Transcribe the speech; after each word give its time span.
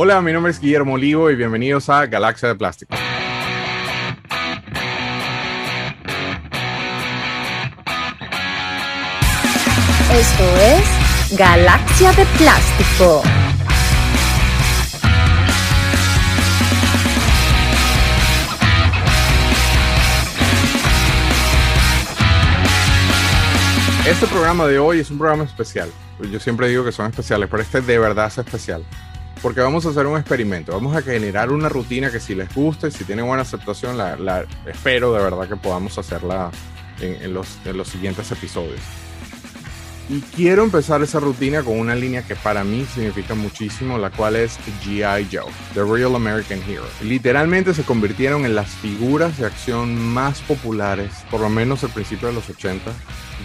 Hola, 0.00 0.20
mi 0.20 0.32
nombre 0.32 0.52
es 0.52 0.60
Guillermo 0.60 0.92
Olivo 0.92 1.28
y 1.28 1.34
bienvenidos 1.34 1.88
a 1.88 2.06
Galaxia 2.06 2.50
de 2.50 2.54
Plástico. 2.54 2.94
Esto 10.14 10.44
es 10.60 11.36
Galaxia 11.36 12.12
de 12.12 12.24
Plástico. 12.38 13.22
Este 24.06 24.26
programa 24.28 24.68
de 24.68 24.78
hoy 24.78 25.00
es 25.00 25.10
un 25.10 25.18
programa 25.18 25.42
especial. 25.42 25.90
Yo 26.30 26.38
siempre 26.38 26.68
digo 26.68 26.84
que 26.84 26.92
son 26.92 27.10
especiales, 27.10 27.48
pero 27.50 27.64
este 27.64 27.80
de 27.80 27.98
verdad 27.98 28.28
es 28.28 28.38
especial. 28.38 28.84
Porque 29.42 29.60
vamos 29.60 29.86
a 29.86 29.90
hacer 29.90 30.06
un 30.06 30.18
experimento. 30.18 30.72
Vamos 30.72 30.96
a 30.96 31.02
generar 31.02 31.50
una 31.50 31.68
rutina 31.68 32.10
que 32.10 32.20
si 32.20 32.34
les 32.34 32.52
gusta 32.54 32.88
y 32.88 32.90
si 32.90 33.04
tiene 33.04 33.22
buena 33.22 33.42
aceptación, 33.42 33.96
la, 33.96 34.44
espero 34.66 35.12
de 35.12 35.22
verdad 35.22 35.48
que 35.48 35.56
podamos 35.56 35.96
hacerla 35.98 36.50
en, 37.00 37.32
los, 37.32 37.58
en 37.64 37.76
los 37.76 37.88
siguientes 37.88 38.30
episodios. 38.32 38.80
Y 40.10 40.22
quiero 40.22 40.64
empezar 40.64 41.02
esa 41.02 41.20
rutina 41.20 41.62
con 41.62 41.78
una 41.78 41.94
línea 41.94 42.22
que 42.22 42.34
para 42.34 42.64
mí 42.64 42.86
significa 42.94 43.34
muchísimo, 43.34 43.98
la 43.98 44.08
cual 44.08 44.36
es 44.36 44.58
GI 44.82 45.28
Joe, 45.30 45.52
The 45.74 45.84
Real 45.84 46.16
American 46.16 46.62
Hero. 46.66 46.86
Literalmente 47.02 47.74
se 47.74 47.82
convirtieron 47.82 48.46
en 48.46 48.54
las 48.54 48.68
figuras 48.68 49.36
de 49.36 49.44
acción 49.44 49.98
más 49.98 50.40
populares, 50.40 51.12
por 51.30 51.42
lo 51.42 51.50
menos 51.50 51.84
al 51.84 51.90
principio 51.90 52.28
de 52.28 52.34
los 52.34 52.48
80, 52.48 52.90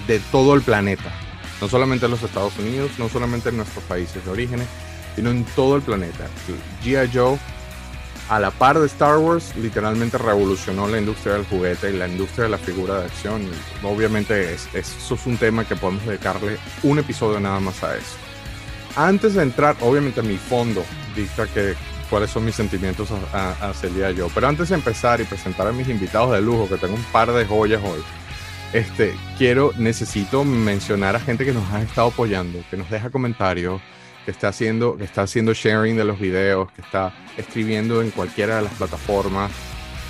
de 0.08 0.20
todo 0.32 0.54
el 0.54 0.62
planeta. 0.62 1.12
No 1.60 1.68
solamente 1.68 2.06
en 2.06 2.12
los 2.12 2.24
Estados 2.24 2.58
Unidos, 2.58 2.92
no 2.98 3.10
solamente 3.10 3.50
en 3.50 3.58
nuestros 3.58 3.84
países 3.84 4.24
de 4.24 4.32
origen, 4.32 4.62
sino 5.16 5.32
en 5.32 5.44
todo 5.56 5.76
el 5.76 5.82
planeta. 5.82 6.28
GI 6.84 7.10
Joe 7.14 7.38
a 8.30 8.40
la 8.40 8.52
par 8.52 8.80
de 8.80 8.86
Star 8.88 9.18
Wars, 9.18 9.54
literalmente 9.56 10.18
revolucionó 10.18 10.88
la 10.88 10.98
industria 10.98 11.34
del 11.34 11.46
juguete 11.46 11.92
y 11.92 11.98
la 11.98 12.08
industria 12.08 12.46
de 12.46 12.50
la 12.52 12.58
figura 12.58 13.00
de 13.00 13.06
acción. 13.06 13.48
obviamente 13.84 14.54
es, 14.54 14.68
eso 14.74 15.16
es 15.16 15.26
un 15.26 15.38
tema 15.38 15.66
que 15.66 15.76
podemos 15.76 16.06
dedicarle 16.06 16.58
un 16.84 17.00
episodio 17.00 17.40
nada 17.40 17.60
más 17.60 17.84
a 17.84 17.96
eso. 17.96 18.16
Antes 18.96 19.34
de 19.34 19.44
entrar, 19.44 19.76
obviamente 19.82 20.22
mi 20.22 20.38
fondo 20.38 20.84
dicta 21.16 21.48
que 21.48 21.76
cuáles 22.10 22.30
son 22.30 22.46
mis 22.46 22.56
sentimientos 22.56 23.10
hacia 23.34 23.90
el 23.90 23.96
día 23.96 24.12
yo. 24.12 24.30
Pero 24.34 24.48
antes 24.48 24.70
de 24.70 24.76
empezar 24.76 25.20
y 25.20 25.26
presentar 25.26 25.68
a 25.68 25.72
mis 25.72 25.90
invitados 25.90 26.32
de 26.32 26.42
lujo, 26.42 26.70
que 26.70 26.78
tengo 26.78 26.96
un 26.96 27.04
par 27.06 27.32
de 27.32 27.46
joyas 27.46 27.82
hoy, 27.84 28.02
este, 28.72 29.16
quiero, 29.38 29.72
necesito 29.78 30.44
mencionar 30.44 31.16
a 31.16 31.20
gente 31.20 31.46
que 31.46 31.54
nos 31.54 31.70
ha 31.72 31.82
estado 31.82 32.08
apoyando, 32.08 32.64
que 32.70 32.78
nos 32.78 32.90
deja 32.90 33.10
comentarios, 33.10 33.82
que 34.26 34.32
está 34.32 34.50
haciendo, 34.50 34.98
que 34.98 35.04
está 35.04 35.24
haciendo 35.24 35.54
sharing 35.54 35.98
de 35.98 36.06
los 36.06 36.20
videos, 36.20 36.72
que 36.72 36.82
está 36.82 37.14
escribiendo 37.38 38.02
en 38.02 38.12
cualquiera 38.12 38.58
de 38.58 38.64
las 38.64 38.74
plataformas. 38.74 39.52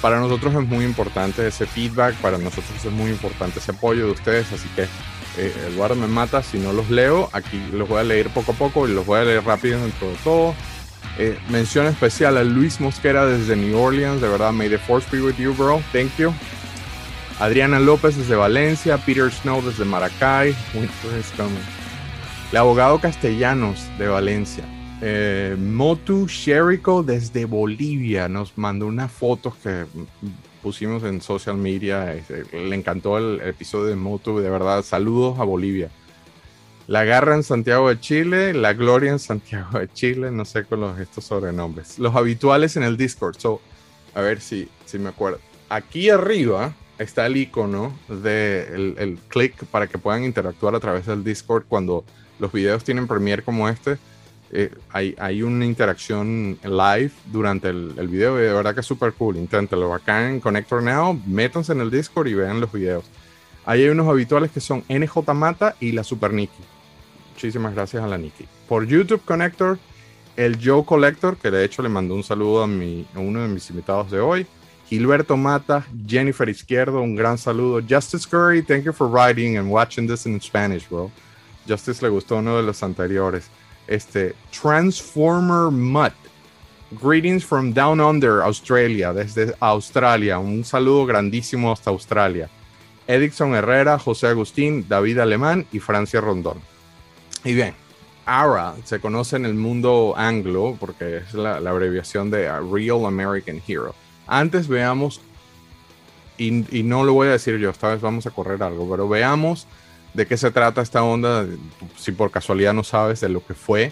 Para 0.01 0.19
nosotros 0.19 0.53
es 0.53 0.67
muy 0.67 0.83
importante 0.83 1.47
ese 1.47 1.65
feedback, 1.65 2.15
para 2.15 2.37
nosotros 2.37 2.83
es 2.83 2.91
muy 2.91 3.09
importante 3.09 3.59
ese 3.59 3.71
apoyo 3.71 4.05
de 4.05 4.11
ustedes, 4.11 4.51
así 4.51 4.67
que 4.75 4.83
eh, 5.37 5.53
Eduardo 5.69 5.95
me 5.95 6.07
mata 6.07 6.43
si 6.43 6.59
no 6.59 6.73
los 6.73 6.89
leo, 6.89 7.29
aquí 7.33 7.61
los 7.71 7.87
voy 7.87 7.99
a 7.99 8.03
leer 8.03 8.29
poco 8.29 8.51
a 8.51 8.55
poco 8.55 8.87
y 8.87 8.93
los 8.93 9.05
voy 9.05 9.19
a 9.19 9.23
leer 9.23 9.43
rápido 9.43 9.81
dentro 9.81 10.09
de 10.09 10.15
todo. 10.23 10.55
Eh, 11.17 11.37
mención 11.49 11.85
especial 11.85 12.37
a 12.37 12.43
Luis 12.43 12.79
Mosquera 12.79 13.25
desde 13.25 13.55
New 13.55 13.77
Orleans, 13.77 14.21
de 14.21 14.27
verdad, 14.27 14.51
may 14.51 14.69
the 14.69 14.77
force 14.77 15.07
be 15.11 15.21
with 15.21 15.35
you, 15.37 15.53
bro, 15.53 15.81
thank 15.91 16.15
you. 16.17 16.33
Adriana 17.39 17.79
López 17.79 18.15
desde 18.15 18.35
Valencia, 18.35 18.97
Peter 18.97 19.31
Snow 19.31 19.61
desde 19.61 19.85
Maracay, 19.85 20.55
winter 20.73 21.19
is 21.19 21.31
coming. 21.35 21.72
El 22.53 22.57
abogado 22.57 23.01
Castellanos 23.01 23.83
de 23.97 24.07
Valencia. 24.07 24.63
Eh, 25.01 25.57
Motu 25.59 26.27
Sherico 26.27 27.01
desde 27.01 27.45
Bolivia 27.45 28.29
nos 28.29 28.55
mandó 28.59 28.85
unas 28.85 29.11
fotos 29.11 29.55
que 29.55 29.85
pusimos 30.61 31.01
en 31.01 31.19
social 31.19 31.57
media. 31.57 32.13
Este, 32.13 32.43
le 32.55 32.75
encantó 32.75 33.17
el 33.17 33.41
episodio 33.41 33.85
de 33.85 33.95
Motu. 33.95 34.37
De 34.37 34.51
verdad, 34.51 34.83
saludos 34.83 35.39
a 35.39 35.43
Bolivia. 35.45 35.89
La 36.85 37.03
Garra 37.05 37.33
en 37.33 37.41
Santiago 37.41 37.89
de 37.89 37.99
Chile, 37.99 38.53
La 38.53 38.73
Gloria 38.73 39.09
en 39.09 39.17
Santiago 39.17 39.79
de 39.79 39.91
Chile, 39.91 40.29
no 40.29 40.45
sé 40.45 40.63
con 40.65 40.81
los, 40.81 40.99
estos 40.99 41.23
sobrenombres. 41.23 41.97
Los 41.97 42.15
habituales 42.15 42.77
en 42.77 42.83
el 42.83 42.97
Discord. 42.97 43.35
So, 43.39 43.61
a 44.13 44.21
ver 44.21 44.39
si, 44.41 44.69
si 44.85 44.99
me 44.99 45.09
acuerdo. 45.09 45.39
Aquí 45.69 46.11
arriba 46.11 46.75
está 46.99 47.25
el 47.25 47.35
icono 47.35 47.97
de 48.09 48.93
el 48.99 49.17
click 49.27 49.65
para 49.71 49.87
que 49.87 49.97
puedan 49.97 50.23
interactuar 50.23 50.75
a 50.75 50.79
través 50.79 51.07
del 51.07 51.23
Discord 51.23 51.63
cuando 51.67 52.05
los 52.39 52.51
videos 52.51 52.83
tienen 52.83 53.07
Premiere 53.07 53.43
como 53.43 53.67
este. 53.69 53.97
Eh, 54.55 54.71
hay, 54.91 55.41
una 55.41 55.65
interacción 55.65 56.59
live 56.63 57.11
durante 57.31 57.69
el, 57.69 58.07
video 58.07 58.35
de 58.35 58.53
verdad 58.53 58.75
que 58.75 58.81
es 58.81 58.85
súper 58.85 59.13
cool. 59.13 59.37
Inténtalo. 59.37 59.93
Acá 59.93 60.29
en 60.29 60.39
Connector 60.39 60.83
Now, 60.83 61.19
métanse 61.25 61.71
en 61.71 61.81
el 61.81 61.89
Discord 61.89 62.27
y 62.27 62.35
vean 62.35 62.61
los 62.61 62.71
videos. 62.71 63.03
Ahí 63.65 63.81
hay 63.81 63.89
unos 63.89 64.07
habituales 64.07 64.51
que 64.51 64.59
son 64.59 64.83
NJ 64.89 65.33
Mata 65.33 65.75
y 65.79 65.93
la 65.93 66.03
Super 66.03 66.33
Nikki. 66.33 66.61
Muchísimas 67.33 67.73
gracias 67.73 68.03
a 68.03 68.07
la 68.07 68.17
Nikki. 68.17 68.45
Por 68.67 68.85
YouTube 68.85 69.23
Connector, 69.25 69.79
el 70.35 70.59
Joe 70.63 70.85
Collector, 70.85 71.37
que 71.37 71.49
de 71.49 71.65
hecho 71.65 71.81
le 71.81 71.89
mandó 71.89 72.13
un 72.13 72.23
saludo 72.23 72.63
a, 72.63 72.67
mi, 72.67 73.07
a 73.15 73.19
uno 73.19 73.41
de 73.41 73.47
mis 73.47 73.69
invitados 73.69 74.11
de 74.11 74.19
hoy. 74.19 74.45
Gilberto 74.87 75.35
Mata, 75.35 75.85
Jennifer 76.05 76.47
Izquierdo, 76.47 77.01
un 77.01 77.15
gran 77.15 77.37
saludo. 77.37 77.81
Justice 77.81 78.27
Curry, 78.29 78.61
thank 78.61 78.83
you 78.83 78.93
for 78.93 79.07
writing 79.07 79.57
and 79.57 79.71
watching 79.71 80.07
this 80.07 80.27
in 80.27 80.39
Spanish, 80.39 80.87
bro. 80.87 81.09
Justice 81.67 82.01
le 82.03 82.09
gustó 82.09 82.37
uno 82.37 82.57
de 82.57 82.63
los 82.63 82.83
anteriores. 82.83 83.49
Este, 83.87 84.35
Transformer 84.51 85.71
Mutt. 85.71 86.13
Greetings 87.01 87.43
from 87.43 87.73
Down 87.73 87.99
Under, 87.99 88.41
Australia, 88.41 89.13
desde 89.13 89.55
Australia. 89.59 90.37
Un 90.37 90.63
saludo 90.63 91.05
grandísimo 91.05 91.71
hasta 91.71 91.89
Australia. 91.89 92.49
Edison 93.07 93.55
Herrera, 93.55 93.97
José 93.97 94.27
Agustín, 94.27 94.85
David 94.87 95.19
Alemán 95.19 95.65
y 95.71 95.79
Francia 95.79 96.21
Rondón. 96.21 96.59
Y 97.43 97.53
bien, 97.53 97.73
ARA 98.25 98.75
se 98.85 98.99
conoce 98.99 99.35
en 99.35 99.45
el 99.45 99.55
mundo 99.55 100.13
anglo 100.15 100.77
porque 100.79 101.17
es 101.17 101.33
la, 101.33 101.57
abreviación 101.57 102.29
de 102.29 102.49
Real 102.61 103.05
American 103.05 103.61
Hero. 103.67 103.95
Antes 104.27 104.67
veamos, 104.67 105.19
y, 106.37 106.77
y 106.77 106.83
no 106.83 107.03
lo 107.03 107.13
voy 107.13 107.27
a 107.27 107.31
decir 107.31 107.57
yo, 107.57 107.71
esta 107.71 107.89
vez 107.89 108.01
vamos 108.01 108.25
a 108.25 108.31
correr 108.31 108.61
algo, 108.63 108.89
pero 108.89 109.09
veamos 109.09 109.67
de 110.13 110.27
qué 110.27 110.37
se 110.37 110.51
trata 110.51 110.81
esta 110.81 111.03
onda, 111.03 111.45
si 111.97 112.11
por 112.11 112.31
casualidad 112.31 112.73
no 112.73 112.83
sabes 112.83 113.21
de 113.21 113.29
lo 113.29 113.45
que 113.45 113.53
fue 113.53 113.91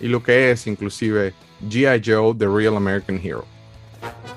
y 0.00 0.08
lo 0.08 0.22
que 0.22 0.50
es 0.50 0.66
inclusive 0.66 1.32
GI 1.68 2.02
Joe, 2.04 2.34
The 2.36 2.46
Real 2.46 2.76
American 2.76 3.20
Hero. 3.22 3.44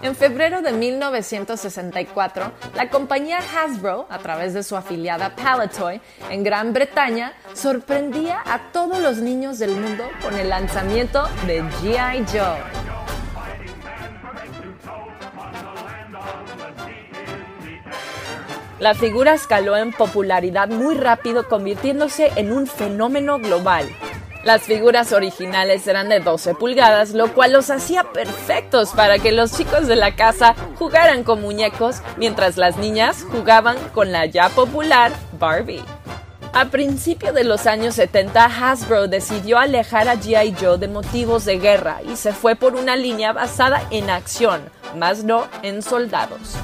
En 0.02 0.16
febrero 0.16 0.62
de 0.62 0.72
1964, 0.72 2.52
la 2.76 2.90
compañía 2.90 3.40
Hasbro, 3.40 4.08
a 4.10 4.20
través 4.20 4.54
de 4.54 4.64
su 4.64 4.78
afiliada 4.78 5.36
Palitoy 5.36 6.00
en 6.30 6.44
Gran 6.44 6.72
Bretaña, 6.72 7.34
sorprendía 7.54 8.42
a 8.46 8.72
todos 8.72 9.00
los 9.02 9.18
niños 9.18 9.60
del 9.60 9.76
mundo 9.76 10.06
con 10.22 10.36
el 10.36 10.50
lanzamiento 10.50 11.28
de 11.46 11.64
GI 11.82 12.26
Joe. 12.32 13.19
La 18.80 18.94
figura 18.94 19.34
escaló 19.34 19.76
en 19.76 19.92
popularidad 19.92 20.70
muy 20.70 20.96
rápido, 20.96 21.48
convirtiéndose 21.50 22.32
en 22.38 22.54
un 22.54 22.66
fenómeno 22.66 23.38
global. 23.38 23.90
Las 24.46 24.62
figuras 24.62 25.12
originales 25.12 25.86
eran 25.86 26.08
de 26.08 26.22
12 26.22 26.56
pulgadas, 26.56 27.12
lo 27.12 27.34
cual 27.34 27.52
los 27.52 27.70
hacía 27.72 28.06
perfectos 28.06 28.92
para 28.92 29.20
que 29.20 29.34
los 29.34 29.52
chicos 29.52 29.88
de 29.88 29.98
la 29.98 30.16
casa 30.16 30.56
jugaran 30.78 31.26
con 31.26 31.42
muñecos, 31.42 32.02
mientras 32.16 32.56
las 32.56 32.78
niñas 32.78 33.26
jugaban 33.30 33.76
con 33.94 34.14
la 34.14 34.26
ya 34.28 34.48
popular 34.48 35.12
Barbie. 35.38 35.84
A 36.54 36.66
principios 36.66 37.36
de 37.36 37.44
los 37.44 37.68
años 37.68 37.96
70, 37.96 38.46
Hasbro 38.46 39.10
decidió 39.10 39.60
alejar 39.60 40.08
a 40.08 40.16
GI 40.16 40.56
Joe 40.60 40.78
de 40.78 40.88
motivos 40.88 41.44
de 41.44 41.60
guerra 41.60 42.00
y 42.10 42.16
se 42.16 42.32
fue 42.32 42.56
por 42.56 42.76
una 42.76 42.96
línea 42.96 43.34
basada 43.34 43.84
en 43.92 44.10
acción, 44.10 44.62
más 44.96 45.26
no 45.26 45.48
en 45.64 45.82
soldados. 45.82 46.56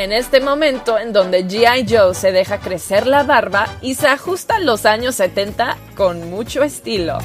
En 0.00 0.12
este 0.12 0.40
momento 0.40 0.98
en 0.98 1.12
donde 1.12 1.46
GI 1.46 1.84
Joe 1.86 2.14
se 2.14 2.32
deja 2.32 2.58
crecer 2.58 3.06
la 3.06 3.22
barba 3.22 3.66
y 3.82 3.96
se 3.96 4.08
ajusta 4.08 4.56
a 4.56 4.58
los 4.58 4.86
años 4.86 5.16
70 5.16 5.76
con 5.94 6.30
mucho 6.30 6.62
estilo. 6.62 7.18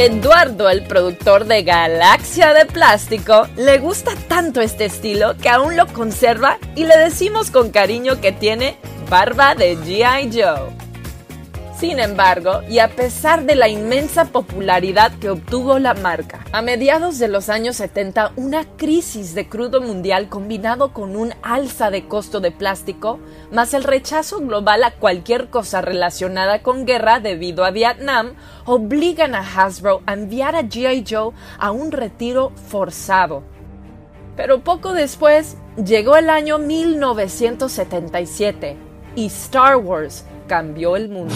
Eduardo, 0.00 0.68
el 0.68 0.82
productor 0.88 1.44
de 1.44 1.62
Galaxia 1.62 2.54
de 2.54 2.66
Plástico, 2.66 3.46
le 3.56 3.78
gusta 3.78 4.16
tanto 4.26 4.60
este 4.60 4.86
estilo 4.86 5.36
que 5.36 5.48
aún 5.48 5.76
lo 5.76 5.86
conserva 5.86 6.58
y 6.74 6.86
le 6.86 6.98
decimos 6.98 7.52
con 7.52 7.70
cariño 7.70 8.20
que 8.20 8.32
tiene 8.32 8.78
barba 9.08 9.54
de 9.54 9.76
GI 9.76 10.32
Joe. 10.32 10.85
Sin 11.78 11.98
embargo, 11.98 12.62
y 12.70 12.78
a 12.78 12.88
pesar 12.88 13.44
de 13.44 13.54
la 13.54 13.68
inmensa 13.68 14.24
popularidad 14.24 15.12
que 15.18 15.28
obtuvo 15.28 15.78
la 15.78 15.92
marca, 15.92 16.42
a 16.50 16.62
mediados 16.62 17.18
de 17.18 17.28
los 17.28 17.50
años 17.50 17.76
70 17.76 18.32
una 18.36 18.64
crisis 18.78 19.34
de 19.34 19.46
crudo 19.46 19.82
mundial 19.82 20.30
combinado 20.30 20.94
con 20.94 21.16
un 21.16 21.34
alza 21.42 21.90
de 21.90 22.08
costo 22.08 22.40
de 22.40 22.50
plástico, 22.50 23.18
más 23.52 23.74
el 23.74 23.84
rechazo 23.84 24.40
global 24.40 24.84
a 24.84 24.92
cualquier 24.92 25.50
cosa 25.50 25.82
relacionada 25.82 26.62
con 26.62 26.86
guerra 26.86 27.20
debido 27.20 27.62
a 27.62 27.72
Vietnam, 27.72 28.36
obligan 28.64 29.34
a 29.34 29.40
Hasbro 29.40 30.00
a 30.06 30.14
enviar 30.14 30.56
a 30.56 30.66
GI 30.66 31.04
Joe 31.06 31.34
a 31.58 31.72
un 31.72 31.92
retiro 31.92 32.52
forzado. 32.70 33.42
Pero 34.34 34.64
poco 34.64 34.94
después 34.94 35.58
llegó 35.76 36.16
el 36.16 36.30
año 36.30 36.56
1977 36.56 38.78
y 39.14 39.26
Star 39.26 39.76
Wars 39.76 40.24
cambió 40.46 40.96
el 40.96 41.08
mundo. 41.08 41.34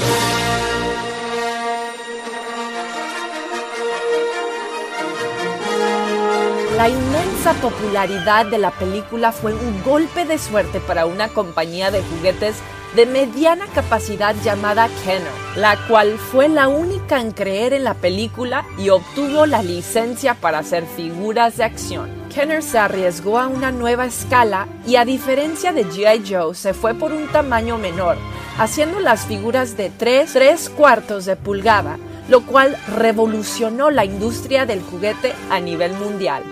La 6.76 6.88
inmensa 6.88 7.52
popularidad 7.60 8.46
de 8.46 8.56
la 8.56 8.70
película 8.70 9.32
fue 9.32 9.52
un 9.52 9.82
golpe 9.82 10.24
de 10.24 10.38
suerte 10.38 10.80
para 10.80 11.04
una 11.04 11.28
compañía 11.28 11.90
de 11.90 12.02
juguetes 12.02 12.56
de 12.96 13.06
mediana 13.06 13.66
capacidad 13.66 14.34
llamada 14.42 14.88
Kenner, 15.04 15.30
la 15.56 15.76
cual 15.86 16.18
fue 16.18 16.48
la 16.48 16.68
única 16.68 17.20
en 17.20 17.32
creer 17.32 17.74
en 17.74 17.84
la 17.84 17.94
película 17.94 18.64
y 18.78 18.88
obtuvo 18.88 19.46
la 19.46 19.62
licencia 19.62 20.34
para 20.34 20.60
hacer 20.60 20.86
figuras 20.86 21.56
de 21.58 21.64
acción. 21.64 22.19
Kenner 22.30 22.62
se 22.62 22.78
arriesgó 22.78 23.38
a 23.38 23.48
una 23.48 23.72
nueva 23.72 24.06
escala 24.06 24.68
y 24.86 24.96
a 24.96 25.04
diferencia 25.04 25.72
de 25.72 25.84
GI 25.84 26.24
Joe 26.26 26.54
se 26.54 26.72
fue 26.72 26.94
por 26.94 27.12
un 27.12 27.26
tamaño 27.28 27.76
menor, 27.76 28.16
haciendo 28.58 29.00
las 29.00 29.26
figuras 29.26 29.76
de 29.76 29.90
3, 29.90 30.32
3 30.32 30.70
cuartos 30.70 31.26
de 31.26 31.36
pulgada, 31.36 31.98
lo 32.28 32.46
cual 32.46 32.76
revolucionó 32.96 33.90
la 33.90 34.04
industria 34.04 34.64
del 34.64 34.80
juguete 34.80 35.34
a 35.50 35.60
nivel 35.60 35.92
mundial. 35.94 36.42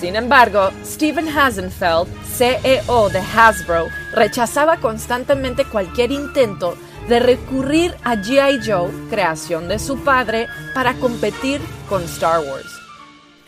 Sin 0.00 0.16
embargo, 0.16 0.70
Steven 0.84 1.28
Hasenfeld, 1.28 2.08
CEO 2.36 3.08
de 3.08 3.20
Hasbro, 3.20 3.86
rechazaba 4.12 4.76
constantemente 4.76 5.64
cualquier 5.64 6.12
intento 6.12 6.76
de 7.08 7.20
recurrir 7.20 7.94
a 8.02 8.16
GI 8.16 8.60
Joe, 8.66 8.90
creación 9.08 9.68
de 9.68 9.78
su 9.78 9.98
padre, 10.00 10.48
para 10.74 10.94
competir 10.94 11.60
con 11.88 12.02
Star 12.02 12.40
Wars. 12.40 12.85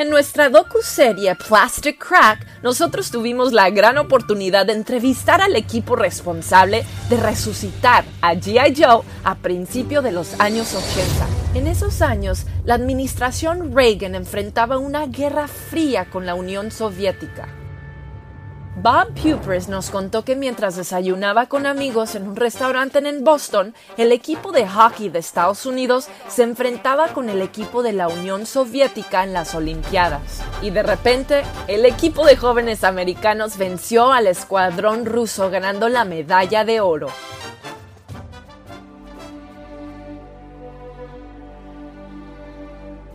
En 0.01 0.11
nuestra 0.11 0.49
docu-serie 0.49 1.35
Plastic 1.35 1.99
Crack, 1.99 2.47
nosotros 2.63 3.11
tuvimos 3.11 3.53
la 3.53 3.69
gran 3.71 3.99
oportunidad 3.99 4.65
de 4.65 4.75
entrevistar 4.75 5.41
al 5.41 5.57
equipo 5.57 5.97
responsable 5.97 6.85
de 7.11 7.17
resucitar 7.17 8.05
a 8.21 8.35
G.I. 8.35 8.81
Joe 8.81 9.03
a 9.25 9.35
principios 9.35 10.05
de 10.05 10.13
los 10.13 10.39
años 10.39 10.73
80. 10.73 11.27
En 11.55 11.67
esos 11.67 12.01
años, 12.01 12.45
la 12.65 12.75
administración 12.75 13.75
Reagan 13.75 14.15
enfrentaba 14.15 14.79
una 14.79 15.05
guerra 15.09 15.49
fría 15.49 16.09
con 16.09 16.27
la 16.27 16.37
Unión 16.37 16.71
Soviética. 16.71 17.49
Bob 18.81 19.09
Pupers 19.15 19.69
nos 19.69 19.91
contó 19.91 20.25
que 20.25 20.37
mientras 20.37 20.77
desayunaba 20.77 21.47
con 21.47 21.67
amigos 21.67 22.15
en 22.15 22.29
un 22.29 22.37
restaurante 22.37 22.99
en 23.01 23.25
Boston, 23.25 23.75
el 23.97 24.13
equipo 24.13 24.53
de 24.53 24.69
hockey 24.69 25.09
de 25.09 25.19
Estados 25.19 25.67
Unidos 25.67 26.07
se 26.29 26.45
enfrentaba 26.45 27.09
con 27.09 27.29
el 27.29 27.43
equipo 27.43 27.83
de 27.83 27.93
la 27.93 28.07
Unión 28.07 28.47
Soviética 28.47 29.25
en 29.25 29.33
las 29.33 29.57
Olimpiadas. 29.57 30.43
Y 30.63 30.71
de 30.71 30.85
repente, 30.85 31.43
el 31.67 31.87
equipo 31.87 32.25
de 32.25 32.37
jóvenes 32.37 32.85
americanos 32.85 33.59
venció 33.59 34.13
al 34.13 34.29
escuadrón 34.29 35.07
ruso 35.07 35.51
ganando 35.51 35.89
la 35.89 36.05
medalla 36.05 36.65
de 36.65 36.81
oro. 36.81 37.09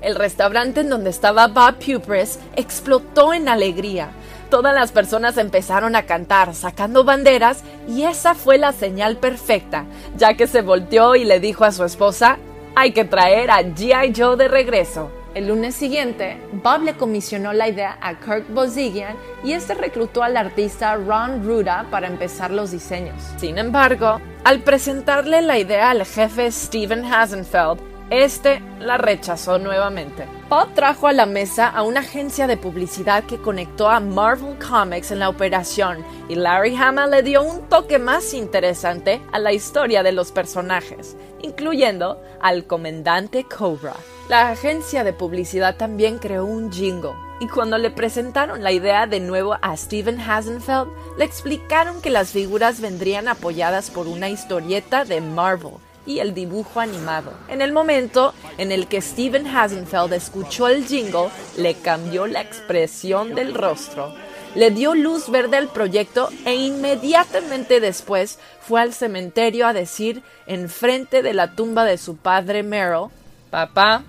El 0.01 0.15
restaurante 0.15 0.81
en 0.81 0.89
donde 0.89 1.09
estaba 1.09 1.47
Bob 1.47 1.75
Pupers 1.75 2.37
explotó 2.57 3.33
en 3.33 3.47
alegría 3.47 4.11
todas 4.53 4.75
las 4.75 4.91
personas 4.91 5.39
empezaron 5.39 5.95
a 5.95 6.03
cantar, 6.03 6.53
sacando 6.53 7.03
banderas, 7.03 7.63
y 7.87 8.03
esa 8.03 8.35
fue 8.35 8.59
la 8.59 8.71
señal 8.71 9.17
perfecta, 9.17 9.85
ya 10.15 10.35
que 10.35 10.45
se 10.45 10.61
volteó 10.61 11.15
y 11.15 11.23
le 11.23 11.39
dijo 11.39 11.65
a 11.65 11.71
su 11.71 11.83
esposa, 11.83 12.37
hay 12.75 12.91
que 12.91 13.03
traer 13.03 13.49
a 13.49 13.63
G.I. 13.63 14.13
Joe 14.15 14.37
de 14.37 14.47
regreso. 14.47 15.09
El 15.33 15.47
lunes 15.47 15.73
siguiente, 15.73 16.37
Bob 16.51 16.83
le 16.83 16.93
comisionó 16.93 17.51
la 17.51 17.67
idea 17.67 17.97
a 17.99 18.19
Kirk 18.19 18.53
Bozigian 18.53 19.15
y 19.43 19.53
este 19.53 19.73
reclutó 19.73 20.21
al 20.21 20.37
artista 20.37 20.97
Ron 20.97 21.43
Ruda 21.43 21.87
para 21.89 22.05
empezar 22.05 22.51
los 22.51 22.69
diseños. 22.69 23.15
Sin 23.37 23.57
embargo, 23.57 24.21
al 24.43 24.59
presentarle 24.59 25.41
la 25.41 25.57
idea 25.57 25.89
al 25.89 26.05
jefe 26.05 26.51
Steven 26.51 27.11
Hasenfeld, 27.11 27.92
este 28.21 28.61
la 28.79 28.97
rechazó 28.97 29.57
nuevamente. 29.57 30.27
Bob 30.49 30.73
trajo 30.75 31.07
a 31.07 31.13
la 31.13 31.25
mesa 31.25 31.67
a 31.67 31.81
una 31.83 32.01
agencia 32.01 32.47
de 32.47 32.57
publicidad 32.57 33.23
que 33.23 33.37
conectó 33.37 33.89
a 33.89 33.99
Marvel 33.99 34.57
Comics 34.59 35.11
en 35.11 35.19
la 35.19 35.29
operación 35.29 36.05
y 36.29 36.35
Larry 36.35 36.75
Hama 36.75 37.07
le 37.07 37.23
dio 37.23 37.41
un 37.41 37.67
toque 37.69 37.97
más 37.97 38.33
interesante 38.33 39.21
a 39.31 39.39
la 39.39 39.53
historia 39.53 40.03
de 40.03 40.11
los 40.11 40.31
personajes, 40.31 41.17
incluyendo 41.41 42.21
al 42.39 42.65
comandante 42.65 43.45
Cobra. 43.45 43.95
La 44.29 44.51
agencia 44.51 45.03
de 45.03 45.13
publicidad 45.13 45.75
también 45.75 46.19
creó 46.19 46.45
un 46.45 46.71
jingle 46.71 47.13
y 47.39 47.47
cuando 47.47 47.77
le 47.77 47.89
presentaron 47.89 48.63
la 48.63 48.71
idea 48.71 49.07
de 49.07 49.19
nuevo 49.19 49.57
a 49.61 49.75
Steven 49.75 50.19
Hasenfeld, 50.21 50.87
le 51.17 51.25
explicaron 51.25 52.01
que 52.01 52.09
las 52.09 52.31
figuras 52.31 52.79
vendrían 52.79 53.27
apoyadas 53.27 53.89
por 53.89 54.07
una 54.07 54.29
historieta 54.29 55.03
de 55.03 55.19
Marvel 55.19 55.73
y 56.05 56.19
el 56.19 56.33
dibujo 56.33 56.79
animado. 56.79 57.33
En 57.47 57.61
el 57.61 57.71
momento 57.71 58.33
en 58.57 58.71
el 58.71 58.87
que 58.87 59.01
Steven 59.01 59.47
Hasenfeld 59.47 60.13
escuchó 60.13 60.67
el 60.67 60.85
jingle, 60.85 61.29
le 61.57 61.75
cambió 61.75 62.27
la 62.27 62.41
expresión 62.41 63.35
del 63.35 63.53
rostro. 63.53 64.13
Le 64.55 64.69
dio 64.69 64.93
luz 64.93 65.29
verde 65.29 65.57
al 65.57 65.67
proyecto 65.69 66.29
e 66.45 66.53
inmediatamente 66.53 67.79
después 67.79 68.37
fue 68.61 68.81
al 68.81 68.93
cementerio 68.93 69.65
a 69.65 69.73
decir 69.73 70.21
enfrente 70.45 71.23
de 71.23 71.33
la 71.33 71.55
tumba 71.55 71.85
de 71.85 71.97
su 71.97 72.17
padre 72.17 72.61
Meryl, 72.61 73.07
papá, 73.49 74.03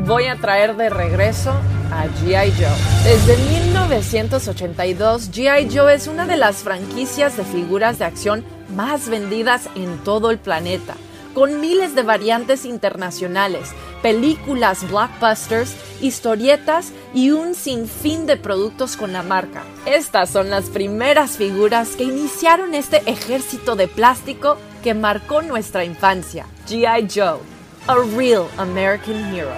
voy 0.00 0.24
a 0.26 0.36
traer 0.36 0.74
de 0.74 0.90
regreso 0.90 1.52
a 1.92 2.08
GI 2.20 2.52
Joe. 2.58 3.04
Desde 3.04 3.36
1982, 3.36 5.30
GI 5.30 5.68
Joe 5.72 5.94
es 5.94 6.08
una 6.08 6.26
de 6.26 6.38
las 6.38 6.56
franquicias 6.56 7.36
de 7.36 7.44
figuras 7.44 8.00
de 8.00 8.06
acción 8.06 8.44
más 8.74 9.08
vendidas 9.08 9.68
en 9.76 10.02
todo 10.02 10.32
el 10.32 10.38
planeta 10.38 10.96
con 11.34 11.60
miles 11.60 11.94
de 11.94 12.02
variantes 12.02 12.64
internacionales, 12.64 13.72
películas 14.02 14.88
blockbusters, 14.88 15.74
historietas 16.00 16.92
y 17.12 17.30
un 17.32 17.54
sinfín 17.54 18.26
de 18.26 18.36
productos 18.36 18.96
con 18.96 19.12
la 19.12 19.22
marca. 19.22 19.64
Estas 19.84 20.30
son 20.30 20.48
las 20.48 20.70
primeras 20.70 21.36
figuras 21.36 21.96
que 21.96 22.04
iniciaron 22.04 22.74
este 22.74 23.02
ejército 23.10 23.76
de 23.76 23.88
plástico 23.88 24.56
que 24.82 24.94
marcó 24.94 25.42
nuestra 25.42 25.84
infancia. 25.84 26.46
GI 26.66 27.08
Joe, 27.12 27.40
a 27.86 27.94
real 28.16 28.46
American 28.56 29.34
hero. 29.34 29.50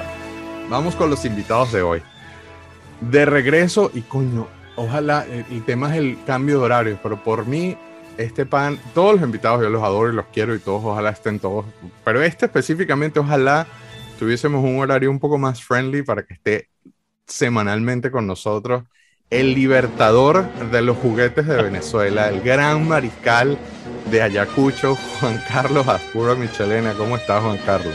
Vamos 0.69 0.97
con 0.97 1.11
los 1.11 1.25
invitados 1.25 1.73
de 1.73 1.83
hoy. 1.83 2.03
De 3.01 3.27
regreso 3.27 3.91
y 3.93 4.01
coño, 4.01 4.49
ojalá 4.75 5.27
el 5.27 5.65
tema 5.65 5.93
es 5.93 5.99
el 5.99 6.19
cambio 6.25 6.59
de 6.59 6.65
horario, 6.65 6.99
pero 7.03 7.23
por 7.23 7.47
mí 7.47 7.77
este 8.19 8.47
pan, 8.47 8.79
todos 8.95 9.15
los 9.15 9.23
invitados 9.23 9.63
yo 9.63 9.71
los 9.71 9.83
adoro 9.83 10.13
y 10.13 10.17
los 10.17 10.27
quiero 10.27 10.55
y 10.55 10.59
todos 10.59 10.83
ojalá 10.85 11.11
estén 11.11 11.39
todos, 11.39 11.67
pero 12.05 12.23
este 12.23 12.47
específicamente 12.47 13.21
ojalá 13.21 13.67
tuviésemos 14.19 14.65
un 14.65 14.79
horario 14.79 15.11
un 15.11 15.19
poco 15.19 15.39
más 15.39 15.63
friendly 15.63 16.03
para 16.03 16.23
que 16.23 16.35
esté 16.35 16.69
semanalmente 17.27 18.11
con 18.11 18.27
nosotros 18.27 18.85
el 19.31 19.55
libertador 19.55 20.49
de 20.71 20.83
los 20.83 20.97
juguetes 20.99 21.47
de 21.47 21.63
Venezuela, 21.63 22.29
el 22.29 22.41
gran 22.43 22.87
mariscal 22.87 23.59
de 24.11 24.23
Ayacucho, 24.23 24.95
Juan 24.95 25.41
Carlos 25.49 25.89
Azpuro 25.89 26.37
Michelena. 26.37 26.95
¿Cómo 26.95 27.17
estás, 27.17 27.43
Juan 27.43 27.59
Carlos? 27.67 27.95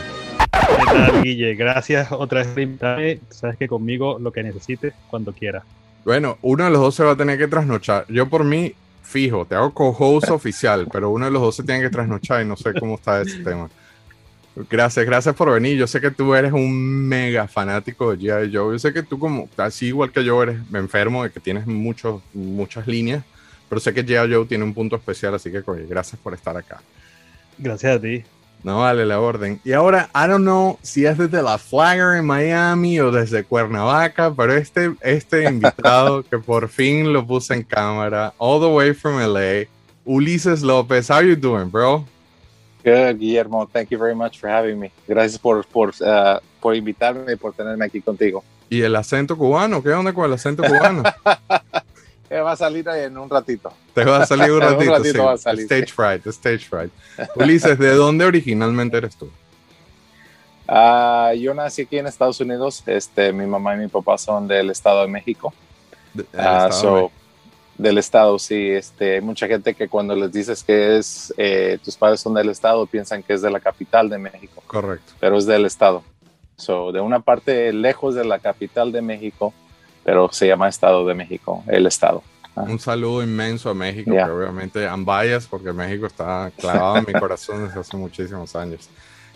¿Qué 0.50 0.84
tal, 0.84 1.22
Guille? 1.22 1.54
Gracias 1.54 2.12
otra 2.12 2.40
vez 2.40 2.48
por 2.48 2.60
invitarme. 2.60 3.20
Sabes 3.30 3.56
que 3.56 3.66
conmigo 3.66 4.18
lo 4.18 4.30
que 4.30 4.42
necesites, 4.42 4.92
cuando 5.08 5.32
quieras. 5.32 5.64
Bueno, 6.04 6.36
uno 6.42 6.64
de 6.64 6.70
los 6.70 6.80
dos 6.80 6.94
se 6.94 7.04
va 7.04 7.12
a 7.12 7.16
tener 7.16 7.38
que 7.38 7.48
trasnochar. 7.48 8.04
Yo 8.08 8.28
por 8.28 8.44
mí 8.44 8.74
fijo, 9.12 9.44
te 9.44 9.54
hago 9.54 9.72
co-host 9.72 10.30
oficial, 10.30 10.88
pero 10.90 11.10
uno 11.10 11.26
de 11.26 11.30
los 11.30 11.42
dos 11.42 11.56
se 11.56 11.62
tiene 11.62 11.82
que 11.82 11.90
trasnochar 11.90 12.42
y 12.42 12.48
no 12.48 12.56
sé 12.56 12.72
cómo 12.74 12.94
está 12.96 13.20
ese 13.20 13.38
tema. 13.38 13.68
Gracias, 14.70 15.06
gracias 15.06 15.34
por 15.34 15.50
venir. 15.50 15.78
Yo 15.78 15.86
sé 15.86 16.00
que 16.00 16.10
tú 16.10 16.34
eres 16.34 16.52
un 16.52 17.08
mega 17.08 17.48
fanático 17.48 18.14
de 18.14 18.18
G.I. 18.18 18.54
Joe. 18.54 18.74
Yo 18.74 18.78
sé 18.78 18.92
que 18.92 19.02
tú, 19.02 19.18
como 19.18 19.48
así 19.56 19.86
igual 19.86 20.12
que 20.12 20.24
yo, 20.24 20.42
eres 20.42 20.58
enfermo 20.74 21.22
de 21.22 21.30
que 21.30 21.40
tienes 21.40 21.66
muchos, 21.66 22.22
muchas 22.34 22.86
líneas, 22.86 23.24
pero 23.68 23.80
sé 23.80 23.94
que 23.94 24.04
G.I. 24.04 24.32
Joe 24.32 24.46
tiene 24.46 24.64
un 24.64 24.74
punto 24.74 24.96
especial, 24.96 25.34
así 25.34 25.50
que 25.50 25.62
gracias 25.88 26.20
por 26.20 26.34
estar 26.34 26.56
acá. 26.56 26.82
Gracias 27.58 27.96
a 27.96 28.00
ti. 28.00 28.24
No 28.64 28.78
vale 28.78 29.04
la 29.04 29.20
orden. 29.20 29.60
Y 29.64 29.72
ahora, 29.72 30.08
I 30.14 30.28
don't 30.28 30.42
know 30.42 30.78
si 30.82 31.04
es 31.04 31.18
desde 31.18 31.42
la 31.42 31.58
Flagger 31.58 32.16
en 32.16 32.24
Miami 32.24 33.00
o 33.00 33.10
desde 33.10 33.42
Cuernavaca, 33.42 34.32
pero 34.34 34.54
este, 34.54 34.94
este 35.00 35.44
invitado 35.48 36.22
que 36.22 36.38
por 36.38 36.68
fin 36.68 37.12
lo 37.12 37.26
puse 37.26 37.54
en 37.54 37.62
cámara, 37.62 38.32
all 38.38 38.60
the 38.60 38.68
way 38.68 38.94
from 38.94 39.18
LA, 39.18 39.66
Ulises 40.04 40.62
López. 40.62 41.10
How 41.10 41.22
you 41.22 41.34
doing, 41.34 41.70
bro? 41.70 42.04
Good, 42.84 43.18
Guillermo. 43.18 43.68
Thank 43.72 43.90
you 43.90 43.98
very 43.98 44.14
much 44.14 44.38
for 44.38 44.48
having 44.48 44.78
me. 44.78 44.90
Gracias 45.06 45.38
por, 45.38 45.64
por, 45.66 45.90
uh, 46.00 46.38
por 46.60 46.74
invitarme 46.74 47.32
y 47.32 47.36
por 47.36 47.52
tenerme 47.52 47.84
aquí 47.84 48.00
contigo. 48.00 48.44
¿Y 48.68 48.82
el 48.82 48.96
acento 48.96 49.36
cubano? 49.36 49.82
¿Qué 49.82 49.90
onda 49.90 50.12
con 50.12 50.24
el 50.24 50.32
acento 50.32 50.62
cubano? 50.62 51.02
va 52.40 52.52
a 52.52 52.56
salir 52.56 52.86
en 52.88 53.16
un 53.18 53.28
ratito. 53.28 53.72
Te 53.94 54.04
va 54.04 54.22
a 54.22 54.26
salir 54.26 54.50
un 54.52 54.60
ratito, 54.60 54.90
un 54.90 54.98
ratito 54.98 55.12
sí. 55.12 55.18
va 55.18 55.32
a 55.32 55.38
salir, 55.38 55.64
stage 55.64 55.92
fright, 55.92 56.26
stage 56.26 56.60
fright. 56.60 56.92
Ulises, 57.36 57.78
¿de 57.78 57.94
dónde 57.94 58.24
originalmente 58.24 58.96
eres 58.96 59.16
tú? 59.16 59.30
Uh, 60.68 61.34
yo 61.34 61.52
nací 61.54 61.82
aquí 61.82 61.98
en 61.98 62.06
Estados 62.06 62.40
Unidos. 62.40 62.82
Este, 62.86 63.32
mi 63.32 63.46
mamá 63.46 63.74
y 63.74 63.78
mi 63.78 63.88
papá 63.88 64.16
son 64.16 64.48
del 64.48 64.70
Estado 64.70 65.02
de 65.02 65.08
México. 65.08 65.52
De, 66.14 66.22
uh, 66.22 66.26
estado 66.26 66.72
so, 66.72 66.96
de 66.96 67.22
del 67.82 67.98
Estado, 67.98 68.38
sí. 68.38 68.70
Este, 68.70 69.14
hay 69.14 69.20
mucha 69.20 69.46
gente 69.46 69.74
que 69.74 69.88
cuando 69.88 70.14
les 70.14 70.32
dices 70.32 70.62
que 70.62 70.96
es 70.96 71.32
eh, 71.36 71.78
tus 71.84 71.96
padres 71.96 72.20
son 72.20 72.34
del 72.34 72.48
Estado, 72.48 72.86
piensan 72.86 73.22
que 73.22 73.34
es 73.34 73.42
de 73.42 73.50
la 73.50 73.60
capital 73.60 74.08
de 74.08 74.18
México. 74.18 74.62
Correcto. 74.66 75.12
Pero 75.20 75.36
es 75.36 75.46
del 75.46 75.66
Estado. 75.66 76.02
So, 76.56 76.92
de 76.92 77.00
una 77.00 77.20
parte 77.20 77.72
lejos 77.72 78.14
de 78.14 78.24
la 78.24 78.38
capital 78.38 78.92
de 78.92 79.02
México, 79.02 79.52
pero 80.04 80.30
se 80.32 80.46
llama 80.46 80.68
Estado 80.68 81.06
de 81.06 81.14
México, 81.14 81.62
el 81.66 81.86
Estado. 81.86 82.22
Ah. 82.54 82.62
Un 82.62 82.78
saludo 82.78 83.22
inmenso 83.22 83.70
a 83.70 83.74
México, 83.74 84.10
yeah. 84.12 84.26
que 84.26 84.32
obviamente 84.32 84.86
ambayas, 84.86 85.46
porque 85.46 85.72
México 85.72 86.06
está 86.06 86.50
clavado 86.58 86.98
en 86.98 87.06
mi 87.06 87.12
corazón 87.18 87.66
desde 87.66 87.80
hace 87.80 87.96
muchísimos 87.96 88.54
años. 88.54 88.90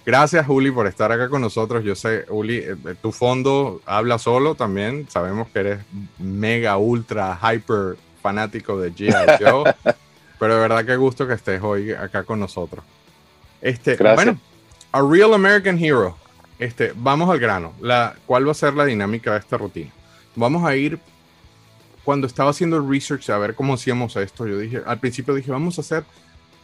Gracias, 0.05 0.47
Juli, 0.47 0.71
por 0.71 0.87
estar 0.87 1.11
acá 1.11 1.29
con 1.29 1.41
nosotros. 1.41 1.83
Yo 1.83 1.97
sé, 1.97 2.27
Juli, 2.29 2.59
eh, 2.59 2.77
tu 3.03 3.11
fondo 3.11 3.81
habla 3.87 4.19
solo 4.19 4.55
también. 4.55 5.09
Sabemos 5.11 5.49
que 5.49 5.59
eres 5.59 5.81
mega, 6.19 6.77
ultra, 6.77 7.37
hyper 7.43 7.97
fanático 8.23 8.79
de 8.79 8.93
G.I. 8.93 9.45
Joe. 9.45 9.75
pero 10.39 10.55
de 10.55 10.61
verdad 10.61 10.85
que 10.85 10.97
gusto 10.97 11.27
que 11.27 11.35
estés 11.35 11.61
hoy 11.61 11.93
acá 11.93 12.23
con 12.23 12.39
nosotros. 12.39 12.85
Este, 13.61 13.97
Gracias. 13.97 14.27
Bueno, 14.27 14.41
A 14.93 15.03
Real 15.03 15.35
American 15.35 15.77
Hero. 15.83 16.17
Este, 16.59 16.93
vamos 16.95 17.29
al 17.29 17.41
grano. 17.41 17.73
La, 17.81 18.15
¿Cuál 18.27 18.47
va 18.47 18.53
a 18.53 18.55
ser 18.55 18.75
la 18.75 18.85
dinámica 18.85 19.33
de 19.33 19.39
esta 19.41 19.57
rutina? 19.57 19.91
Vamos 20.37 20.65
a 20.65 20.77
ir. 20.77 21.01
Cuando 22.05 22.29
estaba 22.29 22.51
haciendo 22.51 22.77
el 22.77 22.89
research 22.89 23.31
a 23.31 23.39
ver 23.39 23.57
cómo 23.57 23.75
hacíamos 23.75 24.15
esto, 24.15 24.47
yo 24.47 24.59
dije, 24.59 24.81
al 24.87 25.01
principio 25.01 25.35
dije, 25.35 25.51
vamos 25.51 25.79
a 25.79 25.81
hacer 25.81 26.05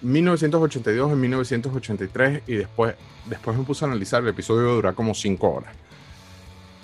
1982 0.02 1.10
en 1.10 1.20
1983 1.20 2.42
y 2.46 2.54
después, 2.54 2.94
después 3.26 3.56
me 3.56 3.64
puse 3.64 3.84
a 3.84 3.88
analizar, 3.88 4.22
el 4.22 4.28
episodio 4.28 4.62
iba 4.62 4.70
a 4.70 4.74
durar 4.74 4.94
como 4.94 5.14
5 5.14 5.50
horas. 5.50 5.74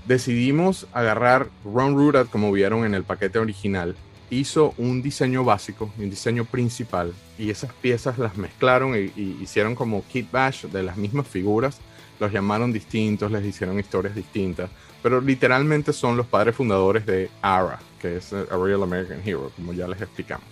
Decidimos 0.09 0.89
agarrar 0.93 1.49
Ron 1.65 1.95
Rudat, 1.95 2.29
como 2.31 2.51
vieron 2.51 2.85
en 2.85 2.95
el 2.95 3.05
paquete 3.05 3.39
original, 3.39 3.95
hizo 4.31 4.75
un 4.77 5.03
diseño 5.03 5.45
básico, 5.45 5.93
un 5.97 6.11
diseño 6.11 6.45
principal, 6.45 7.15
y 7.39 7.51
esas 7.51 7.73
piezas 7.75 8.19
las 8.19 8.37
mezclaron 8.37 8.97
y, 8.97 9.13
y, 9.15 9.39
hicieron 9.41 9.77
como 9.77 10.05
kit 10.09 10.31
bash 10.33 10.65
de 10.65 10.83
las 10.83 10.97
mismas 10.97 11.29
figuras, 11.29 11.79
los 12.19 12.33
llamaron 12.33 12.73
distintos, 12.73 13.31
les 13.31 13.45
hicieron 13.45 13.79
historias 13.79 14.17
distintas, 14.17 14.71
pero 15.09 15.23
literalmente 15.23 15.95
son 15.95 16.19
los 16.19 16.27
padres 16.27 16.55
fundadores 16.55 17.07
de 17.07 17.31
ARA, 17.41 17.79
que 17.99 18.19
es 18.19 18.31
A 18.35 18.45
Real 18.63 18.83
American 18.83 19.23
Hero, 19.25 19.51
como 19.57 19.73
ya 19.73 19.89
les 19.89 20.03
explicamos. 20.03 20.45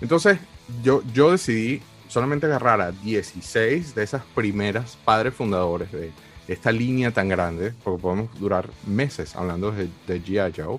Entonces, 0.00 0.38
yo, 0.82 1.02
yo 1.12 1.32
decidí 1.32 1.82
solamente 2.08 2.46
agarrar 2.46 2.80
a 2.80 2.92
16 2.92 3.94
de 3.94 4.02
esas 4.02 4.22
primeras 4.34 4.96
padres 5.04 5.34
fundadores 5.34 5.92
de 5.92 6.12
esta 6.48 6.72
línea 6.72 7.10
tan 7.10 7.28
grande, 7.28 7.74
porque 7.84 8.00
podemos 8.00 8.40
durar 8.40 8.70
meses 8.86 9.36
hablando 9.36 9.70
de, 9.70 9.90
de 10.06 10.22
G.I. 10.22 10.54
Joe, 10.56 10.78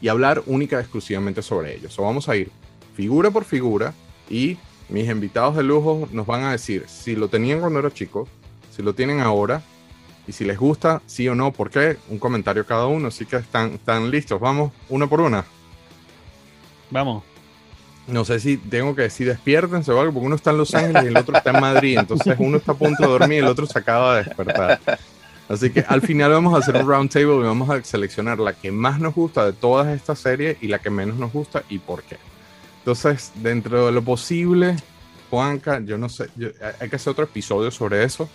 y 0.00 0.08
hablar 0.08 0.42
única 0.46 0.78
y 0.78 0.80
exclusivamente 0.80 1.42
sobre 1.42 1.76
ellos. 1.76 1.98
O 1.98 2.02
vamos 2.04 2.30
a 2.30 2.36
ir 2.36 2.50
figura 2.96 3.30
por 3.30 3.44
figura 3.44 3.92
y 4.30 4.56
mis 4.88 5.06
invitados 5.10 5.54
de 5.54 5.64
lujo 5.64 6.08
nos 6.12 6.26
van 6.26 6.44
a 6.44 6.52
decir 6.52 6.86
si 6.88 7.14
lo 7.14 7.28
tenían 7.28 7.60
cuando 7.60 7.80
era 7.80 7.92
chico, 7.92 8.26
si 8.74 8.80
lo 8.80 8.94
tienen 8.94 9.20
ahora 9.20 9.62
y 10.26 10.32
si 10.32 10.44
les 10.44 10.58
gusta, 10.58 11.02
sí 11.06 11.28
o 11.28 11.34
no, 11.34 11.52
por 11.52 11.70
qué, 11.70 11.96
un 12.08 12.18
comentario 12.18 12.64
cada 12.64 12.86
uno, 12.86 13.08
así 13.08 13.26
que 13.26 13.36
están, 13.36 13.72
están 13.72 14.10
listos, 14.10 14.40
vamos, 14.40 14.72
una 14.88 15.06
por 15.06 15.20
una. 15.20 15.44
Vamos. 16.90 17.22
No 18.06 18.24
sé 18.24 18.38
si 18.38 18.58
tengo 18.58 18.94
que 18.94 19.02
decir 19.02 19.26
despiértense 19.26 19.90
o 19.90 20.00
algo, 20.00 20.12
porque 20.12 20.26
uno 20.26 20.36
está 20.36 20.50
en 20.50 20.58
Los 20.58 20.74
Ángeles 20.74 21.04
y 21.04 21.06
el 21.06 21.16
otro 21.16 21.36
está 21.36 21.50
en 21.50 21.60
Madrid, 21.60 21.98
entonces 21.98 22.36
uno 22.38 22.58
está 22.58 22.72
a 22.72 22.74
punto 22.74 23.02
de 23.02 23.08
dormir 23.08 23.38
y 23.38 23.40
el 23.40 23.46
otro 23.46 23.66
se 23.66 23.78
acaba 23.78 24.16
de 24.16 24.24
despertar. 24.24 24.80
Así 25.48 25.70
que 25.70 25.84
al 25.86 26.00
final 26.00 26.30
vamos 26.30 26.54
a 26.54 26.58
hacer 26.58 26.76
un 26.76 26.88
round 26.88 27.10
table 27.10 27.36
y 27.36 27.42
vamos 27.42 27.68
a 27.68 27.82
seleccionar 27.82 28.38
la 28.38 28.54
que 28.54 28.72
más 28.72 28.98
nos 28.98 29.14
gusta 29.14 29.44
de 29.44 29.52
todas 29.52 29.88
estas 29.88 30.18
series 30.18 30.56
y 30.62 30.68
la 30.68 30.78
que 30.78 30.90
menos 30.90 31.16
nos 31.16 31.32
gusta 31.32 31.62
y 31.68 31.78
por 31.78 32.02
qué. 32.02 32.16
Entonces, 32.78 33.32
dentro 33.36 33.86
de 33.86 33.92
lo 33.92 34.02
posible, 34.02 34.76
Juanca, 35.30 35.80
yo 35.80 35.98
no 35.98 36.08
sé, 36.08 36.28
yo, 36.36 36.48
hay 36.80 36.88
que 36.88 36.96
hacer 36.96 37.10
otro 37.10 37.24
episodio 37.24 37.70
sobre 37.70 38.04
eso, 38.04 38.28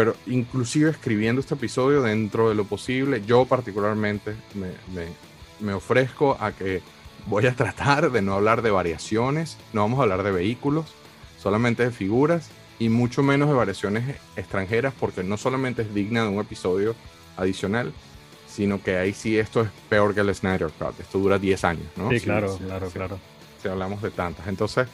pero 0.00 0.16
inclusive 0.28 0.88
escribiendo 0.88 1.42
este 1.42 1.52
episodio 1.52 2.00
dentro 2.00 2.48
de 2.48 2.54
lo 2.54 2.64
posible, 2.64 3.22
yo 3.26 3.44
particularmente 3.44 4.34
me, 4.54 4.68
me, 4.94 5.08
me 5.60 5.74
ofrezco 5.74 6.38
a 6.40 6.52
que 6.52 6.80
voy 7.26 7.44
a 7.46 7.54
tratar 7.54 8.10
de 8.10 8.22
no 8.22 8.32
hablar 8.32 8.62
de 8.62 8.70
variaciones, 8.70 9.58
no 9.74 9.82
vamos 9.82 9.98
a 10.00 10.04
hablar 10.04 10.22
de 10.22 10.30
vehículos, 10.30 10.86
solamente 11.38 11.82
de 11.82 11.90
figuras 11.90 12.48
y 12.78 12.88
mucho 12.88 13.22
menos 13.22 13.50
de 13.50 13.54
variaciones 13.54 14.16
extranjeras 14.36 14.94
porque 14.98 15.22
no 15.22 15.36
solamente 15.36 15.82
es 15.82 15.92
digna 15.92 16.22
de 16.22 16.28
un 16.30 16.38
episodio 16.40 16.94
adicional, 17.36 17.92
sino 18.48 18.82
que 18.82 18.96
ahí 18.96 19.12
sí 19.12 19.38
esto 19.38 19.60
es 19.60 19.68
peor 19.90 20.14
que 20.14 20.20
el 20.22 20.34
Snyder 20.34 20.70
Cut. 20.78 20.98
Esto 20.98 21.18
dura 21.18 21.38
10 21.38 21.62
años, 21.64 21.84
¿no? 21.94 22.08
Sí, 22.08 22.20
Si- 22.20 22.24
claro, 22.24 22.56
si- 22.56 22.64
claro, 22.64 22.86
si- 22.86 22.92
claro. 22.94 23.18
Si 23.62 23.68
hablamos 23.68 24.00
de 24.00 24.10
tantas. 24.12 24.48
Entonces, 24.48 24.88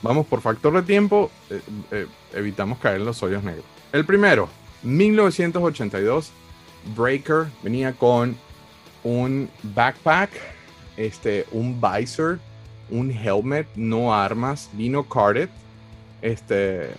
vamos 0.00 0.28
por 0.28 0.40
factor 0.42 0.72
de 0.74 0.82
tiempo, 0.82 1.32
eh, 1.50 1.60
eh, 1.90 2.06
evitamos 2.34 2.78
caer 2.78 3.00
en 3.00 3.06
los 3.06 3.20
hoyos 3.24 3.42
negros. 3.42 3.64
El 3.94 4.04
primero, 4.04 4.48
1982, 4.82 6.32
Breaker 6.96 7.46
venía 7.62 7.92
con 7.92 8.36
un 9.04 9.48
backpack, 9.62 10.32
este, 10.96 11.46
un 11.52 11.80
visor, 11.80 12.40
un 12.90 13.12
helmet, 13.12 13.68
no 13.76 14.12
armas, 14.12 14.68
vino 14.72 15.04
carded. 15.04 15.48
Este, 16.22 16.90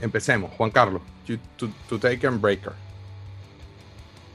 empecemos, 0.00 0.52
Juan 0.52 0.70
Carlos, 0.70 1.02
to, 1.56 1.68
to 1.88 1.98
take 1.98 2.24
and 2.28 2.40
Breaker. 2.40 2.74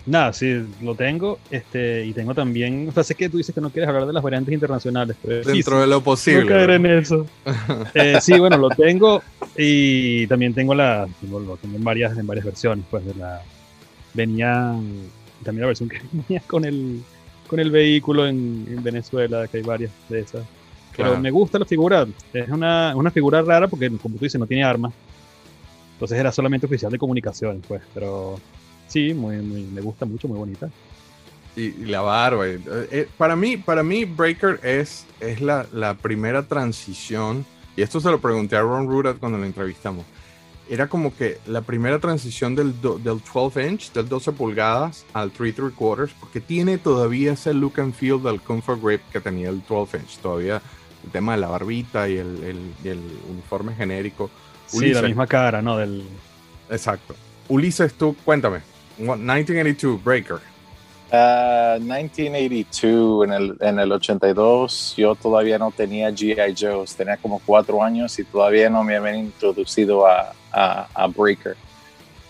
Nada, 0.07 0.31
sí, 0.31 0.65
lo 0.81 0.95
tengo. 0.95 1.37
Este, 1.51 2.05
y 2.05 2.13
tengo 2.13 2.33
también. 2.33 2.87
O 2.87 2.91
sea, 2.93 3.03
sé 3.03 3.13
que 3.13 3.27
tú 3.29 3.37
dices 3.37 3.53
que 3.53 3.59
no 3.61 3.69
quieres 3.69 3.89
hablar 3.89 4.07
de 4.07 4.13
las 4.13 4.23
variantes 4.23 4.53
internacionales, 4.53 5.17
pero 5.21 5.43
Dentro 5.43 5.81
de 5.81 5.85
lo 5.87 5.95
no 5.97 6.01
posible. 6.03 6.45
caer 6.47 6.71
en 6.71 6.85
eso. 6.85 7.25
Eh, 7.93 8.17
sí, 8.21 8.39
bueno, 8.39 8.57
lo 8.57 8.69
tengo. 8.69 9.21
Y 9.57 10.25
también 10.27 10.53
tengo 10.53 10.73
la. 10.73 11.07
Tengo, 11.21 11.39
lo 11.41 11.57
tengo 11.57 11.75
en 11.75 11.83
varias, 11.83 12.17
en 12.17 12.25
varias 12.25 12.45
versiones. 12.45 12.85
Pues 12.89 13.05
de 13.05 13.15
la. 13.15 13.41
Venía. 14.13 14.73
También 15.43 15.61
la 15.61 15.67
versión 15.67 15.89
que 15.89 15.99
venía 16.11 16.41
con 16.47 16.63
el. 16.65 17.01
Con 17.47 17.59
el 17.59 17.71
vehículo 17.71 18.27
en, 18.27 18.65
en 18.69 18.83
Venezuela, 18.83 19.47
que 19.47 19.57
hay 19.57 19.63
varias 19.63 19.91
de 20.09 20.19
esas. 20.21 20.45
Pero 20.95 21.09
Claro. 21.09 21.21
me 21.21 21.31
gusta 21.31 21.59
la 21.59 21.65
figura. 21.65 22.07
Es 22.33 22.49
una, 22.49 22.93
una 22.95 23.11
figura 23.11 23.41
rara 23.41 23.67
porque, 23.67 23.89
como 24.01 24.15
tú 24.17 24.23
dices, 24.25 24.39
no 24.39 24.47
tiene 24.47 24.63
armas. 24.63 24.93
Entonces 25.93 26.17
era 26.17 26.31
solamente 26.31 26.65
oficial 26.65 26.91
de 26.91 26.97
comunicaciones, 26.97 27.61
pues. 27.67 27.81
Pero 27.93 28.39
sí, 28.87 29.13
muy, 29.13 29.37
muy, 29.37 29.63
me 29.63 29.81
gusta 29.81 30.05
mucho, 30.05 30.27
muy 30.27 30.37
bonita. 30.37 30.69
y, 31.55 31.61
y 31.61 31.85
la 31.85 32.01
barba. 32.01 32.47
eh, 32.47 32.59
eh, 32.91 33.07
para 33.17 33.35
mí, 33.35 33.57
para 33.57 33.83
mí 33.83 34.05
Breaker 34.05 34.59
es, 34.63 35.05
es 35.19 35.41
la, 35.41 35.65
la 35.71 35.93
primera 35.95 36.43
transición, 36.43 37.45
y 37.75 37.81
esto 37.81 37.99
se 37.99 38.09
lo 38.09 38.19
pregunté 38.19 38.55
a 38.55 38.61
Ron 38.61 38.87
Rudat 38.87 39.17
cuando 39.17 39.37
lo 39.37 39.45
entrevistamos. 39.45 40.05
Era 40.69 40.87
como 40.87 41.15
que 41.15 41.37
la 41.47 41.61
primera 41.61 41.97
transición 41.99 42.53
del, 42.53 42.81
do- 42.81 42.99
del 42.99 43.21
12 43.33 43.67
inch, 43.69 43.91
del 43.93 44.09
12 44.09 44.33
pulgadas 44.33 45.05
al 45.13 45.31
3 45.31 45.55
3 45.55 45.71
quarters, 45.73 46.13
porque 46.19 46.41
tiene 46.41 46.77
todavía 46.77 47.31
ese 47.33 47.53
look 47.53 47.79
and 47.79 47.93
feel 47.93 48.21
del 48.21 48.41
Comfort 48.41 48.83
Grip 48.83 49.01
que 49.13 49.21
tenía 49.21 49.47
el 49.49 49.61
12 49.67 49.97
inch. 49.97 50.17
Todavía 50.17 50.61
el 51.05 51.11
tema 51.11 51.35
de 51.35 51.37
la 51.41 51.47
barbita 51.47 52.09
y 52.09 52.17
el, 52.17 52.43
el- 52.43 52.71
y 52.83 52.87
el 52.89 52.99
uniforme 53.29 53.75
genérico. 53.75 54.29
Sí, 54.65 54.77
Ulises. 54.79 55.01
la 55.01 55.07
misma 55.07 55.25
cara, 55.27 55.61
¿no? 55.61 55.77
Del, 55.77 56.03
Exacto. 56.69 57.15
Ulises, 57.47 57.93
tú 57.93 58.13
cuéntame. 58.25 58.59
What- 58.99 59.17
1982 59.19 60.03
Breaker. 60.03 60.39
Ah, 61.11 61.77
1982, 61.79 63.25
en 63.25 63.31
el, 63.33 63.57
en 63.61 63.79
el 63.79 63.91
82, 63.93 64.95
yo 64.97 65.15
todavía 65.15 65.57
no 65.57 65.71
tenía 65.71 66.09
G.I. 66.09 66.53
Joe's, 66.59 66.95
tenía 66.95 67.15
como 67.17 67.39
cuatro 67.45 67.81
años 67.81 68.17
y 68.19 68.25
todavía 68.25 68.69
no 68.69 68.83
me 68.83 68.97
habían 68.97 69.19
introducido 69.19 70.05
a, 70.05 70.33
a, 70.51 71.07
Breaker. 71.07 71.55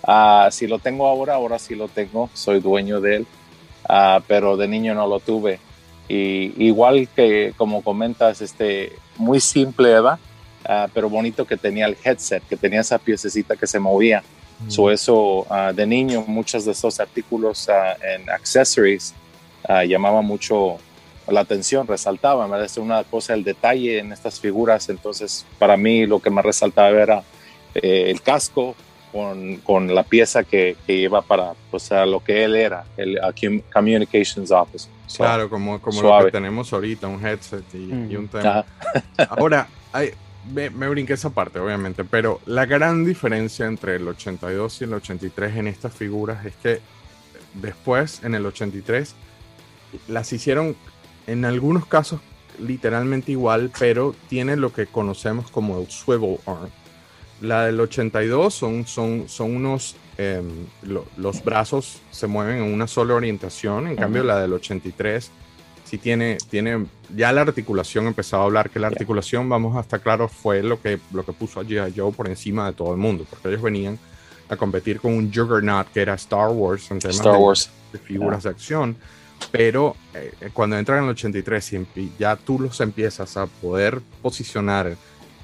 Ah, 0.04 0.50
si 0.52 0.68
lo 0.68 0.78
tengo 0.78 1.08
ahora, 1.08 1.34
ahora 1.36 1.58
sí 1.58 1.74
lo 1.74 1.88
tengo, 1.88 2.30
soy 2.34 2.60
dueño 2.60 3.02
de 3.02 3.16
él, 3.18 3.28
Ah, 3.90 4.22
pero 4.28 4.58
de 4.58 4.68
niño 4.68 4.94
no 4.94 5.08
lo 5.08 5.20
tuve. 5.22 5.60
Y 6.10 6.54
igual 6.66 7.08
que 7.16 7.54
como 7.58 7.82
comentas, 7.82 8.42
este, 8.42 8.92
muy 9.18 9.40
simple, 9.40 9.94
¿verdad? 9.94 10.20
Pero 10.94 11.10
bonito 11.10 11.46
que 11.46 11.56
tenía 11.56 11.86
el 11.86 11.96
headset, 12.04 12.44
que 12.48 12.58
tenía 12.58 12.82
esa 12.82 12.98
piececita 13.00 13.56
que 13.56 13.66
se 13.66 13.80
movía. 13.80 14.22
So 14.68 14.90
eso 14.90 15.46
ah, 15.50 15.72
de 15.74 15.86
niño, 15.86 16.24
muchos 16.28 16.66
de 16.66 16.72
estos 16.72 17.00
artículos 17.00 17.70
ah, 17.70 17.96
en 18.02 18.30
accessories 18.30 19.14
ah, 19.68 19.84
llamaban 19.84 20.26
mucho 20.26 20.78
la 21.28 21.42
atención, 21.42 21.88
resaltaban, 21.88 22.50
¿verdad? 22.50 22.66
Es 22.66 22.78
una 22.78 23.04
cosa 23.04 23.34
el 23.34 23.44
detalle 23.44 24.00
en 24.00 24.12
estas 24.12 24.40
figuras, 24.40 24.90
entonces 24.90 25.46
para 25.60 25.78
mí 25.78 26.06
lo 26.06 26.20
que 26.20 26.30
más 26.30 26.46
resaltaba 26.46 26.90
era 26.90 27.24
eh, 27.76 28.06
el 28.10 28.22
casco 28.22 28.76
con, 29.12 29.58
con, 29.58 29.94
la 29.94 30.04
pieza 30.04 30.44
que, 30.44 30.76
que 30.86 30.98
lleva 30.98 31.22
para 31.22 31.54
pues, 31.72 31.92
a 31.92 32.06
lo 32.06 32.24
que 32.24 32.44
él 32.44 32.56
era, 32.56 32.86
el 32.98 33.18
uh, 33.18 33.62
Communications 33.74 34.52
Officer. 34.52 34.92
So, 35.08 35.24
claro, 35.24 35.50
como, 35.50 35.80
como 35.82 36.02
lo 36.02 36.26
que 36.26 36.32
tenemos 36.32 36.72
ahorita, 36.74 37.08
un 37.08 37.26
headset 37.26 37.64
y, 37.74 37.78
mm. 37.78 38.12
y 38.12 38.16
un 38.16 38.28
tema. 38.28 38.66
Ahora, 39.30 39.68
hay, 39.94 40.12
me, 40.54 40.70
me, 40.70 40.88
brinqué 40.90 41.14
esa 41.14 41.30
parte, 41.30 41.60
obviamente, 41.60 42.04
pero 42.04 42.42
la 42.46 42.66
gran 42.66 43.06
diferencia 43.06 43.66
entre 43.66 43.96
el 43.96 44.08
82 44.08 44.82
y 44.82 44.84
el 44.86 44.94
83 44.94 45.56
en 45.58 45.68
estas 45.68 45.94
figuras 45.94 46.46
es 46.46 46.56
que 46.56 46.80
después, 47.54 48.24
en 48.24 48.36
el 48.36 48.46
83, 48.46 49.16
las 50.08 50.32
hicieron 50.34 50.76
en 51.28 51.46
algunos 51.46 51.86
casos 51.86 52.22
literalmente 52.60 53.32
igual, 53.32 53.72
pero 53.78 54.16
tiene 54.30 54.56
lo 54.56 54.74
que 54.74 54.88
conocemos 54.88 55.52
como 55.52 55.80
el 55.80 55.90
swivel 55.90 56.40
arm. 56.46 56.70
La 57.42 57.66
del 57.66 57.80
82 57.80 58.54
son, 58.54 58.88
son, 58.88 59.30
son 59.30 59.56
unos, 59.56 59.96
eh, 60.18 60.42
lo, 60.82 61.06
los 61.18 61.44
brazos 61.44 62.02
se 62.10 62.26
mueven 62.26 62.58
en 62.58 62.74
una 62.74 62.88
sola 62.88 63.14
orientación, 63.14 63.88
en 63.88 63.96
cambio 63.96 64.24
la 64.24 64.40
del 64.40 64.54
83 64.54 65.32
sí 65.88 65.98
tiene, 65.98 66.38
tiene, 66.50 66.86
ya 67.16 67.32
la 67.32 67.42
articulación 67.42 68.08
empezaba 68.08 68.44
a 68.44 68.46
hablar, 68.46 68.70
que 68.70 68.80
la 68.80 68.88
articulación, 68.88 69.48
vamos 69.48 69.76
a 69.78 69.82
estar 69.82 70.02
claros, 70.02 70.32
fue 70.32 70.62
lo 70.64 70.82
que, 70.82 71.00
lo 71.14 71.26
que 71.26 71.34
puso 71.34 71.60
a 71.60 71.64
G.I. 71.64 71.94
Joe 71.96 72.12
por 72.12 72.28
encima 72.28 72.68
de 72.68 72.74
todo 72.74 72.92
el 72.92 72.98
mundo, 72.98 73.26
porque 73.30 73.48
ellos 73.48 73.62
venían 73.62 73.98
a 74.50 74.56
competir 74.56 75.00
con 75.00 75.14
un 75.14 75.32
juggernaut 75.34 75.88
que 75.92 76.02
era 76.02 76.14
Star 76.16 76.50
Wars 76.50 76.90
en 76.92 77.00
temas 77.00 77.18
Star 77.18 77.34
de, 77.34 77.40
Wars. 77.40 77.70
de 77.92 78.00
figuras 78.00 78.44
de 78.44 78.50
acción 78.50 78.98
pero 79.52 79.96
eh, 80.14 80.50
cuando 80.54 80.78
entran 80.78 81.00
en 81.00 81.04
el 81.06 81.10
83 81.12 81.74
y 81.96 82.12
ya 82.20 82.36
tú 82.36 82.60
los 82.60 82.80
empiezas 82.82 83.38
a 83.38 83.46
poder 83.48 84.02
posicionar, 84.22 84.96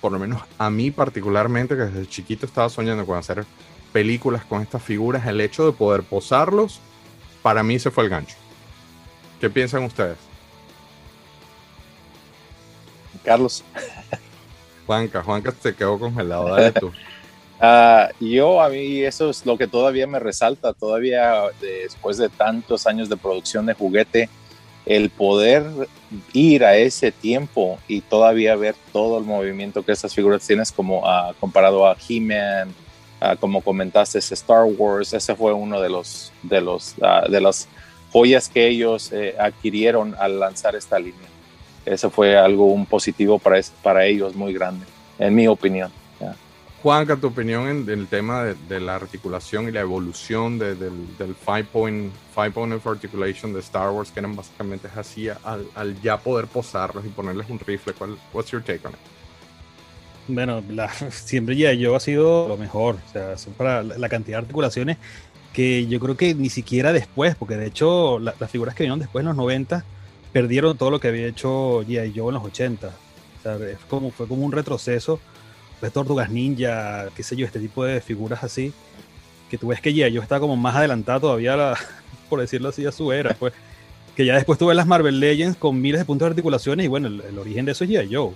por 0.01 0.11
lo 0.11 0.19
menos 0.19 0.41
a 0.57 0.69
mí 0.69 0.91
particularmente, 0.91 1.75
que 1.75 1.83
desde 1.83 2.07
chiquito 2.07 2.45
estaba 2.45 2.69
soñando 2.69 3.05
con 3.05 3.17
hacer 3.17 3.45
películas 3.91 4.43
con 4.45 4.61
estas 4.61 4.81
figuras, 4.81 5.25
el 5.27 5.39
hecho 5.39 5.65
de 5.65 5.71
poder 5.71 6.03
posarlos, 6.03 6.79
para 7.41 7.63
mí 7.63 7.79
se 7.79 7.91
fue 7.91 8.03
el 8.05 8.09
gancho. 8.09 8.35
¿Qué 9.39 9.49
piensan 9.49 9.83
ustedes? 9.83 10.17
Carlos. 13.23 13.63
Juanca, 14.85 15.23
Juanca 15.23 15.53
se 15.61 15.75
quedó 15.75 15.97
congelado, 15.97 16.49
dale 16.49 16.71
tú. 16.71 16.91
Uh, 17.59 18.13
yo 18.19 18.61
a 18.61 18.69
mí 18.69 19.01
eso 19.01 19.29
es 19.29 19.45
lo 19.45 19.57
que 19.57 19.67
todavía 19.67 20.07
me 20.07 20.19
resalta, 20.19 20.73
todavía 20.73 21.43
después 21.61 22.17
de 22.17 22.29
tantos 22.29 22.85
años 22.85 23.09
de 23.09 23.17
producción 23.17 23.65
de 23.65 23.73
juguete, 23.73 24.29
el 24.85 25.09
poder 25.09 25.63
ir 26.33 26.65
a 26.65 26.75
ese 26.75 27.11
tiempo 27.13 27.79
y 27.87 28.01
todavía 28.01 28.55
ver 28.57 28.75
todo 28.91 29.17
el 29.17 29.23
movimiento 29.23 29.83
que 29.83 29.93
esas 29.93 30.13
figuras 30.13 30.45
tienes 30.45 30.71
como 30.71 30.99
uh, 30.99 31.33
comparado 31.39 31.87
a 31.87 31.95
He-Man, 32.07 32.73
uh, 33.21 33.37
como 33.39 33.61
comentaste, 33.61 34.19
Star 34.19 34.65
Wars, 34.65 35.13
ese 35.13 35.33
fue 35.35 35.53
uno 35.53 35.79
de 35.79 35.89
los 35.89 36.33
de 36.43 36.59
los 36.59 36.95
de 37.29 37.39
las 37.39 37.69
joyas 38.13 38.47
que 38.47 38.67
ellos 38.67 39.11
eh, 39.11 39.35
adquirieron 39.39 40.15
al 40.19 40.39
lanzar 40.39 40.75
esta 40.75 40.99
línea. 40.99 41.32
Eso 41.85 42.09
fue 42.09 42.37
algo 42.37 42.65
un 42.65 42.85
positivo 42.85 43.39
para, 43.39 43.59
para 43.81 44.05
ellos 44.05 44.35
muy 44.35 44.53
grande, 44.53 44.85
en 45.19 45.35
mi 45.35 45.47
opinión. 45.47 45.91
Juanca, 46.83 47.15
tu 47.15 47.27
opinión 47.27 47.69
en, 47.69 47.89
en 47.89 47.99
el 47.99 48.07
tema 48.07 48.43
de, 48.43 48.55
de, 48.67 48.81
la 48.81 48.95
articulación 48.95 49.69
y 49.69 49.71
la 49.71 49.79
evolución 49.79 50.59
de, 50.59 50.75
del, 50.75 51.17
del 51.17 51.33
five, 51.33 51.63
point, 51.63 52.11
five 52.35 52.51
point 52.51 52.73
of 52.73 52.85
articulation 52.85 53.53
de 53.53 53.61
Star 53.61 53.89
Wars, 53.89 54.11
que 54.11 54.19
eran 54.19 54.35
básicamente 54.35 54.89
así, 54.93 55.29
al, 55.29 55.65
al 55.75 56.01
ya 56.01 56.17
poder 56.17 56.47
posarlos 56.47 57.05
y 57.05 57.07
ponerles 57.07 57.49
un 57.49 57.57
rifle. 57.57 57.93
¿Cuál, 57.93 58.17
what's 58.33 58.51
your 58.51 58.61
take 58.61 58.85
on 58.85 58.91
it? 58.91 58.99
Bueno, 60.27 60.61
la, 60.69 60.89
siempre 61.09 61.55
ya 61.55 61.71
yo 61.71 61.95
ha 61.95 62.01
sido 62.01 62.49
lo 62.49 62.57
mejor, 62.57 62.97
o 63.07 63.11
sea, 63.13 63.37
son 63.37 63.53
para 63.53 63.81
la, 63.81 63.97
la, 63.97 64.09
cantidad 64.09 64.39
de 64.39 64.41
articulaciones 64.41 64.97
que 65.53 65.87
yo 65.87 66.01
creo 66.01 66.17
que 66.17 66.35
ni 66.35 66.49
siquiera 66.49 66.91
después, 66.91 67.35
porque 67.35 67.55
de 67.55 67.67
hecho 67.67 68.19
la, 68.19 68.35
las 68.37 68.51
figuras 68.51 68.75
que 68.75 68.83
vinieron 68.83 68.99
después 68.99 69.21
en 69.21 69.27
los 69.27 69.37
90 69.37 69.85
perdieron 70.33 70.77
todo 70.77 70.91
lo 70.91 70.99
que 70.99 71.07
había 71.07 71.27
hecho 71.27 71.83
G.I. 71.83 72.13
Joe 72.13 72.27
en 72.27 72.33
los 72.33 72.43
80. 72.43 72.87
O 72.87 73.41
sea, 73.41 73.55
es 73.55 73.77
como, 73.87 74.11
fue 74.11 74.27
como 74.27 74.43
un 74.43 74.51
retroceso 74.51 75.19
ves 75.83 75.91
Tortugas 75.91 76.29
Ninja, 76.29 77.09
qué 77.15 77.23
sé 77.23 77.35
yo, 77.35 77.45
este 77.45 77.59
tipo 77.59 77.83
de 77.83 77.99
figuras 77.99 78.43
así, 78.43 78.73
que 79.49 79.57
tú 79.57 79.67
ves 79.67 79.81
que 79.81 79.93
ya 79.93 80.07
yo 80.07 80.21
estaba 80.21 80.39
como 80.39 80.55
más 80.55 80.75
adelantado 80.75 81.19
todavía, 81.19 81.57
la, 81.57 81.77
por 82.29 82.39
decirlo 82.39 82.69
así, 82.69 82.85
a 82.85 82.91
su 82.91 83.11
era, 83.11 83.35
pues. 83.35 83.53
Que 84.15 84.27
ya 84.27 84.35
después 84.35 84.59
tuve 84.59 84.75
las 84.75 84.85
Marvel 84.85 85.19
Legends 85.19 85.57
con 85.57 85.81
miles 85.81 85.99
de 85.99 86.05
puntos 86.05 86.27
de 86.27 86.29
articulaciones 86.29 86.85
y 86.85 86.87
bueno, 86.87 87.07
el, 87.07 87.21
el 87.21 87.39
origen 87.39 87.65
de 87.65 87.71
eso 87.71 87.83
es 87.83 87.89
G.I. 87.89 88.13
Joe. 88.13 88.31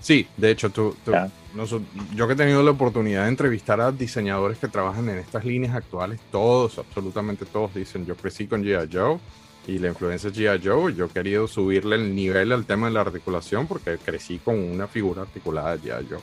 Sí, 0.00 0.26
de 0.36 0.50
hecho, 0.50 0.68
tú, 0.70 0.96
tú 1.04 1.12
yeah. 1.12 1.30
no, 1.54 1.64
yo 1.64 2.26
que 2.26 2.32
he 2.32 2.36
tenido 2.36 2.60
la 2.64 2.72
oportunidad 2.72 3.22
de 3.22 3.28
entrevistar 3.28 3.80
a 3.80 3.92
diseñadores 3.92 4.58
que 4.58 4.66
trabajan 4.66 5.08
en 5.08 5.18
estas 5.18 5.44
líneas 5.44 5.76
actuales, 5.76 6.18
todos, 6.32 6.76
absolutamente 6.78 7.46
todos 7.46 7.72
dicen, 7.72 8.04
yo 8.04 8.16
crecí 8.16 8.48
con 8.48 8.64
G.I. 8.64 8.88
Joe, 8.92 9.18
y 9.66 9.78
la 9.78 9.88
influencia 9.88 10.30
de 10.30 10.36
G.I. 10.36 10.66
Joe, 10.66 10.94
yo 10.94 11.06
he 11.06 11.08
querido 11.08 11.46
subirle 11.46 11.96
el 11.96 12.14
nivel 12.14 12.52
al 12.52 12.64
tema 12.64 12.88
de 12.88 12.94
la 12.94 13.02
articulación 13.02 13.66
porque 13.66 13.98
crecí 13.98 14.38
con 14.38 14.58
una 14.58 14.88
figura 14.88 15.22
articulada 15.22 15.76
de 15.76 15.90
G.I. 15.90 16.06
Joe. 16.10 16.20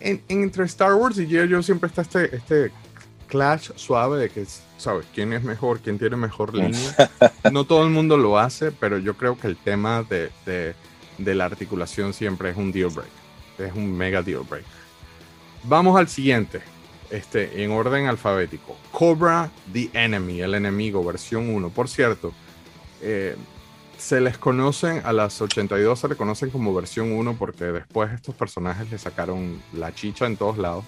En, 0.00 0.22
entre 0.28 0.64
Star 0.64 0.94
Wars 0.94 1.18
y 1.18 1.26
G.I. 1.26 1.52
Joe 1.52 1.62
siempre 1.62 1.88
está 1.88 2.02
este, 2.02 2.36
este 2.36 2.72
clash 3.26 3.70
suave 3.76 4.18
de 4.18 4.30
que, 4.30 4.46
¿sabes? 4.78 5.06
¿Quién 5.14 5.32
es 5.32 5.42
mejor? 5.42 5.80
¿Quién 5.80 5.98
tiene 5.98 6.16
mejor 6.16 6.54
línea? 6.54 7.10
No 7.52 7.64
todo 7.64 7.84
el 7.84 7.90
mundo 7.90 8.16
lo 8.16 8.38
hace, 8.38 8.72
pero 8.72 8.98
yo 8.98 9.14
creo 9.14 9.38
que 9.38 9.46
el 9.46 9.56
tema 9.56 10.02
de, 10.02 10.30
de, 10.46 10.74
de 11.18 11.34
la 11.34 11.44
articulación 11.44 12.12
siempre 12.14 12.50
es 12.50 12.56
un 12.56 12.72
deal 12.72 12.90
break. 12.90 13.10
Es 13.58 13.74
un 13.74 13.96
mega 13.96 14.22
deal 14.22 14.42
break. 14.48 14.64
Vamos 15.64 15.98
al 15.98 16.08
siguiente. 16.08 16.60
Este, 17.10 17.62
en 17.62 17.70
orden 17.70 18.06
alfabético. 18.06 18.76
Cobra 18.90 19.50
the 19.72 19.90
Enemy, 19.92 20.40
el 20.40 20.54
enemigo, 20.54 21.04
versión 21.04 21.48
1. 21.48 21.68
Por 21.70 21.88
cierto, 21.88 22.32
eh, 23.04 23.36
se 23.98 24.20
les 24.20 24.38
conocen, 24.38 25.02
a 25.04 25.12
las 25.12 25.40
82 25.40 25.98
se 25.98 26.08
le 26.08 26.16
conocen 26.16 26.50
como 26.50 26.74
versión 26.74 27.12
1 27.12 27.36
porque 27.38 27.66
después 27.66 28.12
estos 28.12 28.34
personajes 28.34 28.90
le 28.90 28.98
sacaron 28.98 29.62
la 29.72 29.94
chicha 29.94 30.26
en 30.26 30.36
todos 30.36 30.58
lados. 30.58 30.84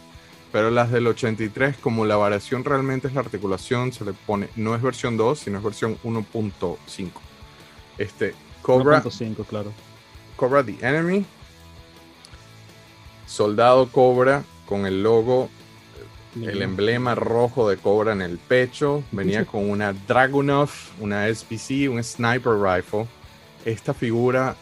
Pero 0.52 0.70
las 0.70 0.90
del 0.90 1.06
83, 1.06 1.76
como 1.76 2.06
la 2.06 2.16
variación 2.16 2.64
realmente 2.64 3.08
es 3.08 3.14
la 3.14 3.20
articulación, 3.20 3.92
se 3.92 4.04
le 4.04 4.12
pone, 4.12 4.48
no 4.56 4.74
es 4.74 4.82
versión 4.82 5.16
2, 5.16 5.38
sino 5.38 5.58
es 5.58 5.64
versión 5.64 5.98
1.5. 6.02 7.10
Este, 7.98 8.34
Cobra. 8.62 9.02
1.5, 9.02 9.46
claro. 9.46 9.72
Cobra 10.36 10.64
the 10.64 10.76
Enemy. 10.80 11.24
Soldado 13.26 13.88
Cobra 13.90 14.44
con 14.66 14.86
el 14.86 15.02
logo 15.02 15.50
el 16.42 16.62
emblema 16.62 17.14
rojo 17.14 17.68
de 17.68 17.76
Cobra 17.76 18.12
en 18.12 18.22
el 18.22 18.38
pecho. 18.38 19.02
Venía 19.12 19.44
con 19.44 19.68
una 19.68 19.92
Dragunov, 19.92 20.70
una 21.00 21.32
SPC, 21.32 21.90
un 21.90 22.02
Sniper 22.02 22.54
Rifle. 22.54 23.06
Esta 23.64 23.94
figura, 23.94 24.54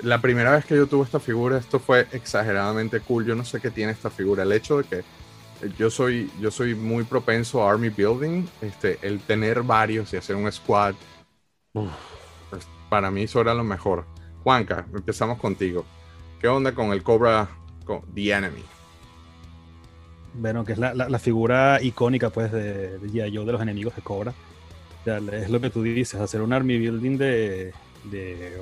la 0.00 0.20
primera 0.20 0.52
vez 0.52 0.64
que 0.64 0.76
yo 0.76 0.86
tuve 0.86 1.04
esta 1.04 1.20
figura, 1.20 1.58
esto 1.58 1.78
fue 1.78 2.06
exageradamente 2.12 3.00
cool. 3.00 3.24
Yo 3.26 3.34
no 3.34 3.44
sé 3.44 3.60
qué 3.60 3.70
tiene 3.70 3.92
esta 3.92 4.10
figura. 4.10 4.42
El 4.42 4.52
hecho 4.52 4.78
de 4.78 4.84
que 4.84 5.04
yo 5.78 5.90
soy, 5.90 6.30
yo 6.40 6.50
soy 6.50 6.74
muy 6.74 7.04
propenso 7.04 7.62
a 7.62 7.70
Army 7.70 7.90
Building, 7.90 8.46
este, 8.62 8.98
el 9.02 9.20
tener 9.20 9.62
varios 9.62 10.12
y 10.12 10.16
hacer 10.16 10.36
un 10.36 10.50
squad, 10.50 10.94
uf, 11.74 11.90
pues 12.50 12.66
para 12.88 13.10
mí 13.10 13.22
eso 13.22 13.40
era 13.40 13.54
lo 13.54 13.64
mejor. 13.64 14.06
Juanca, 14.42 14.86
empezamos 14.92 15.38
contigo. 15.38 15.84
¿Qué 16.40 16.48
onda 16.48 16.74
con 16.74 16.92
el 16.92 17.04
Cobra, 17.04 17.48
con 17.84 18.02
The 18.12 18.32
Enemy? 18.32 18.81
Bueno, 20.34 20.64
que 20.64 20.72
es 20.72 20.78
la, 20.78 20.94
la, 20.94 21.08
la, 21.08 21.18
figura 21.18 21.82
icónica 21.82 22.30
pues 22.30 22.50
de, 22.52 22.98
de 22.98 23.08
G.I. 23.08 23.36
Joe 23.36 23.44
de 23.44 23.52
los 23.52 23.62
enemigos 23.62 23.94
de 23.96 24.02
Cobra. 24.02 24.32
O 25.00 25.04
sea, 25.04 25.18
es 25.18 25.50
lo 25.50 25.60
que 25.60 25.70
tú 25.70 25.82
dices, 25.82 26.20
hacer 26.20 26.42
un 26.42 26.52
army 26.52 26.78
building 26.78 27.18
de, 27.18 27.72
de, 28.04 28.36
de 28.36 28.58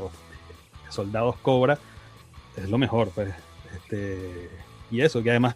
soldados 0.88 1.36
Cobra 1.42 1.78
es 2.56 2.68
lo 2.68 2.78
mejor, 2.78 3.10
pues. 3.14 3.32
Este, 3.74 4.50
y 4.90 5.00
eso, 5.00 5.22
que 5.22 5.30
además 5.30 5.54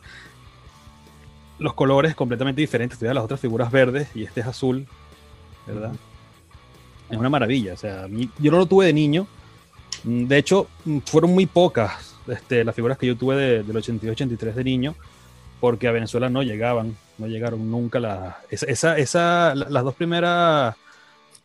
los 1.59 1.75
colores 1.75 2.15
completamente 2.15 2.61
diferentes. 2.61 2.99
Tú 2.99 3.05
las 3.07 3.25
otras 3.25 3.41
figuras 3.41 3.71
verdes 3.71 4.09
y 4.15 4.25
este 4.25 4.41
es 4.41 4.47
azul, 4.47 4.87
¿verdad? 5.67 5.91
Uh 5.91 5.95
-huh. 5.95 7.11
Es 7.11 7.19
una 7.19 7.31
maravilla. 7.31 7.75
O 7.75 7.77
sea, 7.77 8.07
yo 8.39 8.51
no 8.51 8.59
lo 8.59 8.67
tuve 8.67 8.87
de 8.87 8.93
niño. 8.93 9.27
De 10.03 10.39
hecho, 10.39 10.69
fueron 11.07 11.33
muy 11.33 11.47
pocas 11.47 12.17
este, 12.27 12.65
las 12.65 12.75
figuras 12.75 12.99
que 12.99 13.07
yo 13.07 13.17
tuve 13.17 13.37
de, 13.37 13.63
del 13.63 13.77
82-83 13.77 14.55
de 14.55 14.65
niño 14.65 14.95
porque 15.65 15.89
a 15.89 15.93
Venezuela 15.93 16.29
no 16.29 16.43
llegaban, 16.43 16.95
no 17.17 17.27
llegaron 17.27 17.71
nunca 17.71 17.99
la, 17.99 18.37
esa, 18.51 18.99
esa, 18.99 19.55
las 19.55 19.83
dos 19.83 19.95
primeras, 19.95 20.77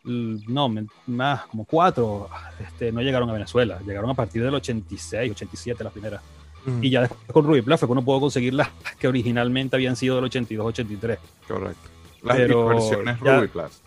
no, 0.04 0.76
más, 1.08 1.46
como 1.46 1.64
cuatro, 1.64 2.28
este, 2.60 2.92
no 2.92 3.00
llegaron 3.00 3.30
a 3.30 3.32
Venezuela, 3.32 3.80
llegaron 3.88 4.10
a 4.10 4.14
partir 4.14 4.44
del 4.44 4.54
86, 4.56 5.32
87 5.32 5.82
las 5.86 5.94
primeras. 5.94 6.22
Mm. 6.66 6.84
Y 6.84 6.90
ya 6.90 7.00
después 7.00 7.22
con 7.32 7.46
Ruby 7.46 7.62
Plus 7.62 7.80
fue 7.80 7.88
que 7.88 7.92
uno 7.94 8.04
pudo 8.04 8.20
conseguir 8.20 8.56
las 8.56 8.68
que 9.00 9.08
originalmente 9.08 9.78
habían 9.78 9.96
sido 9.96 10.18
del 10.18 10.26
82, 10.26 10.68
83. 10.68 11.18
Correcto. 11.48 11.90
Las 12.22 12.36
Pero 12.36 12.68
versiones 12.68 13.18
ya, 13.24 13.38
Ruby 13.38 13.48
Plus. 13.48 13.82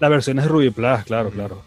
Las 0.00 0.10
versiones 0.10 0.48
Ruby 0.48 0.68
Plus, 0.68 1.04
claro, 1.04 1.30
mm. 1.30 1.32
claro. 1.32 1.62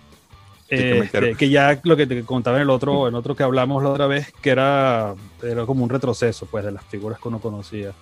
Este, 0.70 1.36
que 1.36 1.50
ya 1.50 1.82
lo 1.86 1.98
que 1.98 2.06
te 2.06 2.22
contaba 2.22 2.58
en 2.58 2.62
el 2.62 2.70
otro, 2.70 3.08
en 3.08 3.16
otro 3.16 3.36
que 3.36 3.42
hablamos 3.42 3.82
la 3.82 3.90
otra 3.90 4.06
vez, 4.06 4.32
que 4.44 4.52
era, 4.52 5.16
era 5.42 5.66
como 5.66 5.84
un 5.84 5.90
retroceso 5.90 6.46
pues 6.46 6.64
de 6.64 6.72
las 6.72 6.86
figuras 6.86 7.20
que 7.20 7.28
uno 7.28 7.40
conocía. 7.40 7.94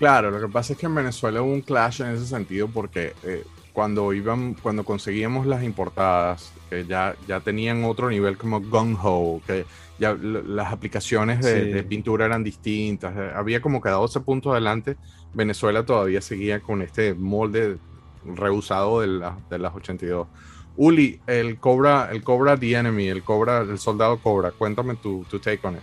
Claro, 0.00 0.30
lo 0.30 0.40
que 0.40 0.48
pasa 0.48 0.72
es 0.72 0.78
que 0.78 0.86
en 0.86 0.94
Venezuela 0.94 1.42
hubo 1.42 1.52
un 1.52 1.60
clash 1.60 2.00
en 2.00 2.08
ese 2.08 2.26
sentido 2.26 2.68
porque 2.68 3.12
eh, 3.22 3.44
cuando 3.74 4.12
iban, 4.14 4.54
cuando 4.54 4.82
conseguíamos 4.82 5.46
las 5.46 5.62
importadas, 5.62 6.52
que 6.70 6.86
ya, 6.86 7.14
ya 7.28 7.40
tenían 7.40 7.84
otro 7.84 8.08
nivel 8.08 8.38
como 8.38 8.62
Gung 8.62 8.96
Ho, 9.02 9.42
que 9.46 9.66
ya 9.98 10.14
las 10.14 10.72
aplicaciones 10.72 11.44
de, 11.44 11.64
Sí. 11.66 11.70
de 11.72 11.82
pintura 11.84 12.24
eran 12.24 12.42
distintas, 12.42 13.14
eh, 13.14 13.30
había 13.36 13.60
como 13.60 13.82
que 13.82 13.90
dado 13.90 14.06
ese 14.06 14.20
punto 14.20 14.52
adelante, 14.52 14.96
Venezuela 15.34 15.84
todavía 15.84 16.22
seguía 16.22 16.60
con 16.60 16.80
este 16.80 17.12
molde 17.14 17.76
rehusado 18.24 19.02
de, 19.02 19.06
la- 19.06 19.36
de 19.50 19.58
las 19.58 19.74
82. 19.74 20.26
Uli, 20.78 21.20
el 21.26 21.58
Cobra, 21.58 22.08
el 22.10 22.22
Cobra 22.24 22.56
The 22.56 22.72
Enemy, 22.74 23.08
el 23.08 23.22
Cobra, 23.22 23.60
el 23.60 23.78
soldado 23.78 24.16
Cobra, 24.18 24.50
cuéntame 24.50 24.94
tu, 24.96 25.26
tu 25.30 25.38
take 25.38 25.60
on 25.66 25.74
it. 25.74 25.82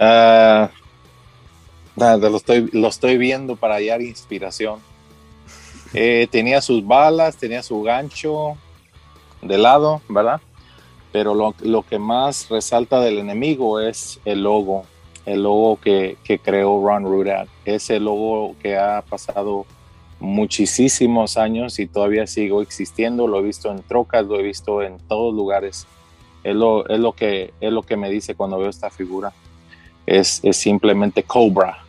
Ah, 0.00 0.68
nada, 1.96 2.28
lo 2.28 2.36
estoy, 2.36 2.68
lo 2.72 2.88
estoy 2.88 3.18
viendo 3.18 3.56
para 3.56 3.76
hallar 3.76 4.02
inspiración. 4.02 4.80
Eh, 5.92 6.26
tenía 6.30 6.60
sus 6.60 6.84
balas, 6.84 7.36
tenía 7.36 7.62
su 7.62 7.82
gancho 7.82 8.56
de 9.42 9.58
lado, 9.58 10.00
¿verdad? 10.08 10.40
Pero 11.12 11.34
lo, 11.34 11.54
lo 11.60 11.82
que 11.82 11.98
más 11.98 12.48
resalta 12.48 13.00
del 13.00 13.18
enemigo 13.18 13.80
es 13.80 14.18
el 14.24 14.42
logo, 14.42 14.84
el 15.26 15.44
logo 15.44 15.78
que, 15.80 16.16
que 16.24 16.38
creó 16.38 16.84
Ron 16.84 17.04
Rudat. 17.04 17.48
Ese 17.64 18.00
logo 18.00 18.56
que 18.60 18.76
ha 18.76 19.02
pasado 19.02 19.66
muchísimos 20.18 21.36
años 21.36 21.78
y 21.78 21.86
todavía 21.86 22.26
sigo 22.26 22.62
existiendo. 22.62 23.28
Lo 23.28 23.38
he 23.38 23.42
visto 23.42 23.70
en 23.70 23.82
trocas, 23.82 24.26
lo 24.26 24.40
he 24.40 24.42
visto 24.42 24.82
en 24.82 24.98
todos 25.06 25.32
lugares. 25.32 25.86
Es 26.42 26.56
lo, 26.56 26.88
es 26.88 26.98
lo, 26.98 27.12
que, 27.12 27.54
es 27.60 27.72
lo 27.72 27.82
que 27.82 27.96
me 27.96 28.10
dice 28.10 28.34
cuando 28.34 28.58
veo 28.58 28.68
esta 28.68 28.90
figura 28.90 29.32
es, 30.06 30.40
es 30.42 30.56
simplemente 30.56 31.22
Cobra. 31.22 31.83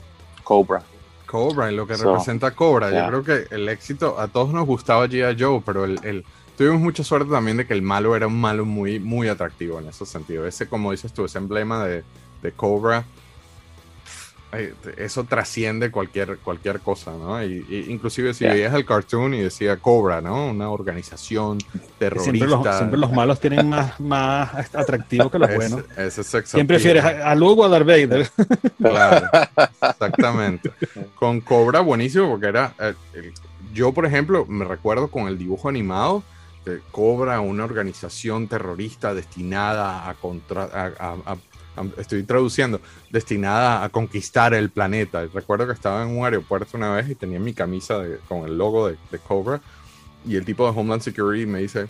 Cobra. 0.46 0.82
Cobra, 1.26 1.70
y 1.72 1.76
lo 1.76 1.86
que 1.86 1.96
So, 1.98 2.06
representa 2.12 2.52
Cobra. 2.52 2.90
yeah. 2.92 3.02
Yo 3.10 3.22
creo 3.22 3.24
que 3.50 3.54
el 3.56 3.68
éxito, 3.68 4.18
a 4.20 4.28
todos 4.30 4.54
nos 4.54 4.66
gustaba 4.66 5.06
G.I. 5.08 5.36
Joe, 5.38 5.62
pero 5.66 5.84
el, 5.84 6.00
el- 6.04 6.24
tuvimos 6.58 6.80
mucha 6.80 7.04
suerte 7.04 7.30
también 7.30 7.58
de 7.58 7.68
que 7.68 7.74
el 7.74 7.82
malo 7.82 8.16
era 8.16 8.28
un 8.28 8.40
malo 8.40 8.64
muy, 8.64 9.00
muy 9.00 9.28
atractivo 9.28 9.80
en 9.80 9.88
ese 9.90 10.06
sentido. 10.06 10.48
Ese, 10.48 10.70
como 10.70 10.92
dices 10.92 11.12
tú, 11.12 11.26
ese 11.26 11.38
emblema 11.40 11.84
de, 11.84 12.04
de 12.42 12.52
Cobra, 12.54 13.04
eso 14.98 15.26
trasciende 15.26 15.92
cualquier, 15.92 16.38
cualquier 16.38 16.80
cosa, 16.80 17.12
¿no? 17.12 17.44
Y, 17.44 17.66
y 17.70 17.92
inclusive 17.92 18.34
si 18.34 18.46
Yeah. 18.46 18.54
veías 18.54 18.74
el 18.74 18.86
cartoon 18.86 19.34
y 19.34 19.42
decía 19.42 19.78
Cobra, 19.78 20.22
¿no? 20.22 20.48
Una 20.52 20.70
organización 20.70 21.58
terrorista. 22.00 22.32
Siempre 22.32 22.48
los, 22.48 22.78
siempre 22.78 23.00
los 23.00 23.12
malos 23.12 23.40
tienen 23.42 23.68
más, 23.68 24.00
más 24.00 24.54
atractivos 24.74 25.30
que 25.32 25.40
los 25.40 25.50
Ese- 25.50 25.58
buenos. 25.58 25.82
ese 25.98 26.22
es 26.22 26.52
¿Quién 26.52 26.68
prefieres 26.68 27.04
a, 27.04 27.32
a 27.32 27.36
Luke 27.36 27.62
o 27.62 27.66
a 27.66 27.70
Darth 27.70 27.86
Vader? 27.88 28.30
Claro, 28.78 29.28
exactamente. 29.90 30.72
Con 31.16 31.42
Cobra, 31.42 31.82
buenísimo, 31.82 32.30
porque 32.30 32.48
era. 32.48 32.74
eh, 32.80 32.94
el- 33.14 33.34
yo, 33.74 33.92
por 33.94 34.06
ejemplo, 34.06 34.46
me 34.46 34.64
recuerdo 34.64 35.10
con 35.10 35.28
el 35.28 35.38
dibujo 35.38 35.68
animado 35.68 36.24
Cobra, 36.92 37.42
una 37.42 37.66
organización 37.66 38.48
terrorista 38.48 39.14
destinada 39.14 40.10
a 40.10 40.14
contra. 40.14 40.64
a- 40.64 41.16
a- 41.26 41.38
estoy 41.98 42.24
traduciendo, 42.24 42.80
destinada 43.12 43.84
a 43.84 43.90
conquistar 43.90 44.54
el 44.54 44.70
planeta. 44.70 45.26
Recuerdo 45.34 45.68
que 45.68 45.74
estaba 45.74 46.04
en 46.04 46.18
un 46.18 46.26
aeropuerto 46.26 46.78
una 46.78 46.92
vez 46.96 47.10
y 47.10 47.16
tenía 47.16 47.40
mi 47.40 47.54
camisa 47.54 48.00
de- 48.00 48.20
con 48.28 48.46
el 48.48 48.58
logo 48.58 48.88
de, 48.90 48.98
de 49.12 49.20
Cobra. 49.20 49.62
Y 50.26 50.36
el 50.36 50.46
tipo 50.46 50.64
de 50.72 50.78
Homeland 50.80 51.02
Security 51.02 51.46
me 51.46 51.60
dice, 51.60 51.88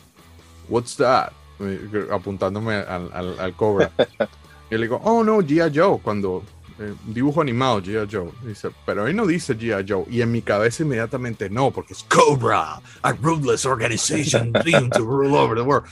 What's 0.70 0.96
that? 0.98 1.32
Me- 1.60 1.78
Apuntándome 2.12 2.74
al, 2.76 3.10
al- 3.14 3.40
al 3.40 3.54
Cobra. 3.54 3.92
Y 4.70 4.76
le 4.76 4.82
digo, 4.82 5.00
oh 5.04 5.24
no, 5.24 5.42
G.I. 5.42 5.72
Joe, 5.78 6.00
cuando 6.02 6.44
eh, 6.80 6.92
dibujo 7.06 7.40
animado 7.42 7.84
G.I. 7.84 8.08
Joe. 8.12 8.32
Dice, 8.44 8.70
pero 8.84 9.06
ahí 9.06 9.14
no 9.14 9.28
dice 9.28 9.56
G.I. 9.56 9.86
Joe. 9.88 10.06
Y 10.10 10.22
en 10.22 10.32
mi 10.32 10.42
cabeza 10.42 10.82
inmediatamente 10.82 11.52
no, 11.52 11.70
porque 11.70 11.94
es 11.94 12.04
Cobra, 12.04 12.82
a 13.04 13.12
ruthless 13.14 13.68
organization 13.68 14.52
doomed 14.66 14.92
to 14.92 15.06
rule 15.06 15.36
over 15.38 15.56
the 15.56 15.62
world. 15.62 15.88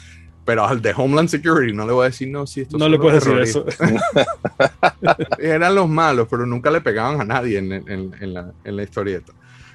Pero 0.46 0.66
al 0.66 0.82
de 0.82 0.94
Homeland 0.96 1.30
Security 1.30 1.72
no 1.74 1.86
le 1.88 1.94
voy 1.94 2.04
a 2.04 2.10
decir, 2.10 2.28
no, 2.28 2.46
si 2.46 2.62
esto 2.62 2.78
No 2.78 2.90
le 2.90 2.98
puedes 3.00 3.24
decir 3.24 3.40
eso. 3.40 3.66
Eran 5.40 5.76
los 5.76 5.88
malos, 5.90 6.28
pero 6.30 6.46
nunca 6.46 6.70
le 6.72 6.82
pegaban 6.82 7.22
a 7.22 7.24
nadie 7.24 7.60
en, 7.60 7.72
en- 7.72 8.14
en 8.20 8.34
la, 8.34 8.52
en 8.64 8.76
la 8.76 8.84
historieta. 8.84 9.32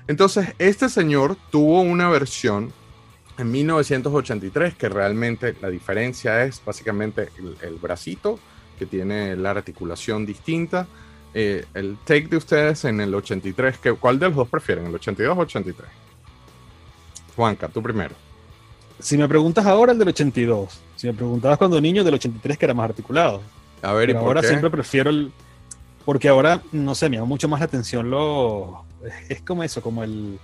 Entonces, 0.07 0.49
este 0.59 0.89
señor 0.89 1.37
tuvo 1.51 1.81
una 1.81 2.09
versión 2.09 2.73
en 3.39 3.51
1983 3.51 4.75
que 4.75 4.89
realmente 4.89 5.55
la 5.61 5.69
diferencia 5.71 6.45
es 6.45 6.63
básicamente 6.65 7.29
el, 7.39 7.57
el 7.63 7.75
bracito 7.77 8.39
que 8.79 8.87
tiene 8.87 9.37
la 9.37 9.51
articulación 9.53 10.25
distinta. 10.27 10.87
Eh, 11.35 11.65
el 11.75 11.99
take 12.05 12.29
de 12.29 12.37
ustedes 12.39 12.85
en 12.85 13.01
el 13.01 13.15
83, 13.15 13.79
que, 13.79 13.93
¿cuál 13.93 14.19
de 14.19 14.27
los 14.29 14.37
dos 14.37 14.49
prefieren? 14.49 14.87
¿El 14.87 14.95
82 14.95 15.37
o 15.37 15.41
83? 15.43 15.89
Juanca, 17.37 17.69
tú 17.69 17.83
primero. 17.83 18.15
Si 19.01 19.17
me 19.17 19.29
preguntas 19.29 19.65
ahora, 19.67 19.93
el 19.93 19.99
del 19.99 20.09
82. 20.09 20.81
Si 20.97 21.07
me 21.07 21.15
preguntabas 21.15 21.59
cuando 21.59 21.81
niño, 21.81 22.05
del 22.05 22.15
83, 22.15 22.59
que 22.59 22.65
era 22.65 22.75
más 22.75 22.91
articulado. 22.91 23.41
A 23.83 23.93
ver, 23.93 24.11
¿y 24.11 24.13
Pero 24.13 24.21
por 24.21 24.29
ahora 24.29 24.41
qué? 24.41 24.49
siempre 24.49 24.71
prefiero 24.71 25.11
el. 25.11 25.33
Porque 26.05 26.29
ahora, 26.29 26.63
no 26.73 26.95
sé, 26.95 27.09
me 27.09 27.17
llama 27.17 27.29
mucho 27.29 27.49
más 27.49 27.61
la 27.61 27.67
atención 27.67 28.11
lo. 28.11 28.85
Es 29.29 29.43
como 29.43 29.63
eso, 29.63 29.81
como 29.83 30.03
el, 30.03 30.39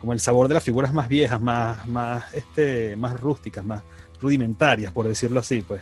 como 0.00 0.12
el 0.12 0.20
sabor 0.20 0.48
de 0.48 0.54
las 0.54 0.62
figuras 0.62 0.92
más 0.92 1.08
viejas, 1.08 1.40
más, 1.40 1.86
más, 1.88 2.32
este, 2.34 2.94
más 2.96 3.18
rústicas, 3.18 3.64
más 3.64 3.82
rudimentarias, 4.20 4.92
por 4.92 5.08
decirlo 5.08 5.40
así, 5.40 5.62
pues. 5.62 5.80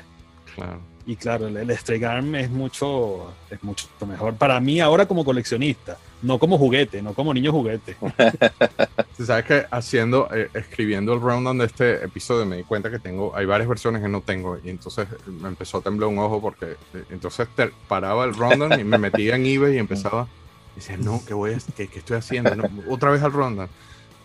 Claro. 0.54 0.80
Y 1.08 1.14
claro, 1.14 1.46
el, 1.46 1.56
el 1.56 1.70
Stray 1.76 2.02
Arm 2.02 2.34
es 2.34 2.50
mucho, 2.50 3.32
es 3.48 3.62
mucho 3.62 3.86
mejor 4.08 4.34
para 4.34 4.58
mí 4.58 4.80
ahora 4.80 5.06
como 5.06 5.24
coleccionista, 5.24 5.96
no 6.20 6.38
como 6.40 6.58
juguete, 6.58 7.00
no 7.00 7.14
como 7.14 7.32
niño 7.32 7.52
juguete. 7.52 7.96
Tú 9.16 9.24
sabes 9.24 9.44
que 9.44 9.66
haciendo, 9.70 10.28
eh, 10.34 10.50
escribiendo 10.54 11.14
el 11.14 11.20
rundown 11.20 11.58
de 11.58 11.66
este 11.66 12.04
episodio 12.04 12.44
me 12.44 12.56
di 12.56 12.64
cuenta 12.64 12.90
que 12.90 12.98
tengo, 12.98 13.34
hay 13.36 13.46
varias 13.46 13.68
versiones 13.68 14.02
que 14.02 14.08
no 14.08 14.20
tengo 14.20 14.58
y 14.64 14.68
entonces 14.68 15.06
me 15.26 15.48
empezó 15.48 15.78
a 15.78 15.82
temblar 15.82 16.08
un 16.08 16.18
ojo 16.18 16.40
porque 16.40 16.72
eh, 16.94 17.04
entonces 17.10 17.46
te- 17.54 17.70
paraba 17.86 18.24
el 18.24 18.34
rundown 18.34 18.80
y 18.80 18.82
me 18.84 18.98
metía 18.98 19.36
en 19.36 19.46
eBay 19.46 19.76
y 19.76 19.78
empezaba, 19.78 20.26
y 20.72 20.80
decía, 20.80 20.96
no, 20.96 21.22
¿qué, 21.24 21.34
voy 21.34 21.52
a, 21.54 21.58
qué, 21.76 21.86
qué 21.86 22.00
estoy 22.00 22.16
haciendo? 22.16 22.54
No, 22.56 22.64
otra 22.90 23.10
vez 23.10 23.22
al 23.22 23.32
rundown. 23.32 23.68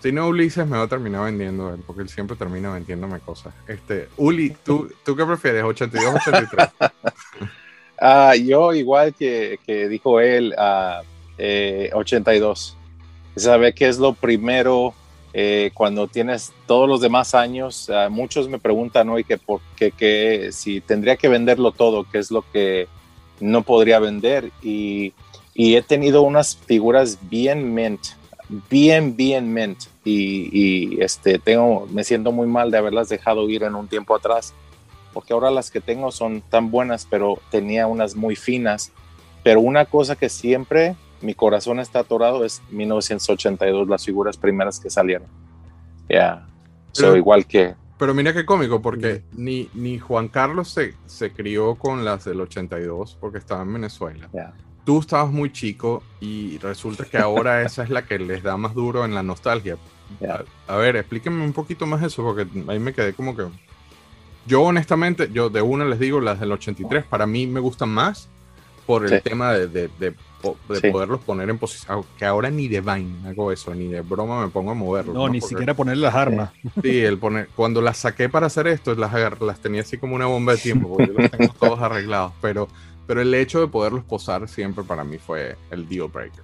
Si 0.02 0.12
no, 0.12 0.28
Ulises 0.28 0.68
me 0.68 0.78
va 0.78 0.84
a 0.84 0.88
terminar 0.88 1.26
vendiendo 1.26 1.74
él, 1.74 1.82
porque 1.86 2.02
él 2.02 2.10
siempre 2.10 2.36
termina 2.36 2.74
vendiéndome 2.74 3.20
cosas. 3.20 3.54
Este, 3.68 4.10
Uli, 4.18 4.56
¿tú, 4.64 4.92
¿tú 5.06 5.16
qué 5.16 5.26
prefieres? 5.26 5.64
¿82 5.64 6.06
o 6.06 6.16
83? 6.16 6.70
Ah, 8.04 8.36
yo, 8.36 8.74
igual 8.74 9.14
que, 9.14 9.60
que 9.64 9.88
dijo 9.88 10.20
él, 10.20 10.56
ah, 10.58 11.04
eh, 11.38 11.92
82. 11.94 12.76
¿Sabe 13.36 13.74
qué 13.74 13.88
es 13.88 14.00
lo 14.00 14.14
primero 14.14 14.96
eh, 15.34 15.70
cuando 15.76 16.08
tienes 16.08 16.52
todos 16.66 16.90
los 16.90 17.00
demás 17.00 17.36
años? 17.36 17.92
ah, 17.92 18.10
muchos 18.10 18.50
me 18.50 18.58
preguntan 18.58 19.08
hoy 19.10 19.24
que 19.24 19.38
por 19.38 19.62
qué, 19.76 19.92
que 19.92 20.50
si 20.52 20.82
tendría 20.82 21.16
que 21.16 21.28
venderlo 21.28 21.74
todo, 21.74 22.08
qué 22.12 22.18
es 22.18 22.32
lo 22.32 22.44
que 22.52 22.88
no 23.40 23.62
podría 23.62 24.00
vender. 24.00 24.52
Y, 24.64 25.14
y 25.54 25.76
he 25.76 25.84
tenido 25.84 26.24
unas 26.24 26.58
figuras 26.58 27.20
bien 27.30 27.72
mint, 27.72 28.02
bien, 28.70 29.16
bien 29.16 29.54
mint. 29.54 29.80
Y, 30.04 30.50
y, 30.52 31.02
este, 31.02 31.40
tengo, 31.40 31.88
me 31.92 32.04
siento 32.04 32.32
muy 32.32 32.48
mal 32.48 32.72
de 32.72 32.78
haberlas 32.78 33.10
dejado 33.10 33.50
ir 33.50 33.64
en 33.64 33.76
un 33.76 33.88
tiempo 33.88 34.16
atrás 34.16 34.54
porque 35.14 35.34
ahora 35.34 35.52
las 35.52 35.72
que 35.72 35.82
tengo 35.82 36.12
son 36.12 36.42
tan 36.42 36.72
buenas, 36.72 37.06
pero 37.10 37.40
tenía 37.50 37.88
unas 37.88 38.16
muy 38.16 38.36
finas. 38.36 38.92
Pero 39.44 39.60
una 39.62 39.86
cosa 39.86 40.16
que 40.16 40.30
siempre 40.30 40.96
mi 41.22 41.34
corazón 41.34 41.80
está 41.80 42.00
atorado 42.00 42.46
es 42.46 42.62
1982, 42.72 43.88
las 43.88 44.06
figuras 44.06 44.38
primeras 44.38 44.80
que 44.80 44.90
salieron. 44.90 45.28
Ya, 46.10 46.46
Pero- 46.96 47.12
so, 47.12 47.18
igual 47.18 47.46
que... 47.46 47.76
Pero 47.98 48.16
mira 48.16 48.34
qué 48.34 48.46
cómico, 48.48 48.82
porque 48.82 49.24
ni, 49.38 49.70
ni 49.76 50.00
Juan 50.00 50.28
Carlos 50.28 50.70
se, 50.70 50.96
se 51.06 51.32
crió 51.32 51.76
con 51.76 52.04
las 52.04 52.26
del 52.26 52.42
82, 52.42 53.16
porque 53.20 53.38
estaba 53.38 53.62
en 53.62 53.74
Venezuela. 53.74 54.28
ya. 54.34 54.54
Tú 54.86 55.00
estabas 55.00 55.32
muy 55.32 55.52
chico 55.52 56.02
y 56.20 56.58
resulta 56.58 57.06
que 57.06 57.18
ahora 57.18 57.62
esa 57.66 57.84
es 57.84 57.90
la 57.90 58.06
que 58.06 58.18
les 58.20 58.44
da 58.44 58.58
más 58.58 58.74
duro 58.74 59.06
en 59.06 59.14
la 59.14 59.24
nostalgia. 59.24 59.78
Ya. 60.20 60.44
A, 60.68 60.74
a 60.74 60.78
ver, 60.78 60.96
explíquenme 60.98 61.44
un 61.44 61.54
poquito 61.54 61.86
más 61.86 62.02
eso, 62.04 62.24
porque 62.24 62.48
ahí 62.68 62.80
me 62.80 62.94
quedé 62.94 63.14
como 63.14 63.36
que... 63.36 63.46
Yo 64.48 64.64
honestamente, 64.64 65.30
yo 65.32 65.50
de 65.50 65.62
una 65.62 65.86
les 65.86 66.00
digo, 66.00 66.20
las 66.20 66.40
del 66.40 66.52
83 66.52 67.06
para 67.06 67.28
mí 67.28 67.46
me 67.46 67.60
gustan 67.60 67.90
más 67.90 68.28
por 68.88 69.04
el 69.06 69.10
Sí. 69.12 69.22
tema 69.24 69.54
de, 69.54 69.68
de- 69.68 69.90
de 70.00 70.14
de 70.68 70.80
Sí. 70.82 70.90
poderlos 70.90 71.20
poner 71.22 71.48
en 71.52 71.60
posición, 71.60 72.04
que 72.18 72.26
ahora 72.26 72.50
ni 72.50 72.68
de 72.68 72.82
vaina 72.82 73.30
hago 73.30 73.52
eso, 73.52 73.76
ni 73.76 73.86
de 73.90 74.02
broma 74.02 74.44
me 74.44 74.50
pongo 74.52 74.72
a 74.72 74.74
moverlos. 74.74 75.14
No, 75.14 75.30
ni 75.30 75.40
Porque- 75.40 75.50
siquiera 75.54 75.76
ponerle 75.76 76.02
las 76.08 76.16
armas. 76.16 76.50
Sí, 76.82 77.00
el 77.00 77.20
poner, 77.20 77.48
cuando 77.56 77.80
las 77.80 77.98
saqué 77.98 78.28
para 78.28 78.48
hacer 78.48 78.66
esto, 78.66 78.96
las, 78.96 79.12
las 79.40 79.60
tenía 79.60 79.82
así 79.82 80.00
como 80.00 80.16
una 80.16 80.26
bomba 80.26 80.54
de 80.54 80.58
tiempo, 80.58 80.90
porque 80.98 81.14
yo 81.14 81.20
los 81.22 81.30
tengo 81.30 81.54
todos 81.60 81.80
arreglados. 81.80 82.34
Pero, 82.42 82.68
pero 83.08 83.22
el 83.22 83.34
hecho 83.34 83.60
de 83.60 83.68
poderlos 83.68 84.04
posar 84.04 84.48
siempre 84.48 84.84
para 84.84 85.04
mí 85.04 85.18
fue 85.18 85.58
el 85.72 85.88
deal 85.88 86.08
breaker. 86.08 86.44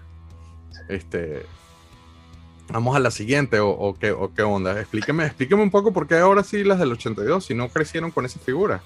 Este, 0.90 1.46
Vamos 2.70 2.98
a 2.98 3.00
la 3.00 3.12
siguiente, 3.12 3.60
o, 3.62 3.70
o 3.70 3.96
qué, 3.98 4.12
o 4.12 4.34
qué 4.34 4.42
onda. 4.42 4.78
Explíqueme, 4.78 5.26
explíqueme 5.26 5.64
un 5.64 5.72
poco 5.72 5.94
por 5.94 6.06
qué 6.06 6.16
ahora 6.16 6.44
sí 6.44 6.66
las 6.66 6.80
del 6.80 6.92
82, 6.92 7.46
si 7.46 7.54
no 7.56 7.70
crecieron 7.70 8.12
con 8.12 8.26
esa 8.26 8.40
figura. 8.40 8.82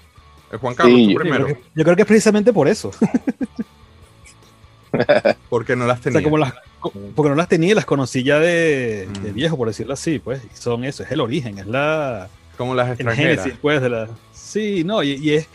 Eh, 0.52 0.56
Juan 0.56 0.76
Carlos, 0.76 0.94
Sí, 0.96 1.06
tú 1.06 1.10
yo- 1.10 1.14
Yo 1.14 1.20
primero. 1.20 1.44
creo, 1.46 1.56
que, 1.56 1.62
yo 1.74 1.82
creo 1.84 1.96
que 1.96 2.02
es 2.02 2.08
precisamente 2.08 2.52
por 2.52 2.68
eso. 2.68 2.92
Porque 5.48 5.74
no 5.74 5.86
las 5.86 5.98
O 6.00 6.02
tenía. 6.02 6.20
sea, 6.20 6.24
como 6.24 6.36
las, 6.38 6.52
porque 7.14 7.30
no 7.30 7.34
las 7.34 7.48
tenía 7.48 7.70
y 7.70 7.74
las 7.74 7.86
conocí 7.86 8.22
ya 8.22 8.38
de, 8.38 9.08
Mm. 9.08 9.22
de 9.22 9.32
viejo, 9.32 9.56
por 9.56 9.68
decirlo 9.68 9.94
así, 9.94 10.18
pues. 10.18 10.42
y 10.44 10.56
Son 10.56 10.84
eso, 10.84 11.02
es 11.02 11.10
el 11.10 11.20
origen, 11.20 11.58
es 11.58 11.66
la 11.66 12.28
Como 12.58 12.74
las 12.74 12.90
extranjeras. 12.90 13.38
génesis, 13.42 13.58
pues, 13.60 13.80
de 13.80 13.88
la... 13.88 14.08
Sí, 14.32 14.84
no, 14.84 15.02
y, 15.02 15.12
y 15.12 15.30
es... 15.34 15.48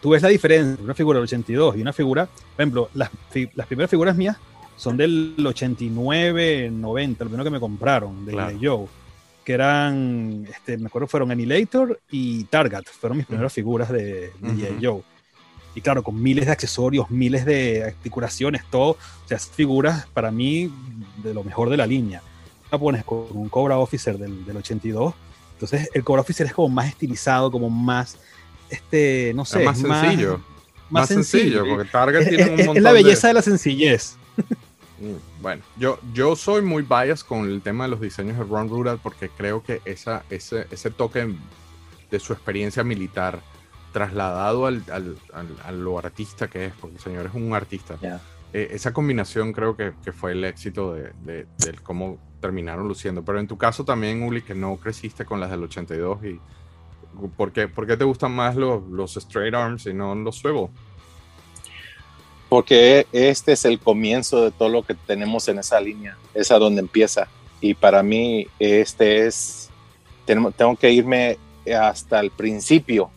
Tú 0.00 0.10
ves 0.10 0.22
la 0.22 0.28
diferencia 0.28 0.70
entre 0.70 0.84
una 0.84 0.94
figura 0.94 1.18
del 1.18 1.24
82 1.24 1.76
y 1.76 1.82
una 1.82 1.92
figura... 1.92 2.26
Por 2.26 2.62
ejemplo, 2.62 2.90
las, 2.94 3.10
las 3.54 3.66
primeras 3.66 3.90
figuras 3.90 4.16
mías 4.16 4.36
son 4.76 4.96
del 4.96 5.34
89, 5.44 6.70
90, 6.72 7.24
lo 7.24 7.30
primero 7.30 7.44
que 7.44 7.50
me 7.50 7.60
compraron 7.60 8.24
de 8.24 8.32
Claro. 8.32 8.58
Joe, 8.60 8.86
que 9.44 9.52
eran, 9.52 10.46
este, 10.50 10.78
me 10.78 10.86
acuerdo, 10.86 11.06
fueron 11.06 11.30
Annihilator 11.30 12.00
y 12.10 12.44
Target, 12.44 12.84
fueron 12.84 13.18
mis 13.18 13.26
primeras 13.26 13.52
figuras 13.52 13.90
de, 13.90 14.30
de 14.30 14.32
G.I. 14.40 14.62
Ujú. 14.62 14.78
Joe. 14.82 15.02
Y 15.74 15.80
claro, 15.82 16.02
con 16.02 16.20
miles 16.20 16.46
de 16.46 16.52
accesorios, 16.52 17.10
miles 17.10 17.44
de 17.44 17.84
articulaciones, 17.84 18.62
todo. 18.70 18.92
O 18.92 19.28
sea, 19.28 19.38
figuras 19.38 20.06
para 20.14 20.30
mí 20.30 20.72
de 21.22 21.34
lo 21.34 21.44
mejor 21.44 21.68
de 21.70 21.76
la 21.76 21.86
línea. 21.86 22.22
La 22.72 22.78
pones 22.78 23.04
con 23.04 23.26
un 23.32 23.48
Cobra 23.48 23.78
Officer 23.78 24.18
del, 24.18 24.44
del 24.44 24.56
82. 24.56 25.14
Entonces, 25.52 25.90
el 25.92 26.02
Cobra 26.02 26.22
Officer 26.22 26.46
es 26.46 26.54
como 26.54 26.68
más 26.70 26.88
estilizado, 26.88 27.50
como 27.50 27.68
más, 27.68 28.18
este, 28.70 29.32
no 29.34 29.44
sé, 29.44 29.60
es 29.60 29.66
más 29.66 29.78
sencillo. 29.78 30.40
Más, 30.88 31.08
sencillo, 31.08 31.64
porque 31.68 31.88
Target 31.88 32.20
Es, 32.22 32.28
tiene 32.28 32.44
un 32.44 32.50
es- 32.54 32.60
es 32.60 32.66
montón 32.66 32.82
la 32.82 32.92
de- 32.92 33.02
belleza 33.02 33.28
de 33.28 33.34
la 33.34 33.42
sencillez. 33.42 34.16
Mm, 35.02 35.14
Bueno, 35.40 35.62
yo, 35.78 35.98
yo 36.12 36.36
soy 36.36 36.60
muy 36.60 36.82
bias 36.82 37.24
con 37.24 37.48
el 37.48 37.62
tema 37.62 37.84
de 37.84 37.90
los 37.90 38.02
diseños 38.02 38.36
de 38.36 38.44
Ron 38.44 38.68
Rural 38.68 39.00
porque 39.02 39.30
creo 39.30 39.62
que 39.62 39.80
esa, 39.86 40.24
ese, 40.28 40.66
ese 40.70 40.90
toque 40.90 41.34
de 42.10 42.20
su 42.20 42.34
experiencia 42.34 42.84
militar 42.84 43.40
trasladado 43.94 44.66
al, 44.66 44.82
al- 44.92 45.16
al- 45.32 45.56
a 45.64 45.72
lo 45.72 45.98
artista 45.98 46.48
que 46.48 46.66
es, 46.66 46.72
porque 46.78 46.96
el 46.96 47.02
señor 47.02 47.24
es 47.26 47.34
un 47.34 47.54
artista, 47.54 47.96
Ya. 48.02 48.20
eh, 48.52 48.68
esa 48.72 48.92
combinación 48.92 49.54
creo 49.54 49.74
que, 49.74 49.94
que 50.04 50.12
fue 50.12 50.32
el 50.32 50.44
éxito 50.44 50.92
de, 50.92 51.12
de- 51.24 51.46
del 51.64 51.80
cómo 51.82 52.18
terminaron 52.42 52.86
luciendo. 52.86 53.24
Pero 53.24 53.40
en 53.40 53.46
tu 53.48 53.56
caso 53.56 53.86
también, 53.86 54.22
Uli, 54.22 54.42
que 54.42 54.54
no 54.54 54.76
creciste 54.76 55.24
con 55.24 55.40
las 55.40 55.50
del 55.50 55.62
82 55.62 56.24
y... 56.26 56.38
¿Por 57.36 57.52
qué, 57.52 57.68
por 57.68 57.86
qué 57.86 57.96
te 57.96 58.04
gustan 58.04 58.32
más 58.32 58.56
los, 58.56 58.82
los 58.88 59.16
straight 59.16 59.54
arms 59.54 59.86
y 59.86 59.92
no 59.94 60.14
los 60.14 60.36
swivel? 60.36 60.68
Porque 62.48 63.06
este 63.12 63.52
es 63.52 63.64
el 63.64 63.78
comienzo 63.78 64.42
de 64.44 64.50
todo 64.50 64.68
lo 64.68 64.82
que 64.82 64.94
tenemos 64.94 65.46
en 65.48 65.58
esa 65.58 65.80
línea, 65.80 66.16
es 66.34 66.50
a 66.50 66.58
donde 66.58 66.80
empieza. 66.80 67.28
Y 67.60 67.74
para 67.74 68.02
mí 68.02 68.46
este 68.58 69.26
es, 69.26 69.70
tenemos- 70.26 70.54
tengo 70.54 70.74
que 70.76 70.90
irme 70.90 71.38
hasta 71.80 72.18
el 72.20 72.30
principio, 72.30 73.10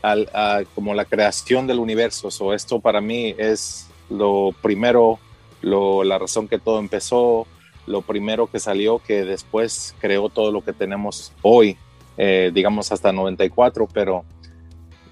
al, 0.00 0.30
a- 0.32 0.62
como 0.74 0.94
la 0.94 1.04
creación 1.04 1.66
del 1.66 1.78
universo. 1.78 2.30
So, 2.30 2.54
esto 2.54 2.80
para 2.80 3.00
mí 3.02 3.34
es 3.36 3.86
lo 4.08 4.54
primero, 4.62 5.18
lo, 5.60 6.02
la 6.04 6.18
razón 6.18 6.48
que 6.48 6.58
todo 6.58 6.78
empezó, 6.78 7.46
lo 7.86 8.00
primero 8.02 8.46
que 8.46 8.60
salió, 8.60 8.98
que 9.00 9.24
después 9.24 9.94
creó 10.00 10.30
todo 10.30 10.52
lo 10.52 10.64
que 10.64 10.72
tenemos 10.72 11.32
hoy, 11.42 11.76
eh, 12.22 12.50
digamos 12.52 12.92
hasta 12.92 13.12
94, 13.12 13.88
pero 13.90 14.24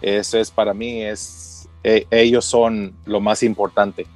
eso 0.03 0.39
es 0.39 0.51
para 0.51 0.75
mí, 0.75 1.03
es, 1.03 1.67
e- 1.83 2.07
ellos 2.11 2.45
son 2.45 2.93
lo 3.07 3.19
más 3.21 3.43
importante 3.43 4.07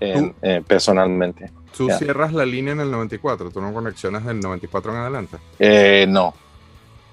en- 0.00 0.34
eh, 0.40 0.62
personalmente. 0.66 1.50
Tú 1.76 1.88
Ya. 1.88 1.98
cierras 1.98 2.32
la 2.32 2.46
línea 2.46 2.72
en 2.72 2.80
el 2.80 2.90
94, 2.90 3.50
tú 3.50 3.60
no 3.60 3.74
conexionas 3.74 4.24
del 4.24 4.40
94 4.40 4.92
en 4.92 4.96
adelante. 4.96 5.36
Eh, 5.58 6.06
no, 6.08 6.32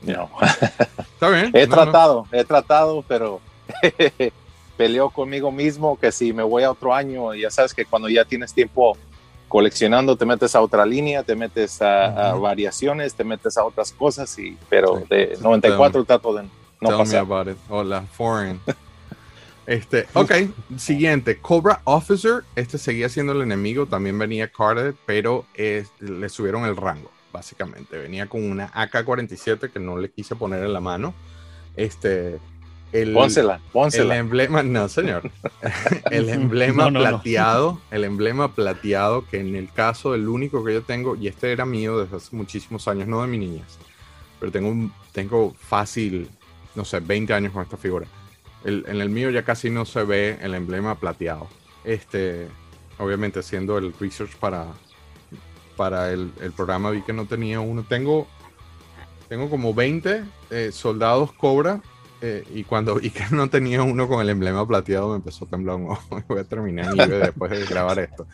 no. 0.03 0.29
Está 0.99 1.29
bien. 1.29 1.51
He 1.53 1.67
no, 1.67 1.75
no. 1.75 1.81
tratado, 1.83 2.27
he 2.31 2.43
tratado, 2.45 3.03
pero 3.05 3.41
peleo 4.77 5.09
conmigo 5.09 5.51
mismo 5.51 5.97
que 5.99 6.11
si 6.11 6.31
me 6.33 6.43
voy 6.43 6.63
a 6.63 6.71
otro 6.71 6.93
año, 6.93 7.33
ya 7.35 7.49
sabes 7.51 7.73
que 7.73 7.85
cuando 7.85 8.07
ya 8.09 8.23
tienes 8.25 8.53
tiempo 8.53 8.97
coleccionando, 9.55 10.17
te 10.17 10.25
metes 10.25 10.53
a 10.53 10.59
otra 10.59 10.85
línea, 10.85 11.23
te 11.23 11.33
metes 11.33 11.81
a, 11.81 12.33
variaciones, 12.33 13.13
te 13.13 13.23
metes 13.23 13.57
a 13.57 13.63
otras 13.63 13.93
cosas, 13.93 14.37
y, 14.37 14.57
pero 14.69 14.97
Sí. 14.97 15.05
de 15.09 15.37
94 15.39 16.03
trato 16.03 16.33
de 16.33 16.43
no 16.43 16.49
Tell 16.81 16.91
me 16.91 16.97
pasar. 16.97 17.19
about 17.19 17.47
it. 17.47 17.55
Hola, 17.69 18.01
foreign. 18.11 18.59
Este, 19.65 20.07
ok, 20.13 20.31
siguiente, 20.77 21.39
Cobra 21.39 21.81
Officer, 21.85 22.43
este 22.55 22.77
seguía 22.77 23.09
siendo 23.09 23.31
el 23.31 23.41
enemigo, 23.41 23.87
también 23.87 24.19
venía 24.19 24.51
carded, 24.51 24.93
pero 25.07 25.45
le 25.99 26.29
subieron 26.29 26.65
el 26.65 26.75
rango, 26.77 27.09
básicamente. 27.33 27.97
Venía 27.97 28.27
con 28.27 28.43
una 28.43 28.69
AK-47 28.75 29.71
que 29.71 29.79
no 29.79 29.97
le 29.97 30.11
quise 30.11 30.35
poner 30.35 30.63
en 30.63 30.71
la 30.71 30.81
mano. 30.81 31.15
Este, 31.75 32.39
el, 32.91 33.13
Pónsela, 33.13 33.55
el 33.55 33.61
pónsela. 33.73 34.15
emblema, 34.17 34.63
no 34.63 34.87
señor, 34.87 35.29
el 36.11 36.29
emblema 36.29 36.85
No, 36.85 36.91
no, 36.91 36.99
no. 36.99 37.09
plateado, 37.09 37.81
el 37.91 38.03
emblema 38.05 38.53
plateado 38.55 39.25
que 39.27 39.39
en 39.39 39.55
el 39.55 39.71
caso 39.71 40.15
el 40.15 40.27
único 40.29 40.63
que 40.63 40.73
yo 40.73 40.81
tengo, 40.83 41.15
y 41.15 41.27
este 41.27 41.51
era 41.51 41.65
mío 41.65 41.99
desde 41.99 42.15
hace 42.17 42.35
muchísimos 42.35 42.87
años, 42.87 43.07
no 43.07 43.21
de 43.21 43.27
mi 43.27 43.37
niñez, 43.37 43.77
pero 44.39 44.51
tengo, 44.51 44.69
un- 44.69 44.93
tengo 45.11 45.53
fácil, 45.59 46.29
no 46.75 46.85
sé, 46.85 46.99
20 47.01 47.33
años 47.33 47.51
con 47.53 47.63
esta 47.63 47.77
figura. 47.77 48.07
El- 48.63 48.85
en 48.87 49.01
el 49.01 49.09
mío 49.09 49.29
ya 49.29 49.43
casi 49.43 49.69
no 49.69 49.85
se 49.85 50.03
ve 50.03 50.37
el 50.41 50.53
emblema 50.55 50.95
plateado. 50.99 51.47
Este, 51.83 52.47
obviamente 52.97 53.39
haciendo 53.39 53.77
el 53.77 53.93
research 53.99 54.35
para, 54.37 54.67
para 55.75 56.11
el, 56.11 56.31
el 56.41 56.51
programa 56.53 56.91
vi 56.91 57.01
que 57.01 57.13
no 57.13 57.25
tenía 57.25 57.59
uno. 57.59 57.83
Tengo, 57.83 58.27
tengo 59.27 59.49
como 59.49 59.73
20 59.73 60.23
eh, 60.49 60.71
soldados 60.71 61.31
Cobra 61.33 61.81
eh, 62.27 62.43
y 62.55 62.63
cuando 62.63 62.95
vi 62.95 63.09
que 63.11 63.23
no 63.31 63.49
tenía 63.49 63.83
uno 63.83 64.07
con 64.07 64.19
el 64.21 64.29
emblema 64.29 64.67
plateado 64.67 65.09
me 65.11 65.17
empezó 65.17 65.45
a 65.45 65.47
temblar 65.49 65.75
un 65.75 65.91
ojo. 65.91 66.21
Voy 66.27 66.39
a 66.39 66.43
terminar 66.43 66.95
después 66.95 67.51
de 67.51 67.65
grabar 67.65 67.99
esto. 67.99 68.25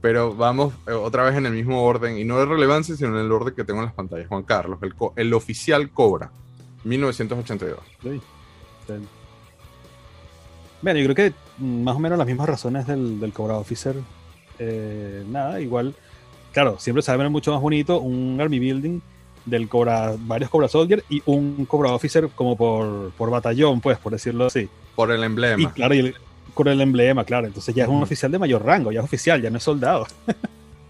Pero 0.00 0.34
vamos 0.34 0.74
eh, 0.86 0.92
otra 0.92 1.24
vez 1.24 1.36
en 1.36 1.46
el 1.46 1.52
mismo 1.52 1.82
orden, 1.84 2.18
y 2.18 2.24
no 2.24 2.38
de 2.38 2.46
relevancia, 2.46 2.94
sino 2.96 3.10
en 3.18 3.24
el 3.24 3.32
orden 3.32 3.54
que 3.54 3.64
tengo 3.64 3.80
en 3.80 3.86
las 3.86 3.94
pantallas. 3.94 4.28
Juan 4.28 4.42
Carlos, 4.42 4.78
el, 4.82 4.94
co- 4.94 5.12
el 5.16 5.32
oficial 5.34 5.90
Cobra, 5.90 6.30
1982. 6.84 7.78
Sí. 8.02 8.20
Bueno, 10.80 10.98
yo 11.00 11.12
creo 11.12 11.30
que 11.30 11.34
más 11.64 11.94
o 11.96 11.98
menos 12.00 12.18
las 12.18 12.26
mismas 12.26 12.48
razones 12.48 12.86
del, 12.86 13.20
del 13.20 13.32
Cobra 13.32 13.56
Officer. 13.56 13.94
eh, 14.58 15.24
nada, 15.28 15.60
igual, 15.60 15.94
claro, 16.52 16.78
siempre 16.78 17.02
se 17.02 17.16
ver 17.16 17.30
mucho 17.30 17.52
más 17.52 17.60
bonito 17.60 18.00
un 18.00 18.40
Army 18.40 18.58
Building 18.58 19.00
del 19.44 19.68
Cobra, 19.68 20.14
varios 20.18 20.50
Cobra 20.50 20.68
Soldier 20.68 21.04
y 21.08 21.22
un 21.26 21.64
Cobra 21.66 21.92
Officer 21.92 22.28
como 22.34 22.56
por, 22.56 23.10
por 23.12 23.30
batallón, 23.30 23.80
pues, 23.80 23.98
por 23.98 24.12
decirlo 24.12 24.46
así. 24.46 24.68
Por 24.94 25.10
el 25.10 25.20
Y 25.20 25.24
emblema. 25.24 25.72
claro, 25.72 25.94
y 25.94 25.98
el- 26.00 26.14
con 26.54 26.68
el 26.68 26.80
emblema, 26.80 27.24
claro, 27.24 27.46
entonces 27.46 27.74
ya 27.74 27.84
es 27.84 27.88
un 27.88 28.02
oficial 28.02 28.30
de 28.30 28.38
mayor 28.38 28.64
rango, 28.64 28.92
ya 28.92 29.00
es 29.00 29.04
oficial, 29.04 29.40
ya 29.40 29.48
no 29.50 29.56
es 29.56 29.62
soldado. 29.62 30.06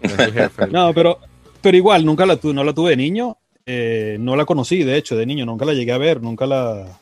Es 0.01 0.19
el 0.19 0.33
jefe. 0.33 0.67
No, 0.71 0.93
pero, 0.93 1.19
pero 1.61 1.77
igual, 1.77 2.05
nunca 2.05 2.25
la 2.25 2.35
tuve, 2.35 2.53
no 2.53 2.63
la 2.65 2.73
tuve 2.73 2.89
de 2.91 2.97
niño, 2.97 3.37
eh, 3.65 4.17
no 4.19 4.35
la 4.35 4.43
conocí, 4.45 4.83
de 4.83 4.97
hecho, 4.97 5.15
de 5.15 5.25
niño, 5.25 5.45
nunca 5.45 5.63
la 5.63 5.73
llegué 5.73 5.93
a 5.93 5.97
ver, 5.97 6.21
nunca 6.21 6.45
la, 6.45 6.99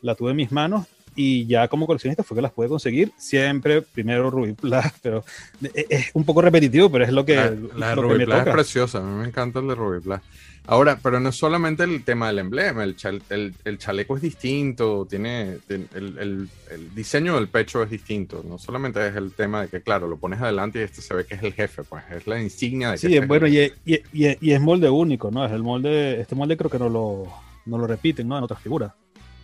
la 0.00 0.14
tuve 0.14 0.30
en 0.30 0.36
mis 0.38 0.50
manos 0.52 0.86
y 1.14 1.46
ya 1.46 1.68
como 1.68 1.86
coleccionista 1.86 2.22
fue 2.22 2.36
que 2.36 2.42
las 2.42 2.52
pude 2.52 2.68
conseguir, 2.68 3.12
siempre 3.16 3.82
primero 3.82 4.30
Ruby 4.30 4.52
Plus, 4.54 4.84
pero 5.02 5.24
es, 5.62 5.86
es 5.88 6.10
un 6.14 6.24
poco 6.24 6.42
repetitivo, 6.42 6.90
pero 6.90 7.04
es 7.04 7.12
lo 7.12 7.24
que, 7.24 7.36
La, 7.36 7.44
la 7.76 7.88
de 7.90 7.96
lo 7.96 8.02
que 8.02 8.08
Ruby 8.08 8.18
me 8.18 8.24
Blas 8.26 8.38
es 8.38 8.44
toca. 8.44 8.52
preciosa, 8.54 8.98
a 8.98 9.02
mí 9.02 9.20
me 9.20 9.26
encanta 9.28 9.58
el 9.60 9.68
de 9.68 9.74
Ruby 9.74 9.98
Blas. 10.00 10.22
Ahora, 10.64 10.96
pero 11.02 11.18
no 11.18 11.30
es 11.30 11.34
solamente 11.36 11.82
el 11.82 12.04
tema 12.04 12.28
del 12.28 12.38
emblema, 12.38 12.84
el, 12.84 12.94
el- 13.30 13.52
el 13.64 13.78
chaleco 13.78 14.14
es 14.14 14.22
distinto, 14.22 15.04
tiene, 15.10 15.58
tiene- 15.66 15.86
el, 15.94 16.48
el- 16.70 16.94
diseño 16.94 17.34
del 17.34 17.48
pecho 17.48 17.82
es 17.82 17.90
distinto, 17.90 18.44
no 18.48 18.58
solamente 18.58 19.04
es 19.08 19.16
el 19.16 19.32
tema 19.32 19.62
de 19.62 19.68
que, 19.68 19.80
claro, 19.80 20.06
lo 20.06 20.18
pones 20.18 20.40
adelante 20.40 20.78
y 20.78 20.82
este 20.82 21.02
se 21.02 21.14
ve 21.14 21.26
que 21.26 21.34
es 21.34 21.42
el 21.42 21.52
jefe, 21.52 21.82
pues 21.82 22.04
es 22.12 22.28
la 22.28 22.40
insignia 22.40 22.90
de 22.90 22.94
que 22.94 22.98
Sí, 22.98 23.06
este 23.08 23.16
es 23.16 23.22
es 23.22 23.28
bueno, 23.28 23.48
y, 23.48 23.58
es- 23.58 23.72
y, 23.84 23.94
es- 23.94 24.02
y 24.12 24.24
es- 24.26 24.38
y 24.40 24.52
es 24.52 24.60
molde 24.60 24.88
único, 24.88 25.32
¿no? 25.32 25.44
Es 25.44 25.50
el 25.50 25.64
molde, 25.64 26.20
este 26.20 26.36
molde 26.36 26.56
creo 26.56 26.70
que 26.70 26.78
no 26.78 26.88
lo, 26.88 27.24
no 27.66 27.78
lo 27.78 27.86
repiten, 27.88 28.28
¿no? 28.28 28.38
En 28.38 28.44
otras 28.44 28.60
figuras. 28.62 28.92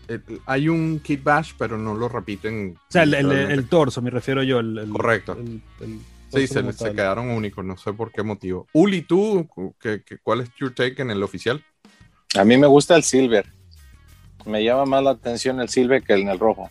El- 0.09 0.41
hay 0.47 0.69
un 0.69 1.01
kit 1.01 1.23
bash, 1.23 1.53
pero 1.59 1.79
no 1.79 1.95
lo 1.95 2.09
repiten. 2.09 2.75
O 2.77 2.81
sea, 2.91 3.03
el, 3.05 3.15
el- 3.15 3.23
literalmente. 3.27 3.55
el 3.55 3.69
torso, 3.69 4.03
me 4.03 4.11
refiero 4.11 4.43
yo. 4.43 4.59
El, 4.61 4.79
el- 4.79 4.89
Correcto. 4.91 5.33
el- 5.39 5.61
el 5.81 5.99
Sí, 6.31 6.47
se, 6.47 6.73
se 6.75 6.93
quedaron 6.93 7.31
únicos, 7.31 7.65
no 7.65 7.79
sé 7.79 7.95
por 7.95 8.13
qué 8.13 8.23
motivo. 8.23 8.67
Uli, 8.75 9.01
¿tú 9.01 9.49
qué, 9.81 10.03
qué- 10.05 10.19
cuál 10.19 10.43
es 10.43 10.51
your 10.61 10.75
take 10.75 11.01
en 11.01 11.11
el 11.11 11.23
oficial? 11.23 11.65
A 12.37 12.45
mí 12.45 12.59
me 12.59 12.67
gusta 12.67 12.95
el 12.97 13.03
silver. 13.03 13.47
Me 14.45 14.63
llama 14.63 14.85
más 14.85 15.03
la 15.03 15.11
atención 15.13 15.59
el 15.61 15.71
silver 15.71 16.03
que 16.03 16.13
en 16.15 16.29
el 16.29 16.39
rojo. 16.39 16.69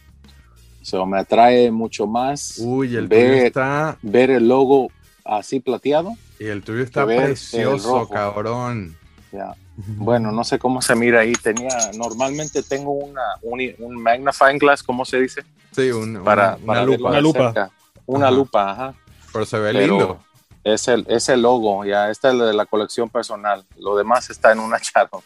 So, 0.84 1.06
me 1.08 1.18
atrae 1.18 1.72
mucho 1.72 2.06
más 2.06 2.60
Uy, 2.60 2.96
el 2.96 3.08
Ve- 3.08 3.20
tuyo 3.20 3.34
está, 3.48 3.98
ver 4.04 4.30
el 4.30 4.48
logo 4.48 4.92
así 5.26 5.60
plateado. 5.60 6.14
y 6.40 6.46
el 6.46 6.62
tuyo 6.62 6.84
está 6.84 7.06
precioso, 7.06 8.08
cabrón. 8.10 8.96
Ya. 9.38 9.56
Bueno, 9.76 10.32
no 10.32 10.44
sé 10.44 10.58
cómo 10.58 10.82
se 10.82 10.96
mira 10.96 11.20
ahí. 11.20 11.34
Tenía, 11.34 11.70
normalmente 11.96 12.64
tengo 12.64 12.92
una, 12.94 13.22
un, 13.44 13.60
un 13.80 14.02
magnifying 14.02 14.58
glass, 14.58 14.82
¿cómo 14.82 15.06
se 15.06 15.20
dice? 15.22 15.44
Sí, 15.72 15.92
un- 15.92 16.24
Para, 16.24 16.56
una, 16.56 16.66
para 16.66 16.82
una 16.84 16.92
verlo 16.92 16.96
lupa. 16.98 17.10
Una 17.10 17.22
lupa. 17.22 17.40
cerca. 17.54 17.72
Una 18.08 18.26
Ajá. 18.28 18.36
lupa, 18.36 18.72
ajá. 18.72 18.94
Pero 19.34 19.46
se 19.46 19.60
ve 19.60 19.74
Pero 19.74 19.86
lindo. 19.98 20.24
Es 20.64 20.88
el, 20.88 21.06
es 21.08 21.30
el 21.30 21.42
logo, 21.44 21.86
ya. 21.86 22.10
Esta 22.10 22.32
es 22.32 22.40
de 22.40 22.54
la 22.54 22.66
colección 22.66 23.10
personal. 23.10 23.64
Lo 23.78 23.96
demás 23.96 24.30
está 24.30 24.52
en 24.52 24.60
una 24.60 24.80
chato. 24.82 25.24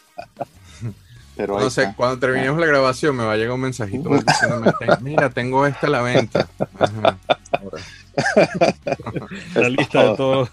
Pero 1.34 1.58
no 1.58 1.70
sé, 1.70 1.94
cuando 1.96 2.18
terminemos 2.18 2.60
la 2.60 2.66
grabación 2.66 3.16
me 3.16 3.24
va 3.24 3.32
a 3.32 3.36
llegar 3.36 3.54
un 3.54 3.62
mensajito 3.62 4.10
diciéndome, 4.26 4.70
mira, 5.00 5.30
tengo 5.30 5.64
esta 5.66 5.86
a 5.86 5.90
la 5.90 6.02
venta. 6.02 6.46
la 9.54 9.68
lista 9.68 10.10
de 10.10 10.16
todo. 10.16 10.48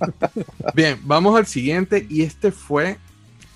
Bien, 0.73 0.99
vamos 1.03 1.37
al 1.37 1.45
siguiente 1.47 2.05
y 2.09 2.23
este 2.23 2.51
fue 2.53 2.97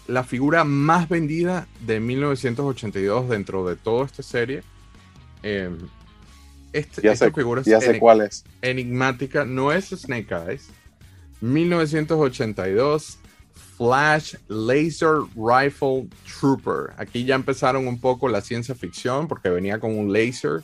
la 0.07 0.23
figura 0.23 0.63
más 0.63 1.09
vendida 1.09 1.67
de 1.85 1.99
1982 1.99 3.29
dentro 3.29 3.65
de 3.67 3.75
toda 3.75 4.05
esta 4.05 4.23
serie. 4.23 4.63
Em, 5.41 5.77
este, 6.73 7.01
ya 7.01 7.15
sé, 7.15 7.31
ya 7.65 7.79
sé 7.79 7.99
cuál 7.99 8.21
es. 8.21 8.43
Enigmática, 8.61 9.45
no 9.45 9.71
es 9.71 9.89
Snake 9.89 10.33
Eyes. 10.33 10.69
1982 11.41 13.19
Flash 13.77 14.35
Laser 14.47 15.21
Rifle 15.35 16.07
Trooper. 16.39 16.93
Aquí 16.97 17.25
ya 17.25 17.35
empezaron 17.35 17.87
un 17.87 17.99
poco 17.99 18.29
la 18.29 18.41
ciencia 18.41 18.75
ficción 18.75 19.27
porque 19.27 19.49
venía 19.49 19.79
con 19.79 19.97
un 19.97 20.11
laser. 20.11 20.61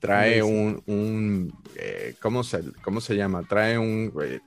Trae 0.00 0.42
un, 0.42 1.52
eh, 1.74 2.14
¿cómo, 2.20 2.44
se, 2.44 2.62
¿cómo 2.82 3.00
se 3.00 3.16
llama? 3.16 3.42
Trae 3.42 3.78
un 3.78 4.12
eh, 4.22 4.40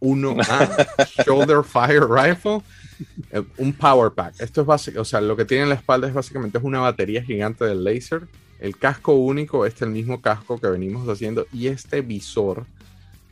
XMLR1A 0.00 1.24
Shoulder 1.24 1.62
Fire 1.64 2.08
Rifle. 2.08 2.62
Eh, 3.30 3.42
un 3.58 3.72
Power 3.72 4.12
Pack. 4.12 4.40
Esto 4.40 4.62
es 4.62 4.66
básico, 4.66 5.00
o 5.00 5.04
sea, 5.04 5.20
lo 5.20 5.36
que 5.36 5.44
tiene 5.44 5.64
en 5.64 5.68
la 5.68 5.74
espalda 5.74 6.08
es 6.08 6.14
básicamente 6.14 6.58
es 6.58 6.64
una 6.64 6.80
batería 6.80 7.22
gigante 7.22 7.64
del 7.64 7.84
laser. 7.84 8.26
El 8.58 8.78
casco 8.78 9.12
único, 9.12 9.66
este 9.66 9.84
es 9.84 9.88
el 9.88 9.90
mismo 9.90 10.22
casco 10.22 10.58
que 10.58 10.68
venimos 10.68 11.06
haciendo. 11.08 11.46
Y 11.52 11.66
este 11.66 12.00
visor 12.00 12.64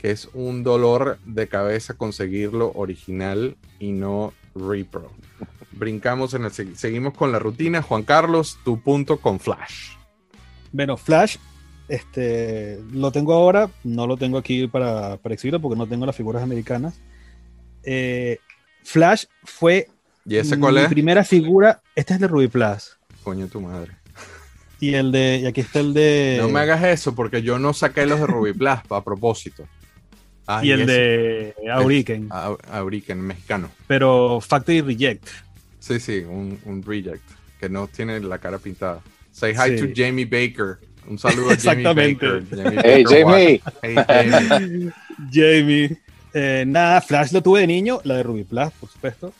es 0.03 0.29
un 0.35 0.63
dolor 0.63 1.19
de 1.25 1.49
cabeza 1.49 1.95
conseguirlo 1.95 2.73
original 2.75 3.57
y 3.79 3.93
no 3.93 4.35
repro. 4.55 5.11
Brincamos 5.73 6.35
en 6.35 6.45
el 6.45 6.53
seguimos 6.53 7.15
con 7.15 7.33
la 7.33 7.39
rutina. 7.39 7.81
Juan 7.81 8.03
Carlos, 8.03 8.59
tu 8.65 8.81
punto 8.81 9.17
con 9.17 9.41
Flash. 9.41 9.95
Bueno, 10.73 10.99
Flash, 10.99 11.39
este, 11.89 12.81
lo 12.93 13.13
tengo 13.13 13.33
ahora, 13.33 13.71
no 13.83 14.07
lo 14.07 14.17
tengo 14.17 14.39
aquí 14.39 14.67
para, 14.67 15.17
para 15.19 15.35
exhibirlo 15.35 15.61
porque 15.61 15.79
no 15.79 15.87
tengo 15.87 16.07
las 16.07 16.17
figuras 16.17 16.43
americanas. 16.43 17.01
Eh, 17.83 18.39
Flash 18.83 19.25
fue 19.43 19.89
¿Y 20.27 20.37
ese 20.37 20.59
cuál 20.59 20.75
mi 20.75 20.89
primera 20.89 21.25
figura. 21.25 21.83
Este 21.95 22.15
es 22.15 22.21
de 22.21 22.29
Ruby 22.29 22.49
Plus. 22.49 22.97
Coño, 23.23 23.47
tu 23.49 23.61
madre. 23.61 23.93
Y 24.81 24.95
el 24.95 25.13
de. 25.13 25.41
Y 25.43 25.47
aquí 25.47 25.61
está 25.61 25.81
el 25.81 25.95
de. 25.95 26.39
No 26.41 26.49
me 26.49 26.61
hagas 26.61 26.83
eso 26.85 27.15
porque 27.15 27.43
yo 27.43 27.59
no 27.59 27.73
saqué 27.73 28.07
los 28.07 28.21
de 28.21 28.27
Ruby 28.27 28.53
Plus 28.53 28.79
a 28.91 29.05
propósito. 29.05 29.67
Ah, 30.47 30.61
y, 30.63 30.71
el 30.71 30.87
de 30.87 31.55
Auriken. 31.73 32.29
Auriken, 32.31 33.21
mexicano. 33.21 33.71
Pero 33.87 34.41
Factory 34.41 34.83
Reject. 34.83 35.27
Sí, 35.79 36.01
sí, 36.01 36.19
un, 36.19 36.59
un, 36.65 36.83
reject. 36.83 37.23
Que 37.61 37.69
no 37.69 37.87
tiene 37.87 38.21
la 38.21 38.39
cara 38.39 38.59
pintada. 38.59 39.01
Say 39.31 39.53
hi 39.53 39.77
to 39.77 39.87
Jamie 39.95 40.27
Baker. 40.27 40.79
Un 41.09 41.19
saludo 41.19 41.51
a 41.51 41.57
Jamie 41.57 41.85
Baker. 41.85 42.45
hey, 42.85 43.05
Jamie. 43.07 43.63
Hey, 43.83 43.97
Jamie. 44.09 44.93
Jamie. 45.33 45.99
Eh, 46.37 46.65
nada, 46.67 47.01
Flash 47.01 47.31
lo 47.31 47.43
tuve 47.43 47.61
de 47.61 47.67
niño, 47.69 48.01
la 48.03 48.17
de 48.17 48.25
Ruby 48.25 48.43
Plus, 48.45 48.71
por 48.81 48.89
supuesto. 48.89 49.33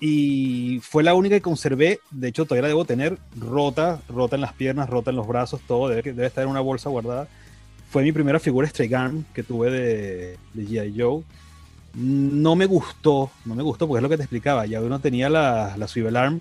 Y 0.00 0.80
fue 0.82 1.02
la 1.02 1.14
única 1.14 1.36
que 1.36 1.42
conservé. 1.42 2.00
De 2.10 2.28
hecho, 2.28 2.44
todavía 2.44 2.62
la 2.62 2.68
debo 2.68 2.84
tener 2.84 3.18
rota, 3.38 4.00
rota 4.08 4.36
en 4.36 4.42
las 4.42 4.54
piernas, 4.54 4.88
rota 4.88 5.10
en 5.10 5.16
los 5.16 5.28
brazos, 5.28 5.60
todo. 5.66 5.88
Debe, 5.88 6.02
debe 6.02 6.26
estar 6.26 6.44
en 6.44 6.50
una 6.50 6.60
bolsa 6.60 6.88
guardada 6.88 7.28
fue 7.94 8.02
mi 8.02 8.10
primera 8.10 8.40
figura 8.40 8.66
Stray 8.68 8.88
Gun 8.88 9.24
que 9.32 9.44
tuve 9.44 9.70
de, 9.70 10.36
de 10.52 10.66
G.I. 10.66 11.00
Joe. 11.00 11.22
No 11.94 12.56
me 12.56 12.66
gustó, 12.66 13.30
no 13.44 13.54
me 13.54 13.62
gustó 13.62 13.86
porque 13.86 13.98
es 13.98 14.02
lo 14.02 14.08
que 14.08 14.16
te 14.16 14.24
explicaba. 14.24 14.66
Ya 14.66 14.80
uno 14.80 14.98
tenía 14.98 15.30
la, 15.30 15.76
la 15.76 15.86
Swivel 15.86 16.16
Arm 16.16 16.40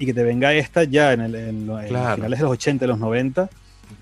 y 0.00 0.06
que 0.06 0.12
te 0.12 0.24
venga 0.24 0.52
esta 0.52 0.82
ya 0.82 1.12
en, 1.12 1.20
el, 1.20 1.36
en, 1.36 1.60
finales 1.64 2.40
de 2.40 2.42
los 2.42 2.50
80, 2.50 2.86
de 2.86 2.88
los 2.88 2.98
90, 2.98 3.48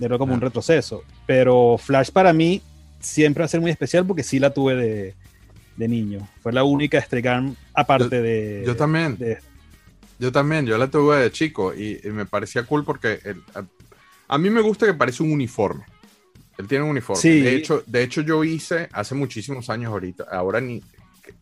era 0.00 0.18
como 0.18 0.34
un 0.34 0.40
retroceso. 0.40 1.04
Pero 1.26 1.76
Flash 1.78 2.10
para 2.10 2.32
mí 2.32 2.62
siempre 3.00 3.42
va 3.42 3.46
a 3.46 3.48
ser 3.48 3.60
muy 3.60 3.70
especial 3.70 4.06
porque 4.06 4.22
sí 4.22 4.38
la 4.38 4.52
tuve 4.52 4.74
de, 4.74 5.14
de 5.76 5.88
niño. 5.88 6.28
Fue 6.42 6.52
la 6.52 6.64
única 6.64 7.04
Gun 7.10 7.56
aparte 7.72 8.20
de. 8.20 8.64
Yo 8.66 8.76
también. 8.76 9.16
yo 10.18 10.32
también, 10.32 10.66
yo 10.66 10.76
la 10.76 10.88
tuve 10.88 11.18
de 11.18 11.30
chico 11.30 11.72
y, 11.74 12.00
me 12.04 12.26
parecía 12.26 12.64
cool 12.64 12.84
porque 12.84 13.20
a, 13.54 13.64
a, 14.28 14.38
mí 14.38 14.50
me 14.50 14.60
gusta 14.60 14.86
que 14.86 14.94
parece 14.94 15.22
un 15.22 15.32
uniforme. 15.32 15.84
Él 16.58 16.66
tiene 16.66 16.84
un 16.84 16.90
uniforme. 16.90 17.22
De, 17.22 17.54
hecho, 17.54 17.84
de 17.86 18.02
hecho, 18.02 18.20
yo 18.22 18.42
hice 18.42 18.88
hace 18.92 19.14
muchísimos 19.14 19.70
años 19.70 19.92
ahorita, 19.92 20.24
ahora 20.30 20.60
ni 20.60 20.82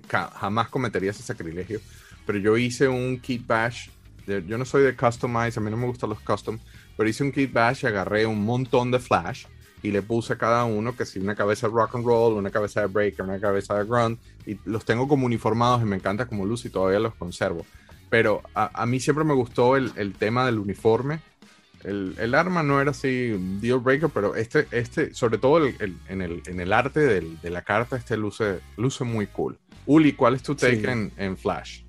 jamás 0.09 0.69
cometería 0.69 1.11
ese 1.11 1.23
sacrilegio, 1.23 1.81
pero 2.27 2.39
yo 2.39 2.57
hice 2.59 2.87
un 2.87 3.19
kit 3.19 3.47
bash. 3.47 3.89
yo 4.27 4.59
no 4.59 4.67
soy 4.67 4.83
de 4.83 4.95
customize, 4.95 5.59
a 5.59 5.63
mí 5.63 5.71
no 5.71 5.79
me 5.79 5.87
gustan 5.87 6.11
los 6.11 6.21
custom, 6.21 6.59
pero 6.97 7.09
hice 7.09 7.25
un 7.25 7.33
kit 7.33 7.53
bash 7.53 7.85
y 7.85 7.87
agarré 7.87 8.27
un 8.27 8.45
montón 8.45 8.91
de 8.91 8.99
flash 8.99 9.47
y 9.83 9.91
le 9.91 10.03
puse 10.03 10.33
a 10.33 10.39
cada 10.39 10.65
uno 10.65 10.97
que 10.97 11.05
si 11.05 11.19
una 11.19 11.35
cabeza 11.35 11.69
de 11.69 11.75
rock 11.75 11.95
and 11.95 12.05
roll, 12.05 12.35
una 12.35 12.51
cabeza 12.51 12.81
de 12.81 12.87
breaker, 12.87 13.25
una 13.25 13.39
cabeza 13.39 13.79
de 13.79 13.85
grunt, 13.85 14.19
y 14.47 14.59
los 14.65 14.85
tengo 14.85 15.07
como 15.07 15.27
uniformados 15.27 15.83
y 15.83 15.85
me 15.85 15.97
encanta 15.97 16.27
como 16.27 16.45
luz 16.45 16.65
y 16.65 16.71
todavía 16.71 16.99
los 16.99 17.15
conservo. 17.15 17.65
Pero 18.09 18.43
a, 18.55 18.87
mí 18.87 19.01
siempre 19.01 19.25
me 19.25 19.35
gustó 19.35 19.77
el, 19.77 19.93
el 19.97 20.15
tema 20.15 20.47
del 20.47 20.59
uniforme 20.59 21.21
el, 21.87 22.35
arma 22.35 22.63
no 22.63 22.81
era 22.81 22.91
así 22.91 23.29
deal 23.61 23.79
breaker, 23.79 24.11
pero 24.13 24.35
este, 24.35 24.67
este 24.73 25.15
sobre 25.15 25.39
todo 25.39 25.65
en, 25.67 26.21
el, 26.21 26.73
arte 26.73 27.01
de 27.01 27.51
la 27.51 27.63
carta, 27.63 27.97
este 27.97 28.17
luce, 28.17 28.61
luce 28.77 29.05
muy 29.05 29.29
cool. 29.29 29.59
Uli, 29.87 30.13
¿cuál 30.15 30.35
es 30.35 30.43
tu 30.43 30.57
take 30.57 31.11
en, 31.17 31.37
Flash? 31.37 31.83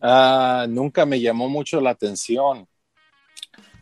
Ah, 0.00 0.66
nunca 0.68 1.04
me 1.04 1.20
llamó 1.20 1.48
mucho 1.48 1.80
la 1.80 1.90
atención. 1.90 2.68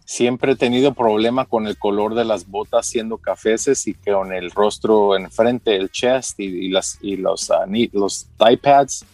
Siempre 0.09 0.53
he 0.53 0.57
tenido 0.57 0.95
problema 0.95 1.45
con 1.45 1.67
el 1.67 1.77
color 1.77 2.15
de 2.15 2.25
las 2.25 2.49
botas 2.49 2.87
siendo 2.87 3.19
cafeces 3.19 3.87
y 3.87 3.93
con 3.93 4.33
el 4.33 4.51
rostro 4.51 5.15
enfrente, 5.15 5.77
el 5.77 5.91
chest 5.91 6.41
y, 6.41 6.71
las, 6.71 6.97
y 7.03 7.19
los, 7.19 7.51
uh, 7.51 7.89
los 7.93 8.27
thigh 8.39 8.57
pads 8.57 9.05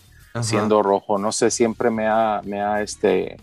siendo 0.40 0.84
rojo. 0.84 1.18
No 1.18 1.32
sé, 1.32 1.50
siempre 1.50 1.90
me 1.90 2.06
ha, 2.06 2.42
me 2.44 2.60
ha 2.62 2.80
este, 2.80 3.38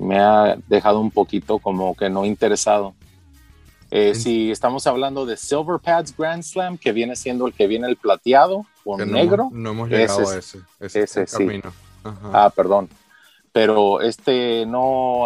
me 0.00 0.18
ha 0.18 0.56
dejado 0.66 0.98
un 0.98 1.12
poquito 1.12 1.60
como 1.60 1.94
que 1.94 2.10
no 2.10 2.24
interesado. 2.24 2.92
Eh, 3.92 4.16
si 4.16 4.50
estamos 4.50 4.88
hablando 4.88 5.24
de 5.24 5.36
Silver 5.36 5.78
Pads 5.78 6.16
Grand 6.16 6.42
Slam, 6.42 6.76
que 6.76 6.90
viene 6.90 7.14
siendo 7.14 7.46
el 7.46 7.52
que 7.52 7.68
viene 7.68 7.86
el 7.86 7.96
plateado 7.96 8.66
o 8.84 8.98
negro. 8.98 9.48
No 9.52 9.70
hemos 9.70 9.88
llegado 9.88 10.28
a 10.28 10.38
ese. 10.38 10.58
Ese, 10.80 11.24
sí. 11.24 11.62
Ah, 12.32 12.50
perdón. 12.52 12.88
Pero 13.52 14.00
este 14.00 14.66
no. 14.66 15.22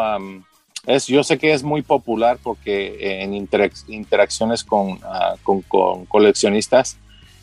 Es, 0.87 1.07
yo 1.07 1.23
sé 1.25 1.39
que 1.39 1.53
es 1.53 1.63
muy 1.63 1.83
popular 1.83 2.39
porque 2.43 3.23
en 3.23 3.35
interacciones 3.35 4.65
con, 4.65 4.99
ah, 5.05 5.35
con, 5.43 5.63
coleccionistas 6.07 6.97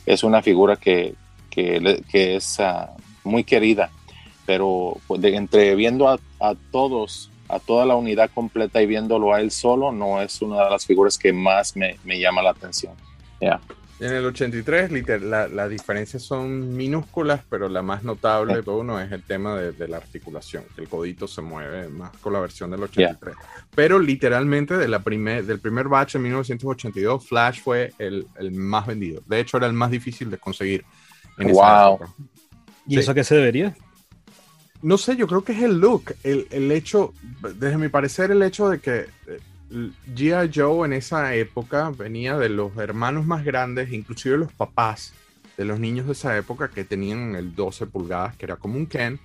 es 0.06 0.24
una 0.24 0.42
figura 0.42 0.76
que, 0.76 1.16
que, 1.50 2.36
es 2.36 2.60
ah, 2.60 2.92
muy 3.24 3.44
querida 3.44 3.92
pero 4.46 4.98
pues, 5.08 5.24
entre 5.24 5.76
viendo 5.76 6.10
a, 6.10 6.20
todos, 6.72 7.32
a 7.48 7.60
toda 7.60 7.86
la 7.86 7.96
unidad 7.96 8.30
completa 8.34 8.82
y 8.82 8.86
viéndolo 8.86 9.34
a 9.34 9.42
él 9.42 9.52
solo, 9.52 9.92
no 9.92 10.22
es 10.22 10.42
una 10.42 10.64
de 10.64 10.70
las 10.70 10.86
figuras 10.86 11.18
que 11.18 11.32
más 11.32 11.76
me, 11.76 11.98
llama 12.06 12.42
la 12.42 12.52
atención. 12.52 12.94
En 14.04 14.12
el 14.12 14.26
83 14.26 14.92
la, 15.22 15.48
las 15.48 15.70
diferencias 15.70 16.22
son 16.24 16.76
minúsculas, 16.76 17.40
pero 17.50 17.70
la 17.70 17.82
más 17.82 18.04
notable 18.04 18.56
de 18.56 18.62
todo 18.62 18.80
uno 18.80 19.00
es 19.00 19.10
el 19.14 19.24
tema 19.24 19.56
de, 19.56 19.88
la 19.88 19.96
articulación, 19.96 20.66
que 20.76 20.82
el 20.82 20.90
codito 20.90 21.26
se 21.26 21.42
mueve 21.42 21.88
más 21.88 22.12
con 22.18 22.34
la 22.34 22.42
versión 22.42 22.70
del 22.70 22.84
83. 22.84 23.34
Pero 23.74 24.00
literalmente 24.00 24.76
de 24.76 24.90
la 24.90 25.00
primer, 25.00 25.46
del 25.46 25.62
primer 25.62 25.88
batch 25.88 26.16
en 26.16 26.24
1982, 26.24 27.26
Flash 27.26 27.62
fue 27.62 27.94
el, 27.98 28.28
más 28.52 28.88
vendido. 28.88 29.22
De 29.26 29.40
hecho, 29.40 29.56
era 29.56 29.68
el 29.68 29.74
más 29.74 29.90
difícil 29.90 30.30
de 30.30 30.38
conseguir. 30.38 30.84
En 31.38 31.54
wow. 31.54 31.98
¿Y 32.86 33.00
eso 33.00 33.12
a 33.12 33.14
qué 33.14 33.24
se 33.24 33.36
debería? 33.36 33.74
no 34.82 34.98
sé, 34.98 35.16
yo 35.16 35.28
creo 35.28 35.46
que 35.46 35.54
es 35.54 35.64
el 35.64 35.80
look, 35.80 36.14
el, 36.24 36.70
hecho, 36.74 37.14
desde 37.56 37.78
mi 37.78 37.88
parecer, 37.88 38.32
el 38.32 38.44
hecho 38.44 38.68
de 38.68 38.80
que 38.80 39.06
eh, 39.28 39.40
G.I. 39.74 40.52
Joe 40.54 40.86
en 40.86 40.94
esa 40.94 41.34
época 41.36 41.92
venía 41.98 42.38
de 42.38 42.50
los 42.50 42.78
hermanos 42.78 43.26
más 43.26 43.44
grandes, 43.44 43.92
inclusive 43.92 44.38
los 44.38 44.54
papás 44.54 45.14
de 45.58 45.66
los 45.66 45.80
niños 45.80 46.06
de 46.06 46.14
esa 46.14 46.38
época 46.38 46.70
que 46.70 46.84
tenían 46.84 47.36
el 47.36 47.56
12 47.56 47.88
pulgadas, 47.88 48.36
que 48.36 48.46
era 48.46 48.56
como 48.58 48.78
un 48.78 48.86
Ken, 48.86 49.20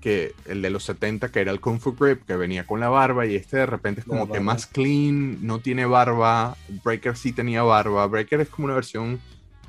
que 0.00 0.34
el 0.46 0.62
de 0.62 0.70
los 0.70 0.84
70, 0.84 1.30
que 1.30 1.40
era 1.40 1.50
el 1.50 1.60
Kung 1.60 1.80
Fu 1.80 1.94
Grip, 1.94 2.24
que 2.24 2.36
venía 2.36 2.66
con 2.66 2.80
la 2.80 2.88
barba, 2.88 3.26
y 3.26 3.34
este 3.34 3.58
de 3.58 3.66
repente 3.66 4.00
es 4.00 4.06
como 4.06 4.30
que 4.30 4.40
más 4.40 4.66
clean, 4.66 5.44
no 5.46 5.58
tiene 5.60 5.86
barba, 5.86 6.56
Breaker 6.84 7.16
sí 7.16 7.32
tenía 7.32 7.62
barba, 7.62 8.06
Breaker 8.06 8.40
es 8.40 8.48
como 8.48 8.66
una 8.66 8.74
versión 8.74 9.20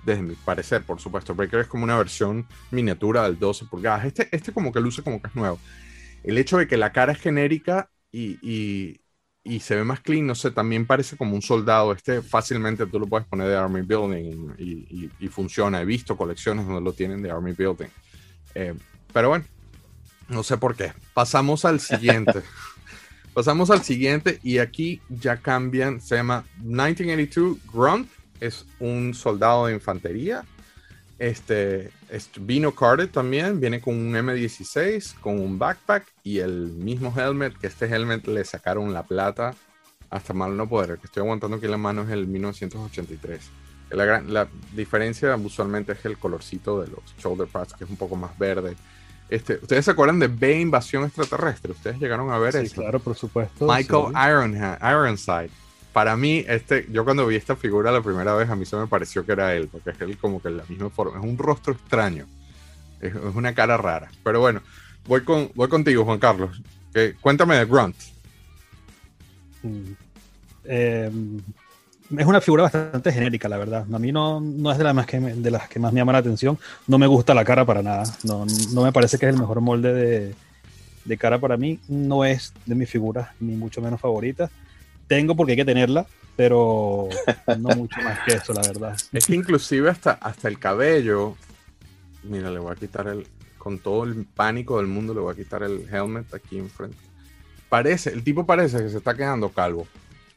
desde 0.05 0.21
mi 0.21 0.35
parecer, 0.35 0.83
por 0.83 0.99
supuesto. 0.99 1.35
Breaker 1.35 1.61
es 1.61 1.67
como 1.67 1.83
una 1.83 1.97
versión 1.97 2.45
miniatura 2.71 3.23
del 3.23 3.37
12 3.37 3.65
pulgadas. 3.65 4.05
Este, 4.05 4.29
este 4.31 4.51
como 4.53 4.71
que 4.71 4.79
luce 4.79 5.03
como 5.03 5.21
que 5.21 5.27
es 5.27 5.35
nuevo. 5.35 5.59
El 6.23 6.37
hecho 6.37 6.57
de 6.57 6.67
que 6.67 6.77
la 6.77 6.91
cara 6.91 7.13
es 7.13 7.19
genérica 7.19 7.89
y, 8.11 8.37
y 8.41 9.01
se 9.59 9.75
ve 9.75 9.83
más 9.83 10.01
clean, 10.01 10.27
no 10.27 10.35
sé, 10.35 10.51
también 10.51 10.85
parece 10.85 11.17
como 11.17 11.33
un 11.35 11.41
soldado. 11.41 11.91
Este 11.93 12.21
fácilmente 12.21 12.85
tú 12.85 12.99
lo 12.99 13.07
puedes 13.07 13.25
poner 13.27 13.47
de 13.47 13.55
Army 13.57 13.81
Building 13.81 14.53
y, 14.57 14.63
y- 15.05 15.11
y 15.19 15.27
funciona. 15.29 15.81
He 15.81 15.85
visto 15.85 16.15
colecciones 16.17 16.65
donde 16.65 16.81
lo 16.81 16.93
tienen 16.93 17.21
de 17.21 17.31
Army 17.31 17.53
Building. 17.53 17.87
Eh, 18.55 18.75
pero 19.13 19.29
bueno, 19.29 19.45
no 20.27 20.43
sé 20.43 20.57
por 20.57 20.75
qué. 20.75 20.93
Pasamos 21.13 21.65
al 21.65 21.79
siguiente. 21.79 22.41
Pasamos 23.33 23.69
al 23.71 23.83
siguiente 23.83 24.39
y 24.43 24.57
aquí 24.57 25.01
ya 25.09 25.37
cambian. 25.37 26.01
Se 26.01 26.15
llama 26.15 26.43
1982 26.61 27.57
Grunt. 27.73 28.09
Es 28.39 28.65
un 28.79 29.13
soldado 29.13 29.65
de 29.67 29.73
infantería. 29.73 30.43
Este, 31.19 31.91
es 32.09 32.29
vino 32.39 32.73
carded 32.73 33.09
también. 33.09 33.59
Viene 33.59 33.81
con 33.81 33.95
un 33.95 34.13
M16, 34.15 35.15
con 35.19 35.39
un 35.39 35.59
backpack 35.59 36.05
y 36.23 36.39
el 36.39 36.71
mismo 36.71 37.13
helmet. 37.15 37.57
Que 37.57 37.67
este 37.67 37.85
helmet 37.93 38.25
le 38.27 38.43
sacaron 38.45 38.93
la 38.93 39.03
plata 39.03 39.53
hasta 40.09 40.33
mal 40.33 40.55
no 40.57 40.67
poder. 40.67 40.91
El 40.91 40.97
que 40.99 41.07
estoy 41.07 41.21
aguantando 41.21 41.57
aquí 41.57 41.65
en 41.65 41.71
la 41.71 41.77
mano 41.77 42.03
es 42.03 42.09
el 42.09 42.25
1983. 42.27 43.41
La, 43.91 44.05
gran- 44.05 44.33
la 44.33 44.47
diferencia 44.75 45.35
usualmente 45.35 45.91
es 45.93 46.05
el 46.05 46.17
colorcito 46.17 46.81
de 46.81 46.87
los 46.87 46.99
shoulder 47.17 47.47
pads, 47.47 47.73
que 47.73 47.83
es 47.83 47.89
un 47.89 47.97
poco 47.97 48.15
más 48.15 48.37
verde. 48.37 48.75
Este, 49.29 49.55
¿Ustedes 49.61 49.85
se 49.85 49.91
acuerdan 49.91 50.17
de 50.19 50.27
B 50.27 50.59
Invasión 50.59 51.03
Extraterrestre? 51.03 51.71
¿Ustedes 51.73 51.99
llegaron 51.99 52.31
a 52.31 52.37
ver 52.39 52.53
Sí, 52.53 52.59
eso? 52.65 52.81
claro, 52.81 52.99
por 52.99 53.15
supuesto. 53.15 53.67
Michael 53.67 54.05
sí. 54.13 54.89
Ironside. 54.89 55.49
Para 55.93 56.15
mí, 56.15 56.45
este, 56.47 56.87
yo 56.91 57.03
cuando 57.03 57.25
vi 57.25 57.35
esta 57.35 57.55
figura 57.55 57.91
la 57.91 58.01
primera 58.01 58.33
vez, 58.35 58.49
a 58.49 58.55
mí 58.55 58.65
se 58.65 58.75
me 58.75 58.87
pareció 58.87 59.25
que 59.25 59.31
era 59.31 59.55
él, 59.55 59.67
porque 59.71 59.89
es 59.89 60.01
él 60.01 60.17
como 60.17 60.41
que 60.41 60.49
la 60.49 60.63
misma 60.69 60.89
forma. 60.89 61.19
Es 61.19 61.25
un 61.25 61.37
rostro 61.37 61.73
extraño. 61.73 62.25
Es, 63.01 63.13
una 63.15 63.53
cara 63.53 63.77
rara. 63.77 64.09
Pero 64.23 64.39
bueno, 64.39 64.61
voy, 65.07 65.23
con, 65.23 65.49
voy 65.55 65.67
contigo, 65.67 66.05
Juan 66.05 66.19
Carlos. 66.19 66.61
Que- 66.93 67.15
cuéntame 67.15 67.55
de 67.55 67.65
Grunt. 67.65 67.95
Mm. 69.63 69.91
Eh, 70.65 71.11
es 72.17 72.25
una 72.25 72.41
figura 72.41 72.63
bastante 72.63 73.11
genérica, 73.11 73.47
la 73.47 73.57
verdad. 73.57 73.85
A 73.91 73.99
mí 73.99 74.11
no, 74.11 74.39
no 74.39 74.71
es 74.71 74.77
de 74.77 74.83
las, 74.83 74.95
más 74.95 75.05
que 75.05 75.19
de 75.19 75.51
las 75.51 75.69
que 75.69 75.79
más 75.79 75.93
me 75.93 75.99
llama 76.01 76.13
la 76.13 76.19
atención. 76.19 76.57
No 76.87 76.97
me 76.97 77.07
gusta 77.07 77.33
la 77.33 77.45
cara 77.45 77.65
para 77.65 77.83
nada. 77.83 78.03
No, 78.23 78.45
no 78.73 78.83
me 78.83 78.91
parece 78.91 79.17
que 79.17 79.27
es 79.27 79.33
el 79.33 79.39
mejor 79.39 79.61
molde 79.61 79.93
de, 79.93 80.35
de 81.05 81.17
cara 81.17 81.39
para 81.39 81.57
mí. 81.57 81.79
No 81.87 82.25
es 82.25 82.53
de 82.65 82.75
mis 82.75 82.89
figuras, 82.89 83.29
ni 83.39 83.55
mucho 83.55 83.81
menos 83.81 83.99
favorita. 83.99 84.49
Tengo 85.09 85.35
porque 85.35 85.53
hay 85.53 85.57
que 85.57 85.65
tenerla, 85.65 86.05
pero 86.35 87.09
no 87.57 87.69
mucho 87.69 87.99
más 88.01 88.19
que 88.19 88.35
eso, 88.35 88.53
la 88.53 88.61
verdad. 88.61 88.95
Es 89.11 89.25
que 89.25 89.35
inclusive 89.35 89.89
hasta, 89.89 90.11
hasta 90.11 90.47
el 90.47 90.59
cabello. 90.59 91.35
Mira, 92.23 92.51
le 92.51 92.59
voy 92.59 92.71
a 92.71 92.75
quitar 92.75 93.07
el. 93.07 93.27
Con 93.57 93.79
todo 93.79 94.05
el 94.05 94.25
pánico 94.25 94.77
del 94.77 94.87
mundo, 94.87 95.13
le 95.13 95.19
voy 95.19 95.33
a 95.33 95.35
quitar 95.35 95.63
el 95.63 95.85
helmet 95.91 96.31
aquí 96.33 96.59
enfrente. 96.59 96.95
Parece, 97.67 98.11
el 98.11 98.23
tipo 98.23 98.45
parece 98.45 98.77
que 98.77 98.89
se 98.89 98.97
está 98.99 99.15
quedando 99.15 99.49
calvo. 99.49 99.87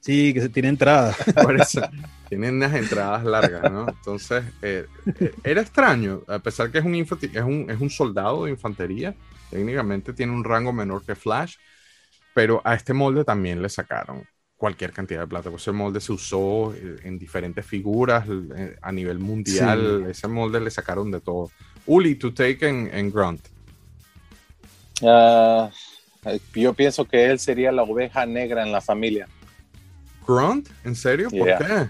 Sí, 0.00 0.32
que 0.32 0.40
se 0.40 0.48
tiene 0.48 0.70
entrada. 0.70 1.14
Parece, 1.34 1.82
tiene 2.28 2.50
unas 2.50 2.74
entradas 2.74 3.24
largas, 3.24 3.70
¿no? 3.70 3.86
Entonces, 3.88 4.42
eh, 4.60 4.86
eh, 5.20 5.32
era 5.44 5.60
extraño, 5.60 6.22
a 6.26 6.40
pesar 6.40 6.72
que 6.72 6.78
es 6.78 6.84
un, 6.84 6.96
es, 6.96 7.10
un, 7.42 7.70
es 7.70 7.80
un 7.80 7.90
soldado 7.90 8.46
de 8.46 8.50
infantería, 8.50 9.14
técnicamente 9.50 10.12
tiene 10.12 10.32
un 10.32 10.42
rango 10.42 10.72
menor 10.72 11.04
que 11.04 11.14
Flash, 11.14 11.54
pero 12.34 12.60
a 12.64 12.74
este 12.74 12.92
molde 12.92 13.24
también 13.24 13.62
le 13.62 13.68
sacaron 13.68 14.26
cualquier 14.62 14.92
cantidad 14.92 15.22
de 15.22 15.26
plata, 15.26 15.50
pues 15.50 15.62
ese 15.62 15.72
molde 15.72 16.00
se 16.00 16.12
usó 16.12 16.72
eh, 16.72 16.98
en 17.02 17.18
diferentes 17.18 17.66
figuras 17.66 18.24
eh, 18.28 18.76
a 18.80 18.92
nivel 18.92 19.18
mundial, 19.18 20.06
ese 20.08 20.28
molde 20.28 20.60
le 20.60 20.70
sacaron 20.70 21.10
de 21.10 21.20
todo. 21.20 21.50
Uli, 21.84 22.14
tu 22.14 22.30
take 22.30 22.68
en, 22.68 22.88
en 22.94 23.10
Grunt. 23.10 23.40
Ah, 25.02 25.68
yo 26.54 26.74
pienso 26.74 27.04
que 27.04 27.24
él 27.26 27.40
sería 27.40 27.72
la 27.72 27.82
oveja 27.82 28.24
negra 28.24 28.62
en 28.62 28.70
la 28.70 28.80
familia. 28.80 29.26
¿Grunt? 30.24 30.68
¿En 30.84 30.94
serio? 30.94 31.28
¿Por 31.28 31.44
Yeah. 31.44 31.58
qué? 31.58 31.88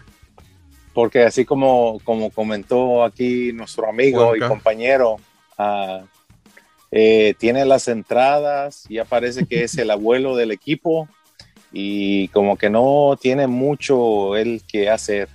Porque 0.94 1.24
así 1.24 1.44
como, 1.44 2.00
como 2.04 2.30
comentó 2.30 3.04
aquí 3.04 3.52
nuestro 3.52 3.86
amigo 3.86 4.34
y 4.34 4.40
compañero, 4.40 5.18
ah, 5.58 6.04
eh, 6.90 7.34
tiene 7.38 7.66
las 7.66 7.86
entradas, 7.88 8.86
ya 8.88 9.04
parece 9.04 9.44
que 9.44 9.64
es 9.64 9.76
el 9.76 9.90
abuelo 9.90 10.36
del 10.36 10.52
equipo 10.52 11.06
y 11.72 12.28
como 12.28 12.56
que 12.56 12.68
no 12.70 13.16
tiene 13.20 13.46
mucho 13.46 14.36
él 14.36 14.62
que 14.66 14.90
hacer. 14.90 15.28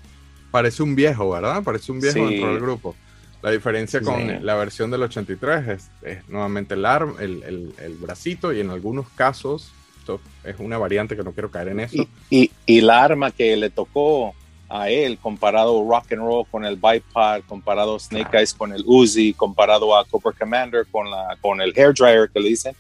Parece 0.52 0.84
un 0.84 0.96
viejo, 0.96 1.30
¿verdad? 1.30 1.64
Parece 1.64 1.92
un 1.92 2.00
viejo 2.00 2.14
Sí. 2.28 2.34
dentro 2.34 2.50
del 2.54 2.60
grupo. 2.62 2.96
La 3.42 3.52
diferencia 3.52 4.02
con 4.02 4.20
Sí. 4.28 4.36
la 4.42 4.56
versión 4.56 4.90
del 4.92 5.04
83 5.04 5.68
es, 5.68 5.92
es 6.02 6.28
nuevamente 6.30 6.74
el, 6.74 6.86
arm, 6.86 7.16
el, 7.20 7.44
el- 7.44 7.74
el 7.84 7.94
bracito 7.96 8.52
y 8.52 8.60
en 8.60 8.70
algunos 8.72 9.08
casos, 9.10 9.72
esto 10.00 10.20
es 10.44 10.56
una 10.60 10.78
variante 10.78 11.16
que 11.16 11.24
no 11.24 11.32
quiero 11.34 11.52
caer 11.52 11.70
en 11.70 11.80
eso, 11.82 11.96
Y, 11.98 12.08
y, 12.30 12.52
y 12.66 12.82
la 12.82 13.04
arma 13.04 13.32
que 13.32 13.56
le 13.56 13.70
tocó 13.70 14.34
a 14.70 14.90
él, 14.90 15.18
comparado 15.20 15.88
rock 15.90 16.12
and 16.14 16.22
roll 16.24 16.46
con 16.50 16.66
el 16.66 16.76
bipod, 16.76 17.42
comparado 17.48 17.98
Snake 18.00 18.36
Eyes 18.38 18.54
con 18.54 18.74
el 18.74 18.84
Uzi, 18.86 19.34
comparado 19.34 19.96
a 19.98 20.04
Cobra 20.06 20.34
Commander 20.38 20.86
con, 20.92 21.10
la, 21.10 21.38
con 21.40 21.62
el 21.62 21.72
hair 21.76 21.94
dryer 21.94 22.30
que 22.34 22.40
le 22.40 22.50
dicen, 22.50 22.76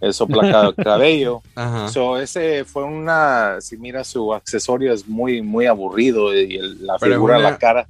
el 0.00 0.14
soplaca 0.14 0.72
cabello. 0.82 1.42
Ajá. 1.54 1.88
So, 1.88 2.18
ese 2.18 2.64
fue 2.64 2.84
una, 2.84 3.60
si 3.60 3.76
mira 3.76 4.04
su 4.04 4.32
accesorio 4.34 4.92
es 4.92 5.06
muy, 5.08 5.42
muy 5.42 5.66
aburrido 5.66 6.34
y 6.38 6.56
el- 6.56 6.86
la 6.86 6.96
Pero 6.98 7.14
figura, 7.14 7.38
una- 7.38 7.50
la 7.50 7.58
cara. 7.58 7.88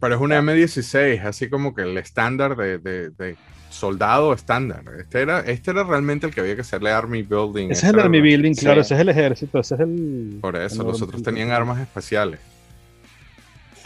pero 0.00 0.14
es 0.16 0.20
una 0.20 0.40
M16, 0.40 1.24
así 1.24 1.48
como 1.48 1.74
que 1.74 1.82
el 1.82 1.96
estándar 1.98 2.56
de, 2.56 2.78
de- 2.78 3.10
de 3.10 3.36
soldado 3.70 4.32
estándar. 4.32 4.82
Este 4.98 5.20
era, 5.22 5.40
este 5.40 5.70
era 5.70 5.84
realmente 5.84 6.26
el 6.26 6.34
que 6.34 6.40
había 6.40 6.54
que 6.54 6.60
hacerle 6.62 6.90
Army 6.92 7.22
Building. 7.22 7.66
Ese 7.70 7.72
es 7.72 7.84
Este 7.84 7.96
el 7.98 8.00
Army 8.00 8.20
Building, 8.22 8.54
Sí. 8.54 8.60
claro, 8.64 8.80
ese 8.80 8.94
es 8.94 9.00
el 9.00 9.08
ejército, 9.10 9.58
ese 9.58 9.74
es 9.74 9.80
el... 9.80 10.38
Por 10.40 10.56
eso, 10.56 10.80
el- 10.82 10.88
los 10.88 11.02
otros 11.02 11.22
tenían 11.22 11.50
armas 11.50 11.80
especiales. 11.80 12.40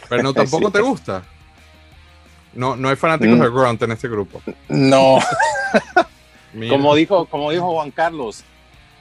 Pero 0.07 0.23
no, 0.23 0.33
tampoco 0.33 0.67
Sí. 0.67 0.73
te 0.73 0.81
gusta. 0.81 1.23
No, 2.53 2.75
no 2.75 2.89
hay 2.89 2.95
fanáticos 2.97 3.37
Mm. 3.37 3.41
de 3.41 3.49
Grunt 3.49 3.81
en 3.81 3.91
este 3.91 4.07
grupo. 4.09 4.41
No, 4.69 5.19
Mira. 6.53 6.71
como 6.75 6.95
dijo, 6.95 7.25
como 7.25 7.51
dijo 7.51 7.71
Juan 7.73 7.91
Carlos, 7.91 8.43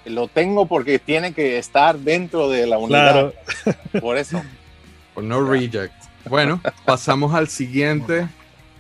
lo 0.05 0.28
tengo 0.28 0.66
porque 0.66 0.98
tiene 0.98 1.32
que 1.34 1.59
estar 1.59 1.98
dentro 1.98 2.48
de 2.48 2.66
la 2.66 2.78
unidad. 2.78 3.32
Claro, 3.64 4.01
Por 4.01 4.16
eso. 4.16 4.42
Por 5.14 5.24
no 5.24 5.44
reject. 5.44 5.92
Bueno, 6.26 6.61
pasamos 6.84 7.34
al 7.34 7.48
siguiente. 7.48 8.28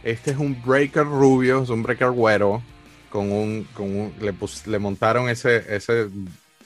Este 0.04 0.30
es 0.30 0.36
un 0.38 0.60
breaker 0.64 1.04
rubio, 1.04 1.62
es 1.62 1.68
un 1.70 1.82
breaker 1.82 2.10
güero. 2.10 2.62
Con 3.10 3.32
un, 3.32 3.66
con 3.74 3.86
un- 3.86 4.14
le, 4.20 4.32
pus- 4.32 4.66
le 4.66 4.78
montaron 4.78 5.28
ese, 5.28 5.64
ese 5.74 6.08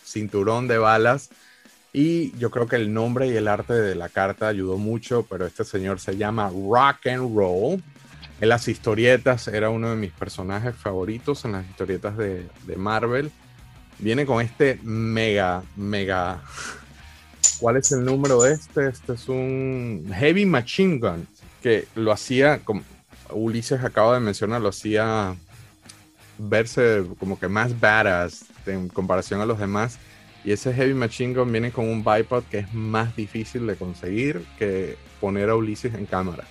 cinturón 0.04 0.68
de 0.68 0.78
balas. 0.78 1.30
Y 1.92 2.36
yo 2.38 2.50
creo 2.50 2.66
que 2.66 2.76
el 2.76 2.92
nombre 2.92 3.28
y 3.28 3.36
el 3.36 3.48
arte 3.48 3.72
de 3.72 3.94
la 3.94 4.08
carta 4.08 4.48
ayudó 4.48 4.76
mucho, 4.76 5.24
pero 5.30 5.46
este 5.46 5.64
señor 5.64 6.00
se 6.00 6.16
llama 6.16 6.50
Rock 6.50 7.06
and 7.06 7.36
Roll. 7.36 7.82
En 8.40 8.48
las 8.48 8.68
historietas 8.68 9.48
era 9.48 9.70
uno 9.70 9.90
de 9.90 9.96
mis 9.96 10.12
personajes 10.12 10.74
favoritos 10.74 11.44
en 11.44 11.52
las 11.52 11.66
historietas 11.66 12.16
de, 12.16 12.48
de 12.66 12.76
Marvel. 12.76 13.30
Viene 13.98 14.26
con 14.26 14.40
este 14.40 14.78
mega, 14.82 15.62
mega 15.76 16.42
¿Cuál 17.60 17.76
es 17.76 17.92
el 17.92 18.04
número 18.04 18.42
de 18.42 18.54
este? 18.54 18.88
Este 18.88 19.14
es 19.14 19.28
un 19.28 20.10
Heavy 20.12 20.46
Machine 20.46 20.98
Gun, 20.98 21.26
que 21.62 21.86
lo 21.94 22.12
hacía, 22.12 22.58
como 22.58 22.82
Ulises 23.30 23.82
acaba 23.82 24.14
de 24.14 24.20
mencionar, 24.20 24.60
lo 24.60 24.68
hacía 24.68 25.34
verse 26.36 27.04
como 27.18 27.38
que 27.38 27.48
más 27.48 27.78
badass 27.78 28.46
en 28.66 28.88
comparación 28.88 29.40
a 29.40 29.46
los 29.46 29.58
demás. 29.58 29.98
Y 30.44 30.52
ese 30.52 30.74
Heavy 30.74 30.94
Machine 30.94 31.34
Gun 31.34 31.50
viene 31.52 31.70
con 31.70 31.88
un 31.88 32.04
bipod 32.04 32.44
que 32.44 32.58
es 32.58 32.74
más 32.74 33.16
difícil 33.16 33.66
de 33.66 33.76
conseguir 33.76 34.44
que 34.58 34.96
poner 35.20 35.48
a 35.48 35.56
Ulises 35.56 35.94
en 35.94 36.06
cámara. 36.06 36.44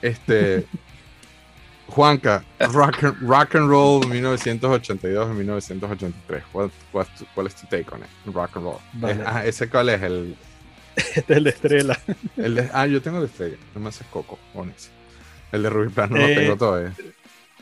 Este. 0.00 0.66
Juanca, 1.90 2.44
rock 2.72 3.04
and, 3.04 3.16
rock 3.28 3.54
and 3.56 3.68
Roll 3.68 4.00
1982 4.08 5.30
y 5.30 5.34
1983. 5.34 6.42
What- 6.52 6.70
what's 6.92 7.14
tu- 7.18 7.26
¿Cuál 7.34 7.46
es 7.48 7.54
tu 7.54 7.66
take 7.66 7.86
on 7.92 8.00
it? 8.00 8.34
Rock 8.34 8.56
and 8.56 8.64
Roll. 8.64 8.78
Vale. 8.94 9.22
Ah, 9.26 9.44
¿Ese 9.44 9.68
cuál 9.68 9.88
es? 9.90 10.02
El, 10.02 10.36
este 10.96 11.20
es 11.20 11.28
el 11.38 11.44
de 11.44 11.50
Estrella. 11.50 11.98
el 12.36 12.54
de- 12.54 12.70
ah, 12.72 12.86
yo 12.86 13.00
tengo 13.02 13.18
el 13.18 13.24
de 13.24 13.28
estrella. 13.30 13.56
No 13.74 13.80
me 13.80 13.88
haces 13.88 14.06
coco 14.10 14.38
con 14.52 14.70
ese. 14.70 14.90
El 15.52 15.62
de 15.64 15.70
Ruby 15.70 15.88
Plan 15.90 16.10
no 16.10 16.16
lo 16.18 16.26
Eh, 16.26 16.34
tengo 16.34 16.56
todavía. 16.56 16.94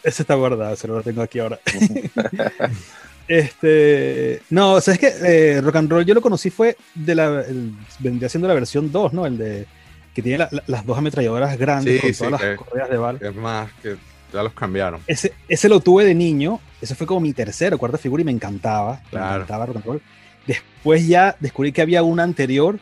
Ese 0.03 0.23
está 0.23 0.35
guardado, 0.35 0.77
se 0.77 0.87
lo 0.87 1.03
tengo 1.03 1.23
aquí 1.23 1.39
ahora. 1.41 1.59
este, 3.29 4.43
no, 4.51 4.75
o 4.75 4.81
sea, 4.81 4.95
es 4.95 5.01
que 5.01 5.13
eh, 5.57 5.61
Rock 5.61 5.77
and 5.77 5.91
Roll 5.91 6.05
yo 6.05 6.15
lo 6.15 6.21
conocí 6.23 6.51
fue 6.51 6.77
de 6.95 7.15
la, 7.15 7.41
el- 7.41 7.73
vendría 7.99 8.29
siendo 8.29 8.49
la 8.49 8.55
versión 8.55 8.91
2, 8.91 9.13
¿no? 9.13 9.27
El 9.27 9.37
de 9.39 9.67
que 10.15 10.23
tiene 10.23 10.39
la- 10.39 10.49
la- 10.51 10.65
las 10.67 10.87
dos 10.87 10.97
ametralladoras 10.99 11.57
grandes 11.59 11.95
Sí, 11.97 12.01
con 12.01 12.15
sí, 12.15 12.25
todas 12.25 12.41
las 12.43 12.57
correas 12.59 12.89
de 12.91 12.97
bala. 12.97 13.19
Es 13.23 13.35
más, 13.35 13.71
que 13.83 13.97
ya 14.33 14.43
los 14.43 14.53
cambiaron. 14.53 15.01
Ese, 15.07 15.33
ese 15.49 15.69
lo 15.69 15.81
tuve 15.81 16.05
de 16.05 16.15
niño, 16.15 16.61
ese 16.81 16.95
fue 16.95 17.07
como 17.07 17.21
mi 17.21 17.33
tercera 17.33 17.77
o 17.77 17.79
cuarta 17.79 17.99
figura 17.99 18.21
y 18.23 18.25
me 18.25 18.33
encantaba. 18.33 19.01
Claro. 19.11 19.27
Me 19.29 19.35
encantaba 19.37 19.67
Rock 19.67 19.77
and 19.77 19.85
Roll. 19.87 20.03
Después 20.47 21.07
ya 21.07 21.37
descubrí 21.41 21.73
que 21.73 21.83
había 21.83 22.03
una 22.03 22.23
anterior 22.23 22.79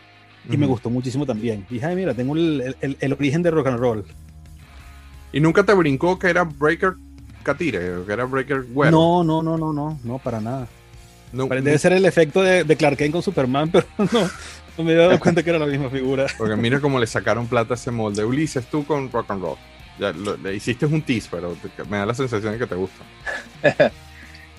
y 0.49 0.57
me 0.57 0.67
gustó 0.67 0.91
muchísimo 0.91 1.27
también. 1.27 1.67
Dije, 1.69 1.85
ay, 1.87 1.97
mira, 1.97 2.15
tengo 2.15 2.37
el, 2.37 2.77
el- 2.81 2.97
el 3.01 3.13
origen 3.13 3.43
de 3.43 3.51
Rock 3.51 3.67
and 3.67 3.79
Roll. 3.81 4.05
¿Y 5.33 5.41
nunca 5.41 5.65
te 5.65 5.75
brincó 5.75 6.19
que 6.19 6.29
era 6.31 6.45
Breaker 6.45 6.95
Catire? 7.43 7.97
o 7.97 8.07
Que 8.07 8.13
era 8.13 8.25
Breaker 8.25 8.63
Güero. 8.65 8.91
No, 8.93 9.25
no, 9.25 9.43
no, 9.43 9.59
no, 9.59 9.73
no, 9.73 9.99
no, 10.03 10.19
para 10.19 10.41
nada. 10.41 10.69
No, 11.33 11.47
Debe 11.49 11.77
ser 11.79 11.93
el 11.93 12.05
efecto 12.07 12.43
de, 12.43 12.63
de 12.65 12.77
Clark 12.77 12.97
Kent 12.97 13.13
con 13.13 13.23
Superman, 13.23 13.69
pero 13.73 13.85
no, 13.99 14.07
no 14.79 14.85
me 14.85 14.93
había 14.93 15.07
dado 15.09 15.21
cuenta 15.21 15.43
que 15.43 15.51
era 15.51 15.59
la 15.59 15.67
misma 15.67 15.91
figura. 15.91 16.27
Porque 16.39 16.55
mira 16.57 16.81
cómo 16.81 16.99
le 17.01 17.07
sacaron 17.09 17.47
plata 17.49 17.75
a 17.75 17.77
ese 17.77 17.91
molde. 17.91 18.25
Ulises, 18.25 18.65
tú 18.67 18.87
con 18.87 19.11
rock 19.11 19.31
and 19.33 19.43
roll. 19.43 19.57
Ya 19.99 20.13
lo- 20.13 20.37
le 20.37 20.55
hiciste 20.55 20.85
un 20.87 21.03
tease, 21.03 21.29
pero 21.31 21.55
te- 21.55 21.85
me 21.85 21.97
da 21.99 22.07
la 22.07 22.15
sensación 22.15 22.53
de 22.53 22.59
que 22.59 22.67
te 22.67 22.75
gusta. 22.75 23.03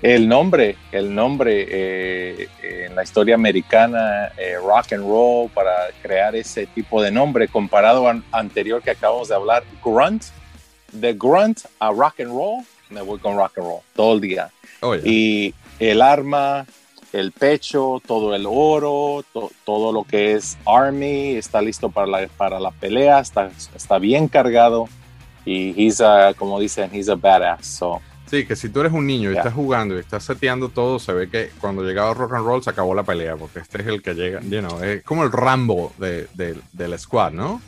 El 0.01 0.27
nombre, 0.27 0.75
el 0.91 1.13
nombre 1.15 1.65
eh, 1.67 2.47
en 2.61 2.95
la 2.95 3.01
historia 3.01 3.33
americana, 3.33 4.27
eh, 4.37 4.55
rock 4.63 4.93
and 4.93 5.01
roll, 5.03 5.49
para 5.49 5.71
crear 6.03 6.35
ese 6.35 6.67
tipo 6.67 7.01
de 7.01 7.09
nombre 7.09 7.47
comparado 7.47 8.07
al 8.07 8.23
anterior 8.31 8.79
que 8.83 8.91
acabamos 8.91 9.29
de 9.29 9.33
hablar, 9.33 9.63
grunt, 9.83 10.21
de 10.91 11.13
grunt 11.13 11.61
a 11.79 11.89
rock 11.89 12.19
and 12.19 12.29
roll, 12.29 12.63
me 12.91 13.01
voy 13.01 13.17
con 13.17 13.37
rock 13.37 13.57
and 13.57 13.65
roll 13.67 13.79
todo 13.95 14.13
el 14.13 14.21
día. 14.21 14.51
Oye, 14.81 15.01
Y 15.03 15.53
el 15.79 16.03
arma, 16.03 16.67
el 17.11 17.31
pecho, 17.31 17.99
todo 18.05 18.35
el 18.35 18.45
oro, 18.47 19.25
to- 19.33 19.51
todo 19.65 19.91
lo 19.91 20.03
que 20.03 20.33
es 20.33 20.59
Army, 20.67 21.37
está 21.37 21.59
listo 21.59 21.89
para 21.89 22.05
la, 22.05 22.27
para 22.37 22.59
la 22.59 22.69
pelea, 22.69 23.19
está, 23.19 23.49
está 23.75 23.97
bien 23.97 24.27
cargado. 24.27 24.87
Y 25.49 25.73
he's 25.77 26.01
a, 26.01 26.33
como 26.33 26.59
dicen, 26.59 26.89
he's 26.93 27.07
a 27.09 27.15
badass. 27.15 27.65
So, 27.65 28.01
sí, 28.29 28.45
que 28.45 28.55
si 28.57 28.67
tú 28.69 28.81
eres 28.81 28.91
un 28.91 29.07
niño 29.07 29.31
y 29.31 29.33
Ya. 29.35 29.39
estás 29.39 29.53
jugando 29.53 29.95
y 29.95 29.99
estás 29.99 30.23
seteando 30.25 30.67
todo, 30.69 30.99
se 30.99 31.13
ve 31.13 31.29
que 31.29 31.51
cuando 31.61 31.83
llegaba 31.83 32.13
rock 32.13 32.33
and 32.33 32.45
roll 32.45 32.61
se 32.61 32.69
acabó 32.69 32.93
la 32.93 33.03
pelea, 33.03 33.37
porque 33.37 33.59
este 33.59 33.81
es 33.81 33.87
el 33.87 34.01
que 34.01 34.13
llega, 34.13 34.41
you 34.41 34.59
know, 34.59 34.83
es 34.83 35.03
como 35.03 35.23
el 35.23 35.31
Rambo 35.31 35.93
de, 35.97 36.27
de- 36.33 36.59
del 36.73 36.99
squad, 36.99 37.31
¿no? 37.31 37.61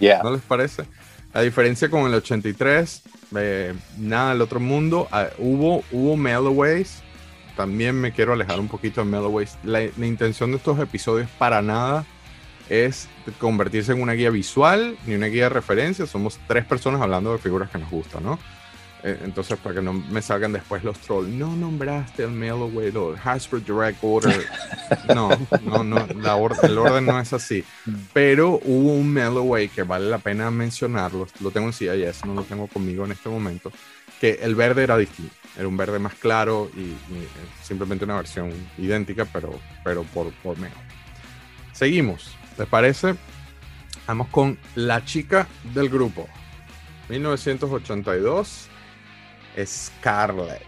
yeah. 0.00 0.22
¿No 0.24 0.32
les 0.32 0.42
parece? 0.42 0.84
La 1.32 1.42
diferencia 1.42 1.88
con 1.88 2.06
el 2.06 2.14
83, 2.14 3.02
eh, 3.36 3.74
nada 3.98 4.30
del 4.32 4.40
otro 4.42 4.58
mundo. 4.58 5.06
ah, 5.12 5.28
hubo, 5.38 5.84
hubo 5.92 6.16
Melloways. 6.16 7.02
También 7.56 7.94
me 8.00 8.10
quiero 8.12 8.32
alejar 8.32 8.58
un 8.58 8.66
poquito 8.68 9.02
de 9.02 9.06
Melloways. 9.10 9.56
La, 9.62 9.80
la 9.96 10.06
intención 10.06 10.50
de 10.50 10.56
estos 10.56 10.78
episodios 10.80 11.28
para 11.38 11.62
nada 11.62 12.04
es 12.70 13.08
convertirse 13.38 13.92
en 13.92 14.00
una 14.00 14.14
guía 14.14 14.30
visual 14.30 14.96
ni 15.06 15.14
una 15.14 15.26
guía 15.26 15.44
de 15.44 15.48
referencia. 15.50 16.06
Somos 16.06 16.38
tres 16.48 16.64
personas 16.64 17.02
hablando 17.02 17.32
de 17.32 17.38
figuras 17.38 17.68
que 17.68 17.76
nos 17.78 17.90
gustan, 17.90 18.22
¿no? 18.22 18.38
Eh, 19.02 19.18
Entonces, 19.24 19.58
para 19.58 19.74
que 19.76 19.82
no 19.82 19.92
me 19.94 20.20
salgan 20.22 20.52
después 20.52 20.84
los 20.84 20.98
trolls, 20.98 21.28
no 21.28 21.56
nombraste 21.56 22.22
el 22.22 22.30
Melloway 22.30 22.94
o 22.96 23.14
el 23.14 23.18
Hasbro 23.22 23.58
Direct 23.60 23.98
Order. 24.02 24.46
No, 25.14 25.30
no, 25.62 25.84
no, 25.84 26.04
la 26.20 26.34
or- 26.36 26.56
el 26.64 26.76
orden 26.76 27.06
no 27.06 27.18
es 27.20 27.32
así. 27.32 27.64
Pero 28.12 28.60
hubo 28.64 28.92
un 28.94 29.08
Melloway 29.12 29.68
que 29.68 29.84
vale 29.84 30.08
la 30.10 30.18
pena 30.18 30.50
mencionarlo. 30.50 31.28
Lo 31.40 31.50
tengo 31.52 31.68
en 31.68 31.72
CIS, 31.72 32.24
no 32.26 32.34
lo 32.34 32.42
tengo 32.42 32.66
conmigo 32.66 33.04
en 33.04 33.12
este 33.12 33.28
momento. 33.28 33.70
Que 34.20 34.40
el 34.42 34.54
verde 34.56 34.82
era 34.82 34.96
distinto. 34.98 35.32
Era 35.56 35.66
un 35.68 35.76
verde 35.76 35.98
más 36.00 36.14
claro 36.14 36.70
y, 36.76 36.80
y, 36.80 36.92
eh, 37.22 37.28
simplemente 37.62 38.04
una 38.04 38.16
versión 38.16 38.52
idéntica, 38.78 39.24
pero, 39.32 39.58
pero 39.84 40.02
por, 40.04 40.32
por 40.42 40.58
menos. 40.58 40.76
Seguimos. 41.72 42.36
¿Les 42.60 42.68
parece? 42.68 43.14
Vamos 44.06 44.28
con 44.28 44.58
la 44.74 45.02
chica 45.02 45.48
del 45.72 45.88
grupo. 45.88 46.28
1982. 47.08 48.68
Scarlett. 49.64 50.62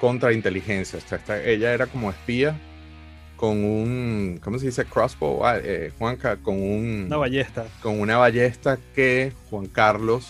Contrainteligencia. 0.00 0.98
O 0.98 1.02
sea, 1.02 1.18
esta- 1.18 1.42
ella 1.42 1.72
era 1.72 1.86
como 1.86 2.08
espía 2.10 2.56
con 3.36 3.64
un. 3.64 4.38
¿Cómo 4.42 4.58
se 4.60 4.66
dice? 4.66 4.84
Crossbow. 4.84 5.44
Ah, 5.44 5.58
eh, 5.62 5.92
Juanca, 5.98 6.36
con 6.36 6.54
un. 6.54 7.04
Una 7.06 7.16
ballesta. 7.16 7.66
con 7.82 7.98
una 8.00 8.16
ballesta 8.16 8.78
que 8.94 9.32
Juan 9.50 9.66
Carlos 9.66 10.28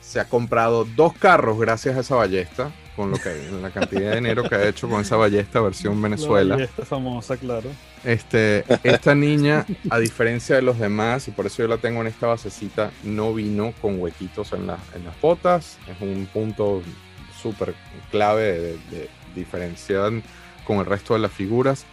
se 0.00 0.20
ha 0.20 0.28
comprado 0.28 0.84
dos 0.84 1.12
carros 1.14 1.58
gracias 1.58 1.96
a 1.96 2.00
esa 2.00 2.14
ballesta. 2.14 2.70
Con 2.96 3.10
lo 3.10 3.16
que 3.16 3.34
la 3.62 3.70
cantidad 3.70 4.10
de 4.10 4.16
dinero 4.16 4.46
que 4.46 4.54
ha 4.54 4.68
hecho 4.68 4.86
con 4.86 5.00
esa 5.00 5.16
ballesta 5.16 5.60
versión 5.62 6.00
Venezuela. 6.02 6.50
La 6.50 6.54
ballesta 6.56 6.84
famosa, 6.84 7.36
claro. 7.38 7.70
Este, 8.04 8.64
esta 8.82 9.14
niña, 9.14 9.64
a 9.88 9.98
diferencia 9.98 10.56
de 10.56 10.62
los 10.62 10.78
demás, 10.78 11.26
y 11.26 11.30
por 11.30 11.46
eso 11.46 11.62
yo 11.62 11.68
la 11.68 11.78
tengo 11.78 12.02
en 12.02 12.08
esta 12.08 12.26
basecita, 12.26 12.90
no 13.02 13.32
vino 13.32 13.72
con 13.80 13.98
huequitos 13.98 14.52
en, 14.52 14.66
la- 14.66 14.78
en 14.94 15.04
las 15.06 15.18
botas. 15.22 15.78
Es 15.88 16.00
un 16.02 16.26
punto 16.30 16.82
súper 17.40 17.74
clave 18.10 18.42
de, 18.42 18.72
de 18.90 19.10
diferenciar 19.34 20.12
con 20.64 20.78
el 20.78 20.84
resto 20.84 21.14
de 21.14 21.20
las 21.20 21.32
figuras. 21.32 21.86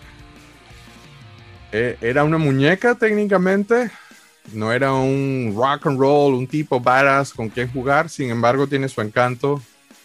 Eh, 1.71 1.97
era 2.01 2.23
una 2.23 2.37
muñeca 2.37 2.95
técnicamente, 2.95 3.89
no 4.53 4.73
era 4.73 4.91
un 4.93 5.53
rock 5.55 5.87
and 5.87 5.99
roll, 5.99 6.33
un 6.33 6.47
tipo 6.47 6.79
badass 6.81 7.31
con 7.33 7.47
quien 7.49 7.71
jugar, 7.71 8.09
sin 8.09 8.31
embargo 8.31 8.67
tiene 8.67 8.89
su 8.89 8.99
encanto. 9.01 9.61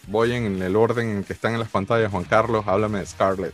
Voy 0.07 0.33
en 0.33 0.61
el 0.61 0.75
orden 0.75 1.09
en 1.09 1.23
que 1.23 1.33
están 1.33 1.53
en 1.53 1.59
las 1.59 1.69
pantallas, 1.69 2.11
Juan 2.11 2.23
Carlos, 2.25 2.63
háblame 2.67 2.99
de 2.99 3.05
Scarlett. 3.05 3.53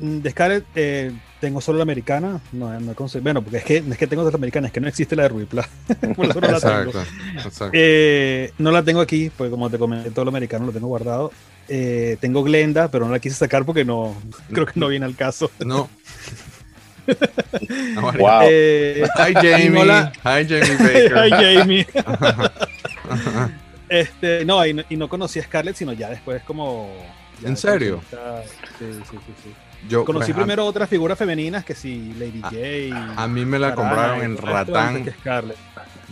Mm, 0.00 0.18
De 0.18 0.30
Scarlett 0.30 0.64
eh, 0.74 1.12
tengo 1.40 1.60
solo 1.60 1.78
la 1.78 1.82
americana. 1.84 2.40
No, 2.52 2.78
no 2.80 2.92
he 2.92 2.94
conseguido- 2.94 3.22
Bueno, 3.24 3.42
porque 3.42 3.56
es 3.58 3.64
que 3.64 3.80
no 3.80 3.92
es 3.92 3.98
que 3.98 4.06
tengo 4.06 4.22
otra 4.22 4.36
americana, 4.36 4.66
es 4.68 4.72
que 4.72 4.80
no 4.80 4.88
existe 4.88 5.16
la 5.16 5.24
de 5.24 5.28
Ruipla. 5.30 5.68
Por 6.16 6.26
eso 6.26 6.40
no 6.40 6.50
la 6.50 6.60
tengo. 6.60 6.90
Exacto, 6.90 7.04
exacto. 7.34 7.70
Eh, 7.72 8.52
no 8.58 8.70
la 8.70 8.82
tengo 8.82 9.00
aquí, 9.00 9.30
porque 9.36 9.50
como 9.50 9.70
te 9.70 9.78
comenté, 9.78 10.10
todo 10.10 10.24
lo 10.26 10.28
americano 10.30 10.66
lo 10.66 10.72
tengo 10.72 10.86
guardado. 10.88 11.32
Eh, 11.68 12.16
tengo 12.20 12.42
Glenda, 12.44 12.90
pero 12.90 13.06
no 13.06 13.12
la 13.12 13.18
quise 13.18 13.36
sacar 13.36 13.64
porque 13.64 13.84
no 13.84 14.14
creo 14.52 14.66
que 14.66 14.72
no 14.78 14.88
viene 14.88 15.06
al 15.06 15.16
caso. 15.16 15.50
No. 15.64 15.88
No. 17.94 18.02
Wow. 18.12 18.40
Eh, 18.42 19.02
Hi 19.16 19.32
Jamie. 19.32 19.82
la- 19.86 20.12
Hi 20.24 20.46
Jamie 20.46 20.76
Baker. 20.78 21.16
Ay, 21.16 21.30
Jamie. 21.30 21.86
Este, 23.88 24.44
no, 24.44 24.64
y 24.66 24.74
no, 24.74 24.82
y 24.88 24.96
no 24.96 25.08
conocí 25.08 25.38
a 25.38 25.42
Scarlett, 25.44 25.76
sino 25.76 25.92
ya 25.92 26.10
después 26.10 26.42
como... 26.42 26.90
ya 27.40 27.48
¿En 27.48 27.56
serio? 27.56 28.00
Sí, 28.78 28.86
sí, 28.92 29.00
sí, 29.10 29.32
sí. 29.44 29.54
Yo, 29.88 30.04
Conocí 30.04 30.32
a- 30.32 30.34
primero 30.34 30.64
otras 30.66 30.88
figuras 30.88 31.16
femeninas 31.16 31.64
que 31.64 31.74
sí, 31.74 32.12
Lady 32.18 32.40
J. 32.42 33.22
A 33.22 33.28
mí 33.28 33.44
me 33.44 33.58
la 33.60 33.74
compraron 33.76 34.22
en 34.22 34.36
Ratán. 34.36 35.04
que. 35.04 35.14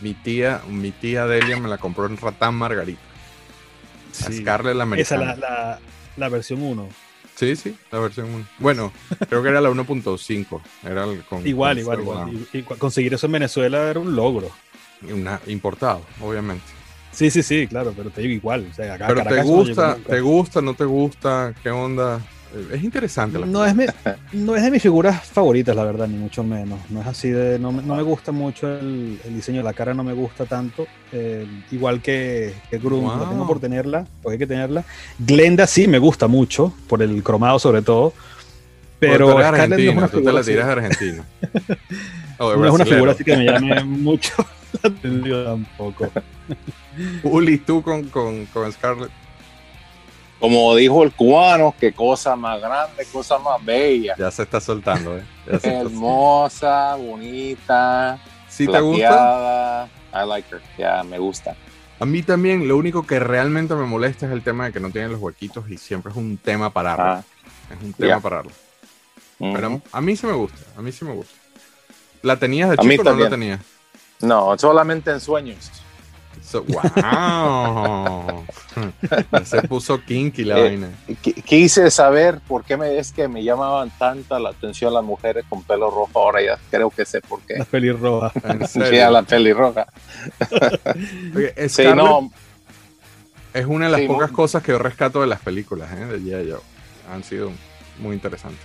Mi 0.01 0.15
tía, 0.15 0.61
mi 0.69 0.93
tía 0.93 1.27
Delia 1.27 1.57
me 1.59 1.69
la 1.69 1.79
compró 1.79 2.07
en 2.07 2.17
Ratán 2.17 2.55
Margarita. 2.55 3.01
A. 4.27 4.33
Scarlett 4.33 4.77
la 4.77 4.85
Esa, 4.97 5.17
americana. 5.17 5.25
la, 5.25 5.37
la, 5.37 5.79
la 6.17 6.29
versión 6.29 6.63
1. 6.63 6.89
Sí, 7.35 7.57
sí, 7.57 7.77
la 7.91 7.99
versión 7.99 8.33
1. 8.33 8.47
Bueno, 8.61 8.93
creo 9.29 9.43
que 9.43 9.49
era 9.49 9.61
la 9.61 9.69
1.5. 9.69 10.61
Era 10.85 11.05
el 11.05 11.23
con, 11.25 11.45
Igual, 11.47 11.83
con 11.83 11.99
igual, 11.99 11.99
este 11.99 12.03
igual. 12.03 12.49
Y, 12.53 12.59
y 12.59 12.63
conseguir 12.63 13.15
eso 13.15 13.27
en 13.27 13.33
Venezuela 13.33 13.91
era 13.91 13.99
un 13.99 14.15
logro. 14.15 14.51
Una, 15.13 15.41
importado, 15.49 16.03
obviamente. 16.21 16.65
Sí, 17.17 17.31
sí, 17.31 17.43
sí, 17.43 17.67
claro, 17.67 17.95
pero 17.97 18.11
te 18.11 18.21
digo 18.21 18.35
igual. 18.35 18.67
O 18.71 18.75
sea, 18.75 18.93
acá 18.95 19.07
Pero 19.07 19.21
te 19.21 19.25
Caracas 19.25 19.47
no 19.47 19.53
gusta, 19.53 19.95
nunca. 19.97 20.11
te 20.11 20.21
gusta, 20.21 20.61
no 20.61 20.75
te 20.75 20.85
gusta, 20.85 21.55
¿qué 21.63 21.71
onda? 21.71 22.21
Eh, 22.55 22.75
Es 22.77 22.85
interesante. 22.85 23.39
la 23.39 23.47
No 23.47 23.65
es, 23.65 23.75
mi- 23.75 23.87
no 24.35 24.55
es 24.55 24.63
de 24.63 24.71
mis 24.71 24.83
figuras 24.83 25.25
favoritas, 25.27 25.75
la 25.75 25.85
verdad, 25.85 26.07
ni 26.09 26.19
mucho 26.19 26.45
menos. 26.45 26.79
No 26.91 27.01
es 27.01 27.07
así 27.07 27.31
de. 27.31 27.59
No, 27.59 27.73
me- 27.73 27.83
no 27.83 27.95
me 27.97 28.03
gusta 28.03 28.33
mucho 28.33 28.69
el, 28.69 29.19
el 29.25 29.35
diseño 29.35 29.59
de 29.59 29.65
la 29.65 29.73
cara, 29.73 29.95
no 29.95 30.05
me 30.05 30.13
gusta 30.13 30.45
tanto. 30.45 30.87
eh, 31.11 31.47
igual 31.71 32.03
que, 32.03 32.53
que 32.71 32.79
la 32.79 32.83
Wow. 32.91 33.29
tengo 33.31 33.47
por 33.47 33.61
tenerla, 33.61 34.07
porque 34.23 34.35
hay 34.35 34.39
que 34.39 34.47
tenerla. 34.47 34.85
Glenda 35.19 35.67
sí 35.67 35.89
me 35.89 35.99
gusta 35.99 36.27
mucho, 36.29 36.75
por 36.87 37.03
el 37.03 37.23
cromado 37.23 37.59
sobre 37.59 37.81
todo. 37.81 38.13
Pero 38.99 39.27
no 39.39 40.09
tú 40.09 40.23
te 40.23 40.33
la 40.33 40.43
tiras 40.43 40.67
de 40.67 40.73
argentina. 40.73 41.25
No 42.39 42.67
es 42.67 42.73
una 42.75 42.85
figura 42.85 43.13
así 43.13 43.25
que 43.25 43.35
me 43.35 43.45
llame 43.47 43.83
mucho 43.85 44.35
la 44.83 44.91
atención 44.91 45.45
tampoco. 45.45 46.11
Uli, 47.23 47.59
tú 47.59 47.83
con, 47.83 48.09
con, 48.09 48.47
con 48.47 48.73
Scarlett. 48.73 49.11
Como 50.39 50.77
dijo 50.77 51.03
el 51.03 51.13
cubano, 51.13 51.75
qué 51.81 51.93
cosa 51.93 52.37
más 52.37 52.61
grande, 52.61 53.07
cosa 53.11 53.39
más 53.39 53.65
bella. 53.65 54.15
Ya 54.19 54.31
se 54.31 54.43
está 54.43 54.61
soltando, 54.61 55.17
¿eh? 55.17 55.25
Está- 55.47 55.73
Hermosa, 55.81 56.95
bonita, 56.97 58.19
¿Sí 58.49 58.67
te 58.67 58.81
gusta? 58.81 59.89
I 60.13 60.27
like 60.29 60.55
her. 60.55 60.61
Ya, 60.79 61.03
me 61.05 61.19
gusta. 61.19 61.57
A 61.99 62.05
mí 62.05 62.23
también, 62.23 62.69
lo 62.69 62.77
único 62.77 63.07
que 63.07 63.19
realmente 63.19 63.75
me 63.75 63.87
molesta 63.87 64.27
es 64.27 64.33
el 64.33 64.43
tema 64.43 64.67
de 64.67 64.73
que 64.73 64.81
no 64.81 64.91
tienen 64.91 65.13
los 65.13 65.21
huequitos 65.21 65.71
y 65.71 65.79
siempre 65.79 66.11
es 66.13 66.17
un 66.19 66.37
tema 66.37 66.71
pararlo. 66.71 67.05
Ah, 67.05 67.25
es 67.75 67.83
un 67.83 67.93
tema 67.95 68.17
ya. 68.17 68.21
pararlo. 68.21 68.53
Pero 69.39 69.81
a 69.93 70.01
mí 70.03 70.17
sí 70.17 70.27
me 70.27 70.33
gusta, 70.35 70.59
a 70.79 70.83
mí 70.83 70.93
sí 70.93 71.05
me 71.05 71.13
gusta. 71.13 71.35
¿La 72.23 72.37
tenías 72.37 72.71
de 72.71 72.77
A 72.79 72.83
mí 72.85 72.91
chico 72.97 73.03
o 73.03 73.05
no 73.05 73.11
la 73.13 73.29
también. 73.31 73.31
tenías? 73.31 73.61
No, 74.21 74.59
solamente 74.59 75.11
en 75.11 75.21
sueños. 75.21 75.71
So- 76.47 76.65
¡Wow! 76.65 78.45
Se 79.45 79.63
puso 79.63 80.01
kinky 80.01 80.45
la 80.45 80.59
Eh, 80.59 80.63
vaina. 80.63 80.91
Qu- 81.23 81.43
Quise 81.43 81.91
saber 81.91 82.39
por 82.47 82.63
qué 82.65 82.77
me, 82.77 82.97
es 82.99 83.11
que 83.11 83.27
me 83.27 83.43
llamaban 83.43 83.91
tanta 83.99 84.39
la 84.39 84.51
atención 84.51 84.95
las 84.95 85.03
mujeres 85.03 85.45
con 85.49 85.63
pelo 85.65 85.91
rojo. 85.91 86.11
Ahora 86.21 86.41
ya 86.43 86.59
creo 86.71 86.91
que 86.91 87.05
sé 87.05 87.21
por 87.21 87.41
qué. 87.43 87.55
Las 87.59 87.67
pelirrojas. 87.67 88.33
En 88.45 88.67
Sí, 88.69 88.99
a 89.01 89.11
la 89.11 89.23
pelirroja. 89.23 89.87
Sí, 91.69 91.85
no, 91.95 92.31
es 93.53 93.67
una 93.67 93.87
de 93.87 93.91
las 93.93 94.01
sí, 94.03 94.07
pocas 94.07 94.31
cosas 94.31 94.63
que 94.63 94.71
yo 94.73 94.79
rescato 94.79 95.21
de 95.23 95.27
las 95.27 95.41
películas 95.41 95.91
¿eh? 95.93 96.05
de 96.05 96.19
G.I. 96.21 96.51
Joe. 96.53 96.61
Han 97.13 97.25
sido 97.25 97.51
muy 97.99 98.15
interesantes. 98.15 98.61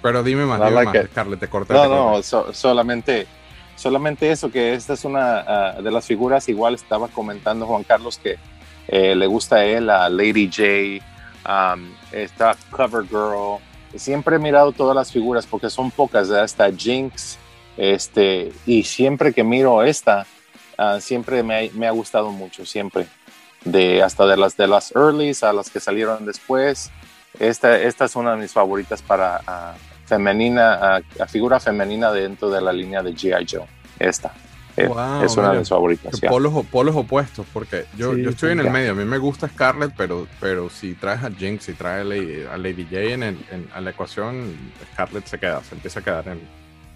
Pero 0.00 0.22
dime 0.22 0.46
más, 0.46 0.60
dime 0.60 0.70
like 0.70 0.98
más. 0.98 1.10
Scarlett, 1.10 1.40
te 1.40 1.48
corté. 1.48 1.74
no, 1.74 1.82
te 1.82 1.88
corté. 1.88 2.16
no, 2.16 2.22
so- 2.22 2.52
solamente, 2.54 3.26
solamente 3.78 4.30
eso, 4.30 4.50
que 4.50 4.74
esta 4.74 4.94
es 4.94 5.04
una 5.04 5.38
ah, 5.46 5.82
de 5.82 5.90
las 5.90 6.06
figuras, 6.06 6.48
igual 6.48 6.74
estaba 6.74 7.08
comentando 7.08 7.66
Juan 7.66 7.84
Carlos 7.84 8.18
que 8.18 8.36
eh, 8.88 9.14
le 9.14 9.26
gusta 9.26 9.56
a 9.56 9.64
él, 9.64 9.88
a 9.88 10.08
Lady 10.08 10.50
J, 10.50 11.04
um, 11.48 11.90
está 12.12 12.56
Cover 12.70 13.06
Girl. 13.06 13.58
Siempre 13.94 14.36
he 14.36 14.38
mirado 14.38 14.72
todas 14.72 14.94
las 14.94 15.12
figuras 15.12 15.46
porque 15.46 15.70
son 15.70 15.90
pocas, 15.90 16.28
está 16.30 16.70
Jinx, 16.72 17.38
este, 17.76 18.52
y 18.66 18.82
siempre 18.82 19.32
que 19.32 19.44
miro 19.44 19.82
esta, 19.82 20.26
ah, 20.76 20.98
siempre 21.00 21.42
me, 21.42 21.70
me 21.74 21.86
ha 21.86 21.92
gustado 21.92 22.30
mucho, 22.30 22.66
siempre. 22.66 23.06
De, 23.64 24.02
hasta 24.04 24.24
de 24.24 24.36
las 24.36 24.56
de 24.56 24.68
las 24.68 24.94
earlys 24.94 25.42
a 25.42 25.52
las 25.52 25.68
que 25.68 25.80
salieron 25.80 26.24
después. 26.24 26.90
Esta, 27.40 27.76
esta 27.78 28.04
es 28.04 28.16
una 28.16 28.32
de 28.32 28.38
mis 28.38 28.52
favoritas 28.52 29.02
para 29.02 29.40
ah, 29.46 29.74
femenina, 30.08 30.96
ah, 30.96 31.26
figura 31.26 31.60
femenina 31.60 32.10
dentro 32.12 32.48
de 32.50 32.60
la 32.60 32.72
línea 32.72 33.02
de 33.02 33.12
G.I. 33.14 33.46
Joe. 33.50 33.66
Esta. 33.98 34.32
Eh, 34.76 34.86
Wow, 34.86 35.24
es 35.24 35.32
una 35.36 35.42
mira, 35.48 35.52
de 35.54 35.58
mis 35.58 35.68
favoritas. 35.68 36.20
polos, 36.20 36.64
polos 36.70 36.94
opuestos, 36.94 37.44
porque 37.52 37.86
yo, 37.96 38.14
Sí, 38.14 38.22
yo 38.22 38.30
estoy 38.30 38.52
en 38.52 38.60
el 38.60 38.66
ya. 38.66 38.70
medio. 38.72 38.92
A 38.92 38.94
mí 38.94 39.04
me 39.04 39.18
gusta 39.18 39.48
Scarlett, 39.48 39.92
pero, 39.96 40.28
pero 40.40 40.70
si 40.70 40.94
traes 40.94 41.24
a 41.24 41.30
Jinx, 41.32 41.64
si 41.64 41.72
traes 41.72 42.02
a 42.02 42.04
Lady, 42.04 42.44
a 42.44 42.56
Lady 42.56 42.84
J 42.84 43.00
en, 43.00 43.22
el- 43.24 43.44
en- 43.50 43.68
a 43.74 43.80
la 43.80 43.90
ecuación, 43.90 44.54
Scarlett 44.92 45.26
se 45.26 45.38
queda, 45.38 45.62
se 45.64 45.74
empieza 45.74 45.98
a 45.98 46.04
quedar 46.04 46.28
en- 46.28 46.40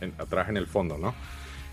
en- 0.00 0.14
atrás 0.18 0.48
en 0.48 0.56
el 0.58 0.68
fondo, 0.68 0.96
¿no? 0.96 1.12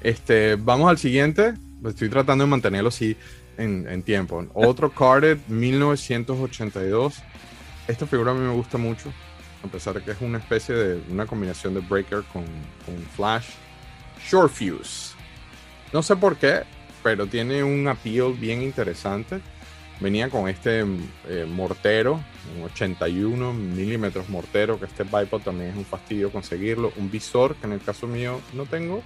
Este, 0.01 0.55
vamos 0.55 0.89
al 0.89 0.97
siguiente. 0.97 1.53
Estoy 1.85 2.09
tratando 2.09 2.43
de 2.43 2.49
mantenerlo 2.49 2.89
así 2.89 3.15
en, 3.59 3.87
en 3.87 4.01
tiempo. 4.01 4.43
Otro 4.55 4.89
Carded 4.99 5.37
1982. 5.47 7.21
Esta 7.87 8.05
figura 8.07 8.31
a 8.31 8.33
mí 8.33 8.41
me 8.41 8.53
gusta 8.53 8.77
mucho, 8.79 9.11
a 9.63 9.67
pesar 9.67 9.93
de 9.95 10.01
que 10.03 10.11
es 10.11 10.21
una 10.21 10.37
especie 10.37 10.75
de 10.75 11.03
una 11.11 11.25
combinación 11.25 11.73
de 11.73 11.81
Breaker 11.81 12.23
con, 12.31 12.45
con 12.85 12.95
Flash. 13.15 13.45
Short 14.29 14.51
Fuse. 14.51 15.15
No 15.93 16.03
sé 16.03 16.15
por 16.15 16.37
qué, 16.37 16.63
pero 17.03 17.27
tiene 17.27 17.63
un 17.63 17.87
appeal 17.87 18.33
bien 18.33 18.61
interesante. 18.61 19.41
Venía 19.99 20.29
con 20.29 20.47
este 20.47 20.85
eh, 21.27 21.45
mortero, 21.47 22.23
un 22.57 22.63
81 22.63 23.53
milímetros 23.53 24.29
mortero, 24.29 24.79
que 24.79 24.85
este 24.85 25.03
bipod 25.03 25.41
también 25.41 25.71
es 25.71 25.77
un 25.77 25.85
fastidio 25.85 26.31
conseguirlo. 26.31 26.93
Un 26.97 27.11
visor, 27.11 27.55
que 27.57 27.67
en 27.67 27.73
el 27.73 27.81
caso 27.81 28.07
mío 28.07 28.41
no 28.53 28.65
tengo. 28.65 29.03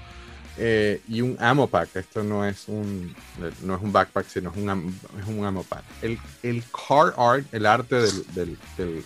eh, 0.56 1.02
y 1.08 1.22
un 1.22 1.38
ammo 1.40 1.68
pack. 1.70 1.96
Esto 1.96 2.24
no 2.24 2.46
es 2.46 2.68
un, 2.68 3.16
no 3.62 3.76
es 3.76 3.82
un 3.82 3.92
backpack, 3.92 4.28
sino 4.28 4.52
es 4.52 4.58
un, 4.58 5.00
es 5.20 5.28
un 5.28 5.46
ammo 5.46 5.64
pack. 5.64 5.86
El, 6.02 6.20
el 6.44 6.64
car 6.72 7.14
art, 7.18 7.48
el 7.54 7.66
arte 7.66 7.96
del, 7.96 8.26
del, 8.34 8.60
del, 8.78 9.06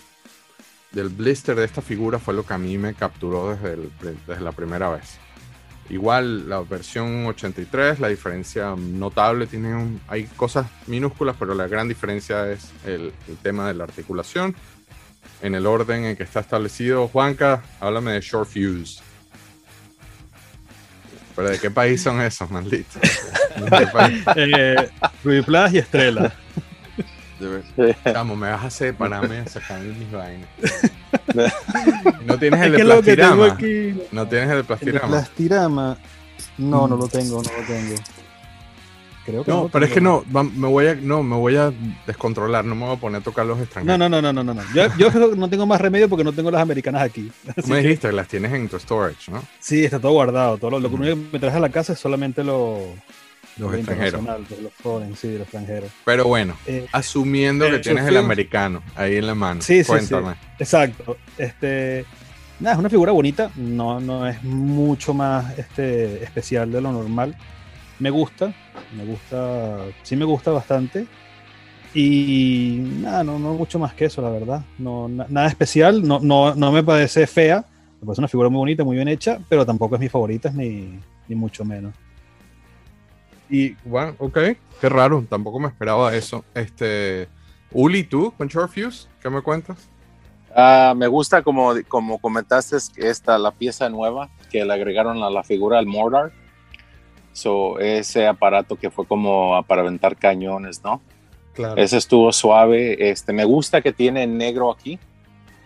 del 0.91 1.09
blister 1.09 1.55
de 1.55 1.65
esta 1.65 1.81
figura 1.81 2.17
fue 2.19 2.33
lo 2.33 2.45
que 2.45 2.53
a 2.53 2.57
mí 2.57 2.77
me 2.77 2.93
capturó 2.93 3.51
desde, 3.55 3.73
el- 3.73 3.91
desde 4.27 4.41
la 4.41 4.51
primera 4.51 4.89
vez. 4.89 5.17
Igual 5.89 6.49
la 6.49 6.59
versión 6.61 7.25
83, 7.27 7.99
la 7.99 8.09
diferencia 8.09 8.75
notable, 8.77 9.47
tiene 9.47 9.73
un- 9.75 10.01
hay 10.07 10.25
cosas 10.35 10.67
minúsculas, 10.87 11.35
pero 11.39 11.53
la 11.53 11.67
gran 11.67 11.87
diferencia 11.87 12.51
es 12.51 12.71
el, 12.85 13.13
el 13.27 13.37
tema 13.41 13.67
de 13.67 13.73
la 13.73 13.85
articulación. 13.85 14.55
En 15.41 15.55
el 15.55 15.65
orden 15.67 16.03
en 16.05 16.15
que 16.17 16.23
está 16.23 16.39
establecido, 16.39 17.07
Juanca, 17.07 17.63
háblame 17.79 18.11
de 18.13 18.21
Short 18.21 18.49
Fuse. 18.49 19.01
¿Pero 21.35 21.49
de 21.49 21.59
qué 21.59 21.69
país 21.69 22.01
son 22.01 22.19
esos, 22.21 22.49
maldito? 22.49 22.99
¿De 22.99 23.77
qué 23.77 23.87
país? 23.87 24.23
Eh, 24.35 24.89
y 25.71 25.77
Estrella. 25.77 26.33
Chamo, 28.03 28.35
me 28.35 28.49
vas 28.49 28.63
a 28.63 28.67
hacer 28.67 28.95
pararme 28.95 29.39
a 29.39 29.47
sacar 29.47 29.79
mis 29.81 30.11
vainas. 30.11 30.47
No 32.25 32.37
tienes 32.37 32.61
el 32.61 32.73
Es 32.75 32.79
de 32.79 32.85
plastirama. 32.85 33.45
aquí. 33.47 34.01
No 34.11 34.27
tienes 34.27 34.49
el 34.49 34.55
de 34.65 34.73
El 34.73 34.91
de 34.93 34.99
plastirama. 34.99 35.97
No, 36.57 36.87
no 36.87 36.97
lo 36.97 37.07
tengo, 37.07 37.41
no 37.41 37.49
lo 37.61 37.65
tengo. 37.67 37.95
Creo 39.25 39.43
que 39.43 39.51
No, 39.51 39.63
lo 39.63 39.69
pero 39.69 39.85
es 39.85 39.91
que 39.91 39.99
no, 40.01 40.23
va- 40.33 40.43
me 40.43 40.67
voy 40.67 40.87
a, 40.87 40.95
no, 40.95 41.21
me 41.21 41.35
voy 41.35 41.57
a 41.57 41.71
descontrolar, 42.05 42.63
no 42.63 42.75
me 42.75 42.85
voy 42.85 42.95
a 42.95 42.99
poner 42.99 43.21
a 43.21 43.23
tocar 43.23 43.45
los 43.45 43.57
No, 43.57 43.63
extranjeros. 43.63 43.99
no, 43.99 44.09
no, 44.09 44.21
no, 44.21 44.31
no, 44.33 44.43
no. 44.43 44.53
no. 44.53 44.61
Yo, 44.73 44.83
yo 44.97 45.11
creo 45.11 45.29
que 45.31 45.35
no 45.35 45.49
tengo 45.49 45.65
más 45.65 45.81
remedio 45.81 46.07
porque 46.07 46.23
no 46.23 46.31
tengo 46.33 46.49
las 46.49 46.61
americanas 46.61 47.01
aquí. 47.01 47.29
Tú 47.61 47.67
me 47.67 47.81
dijiste 47.81 48.07
que 48.07 48.13
las 48.13 48.27
tienes 48.27 48.53
en 48.53 48.69
tu 48.69 48.79
storage, 48.79 49.29
¿no? 49.31 49.43
Sí, 49.59 49.83
está 49.83 49.99
todo 49.99 50.13
guardado. 50.13 50.57
Todo 50.57 50.71
lo, 50.71 50.79
lo 50.79 50.89
que 50.89 50.95
único 50.95 51.15
que 51.15 51.27
me 51.33 51.39
traje 51.39 51.57
a 51.57 51.61
la 51.61 51.69
casa 51.69 51.93
es 51.93 51.99
solamente 51.99 52.43
lo, 52.43 52.79
Los 53.57 53.71
lo 53.71 53.77
extranjeros. 53.77 54.23
los 54.61 54.73
foreign, 54.73 55.15
sí, 55.15 55.31
los 55.33 55.41
extranjeros. 55.41 55.89
Pero 56.05 56.25
bueno, 56.25 56.55
Eh, 56.65 56.85
asumiendo 56.91 57.65
eh, 57.65 57.71
que 57.71 57.79
tienes 57.79 58.05
el 58.07 58.17
americano 58.17 58.83
ahí 58.95 59.15
en 59.15 59.27
la 59.27 59.35
mano. 59.35 59.61
Sí, 59.61 59.77
sí, 59.77 59.83
sí. 59.83 59.87
Cuéntame. 59.89 60.35
Exacto. 60.59 61.17
Este, 61.37 62.05
nada, 62.59 62.73
es 62.75 62.79
una 62.79 62.89
figura 62.89 63.11
bonita. 63.11 63.49
No, 63.55 63.99
no 63.99 64.27
es 64.27 64.43
mucho 64.43 65.13
más 65.13 65.57
este, 65.57 66.23
especial 66.23 66.71
de 66.71 66.81
lo 66.81 66.91
normal. 66.91 67.35
Me 67.99 68.09
gusta, 68.11 68.53
me 68.95 69.05
gusta, 69.05 69.77
sí 70.03 70.15
me 70.15 70.25
gusta 70.25 70.51
bastante. 70.51 71.07
Y 71.93 72.77
nada, 73.01 73.23
no, 73.23 73.39
no 73.39 73.53
mucho 73.53 73.79
más 73.79 73.93
que 73.93 74.05
eso, 74.05 74.21
la 74.21 74.29
verdad. 74.29 74.61
No, 74.77 75.07
na- 75.07 75.25
nada 75.29 75.47
especial, 75.47 76.05
no, 76.07 76.19
no, 76.21 76.53
no 76.53 76.71
me 76.71 76.83
parece 76.83 77.25
fea. 77.25 77.65
Me 77.99 78.05
parece 78.05 78.21
una 78.21 78.27
figura 78.27 78.49
muy 78.49 78.59
bonita, 78.59 78.83
muy 78.83 78.95
bien 78.95 79.07
hecha, 79.07 79.39
pero 79.49 79.65
tampoco 79.65 79.95
es 79.95 80.01
mi 80.01 80.09
favorita, 80.09 80.51
ni, 80.51 80.99
ni 81.27 81.35
mucho 81.35 81.65
menos. 81.65 81.95
Y 83.49 83.75
bueno, 83.85 84.15
ok, 84.19 84.37
qué 84.81 84.89
raro, 84.89 85.25
tampoco 85.29 85.59
me 85.59 85.67
esperaba 85.67 86.13
eso. 86.15 86.43
Este, 86.53 87.27
Uli, 87.71 88.03
¿tú 88.03 88.33
con 88.37 88.47
Short 88.47 88.71
Fuse? 88.71 89.07
¿Qué 89.21 89.29
me 89.29 89.41
cuentas? 89.41 89.89
Ah, 90.55 90.93
me 90.95 91.07
gusta 91.07 91.43
como, 91.43 91.73
como 91.87 92.17
comentaste 92.17 92.77
esta 92.97 93.37
la 93.37 93.51
pieza 93.51 93.89
nueva 93.89 94.29
que 94.49 94.65
le 94.65 94.73
agregaron 94.73 95.21
a 95.23 95.29
la 95.29 95.43
figura 95.43 95.77
al 95.77 95.85
Mordar. 95.85 96.31
So, 97.31 97.77
ese 97.79 98.25
aparato 98.25 98.75
que 98.75 98.89
fue 98.89 99.05
como 99.05 99.61
para 99.67 99.81
aventar 99.81 100.17
cañones, 100.17 100.83
¿no? 100.83 101.01
Claro. 101.53 101.79
Ese 101.79 101.97
estuvo 101.97 102.31
suave. 102.31 103.11
Este, 103.11 103.33
me 103.33 103.45
gusta 103.45 103.81
que 103.81 103.93
tiene 103.93 104.25
negro 104.25 104.71
aquí, 104.71 104.97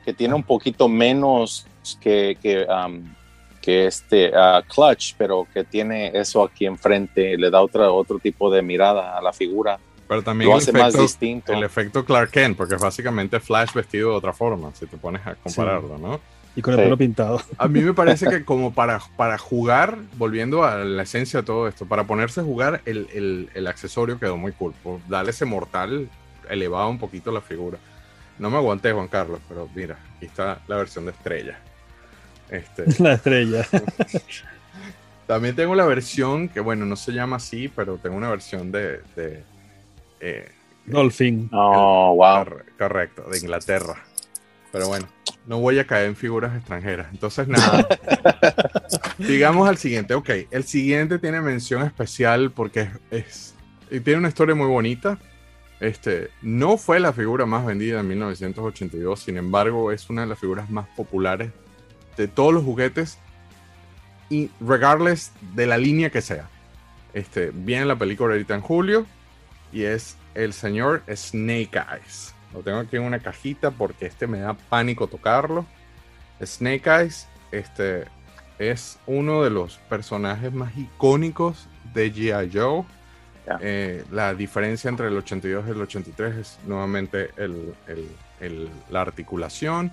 que 0.04 0.14
tiene 0.14 0.34
un 0.34 0.44
poquito 0.44 0.90
menos 0.90 1.66
que, 2.02 2.38
que, 2.42 2.66
um, 2.66 3.14
que 3.62 3.86
este 3.86 4.32
ah, 4.36 4.64
clutch, 4.68 5.14
pero 5.18 5.48
que 5.54 5.64
tiene 5.64 6.12
eso 6.14 6.44
aquí 6.44 6.66
enfrente, 6.66 7.38
le 7.38 7.50
da 7.52 7.62
otra, 7.62 7.92
otro 7.92 8.18
tipo 8.20 8.52
de 8.52 8.62
mirada 8.62 9.18
a 9.18 9.22
la 9.22 9.32
figura. 9.34 9.78
Pero 10.08 10.24
también 10.24 10.50
Lo 10.50 10.58
hace 10.58 10.74
más 10.74 10.94
distinto. 10.94 11.54
el 11.54 11.64
efecto 11.64 12.04
Clark 12.04 12.32
Kent, 12.32 12.58
porque 12.58 12.76
es 12.76 12.82
básicamente 12.82 13.40
Flash 13.40 13.74
vestido 13.74 14.10
de 14.12 14.16
otra 14.18 14.34
forma, 14.34 14.74
si 14.76 14.86
te 14.88 14.98
pones 14.98 15.26
a 15.26 15.36
compararlo, 15.36 15.98
¿no? 15.98 16.20
Y 16.54 16.62
con 16.62 16.74
el 16.74 16.80
Sí. 16.80 16.84
pelo 16.84 16.98
pintado. 16.98 17.42
A 17.58 17.68
mí 17.70 17.80
me 17.80 17.94
parece 17.94 18.26
que 18.30 18.44
como 18.44 18.74
para, 18.74 19.00
para 19.16 19.38
jugar, 19.38 19.98
volviendo 20.18 20.66
a 20.66 20.78
la 20.84 21.04
esencia 21.04 21.40
de 21.40 21.46
todo 21.46 21.66
esto, 21.68 21.86
para 21.86 22.04
ponerse 22.06 22.42
a 22.42 22.44
jugar, 22.44 22.82
el, 22.86 23.08
el- 23.14 23.50
el 23.54 23.68
accesorio 23.68 24.20
quedó 24.20 24.36
muy 24.36 24.52
cool. 24.52 24.74
Por 24.84 25.00
darle 25.08 25.32
ese 25.32 25.46
mortal 25.46 26.10
elevado 26.50 26.90
un 26.90 27.00
poquito 27.00 27.32
la 27.32 27.40
figura. 27.40 27.78
No 28.38 28.50
me 28.50 28.58
aguanté, 28.58 28.92
Juan 28.92 29.08
Carlos, 29.08 29.40
pero 29.48 29.70
mira, 29.74 29.98
aquí 30.18 30.26
está 30.26 30.60
la 30.68 30.76
versión 30.76 31.06
de 31.06 31.12
estrella. 31.12 31.58
Este, 32.52 32.86
La 33.04 33.14
estrella. 33.14 33.66
también 35.28 35.56
tengo 35.56 35.74
la 35.76 35.86
versión 35.86 36.50
que, 36.50 36.60
bueno, 36.60 36.86
no 36.86 36.96
se 36.96 37.12
llama 37.14 37.38
así, 37.38 37.68
pero 37.70 37.98
tengo 37.98 38.16
una 38.18 38.30
versión 38.30 38.72
de... 38.72 39.02
de, 39.16 39.44
eh, 40.20 40.52
Dolphin. 40.86 41.50
Oh, 41.54 42.14
wow. 42.16 42.44
Corre- 42.46 42.66
correcto, 42.78 43.24
de 43.32 43.38
Inglaterra. 43.40 44.04
Pero 44.72 44.88
bueno, 44.88 45.08
no 45.46 45.60
voy 45.60 45.80
a 45.80 45.86
caer 45.86 46.08
en 46.08 46.16
figuras 46.16 46.56
extranjeras. 46.56 47.08
Entonces, 47.12 47.48
nada. 47.48 47.88
Sigamos 49.18 49.68
al 49.68 49.78
siguiente. 49.78 50.14
Ok, 50.14 50.30
el 50.50 50.64
siguiente 50.64 51.20
tiene 51.20 51.42
mención 51.42 51.84
especial 51.84 52.52
porque 52.52 52.90
es, 53.12 53.26
es- 53.26 53.56
y 53.92 54.00
tiene 54.00 54.20
una 54.20 54.30
historia 54.30 54.56
muy 54.56 54.68
bonita. 54.68 55.18
Este, 55.82 56.30
no 56.42 56.78
fue 56.78 57.00
la 57.00 57.12
figura 57.12 57.46
más 57.46 57.66
vendida 57.66 58.00
en 58.00 58.08
1982, 58.08 59.20
sin 59.20 59.38
embargo, 59.38 59.92
es 59.92 60.10
una 60.10 60.22
de 60.22 60.28
las 60.28 60.40
figuras 60.40 60.70
más 60.70 60.88
populares 60.96 61.52
de 62.22 62.28
todos 62.28 62.54
los 62.54 62.64
juguetes 62.64 63.18
y 64.30 64.50
regardless 64.60 65.32
de 65.56 65.66
la 65.68 65.78
línea 65.78 66.10
que 66.10 66.22
sea. 66.22 66.48
Este, 67.14 67.52
viene 67.54 67.86
la 67.86 67.98
película 67.98 68.34
ahorita 68.34 68.56
en 68.56 68.62
julio 68.62 69.06
y 69.74 69.84
es 69.84 70.16
el 70.34 70.54
señor 70.54 71.04
Snake 71.14 71.72
Eyes. 71.76 72.34
Lo 72.54 72.62
tengo 72.62 72.80
aquí 72.80 72.96
en 72.98 73.04
una 73.04 73.20
cajita 73.20 73.72
porque 73.72 74.06
este 74.06 74.28
me 74.28 74.40
da 74.40 74.54
pánico 74.54 75.08
tocarlo. 75.08 75.66
Snake 76.44 76.90
Eyes 76.90 77.28
este, 77.52 78.06
es 78.60 78.98
uno 79.08 79.44
de 79.44 79.50
los 79.50 79.78
personajes 79.90 80.54
más 80.54 80.78
icónicos 80.78 81.68
de 81.94 82.14
G.I. 82.14 82.50
Joe. 82.54 82.84
Eh, 83.60 84.06
la 84.12 84.34
diferencia 84.34 84.88
entre 84.90 85.08
el 85.08 85.18
82 85.18 85.66
y 85.68 85.72
el 85.72 85.82
83 85.82 86.36
es 86.36 86.60
nuevamente 86.66 87.32
el- 87.38 87.74
el- 87.88 88.08
el- 88.40 88.70
la 88.90 89.02
articulación. 89.02 89.92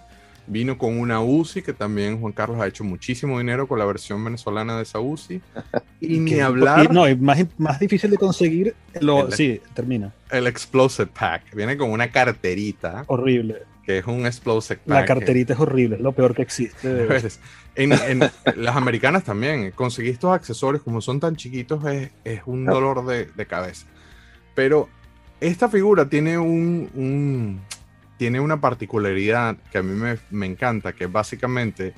Vino 0.51 0.79
con 0.79 0.99
una 0.99 1.21
UCI 1.21 1.63
que 1.63 1.73
también 1.75 2.19
Juan 2.21 2.33
Carlos 2.33 2.59
ha 2.61 2.67
hecho 2.67 2.83
muchísimo 2.85 3.39
dinero 3.39 3.69
con 3.69 3.79
la 3.79 3.85
versión 3.85 4.25
venezolana 4.25 4.77
de 4.77 4.83
esa 4.85 4.99
UCI. 5.01 5.41
Y 6.01 6.19
ni 6.21 6.39
hablar 6.41 6.85
y 6.85 6.95
no, 6.95 7.09
y 7.09 7.17
más, 7.17 7.39
más 7.59 7.79
difícil 7.81 8.11
de 8.11 8.17
conseguir. 8.19 8.75
Lo, 9.01 9.27
El- 9.27 9.33
sí, 9.33 9.61
termina. 9.75 10.13
el 10.31 10.47
Explosive 10.47 11.09
Pack. 11.13 11.55
Viene 11.55 11.77
con 11.77 11.91
una 11.91 12.11
carterita 12.11 13.05
Horrible. 13.09 13.63
que 13.85 13.99
es 13.99 14.07
un 14.07 14.25
Explosive 14.27 14.77
Pack. 14.87 14.89
La 14.89 15.05
carterita 15.05 15.53
es 15.55 15.59
horrible, 15.61 15.97
es 15.97 16.03
lo 16.03 16.13
peor 16.13 16.35
que 16.35 16.43
existe. 16.43 16.89
de. 16.95 17.05
Pues, 17.07 17.41
En, 17.75 17.93
en 17.93 18.21
las 18.57 18.77
americanas 18.77 19.25
también, 19.25 19.71
conseguir 19.73 20.13
estos 20.13 20.33
accesorios 20.33 20.83
como 20.83 21.01
son 21.01 21.19
tan 21.21 21.37
chiquitos 21.37 21.85
es, 21.87 22.11
es 22.25 22.41
un 22.47 22.65
dolor 22.65 23.05
de, 23.07 23.27
de 23.27 23.47
cabeza. 23.47 23.87
Pero 24.55 24.89
esta 25.41 25.69
figura 25.69 26.09
tiene 26.09 26.39
un, 26.39 26.89
un- 26.95 27.61
tiene 28.19 28.41
una 28.41 28.61
particularidad 28.61 29.57
que 29.71 29.79
a 29.79 29.83
mí 29.83 29.95
me, 29.95 30.19
me 30.31 30.47
encanta, 30.47 30.93
que 30.93 31.07
básicamente 31.07 31.95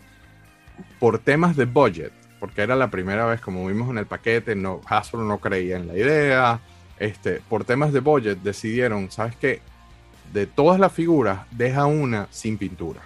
por 0.98 1.18
temas 1.18 1.56
de 1.56 1.64
budget, 1.64 2.12
porque 2.38 2.62
era 2.62 2.76
la 2.76 2.90
primera 2.90 3.24
vez, 3.26 3.40
como 3.40 3.66
vimos 3.66 3.90
en 3.90 3.98
el 3.98 4.06
paquete, 4.06 4.54
no, 4.54 4.82
Hasbro 4.86 5.24
no 5.24 5.38
creía 5.38 5.76
en 5.76 5.88
la 5.88 5.96
idea, 5.96 6.60
este, 6.98 7.40
por 7.48 7.64
temas 7.64 7.92
de 7.92 8.00
budget 8.00 8.38
decidieron, 8.42 9.10
¿sabes 9.10 9.34
qué? 9.36 9.60
De 10.32 10.46
todas 10.46 10.78
las 10.78 10.92
figuras, 10.92 11.40
deja 11.50 11.86
una 11.86 12.28
sin 12.30 12.58
pintura. 12.58 13.00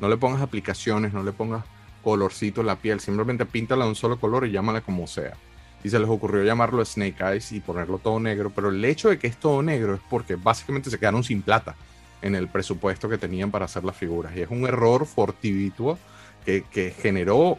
No 0.00 0.08
le 0.08 0.16
pongas 0.16 0.42
aplicaciones, 0.42 1.12
no 1.12 1.22
le 1.22 1.32
pongas 1.32 1.64
colorcito 2.02 2.62
en 2.62 2.66
la 2.66 2.76
piel, 2.76 3.00
simplemente 3.00 3.46
píntala 3.46 3.84
de 3.84 3.90
un 3.90 3.96
solo 3.96 4.18
color 4.18 4.46
y 4.46 4.52
llámala 4.52 4.80
como 4.80 5.06
sea. 5.06 5.34
Y 5.82 5.90
se 5.90 5.98
les 5.98 6.08
ocurrió 6.08 6.42
llamarlo 6.42 6.82
Snake 6.84 7.22
Eyes 7.22 7.52
y 7.52 7.60
ponerlo 7.60 7.98
todo 7.98 8.18
negro, 8.18 8.50
pero 8.54 8.70
el 8.70 8.82
hecho 8.84 9.10
de 9.10 9.18
que 9.18 9.26
es 9.26 9.36
todo 9.36 9.62
negro 9.62 9.94
es 9.94 10.00
porque 10.08 10.36
básicamente 10.36 10.90
se 10.90 10.98
quedaron 10.98 11.22
sin 11.22 11.42
plata 11.42 11.76
en 12.24 12.34
el 12.34 12.48
presupuesto 12.48 13.08
que 13.08 13.18
tenían 13.18 13.50
para 13.50 13.66
hacer 13.66 13.84
las 13.84 13.96
figuras. 13.96 14.34
Y 14.34 14.40
es 14.40 14.48
un 14.48 14.66
error 14.66 15.04
fortuito 15.04 15.98
que, 16.46 16.64
que 16.72 16.90
generó 16.90 17.58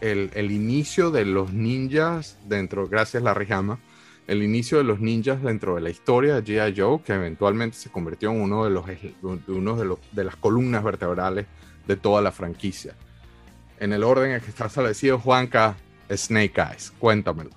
el, 0.00 0.30
el, 0.34 0.52
inicio 0.52 1.10
de 1.10 1.24
los 1.24 1.52
ninjas 1.52 2.38
dentro, 2.46 2.86
gracias 2.86 3.20
a 3.20 3.24
la 3.24 3.34
Rijama, 3.34 3.80
el 4.28 4.44
inicio 4.44 4.78
de 4.78 4.84
los 4.84 5.00
ninjas 5.00 5.42
dentro 5.42 5.74
de 5.74 5.80
la 5.80 5.90
historia 5.90 6.40
de 6.40 6.44
G.I. 6.44 6.80
Joe, 6.80 7.00
que 7.02 7.14
eventualmente 7.14 7.76
se 7.76 7.90
convirtió 7.90 8.30
en 8.30 8.42
uno 8.42 8.64
de, 8.64 8.70
los, 8.70 8.84
uno 9.48 9.76
de, 9.76 9.84
los, 9.84 9.98
de 10.12 10.22
las 10.22 10.36
columnas 10.36 10.84
vertebrales 10.84 11.46
de 11.88 11.96
toda 11.96 12.22
la 12.22 12.30
franquicia. 12.30 12.94
En 13.80 13.92
el 13.92 14.04
orden 14.04 14.30
en 14.30 14.40
que 14.40 14.50
está 14.50 14.66
establecido, 14.66 15.18
Juanca, 15.18 15.76
Snake 16.08 16.60
Eyes, 16.60 16.92
cuéntamelo. 17.00 17.50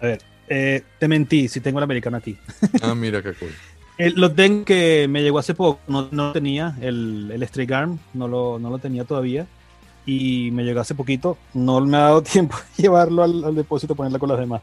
A 0.00 0.06
ver, 0.06 0.22
eh, 0.48 0.82
te 0.98 1.08
mentí, 1.08 1.46
si 1.48 1.60
tengo 1.60 1.78
el 1.78 1.84
americano 1.84 2.16
aquí. 2.16 2.38
Ah, 2.82 2.94
mira 2.94 3.22
qué 3.22 3.34
cool. 3.34 3.52
El, 3.98 4.14
lo 4.14 4.32
tengo 4.32 4.64
que 4.64 5.06
me 5.08 5.22
llegó 5.22 5.38
hace 5.38 5.54
poco, 5.54 5.80
no, 5.86 6.08
no 6.10 6.32
tenía 6.32 6.76
el, 6.80 7.30
el 7.32 7.42
Strike 7.42 7.72
Arm, 7.72 7.98
no 8.14 8.26
lo, 8.26 8.58
no 8.58 8.70
lo 8.70 8.78
tenía 8.78 9.04
todavía. 9.04 9.46
Y 10.04 10.50
me 10.52 10.64
llegó 10.64 10.80
hace 10.80 10.94
poquito, 10.94 11.38
no 11.54 11.80
me 11.80 11.96
ha 11.96 12.00
dado 12.00 12.22
tiempo 12.22 12.56
de 12.76 12.82
llevarlo 12.82 13.22
al, 13.22 13.44
al 13.44 13.54
depósito, 13.54 13.94
ponerla 13.94 14.18
con 14.18 14.28
los 14.28 14.38
demás. 14.38 14.62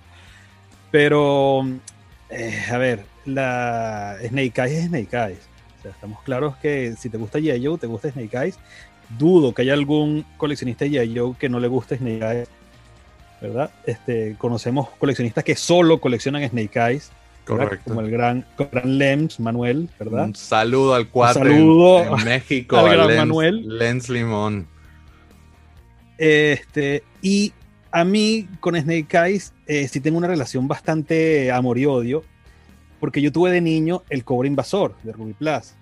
Pero, 0.91 1.67
eh, 2.29 2.65
a 2.71 2.77
ver, 2.77 3.05
la 3.25 4.17
Snake 4.27 4.61
Eyes 4.61 4.71
es 4.71 4.85
Snake 4.87 5.15
Eyes. 5.15 5.49
O 5.79 5.81
sea, 5.81 5.91
estamos 5.91 6.21
claros 6.23 6.57
que 6.57 6.95
si 6.97 7.09
te 7.09 7.17
gusta 7.17 7.39
G.I. 7.39 7.65
Joe, 7.65 7.77
te 7.77 7.87
gusta 7.87 8.11
Snake 8.11 8.37
Eyes. 8.37 8.59
Dudo 9.17 9.53
que 9.53 9.61
haya 9.61 9.73
algún 9.73 10.25
coleccionista 10.37 10.85
de 10.85 11.33
que 11.39 11.49
no 11.49 11.59
le 11.59 11.67
guste 11.67 11.97
Snake 11.97 12.25
Eyes. 12.25 12.49
¿Verdad? 13.41 13.71
Este, 13.85 14.35
conocemos 14.37 14.89
coleccionistas 14.99 15.43
que 15.43 15.55
solo 15.55 16.01
coleccionan 16.01 16.47
Snake 16.47 16.79
Eyes. 16.79 17.11
Correcto. 17.57 17.89
Como 17.89 18.01
el 18.01 18.11
gran, 18.11 18.45
gran 18.57 18.97
Lems, 18.97 19.39
Manuel, 19.39 19.89
¿verdad? 19.99 20.25
Un 20.25 20.35
saludo 20.35 20.93
al 20.95 21.09
cuate 21.09 21.39
Un 21.39 21.45
saludo 21.47 22.03
en, 22.03 22.19
en 22.19 22.25
México, 22.25 22.77
al 22.77 22.91
gran 22.91 23.07
Lens, 23.07 23.19
Manuel. 23.19 23.77
Lens 23.77 24.09
Limón. 24.09 24.67
Este, 26.17 27.03
y 27.21 27.53
a 27.91 28.03
mí 28.03 28.47
con 28.59 28.75
Snake 28.75 29.07
Eyes 29.17 29.53
eh, 29.65 29.87
sí 29.87 29.99
tengo 29.99 30.17
una 30.17 30.27
relación 30.27 30.67
bastante 30.67 31.51
amor 31.51 31.77
y 31.77 31.85
odio, 31.85 32.23
porque 32.99 33.21
yo 33.21 33.31
tuve 33.31 33.51
de 33.51 33.61
niño 33.61 34.03
el 34.09 34.23
cobre 34.23 34.47
invasor 34.47 34.95
de 35.03 35.13
Ruby 35.13 35.33
Plus. 35.33 35.73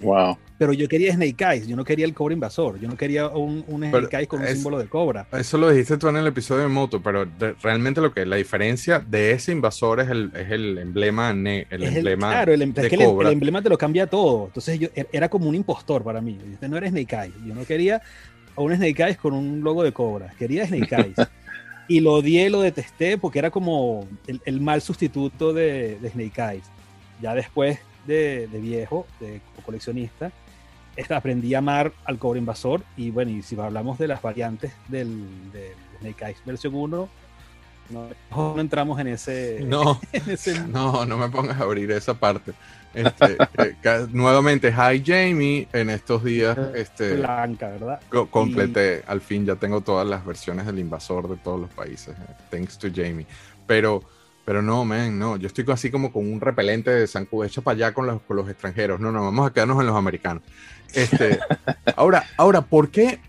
Wow. 0.00 0.36
Pero 0.58 0.72
yo 0.72 0.88
quería 0.88 1.12
Snake 1.12 1.44
Eyes, 1.44 1.66
yo 1.66 1.74
no 1.76 1.84
quería 1.84 2.04
el 2.04 2.14
cobre 2.14 2.34
invasor, 2.34 2.78
yo 2.78 2.88
no 2.88 2.96
quería 2.96 3.26
un, 3.28 3.64
un 3.66 3.78
Snake 3.80 3.90
Pero 3.92 4.08
Eyes 4.18 4.28
con 4.28 4.40
un 4.40 4.46
es- 4.46 4.54
símbolo 4.54 4.78
de 4.78 4.86
cobra. 4.86 5.26
Eso 5.32 5.58
lo 5.58 5.70
dijiste 5.70 5.96
tú 5.98 6.08
en 6.08 6.16
el 6.18 6.26
episodio 6.28 6.62
de 6.62 6.68
Moto, 6.68 7.02
pero 7.02 7.26
de- 7.26 7.54
realmente 7.62 8.00
lo 8.00 8.12
que 8.14 8.24
la 8.26 8.36
diferencia 8.36 9.00
de 9.00 9.32
ese 9.32 9.50
invasor 9.52 10.00
es 10.00 10.08
el, 10.08 10.30
es 10.36 10.50
el 10.52 10.78
emblema, 10.78 11.32
ne- 11.32 11.66
el 11.70 11.82
Es 11.82 11.90
el- 11.90 11.96
emblema 11.98 12.28
claro, 12.30 12.52
el, 12.54 12.60
de 12.72 12.82
es 12.82 12.88
que 12.88 12.94
el, 12.94 13.00
em- 13.02 13.08
cobra. 13.10 13.28
el 13.28 13.32
emblema 13.34 13.60
te 13.62 13.68
lo 13.70 13.76
cambia 13.78 14.06
todo. 14.06 14.46
Entonces 14.46 14.78
yo 14.78 14.88
er- 14.94 15.08
era 15.12 15.28
como 15.28 15.48
un 15.48 15.54
impostor 15.56 16.04
para 16.04 16.20
mí. 16.20 16.38
Este 16.52 16.68
no 16.68 16.76
era 16.76 16.88
Snake 16.88 17.16
Eyes. 17.16 17.34
Yo 17.44 17.54
no 17.54 17.64
quería 17.64 18.00
a 18.54 18.60
un 18.60 18.74
Snake 18.76 19.02
Eyes 19.02 19.16
con 19.16 19.32
un 19.34 19.62
logo 19.62 19.82
de 19.82 19.92
cobra. 19.92 20.32
Quería 20.38 20.66
Snake 20.66 20.94
Eyes. 20.96 21.16
y 21.88 21.98
lo 22.00 22.12
odié, 22.12 22.48
lo 22.50 22.60
detesté 22.60 23.18
porque 23.18 23.40
era 23.40 23.50
como 23.50 24.06
el, 24.28 24.40
el 24.44 24.60
mal 24.60 24.80
sustituto 24.80 25.52
de, 25.52 25.98
de 26.00 26.10
Snake 26.10 26.40
Eyes. 26.40 26.64
Ya 27.20 27.34
después 27.34 27.78
de, 28.06 28.46
de 28.48 28.58
viejo, 28.60 29.06
de 29.20 29.40
coleccionista, 29.64 30.32
esta- 30.96 31.16
aprendí 31.16 31.54
a 31.54 31.58
amar 31.58 31.92
al 32.04 32.18
cobre 32.18 32.38
invasor. 32.38 32.82
Y 32.96 33.10
bueno, 33.10 33.30
y 33.30 33.42
si 33.42 33.58
hablamos 33.58 33.98
de 33.98 34.08
las 34.08 34.20
variantes 34.22 34.72
del, 34.88 35.50
del 35.52 35.72
Snake 36.00 36.24
Eyes 36.26 36.38
versión 36.44 36.74
1, 36.74 37.08
no, 37.90 38.08
no 38.30 38.60
entramos 38.60 38.98
en 39.00 39.08
ese, 39.08 39.60
No, 39.66 40.00
en 40.12 40.30
ese 40.30 40.58
no, 40.68 41.04
no 41.04 41.18
me 41.18 41.28
pongas 41.28 41.60
a 41.60 41.64
abrir 41.64 41.90
esa 41.90 42.14
parte. 42.14 42.52
Este, 42.94 43.36
eh, 43.58 43.74
nuevamente, 44.12 44.68
hi 44.70 45.02
Jamie, 45.04 45.66
en 45.72 45.88
estos 45.90 46.22
días 46.24 46.56
este, 46.74 47.16
blanca, 47.16 47.68
¿verdad? 47.70 48.00
co- 48.10 48.28
completé, 48.30 49.02
al 49.06 49.20
fin 49.22 49.46
ya 49.46 49.56
tengo 49.56 49.80
todas 49.80 50.06
las 50.06 50.24
versiones 50.26 50.66
del 50.66 50.78
invasor 50.78 51.28
de 51.28 51.36
todos 51.36 51.58
los 51.60 51.70
países, 51.70 52.14
eh, 52.18 52.34
thanks 52.50 52.76
to 52.78 52.88
Jamie. 52.94 53.26
Pero, 53.66 54.02
pero 54.44 54.62
no, 54.62 54.84
man, 54.84 55.18
no, 55.18 55.36
yo 55.36 55.46
estoy 55.46 55.64
así 55.68 55.90
como 55.90 56.12
con 56.12 56.30
un 56.30 56.40
repelente 56.40 56.90
de 56.90 57.06
zancudo, 57.06 57.44
hecho 57.44 57.62
para 57.62 57.76
allá 57.76 57.94
con 57.94 58.06
los, 58.06 58.20
con 58.22 58.36
los 58.36 58.48
extranjeros. 58.48 59.00
No, 59.00 59.12
no, 59.12 59.22
vamos 59.22 59.48
a 59.48 59.52
quedarnos 59.52 59.80
en 59.80 59.86
los 59.86 59.96
americanos. 59.96 60.42
Este, 60.94 61.38
ahora, 61.96 62.24
ahora, 62.36 62.62
¿por 62.62 62.90
qué, 62.90 63.20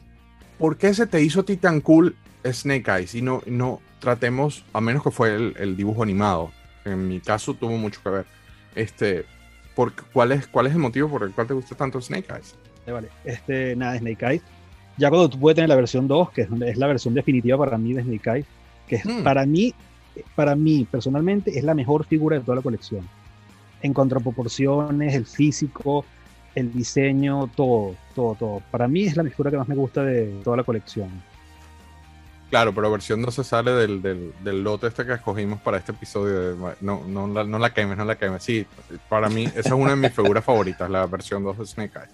¿por 0.58 0.78
qué 0.78 0.94
se 0.94 1.06
te 1.08 1.22
hizo 1.22 1.42
a 1.42 1.46
ti 1.46 1.58
tan 1.58 1.82
cool 1.82 2.16
Snake 2.46 2.90
Eyes 2.92 3.16
y 3.16 3.22
no, 3.22 3.42
no 3.46 3.80
tratemos, 4.00 4.66
a 4.74 4.82
menos 4.82 5.04
que 5.04 5.12
fue 5.12 5.36
el, 5.36 5.56
el 5.60 5.78
dibujo 5.78 6.04
animado? 6.04 6.52
En 6.86 7.08
mi 7.08 7.20
caso 7.20 7.54
tuvo 7.54 7.78
mucho 7.78 8.02
que 8.04 8.10
ver. 8.10 8.26
Este, 8.76 9.26
por, 9.76 9.94
¿cuál, 10.12 10.32
es, 10.34 10.48
¿Cuál 10.48 10.68
es 10.68 10.74
el 10.74 10.80
motivo 10.80 11.10
por 11.10 11.24
el 11.24 11.32
cual 11.32 11.48
te 11.48 11.54
gusta 11.54 11.76
tanto 11.76 12.02
Snake 12.02 12.28
Eyes? 12.34 12.56
Eh, 12.86 12.92
Vale, 12.92 13.10
este, 13.24 13.76
nada, 13.76 13.98
Snake 13.98 14.26
Eyes. 14.26 14.42
Ya 14.98 15.10
cuando 15.10 15.30
tú 15.30 15.40
puedes 15.40 15.56
tener 15.56 15.70
la 15.70 15.76
versión 15.76 16.08
2, 16.08 16.32
que 16.32 16.42
es, 16.42 16.78
la 16.78 16.88
versión 16.88 17.14
definitiva 17.14 17.58
para 17.58 17.78
mí 17.78 17.94
de 17.94 18.04
Snake 18.04 18.30
Eyes, 18.30 18.46
que 18.88 18.96
es 18.98 19.06
Mm. 19.06 19.24
para 19.24 19.46
mí, 19.46 19.74
para 20.36 20.56
mí 20.56 20.88
personalmente, 20.90 21.58
es 21.58 21.64
la 21.64 21.74
mejor 21.74 22.06
figura 22.06 22.38
de 22.38 22.44
toda 22.44 22.58
la 22.58 22.62
colección. 22.62 23.08
En 23.82 23.94
cuanto 23.94 24.16
a 24.18 24.20
proporciones, 24.20 25.14
el 25.14 25.26
físico, 25.26 26.06
el 26.56 26.72
diseño, 26.72 27.48
todo, 27.56 27.96
todo, 28.16 28.36
todo. 28.36 28.62
Para 28.72 28.88
mí 28.88 29.04
es 29.04 29.18
la 29.18 29.24
figura 29.24 29.52
que 29.52 29.58
más 29.58 29.68
me 29.68 29.76
gusta 29.76 30.04
de 30.04 30.40
toda 30.44 30.58
la 30.58 30.64
colección. 30.64 31.10
Claro, 32.50 32.72
pero 32.74 32.92
versión 32.92 33.20
no 33.20 33.32
se 33.32 33.44
sale 33.44 33.72
del, 33.72 34.02
del, 34.02 34.32
del 34.44 34.64
lote 34.64 34.86
este 34.86 35.06
que 35.06 35.14
escogimos 35.14 35.60
para 35.62 35.78
este 35.78 35.92
episodio. 35.92 36.56
de- 36.56 36.76
no, 36.82 37.04
no, 37.08 37.28
la, 37.28 37.44
no 37.44 37.58
la 37.58 37.74
quemes, 37.74 37.98
no 37.98 38.06
la 38.06 38.16
quemes. 38.16 38.44
Sí, 38.44 38.66
para 39.10 39.28
mí, 39.28 39.46
esa 39.46 39.60
es 39.60 39.72
una 39.72 39.92
de 39.92 39.96
mis 39.96 40.14
figuras 40.14 40.46
favoritas, 40.46 40.88
la 40.90 41.08
versión 41.08 41.44
2 41.44 41.58
de 41.58 41.66
Snake 41.66 41.98
Eyes. 41.98 42.10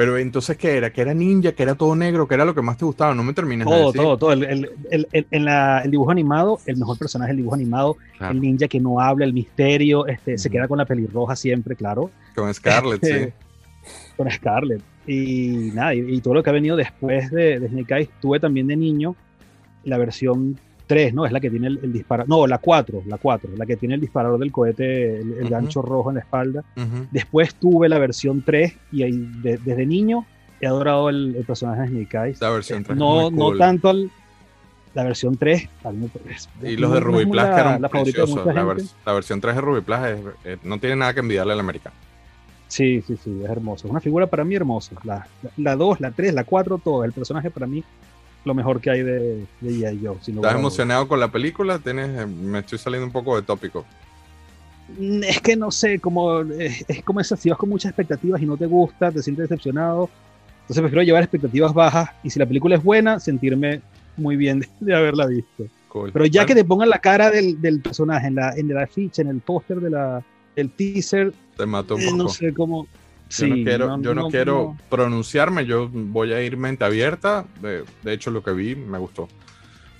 Pero 0.00 0.16
entonces, 0.16 0.56
¿qué 0.56 0.78
era? 0.78 0.90
¿Que 0.90 1.02
era 1.02 1.12
ninja? 1.12 1.52
¿Que 1.52 1.62
era 1.62 1.74
todo 1.74 1.94
negro? 1.94 2.26
¿Que 2.26 2.34
era 2.34 2.46
lo 2.46 2.54
que 2.54 2.62
más 2.62 2.78
te 2.78 2.86
gustaba? 2.86 3.14
No 3.14 3.22
me 3.22 3.34
termines 3.34 3.66
de 3.66 3.70
Todo, 3.70 3.86
decir. 3.88 4.00
todo, 4.00 4.16
todo. 4.16 4.32
El, 4.32 4.44
el- 4.44 4.70
el- 4.90 5.08
el- 5.12 5.26
en 5.30 5.44
la- 5.44 5.80
el 5.80 5.90
dibujo 5.90 6.10
animado, 6.10 6.58
el 6.64 6.78
mejor 6.78 6.96
personaje 6.96 7.28
del 7.32 7.36
dibujo 7.36 7.54
animado, 7.54 7.98
Claro, 8.16 8.32
el 8.32 8.40
ninja 8.40 8.66
que 8.66 8.80
no 8.80 8.98
habla, 8.98 9.26
el 9.26 9.34
misterio, 9.34 10.06
este, 10.06 10.38
se 10.38 10.48
queda 10.48 10.66
con 10.68 10.78
la 10.78 10.86
pelirroja 10.86 11.36
siempre, 11.36 11.76
claro. 11.76 12.10
Con 12.34 12.54
Scarlett, 12.54 13.04
sí. 13.04 13.28
Con 14.16 14.30
Scarlett. 14.30 14.80
Y 15.06 15.70
nada, 15.74 15.94
y, 15.94 15.98
y 16.14 16.20
todo 16.22 16.32
lo 16.32 16.42
que 16.42 16.48
ha 16.48 16.54
venido 16.54 16.76
después 16.76 17.30
de, 17.30 17.60
de 17.60 17.68
Snake 17.68 17.94
Eyes, 17.94 18.08
tuve 18.22 18.40
también 18.40 18.68
de 18.68 18.76
niño 18.76 19.14
la 19.84 19.98
versión 19.98 20.58
3, 20.90 21.14
¿no? 21.14 21.24
Es 21.24 21.30
la 21.32 21.38
que 21.40 21.48
tiene 21.50 21.68
el, 21.68 21.78
el 21.82 21.92
disparador. 21.92 22.28
No, 22.28 22.46
la 22.48 22.58
4, 22.58 23.04
la 23.06 23.16
4, 23.16 23.50
la 23.56 23.64
que 23.64 23.76
tiene 23.76 23.94
el 23.94 24.00
disparador 24.00 24.40
del 24.40 24.50
cohete, 24.50 25.20
el, 25.20 25.32
el 25.34 25.40
Ujú. 25.44 25.48
gancho 25.50 25.82
rojo 25.82 26.10
en 26.10 26.16
la 26.16 26.20
espalda. 26.22 26.64
Ujú. 26.76 27.06
Después 27.12 27.54
tuve 27.54 27.88
la 27.88 27.98
versión 27.98 28.42
3 28.42 28.74
y 28.90 29.02
ahí, 29.04 29.12
de- 29.42 29.58
desde 29.58 29.86
niño 29.86 30.26
he 30.60 30.66
adorado 30.66 31.08
el, 31.08 31.36
el 31.36 31.44
personaje 31.44 31.82
de 31.82 31.88
Snake 31.88 32.16
Eyes. 32.26 32.40
La 32.40 32.50
versión 32.50 32.82
3 32.82 32.98
no, 32.98 33.28
es 33.28 33.30
muy 33.32 33.38
no 33.38 33.44
cool. 33.46 33.58
tanto 33.58 33.88
al- 33.88 34.10
la 34.92 35.04
versión 35.04 35.36
3. 35.36 35.68
a 35.84 35.92
mí 35.92 35.98
me- 36.26 36.32
es- 36.32 36.48
Y 36.62 36.76
los 36.76 36.92
de 36.92 37.00
no- 37.00 37.06
no 37.06 37.12
Ruby 37.12 37.24
Plus 37.26 37.36
la- 37.36 37.54
que 37.54 37.60
eran 37.60 37.82
la 37.82 37.88
preciosos. 37.88 38.44
La, 38.46 38.64
vers- 38.64 38.92
la 39.06 39.12
versión 39.12 39.40
3 39.40 39.54
de 39.54 39.60
Ruby 39.60 39.80
Plus 39.82 39.98
es- 40.00 40.20
eh, 40.44 40.56
no 40.64 40.78
tiene 40.78 40.96
nada 40.96 41.14
que 41.14 41.20
envidiarle 41.20 41.52
al 41.52 41.60
americano. 41.60 41.94
Sí, 42.68 43.00
sí, 43.02 43.16
sí, 43.16 43.40
es 43.44 43.50
hermoso. 43.50 43.86
Es 43.86 43.90
una 43.90 44.00
figura 44.00 44.26
para 44.26 44.44
mí 44.44 44.54
hermosa. 44.54 44.94
La, 45.04 45.26
la 45.56 45.76
2, 45.76 46.00
la 46.00 46.10
3, 46.10 46.34
la 46.34 46.44
4, 46.44 46.78
todo. 46.78 47.04
El 47.04 47.12
personaje 47.12 47.50
para 47.50 47.66
mí 47.66 47.82
lo 48.44 48.54
mejor 48.54 48.80
que 48.80 48.90
hay 48.90 49.02
de, 49.02 49.46
de 49.60 49.70
G.I. 49.70 50.04
Joe. 50.04 50.16
sin 50.20 50.36
lugar 50.36 50.50
¿Estás 50.50 50.60
emocionado 50.60 51.08
con 51.08 51.20
la 51.20 51.28
película? 51.28 51.78
Tienes, 51.78 52.26
me 52.28 52.60
estoy 52.60 52.78
saliendo 52.78 53.06
un 53.06 53.12
poco 53.12 53.36
de 53.36 53.42
tópico. 53.42 53.84
Mm, 54.98 55.22
Es 55.24 55.40
que 55.40 55.56
no 55.56 55.70
sé, 55.70 55.98
como, 56.00 56.40
es, 56.40 56.84
es 56.88 57.02
como 57.02 57.20
esas, 57.20 57.40
si 57.40 57.50
vas 57.50 57.58
con 57.58 57.68
muchas 57.68 57.90
expectativas 57.90 58.40
y 58.40 58.46
no 58.46 58.56
te 58.56 58.66
gusta, 58.66 59.10
te 59.10 59.22
sientes 59.22 59.48
decepcionado. 59.48 60.08
Entonces 60.62 60.82
prefiero 60.82 61.02
llevar 61.02 61.22
expectativas 61.22 61.74
bajas 61.74 62.10
y 62.22 62.30
si 62.30 62.38
la 62.38 62.46
película 62.46 62.76
es 62.76 62.82
buena, 62.82 63.20
sentirme 63.20 63.82
muy 64.16 64.36
bien 64.36 64.60
de, 64.60 64.68
de 64.80 64.94
haberla 64.94 65.26
visto. 65.26 65.64
Cool. 65.88 66.12
Pero 66.12 66.24
ya 66.26 66.42
Bueno, 66.42 66.46
que 66.46 66.54
te 66.54 66.64
pongan 66.64 66.88
la 66.88 67.00
cara 67.00 67.30
del, 67.30 67.60
del 67.60 67.80
personaje 67.80 68.28
en 68.28 68.36
la, 68.36 68.54
en 68.54 68.68
la 68.68 68.86
ficha, 68.86 69.22
en 69.22 69.28
el 69.28 69.40
póster 69.40 69.80
de 69.80 69.90
la, 69.90 70.22
del 70.54 70.70
teaser, 70.70 71.32
te 71.56 71.66
mató 71.66 71.96
un 71.96 72.00
eh, 72.02 72.04
poco. 72.06 72.16
no 72.16 72.28
sé 72.28 72.54
cómo... 72.54 72.86
Yo 73.30 73.46
no 73.46 73.54
quiero, 73.54 74.02
yo 74.02 74.14
no, 74.14 74.28
quiero 74.28 74.54
no. 74.54 74.78
pronunciarme, 74.88 75.64
yo 75.64 75.88
voy 75.90 76.32
a 76.32 76.42
ir 76.42 76.56
mente 76.56 76.84
abierta. 76.84 77.44
De, 77.60 77.84
de 78.02 78.12
hecho, 78.12 78.30
lo 78.30 78.42
que 78.42 78.52
vi 78.52 78.74
me 78.74 78.98
gustó. 78.98 79.28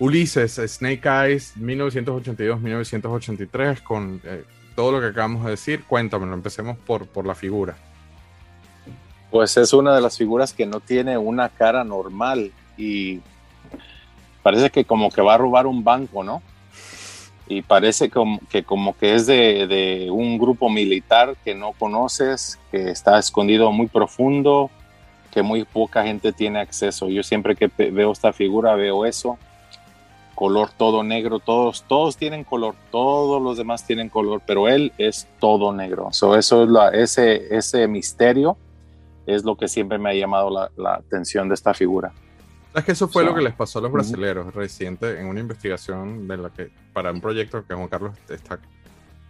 Ulises, 0.00 0.60
Snake 0.66 1.08
Eyes, 1.08 1.56
1982-1983, 1.58 3.82
con 3.82 4.20
eh, 4.24 4.44
todo 4.74 4.92
lo 4.92 5.00
que 5.00 5.08
acabamos 5.08 5.44
de 5.44 5.50
decir, 5.50 5.84
cuéntamelo, 5.84 6.32
empecemos 6.32 6.78
por, 6.78 7.06
por 7.06 7.26
la 7.26 7.34
figura. 7.34 7.76
Pues 9.30 9.58
es 9.58 9.72
una 9.72 9.94
de 9.94 10.00
las 10.00 10.18
figuras 10.18 10.52
que 10.52 10.66
no 10.66 10.80
tiene 10.80 11.16
una 11.18 11.50
cara 11.50 11.84
normal 11.84 12.50
y 12.76 13.20
parece 14.42 14.70
que 14.70 14.84
como 14.84 15.10
que 15.10 15.22
va 15.22 15.34
a 15.34 15.38
robar 15.38 15.66
un 15.66 15.84
banco, 15.84 16.24
¿no? 16.24 16.42
Y 17.50 17.62
parece 17.62 18.08
que 18.48 18.62
como 18.62 18.96
que 18.96 19.16
es 19.16 19.26
de, 19.26 20.06
un 20.08 20.38
grupo 20.38 20.70
militar 20.70 21.34
que 21.44 21.52
no 21.52 21.72
conoces, 21.72 22.60
que 22.70 22.90
está 22.90 23.18
escondido 23.18 23.72
muy 23.72 23.88
profundo, 23.88 24.70
que 25.32 25.42
muy 25.42 25.64
poca 25.64 26.04
gente 26.04 26.32
tiene 26.32 26.60
acceso. 26.60 27.08
Yo 27.08 27.24
siempre 27.24 27.56
que 27.56 27.66
veo 27.90 28.12
esta 28.12 28.32
figura 28.32 28.76
veo 28.76 29.04
eso. 29.04 29.36
Color 30.36 30.70
todo 30.70 31.02
negro, 31.02 31.40
todos, 31.40 31.82
todos 31.88 32.16
tienen 32.16 32.44
color, 32.44 32.76
todos 32.92 33.42
los 33.42 33.58
demás 33.58 33.84
tienen 33.84 34.10
color, 34.10 34.40
pero 34.46 34.68
él 34.68 34.92
es 34.96 35.26
todo 35.40 35.72
negro. 35.72 36.10
So, 36.12 36.36
eso 36.36 36.62
es 36.62 36.68
la, 36.68 36.90
ese, 36.90 37.52
ese 37.52 37.88
misterio 37.88 38.56
es 39.26 39.42
lo 39.42 39.56
que 39.56 39.66
siempre 39.66 39.98
me 39.98 40.10
ha 40.10 40.14
llamado 40.14 40.50
la, 40.50 40.70
la 40.76 40.94
atención 40.94 41.48
de 41.48 41.56
esta 41.56 41.74
figura. 41.74 42.12
Es 42.74 42.84
que 42.84 42.92
eso 42.92 43.08
fue 43.08 43.24
lo 43.24 43.34
que 43.34 43.42
les 43.42 43.54
pasó 43.54 43.80
a 43.80 43.82
los 43.82 43.90
brasileros 43.90 44.54
reciente 44.54 45.18
en 45.18 45.26
una 45.26 45.40
investigación 45.40 46.28
de 46.28 46.36
la 46.36 46.50
que 46.50 46.70
para 46.92 47.10
un 47.10 47.20
proyecto 47.20 47.66
que 47.66 47.74
Juan 47.74 47.88
Carlos 47.88 48.14
está, 48.28 48.60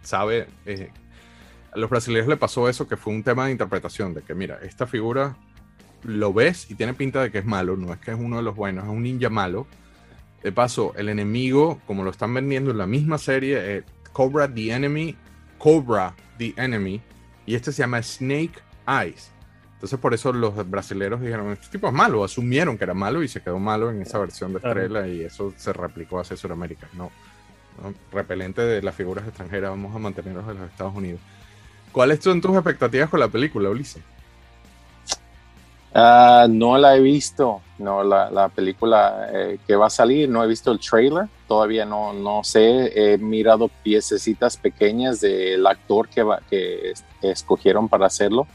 sabe. 0.03 0.47
eh, 0.65 0.91
a 1.71 1.79
los 1.79 1.89
brasileños 1.89 2.27
le 2.27 2.37
pasó 2.37 2.67
eso 2.69 2.87
que 2.87 2.97
fue 2.97 3.13
un 3.13 3.23
tema 3.23 3.45
de 3.45 3.53
interpretación 3.53 4.13
de 4.13 4.21
que 4.21 4.35
mira 4.35 4.59
esta 4.61 4.85
figura 4.85 5.37
lo 6.03 6.33
ves 6.33 6.69
y 6.69 6.75
tiene 6.75 6.93
pinta 6.93 7.21
de 7.21 7.31
que 7.31 7.39
es 7.39 7.45
malo, 7.45 7.77
no 7.77 7.93
es 7.93 7.99
que 7.99 8.11
es 8.11 8.17
uno 8.19 8.37
de 8.37 8.43
los 8.43 8.55
buenos, 8.55 8.85
es 8.85 8.89
un 8.89 9.03
ninja 9.03 9.29
malo. 9.29 9.67
De 10.43 10.51
paso, 10.51 10.93
el 10.95 11.09
enemigo, 11.09 11.79
como 11.85 12.03
lo 12.03 12.09
están 12.09 12.33
vendiendo 12.33 12.71
en 12.71 12.77
la 12.79 12.87
misma 12.87 13.17
serie, 13.19 13.77
eh, 13.77 13.83
Cobra 14.11 14.51
the 14.51 14.71
Enemy, 14.71 15.15
Cobra 15.59 16.15
the 16.39 16.53
Enemy, 16.57 16.99
y 17.45 17.55
este 17.55 17.71
se 17.71 17.83
llama 17.83 18.01
Snake 18.01 18.53
Eyes. 18.87 19.31
Entonces 19.81 19.99
por 19.99 20.13
eso 20.13 20.31
los 20.31 20.69
brasileros 20.69 21.21
dijeron, 21.21 21.51
este 21.53 21.67
tipo 21.69 21.87
es 21.87 21.93
malo, 21.93 22.23
asumieron 22.23 22.77
que 22.77 22.83
era 22.83 22.93
malo 22.93 23.23
y 23.23 23.27
se 23.27 23.41
quedó 23.41 23.57
malo 23.57 23.89
en 23.89 24.03
esa 24.03 24.19
versión 24.19 24.53
de 24.53 24.59
Claro. 24.59 24.79
Estrella 24.79 25.07
y 25.07 25.21
eso 25.21 25.51
se 25.57 25.73
replicó 25.73 26.19
hacia 26.19 26.37
Sudamérica. 26.37 26.87
No, 26.93 27.09
no, 27.81 27.91
repelente 28.11 28.61
de 28.61 28.83
las 28.83 28.93
figuras 28.93 29.27
extranjeras, 29.27 29.71
vamos 29.71 29.95
a 29.95 29.97
mantenerlos 29.97 30.47
en 30.49 30.59
los 30.61 30.69
Estados 30.69 30.93
Unidos. 30.95 31.19
¿Cuáles 31.91 32.19
son 32.23 32.39
tus 32.39 32.53
expectativas 32.55 33.09
con 33.09 33.19
la 33.19 33.27
película, 33.27 33.71
Ulises? 33.71 34.03
Ah, 35.93 36.45
no 36.47 36.77
la 36.77 36.95
he 36.95 37.01
visto, 37.01 37.61
no 37.79 38.01
la, 38.03 38.31
la 38.31 38.47
película 38.47 39.27
eh, 39.33 39.57
que 39.67 39.75
va 39.75 39.87
a 39.87 39.89
salir, 39.89 40.29
no 40.29 40.41
he 40.43 40.47
visto 40.47 40.71
el 40.71 40.79
trailer, 40.79 41.25
todavía 41.49 41.83
no, 41.85 42.13
no 42.13 42.43
sé, 42.45 43.13
he 43.13 43.17
mirado 43.17 43.67
piececitas 43.83 44.55
pequeñas 44.55 45.19
del 45.19 45.65
actor 45.67 46.07
que, 46.07 46.23
va, 46.23 46.39
que 46.49 46.91
es- 46.91 47.03
escogieron 47.21 47.89
para 47.89 48.05
hacerlo. 48.05 48.47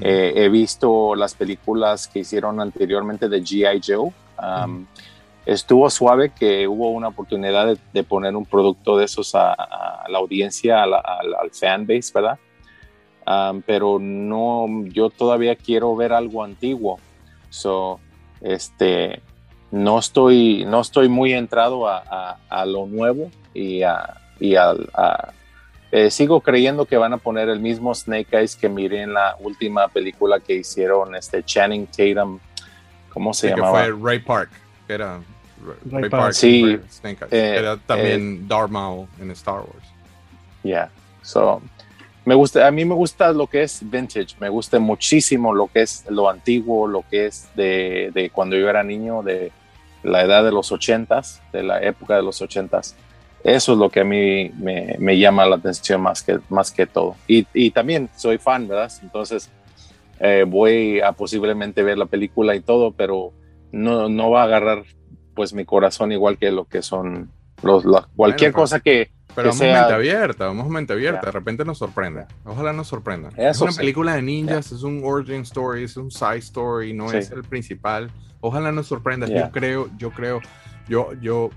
Eh, 0.00 0.32
he 0.36 0.48
visto 0.48 1.14
las 1.14 1.34
películas 1.34 2.08
que 2.08 2.20
hicieron 2.20 2.60
anteriormente 2.60 3.28
de 3.28 3.40
G.I. 3.42 3.80
Joe. 3.86 4.12
Um, 4.64 4.86
Estuvo 5.44 5.88
suave 5.90 6.30
que 6.30 6.66
hubo 6.66 6.90
una 6.90 7.06
oportunidad 7.06 7.66
de, 7.68 7.78
de 7.92 8.02
poner 8.02 8.34
un 8.34 8.44
producto 8.44 8.96
de 8.98 9.04
esos 9.04 9.32
a, 9.36 9.52
a 9.52 10.08
la 10.08 10.18
audiencia, 10.18 10.82
a 10.82 10.86
la- 10.86 10.98
al, 10.98 11.34
al 11.34 11.50
fanbase, 11.52 12.10
¿verdad? 12.12 12.36
Um, 13.28 13.62
pero 13.62 13.98
no, 14.00 14.66
yo 14.86 15.08
todavía 15.08 15.54
quiero 15.54 15.94
ver 15.94 16.12
algo 16.12 16.42
antiguo. 16.42 16.98
So, 17.48 18.00
este, 18.40 19.20
no 19.70 20.00
estoy, 20.00 20.64
no 20.66 20.80
estoy 20.80 21.08
muy 21.08 21.32
entrado 21.32 21.86
a, 21.88 22.02
a- 22.10 22.38
a 22.48 22.66
lo 22.66 22.86
nuevo 22.86 23.30
y 23.54 23.82
a, 23.82 24.14
y 24.40 24.56
al- 24.56 24.90
a- 24.94 25.32
eh, 25.92 26.10
sigo 26.10 26.40
creyendo 26.40 26.84
que 26.86 26.96
van 26.96 27.12
a 27.12 27.16
poner 27.18 27.48
el 27.48 27.60
mismo 27.60 27.94
Snake 27.94 28.28
Eyes 28.36 28.56
que 28.56 28.68
miré 28.68 29.02
en 29.02 29.12
la 29.14 29.36
última 29.40 29.88
película 29.88 30.40
que 30.40 30.54
hicieron, 30.54 31.14
este 31.14 31.42
Channing 31.44 31.86
Tatum, 31.86 32.38
¿cómo 33.10 33.32
se 33.32 33.48
Sí, 33.48 33.54
que 33.54 33.60
llamaba? 33.60 33.84
fue 33.84 33.94
Ray 34.02 34.18
Park, 34.20 34.50
era 34.88 35.20
Ray, 35.64 35.76
Ray 36.02 36.10
Park, 36.10 36.22
Park. 36.22 36.32
Sí. 36.34 36.78
Snake 36.90 37.18
Eyes, 37.24 37.32
Eh, 37.32 37.56
era 37.58 37.76
también 37.76 38.46
Darth 38.48 38.70
Maul 38.70 39.06
en 39.20 39.30
Star 39.30 39.60
Wars. 39.60 39.86
Yeah. 40.62 40.90
So, 41.22 41.62
me 42.24 42.34
gusta, 42.34 42.66
a 42.66 42.70
mí 42.72 42.84
me 42.84 42.94
gusta 42.94 43.30
lo 43.32 43.46
que 43.46 43.62
es 43.62 43.78
vintage, 43.88 44.34
me 44.40 44.48
gusta 44.48 44.78
muchísimo 44.80 45.54
lo 45.54 45.68
que 45.68 45.82
es 45.82 46.04
lo 46.08 46.28
antiguo, 46.28 46.88
lo 46.88 47.04
que 47.08 47.26
es 47.26 47.48
de, 47.54 48.10
de 48.12 48.30
cuando 48.30 48.56
yo 48.56 48.68
era 48.68 48.82
niño, 48.82 49.22
de 49.22 49.52
la 50.02 50.22
edad 50.22 50.42
de 50.44 50.50
los 50.52 50.72
ochentas, 50.72 51.40
de 51.52 51.62
la 51.62 51.80
época 51.82 52.16
de 52.16 52.22
los 52.22 52.42
ochentas. 52.42 52.96
Eso 53.48 53.72
es 53.74 53.78
lo 53.78 53.90
que 53.90 54.00
a 54.00 54.04
mí 54.04 54.50
me, 54.58 54.96
me 54.98 55.16
llama 55.18 55.46
la 55.46 55.56
atención 55.56 56.00
más 56.00 56.22
que, 56.22 56.40
más 56.48 56.72
que 56.72 56.86
todo. 56.86 57.14
Y, 57.28 57.46
y 57.54 57.70
también 57.70 58.10
soy 58.16 58.38
fan, 58.38 58.66
¿verdad? 58.66 58.90
Entonces 59.02 59.50
eh, 60.18 60.44
voy 60.46 61.00
a 61.00 61.12
posiblemente 61.12 61.82
ver 61.84 61.96
la 61.96 62.06
película 62.06 62.56
y 62.56 62.60
todo, 62.60 62.90
pero 62.92 63.32
no, 63.70 64.08
no 64.08 64.30
va 64.30 64.40
a 64.42 64.44
agarrar 64.46 64.82
pues 65.34 65.52
mi 65.52 65.64
corazón 65.64 66.10
igual 66.10 66.38
que 66.38 66.50
lo 66.50 66.64
que 66.64 66.82
son 66.82 67.30
los, 67.62 67.84
la- 67.84 68.08
cualquier 68.16 68.52
cosa 68.52 68.80
que, 68.80 69.10
Pero 69.34 69.48
vamos 69.50 69.60
mente 69.60 69.92
abierta, 69.92 70.46
vamos 70.46 70.68
mente 70.68 70.92
abierta. 70.94 71.26
De 71.26 71.30
repente 71.32 71.64
nos 71.64 71.78
sorprende. 71.78 72.24
Ojalá 72.44 72.72
nos 72.72 72.88
sorprenda. 72.88 73.28
es 73.36 73.60
una 73.60 73.70
sí. 73.72 73.78
película 73.78 74.14
de 74.16 74.22
ninjas, 74.22 74.72
es 74.72 74.82
un 74.82 75.02
origin 75.04 75.42
story, 75.42 75.84
es 75.84 75.96
un 75.96 76.10
side 76.10 76.38
story, 76.38 76.92
no 76.94 77.10
Sí. 77.10 77.18
es 77.18 77.30
el 77.30 77.44
principal. 77.44 78.10
Ojalá 78.40 78.72
nos 78.72 78.86
sorprenda. 78.88 79.26
Yo 79.28 79.50
creo, 79.52 79.88
yo 79.98 80.10
creo, 80.10 80.40
yo, 80.88 81.12
yo, 81.20 81.50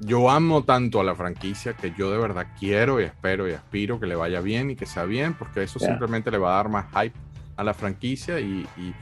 yo 0.00 0.30
amo 0.30 0.62
tanto 0.64 1.00
a 1.00 1.04
la 1.04 1.14
franquicia 1.14 1.74
que 1.74 1.92
yo 1.96 2.10
de 2.10 2.18
verdad 2.18 2.46
quiero 2.58 3.00
y 3.00 3.04
espero 3.04 3.48
y 3.48 3.52
aspiro 3.52 3.98
que 3.98 4.06
le 4.06 4.14
vaya 4.14 4.40
bien 4.40 4.70
y 4.70 4.76
que 4.76 4.86
sea 4.86 5.04
bien, 5.04 5.34
porque 5.34 5.62
eso 5.62 5.78
simplemente 5.78 6.30
le 6.30 6.38
va 6.38 6.52
a 6.54 6.56
dar 6.56 6.68
más 6.68 6.86
hype 6.92 7.16
a 7.56 7.64
la 7.64 7.74
franquicia 7.74 8.38
y, 8.38 8.66
y 8.76 8.94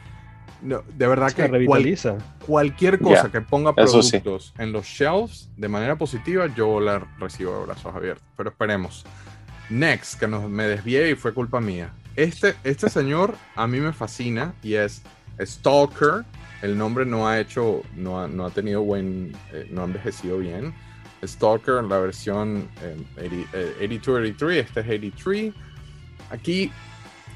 no, 0.62 0.82
de 0.96 1.06
verdad 1.06 1.28
Se 1.28 1.34
que 1.50 1.66
cual- 1.66 1.82
cualquier 2.46 2.98
cosa 2.98 3.30
que 3.30 3.42
ponga 3.42 3.70
sí. 3.70 3.74
productos 3.76 4.54
en 4.58 4.72
los 4.72 4.86
shelves 4.86 5.50
de 5.56 5.68
manera 5.68 5.96
positiva, 5.96 6.46
yo 6.54 6.80
la 6.80 6.98
recibo 7.18 7.58
de 7.60 7.66
brazos 7.66 7.94
abiertos. 7.94 8.24
Pero 8.36 8.48
esperemos. 8.50 9.04
Next, 9.68 10.18
que 10.18 10.26
nos, 10.28 10.48
me 10.48 10.64
desvié 10.64 11.10
y 11.10 11.14
fue 11.14 11.34
culpa 11.34 11.60
mía. 11.60 11.90
Este, 12.14 12.54
este 12.64 12.88
señor 12.88 13.34
a 13.54 13.66
mí 13.66 13.80
me 13.80 13.92
fascina 13.92 14.54
y 14.62 14.74
es 14.74 15.02
Stalker. 15.40 16.24
El 16.62 16.78
nombre 16.78 17.04
no 17.04 17.28
ha 17.28 17.38
hecho, 17.38 17.82
no 17.94 18.18
ha, 18.20 18.26
no 18.28 18.46
ha 18.46 18.50
tenido 18.50 18.80
buen, 18.82 19.32
eh, 19.52 19.66
no 19.70 19.82
ha 19.82 19.84
envejecido 19.84 20.38
bien. 20.38 20.72
Stalker, 21.24 21.82
la 21.84 21.98
versión 21.98 22.68
eh, 22.82 22.96
80, 23.16 23.50
eh, 23.52 24.00
82-83, 24.02 24.50
este 24.52 24.80
es 24.80 24.86
83. 24.86 25.54
Aquí 26.30 26.70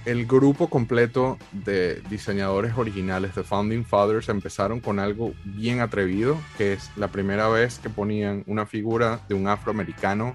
el 0.04 0.26
grupo 0.26 0.68
completo 0.68 1.38
de 1.52 2.02
diseñadores 2.08 2.72
originales 2.76 3.34
de 3.34 3.44
Founding 3.44 3.84
Fathers 3.84 4.28
empezaron 4.28 4.80
con 4.80 4.98
algo 4.98 5.34
bien 5.44 5.80
atrevido, 5.80 6.38
que 6.56 6.72
es 6.72 6.90
la 6.96 7.08
primera 7.08 7.48
vez 7.48 7.78
que 7.78 7.90
ponían 7.90 8.42
una 8.46 8.64
figura 8.64 9.20
de 9.28 9.34
un 9.34 9.46
afroamericano 9.46 10.34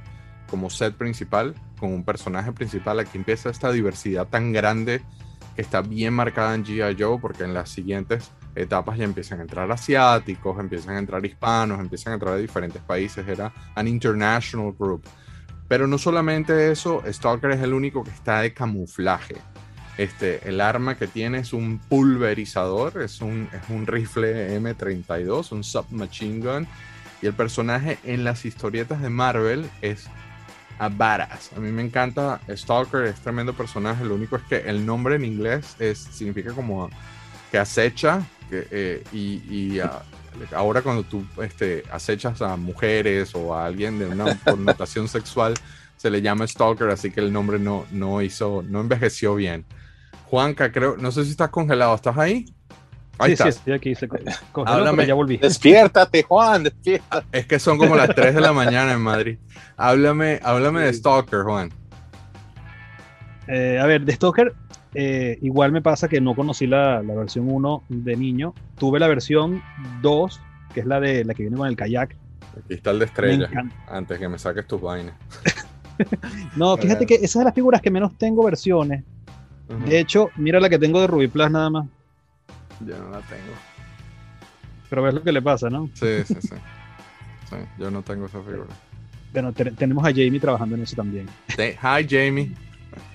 como 0.50 0.70
set 0.70 0.96
principal, 0.96 1.56
con 1.80 1.92
un 1.92 2.04
personaje 2.04 2.52
principal. 2.52 3.00
Aquí 3.00 3.18
empieza 3.18 3.50
esta 3.50 3.72
diversidad 3.72 4.28
tan 4.28 4.54
grande 4.54 5.02
que 5.56 5.62
está 5.62 5.82
bien 5.82 6.14
marcada 6.14 6.54
en 6.54 6.64
G.I. 6.64 6.96
Joe, 7.02 7.20
porque 7.20 7.44
en 7.44 7.54
las 7.54 7.70
siguientes 7.70 8.32
etapas 8.56 8.98
ya 8.98 9.04
empiezan 9.04 9.40
a 9.40 9.42
entrar 9.44 9.72
asiáticos, 9.72 10.60
empiezan 10.60 10.96
a 10.96 11.00
entrar 11.00 11.26
hispanos, 11.26 11.80
empiezan 11.80 12.12
a 12.12 12.14
entrar 12.16 12.36
de 12.36 12.42
diferentes 12.42 12.82
países. 12.82 13.28
Era 13.28 13.52
an 13.76 13.88
international 13.88 14.74
group. 14.78 15.06
Pero 15.68 15.88
no 15.88 15.98
solamente 15.98 16.72
eso, 16.72 17.04
Stalker 17.08 17.52
es 17.52 17.62
el 17.62 17.74
único 17.74 18.04
que 18.04 18.12
está 18.12 18.42
de 18.42 18.54
camuflaje. 18.54 19.36
Este, 19.98 20.48
el 20.48 20.60
arma 20.62 20.96
que 20.96 21.08
tiene 21.08 21.40
es 21.40 21.54
un 21.54 21.80
pulverizador, 21.80 23.02
es 23.02 23.22
un, 23.22 23.50
es 23.54 23.70
un 23.70 23.88
rifle 23.88 24.60
M32, 24.60 25.52
un 25.52 25.64
submachine 25.64 26.46
gun. 26.46 26.68
Y 27.22 27.28
el 27.28 27.34
personaje 27.34 27.98
en 28.04 28.24
las 28.24 28.46
historietas 28.46 29.02
de 29.02 29.10
Marvel 29.10 29.70
es 29.82 30.08
a 30.78 30.90
badass. 30.90 31.52
A 31.56 31.60
mí 31.60 31.72
me 31.72 31.82
encanta 31.82 32.42
Stalker, 32.50 33.06
es 33.06 33.16
tremendo 33.22 33.54
personaje. 33.54 34.04
Lo 34.04 34.16
único 34.16 34.36
es 34.36 34.44
que 34.44 34.58
el 34.58 34.86
nombre 34.86 35.16
en 35.16 35.26
inglés 35.26 35.76
es, 35.80 35.98
significa 35.98 36.52
como 36.52 36.90
que 37.52 37.58
acecha. 37.58 38.22
Que, 38.50 38.68
eh, 38.72 39.04
y 39.12 39.42
y, 39.50 39.80
ah, 39.80 40.02
ahora 40.56 40.82
cuando 40.82 41.04
tú 41.04 41.26
este, 41.42 41.84
acechas 41.92 42.42
a 42.42 42.56
mujeres 42.58 43.34
o 43.36 43.56
a 43.56 43.66
alguien 43.66 43.98
de 44.00 44.08
una 44.08 44.38
connotación 44.44 45.08
sexual, 45.08 45.54
se 45.98 46.10
le 46.10 46.22
llama 46.22 46.46
Stalker, 46.48 46.90
así 46.90 47.10
que 47.12 47.22
el 47.22 47.32
nombre 47.34 47.58
no, 47.60 47.86
no 47.92 48.22
hizo, 48.22 48.64
no 48.68 48.82
envejeció 48.82 49.36
bien. 49.36 49.66
Juanca, 50.26 50.72
creo, 50.72 50.98
no 50.98 51.12
sé 51.12 51.24
si 51.24 51.32
estás 51.32 51.50
congelado, 51.50 51.96
¿estás 51.96 52.18
ahí? 52.18 52.46
Ahí 53.18 53.38
Sí, 53.38 53.44
estoy 53.48 53.74
aquí. 53.74 53.96
Se 53.96 54.10
co- 54.10 54.18
congeló, 54.52 54.78
Háblame. 54.78 55.08
ya 55.08 55.14
volví. 55.14 55.38
despiértate, 55.38 56.24
Juan, 56.24 56.64
despiértate. 56.64 57.26
Es 57.32 57.46
que 57.46 57.60
son 57.60 57.78
como 57.78 57.96
las 57.96 58.14
3 58.14 58.36
de 58.36 58.42
la 58.42 58.52
mañana 58.52 58.92
en 58.92 59.00
Madrid. 59.00 59.38
Háblame, 59.78 60.42
háblame 60.44 60.82
de 60.82 60.92
Stalker, 60.94 61.44
Juan. 61.44 61.72
Eh, 63.48 63.80
a 63.82 63.86
ver, 63.86 64.02
de 64.04 64.14
Stalker, 64.14 64.54
eh, 64.96 65.38
igual 65.42 65.72
me 65.72 65.82
pasa 65.82 66.08
que 66.08 66.20
no 66.22 66.34
conocí 66.36 66.66
la, 66.68 67.04
la 67.04 67.14
versión 67.14 67.50
1 67.52 67.84
de 67.90 68.16
niño. 68.16 68.54
Tuve 68.78 69.00
la 69.00 69.08
versión 69.08 69.62
2, 70.02 70.40
que 70.74 70.80
es 70.80 70.86
la 70.86 71.00
de 71.00 71.24
la 71.26 71.34
que 71.34 71.44
viene 71.44 71.58
con 71.58 71.68
el 71.68 71.76
kayak. 71.76 72.16
Aquí 72.58 72.74
está 72.74 72.92
el 72.92 73.00
de 73.00 73.06
estrella, 73.06 73.50
antes 73.88 74.18
que 74.18 74.30
me 74.30 74.40
saques 74.40 74.66
tus 74.66 74.82
vainas. 74.82 75.14
no, 76.56 76.78
fíjate 76.78 77.06
que 77.06 77.16
esa 77.16 77.26
es 77.26 77.34
de 77.36 77.44
las 77.46 77.54
figuras 77.54 77.82
que 77.82 77.92
menos 77.92 78.18
tengo 78.18 78.44
versiones. 78.44 79.04
De 79.86 80.00
hecho, 80.00 80.30
mira 80.38 80.60
la 80.60 80.70
que 80.70 80.78
tengo 80.80 81.02
de 81.02 81.08
Ruby 81.08 81.28
Plus 81.28 81.50
nada 81.52 81.70
más. 81.70 81.88
Yo 82.86 82.98
no 82.98 83.10
la 83.10 83.20
tengo. 83.22 83.54
Pero 84.90 85.02
ves 85.04 85.14
lo 85.16 85.24
que 85.24 85.32
le 85.32 85.42
pasa, 85.42 85.70
¿no? 85.70 85.90
Sí, 85.94 86.08
sí, 86.26 86.36
sí. 86.40 86.56
Sí, 87.50 87.56
yo 87.80 87.90
no 87.92 88.02
tengo 88.02 88.26
esa 88.28 88.40
figura. 88.42 88.70
Bueno, 89.34 89.52
te- 89.54 89.72
tenemos 89.72 90.04
a 90.06 90.10
Jamie 90.10 90.40
trabajando 90.40 90.76
en 90.76 90.84
eso 90.84 90.96
también. 90.96 91.28
Hi, 91.58 92.06
Jamie. 92.08 92.54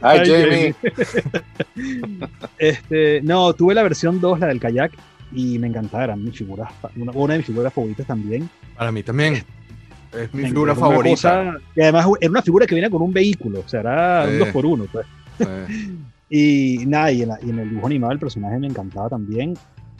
Hi, 0.03 0.18
Jamie. 0.24 0.74
Este, 2.59 3.20
no, 3.22 3.53
tuve 3.55 3.74
la 3.74 3.83
versión 3.83 4.20
2, 4.20 4.41
la 4.41 4.47
del 4.49 4.61
kayak, 4.61 4.93
y 5.33 5.59
me 5.59 5.68
encantaba, 5.68 6.05
eran 6.05 6.22
mis 6.22 6.37
figuras, 6.37 6.70
una, 6.97 7.12
una 7.12 7.33
de 7.35 7.39
mis 7.39 7.47
figuras 7.47 7.72
favoritas 7.72 8.07
también. 8.07 8.49
Para 8.76 8.93
mí 8.93 9.03
también. 9.03 9.43
Es 10.12 10.35
mi 10.35 10.43
Me 10.43 10.49
figura 10.49 10.74
favorita. 10.74 11.11
cosa- 11.14 11.55
y 11.76 11.81
además 11.83 12.07
era 12.20 12.31
una 12.31 12.43
figura 12.43 12.66
que 12.66 12.74
viene 12.74 12.91
con 12.91 13.01
un 13.03 13.12
vehículo, 13.12 13.61
o 13.64 13.68
sea, 13.68 13.81
era 13.81 14.26
Sí. 14.26 14.33
un 14.33 14.39
2 14.41 14.49
por 14.49 14.66
1 14.66 14.87
pues. 14.93 15.07
Sí. 15.39 15.99
Y 16.33 16.87
nada, 16.87 17.11
y 17.11 17.22
en, 17.22 17.28
la- 17.28 17.39
y 17.43 17.51
en 17.51 17.59
el 17.59 17.68
dibujo 17.70 17.89
animado 17.89 18.12
el 18.12 18.20
personaje 18.20 18.57
me 18.61 18.68
encantaba 18.68 19.09
también. 19.09 19.55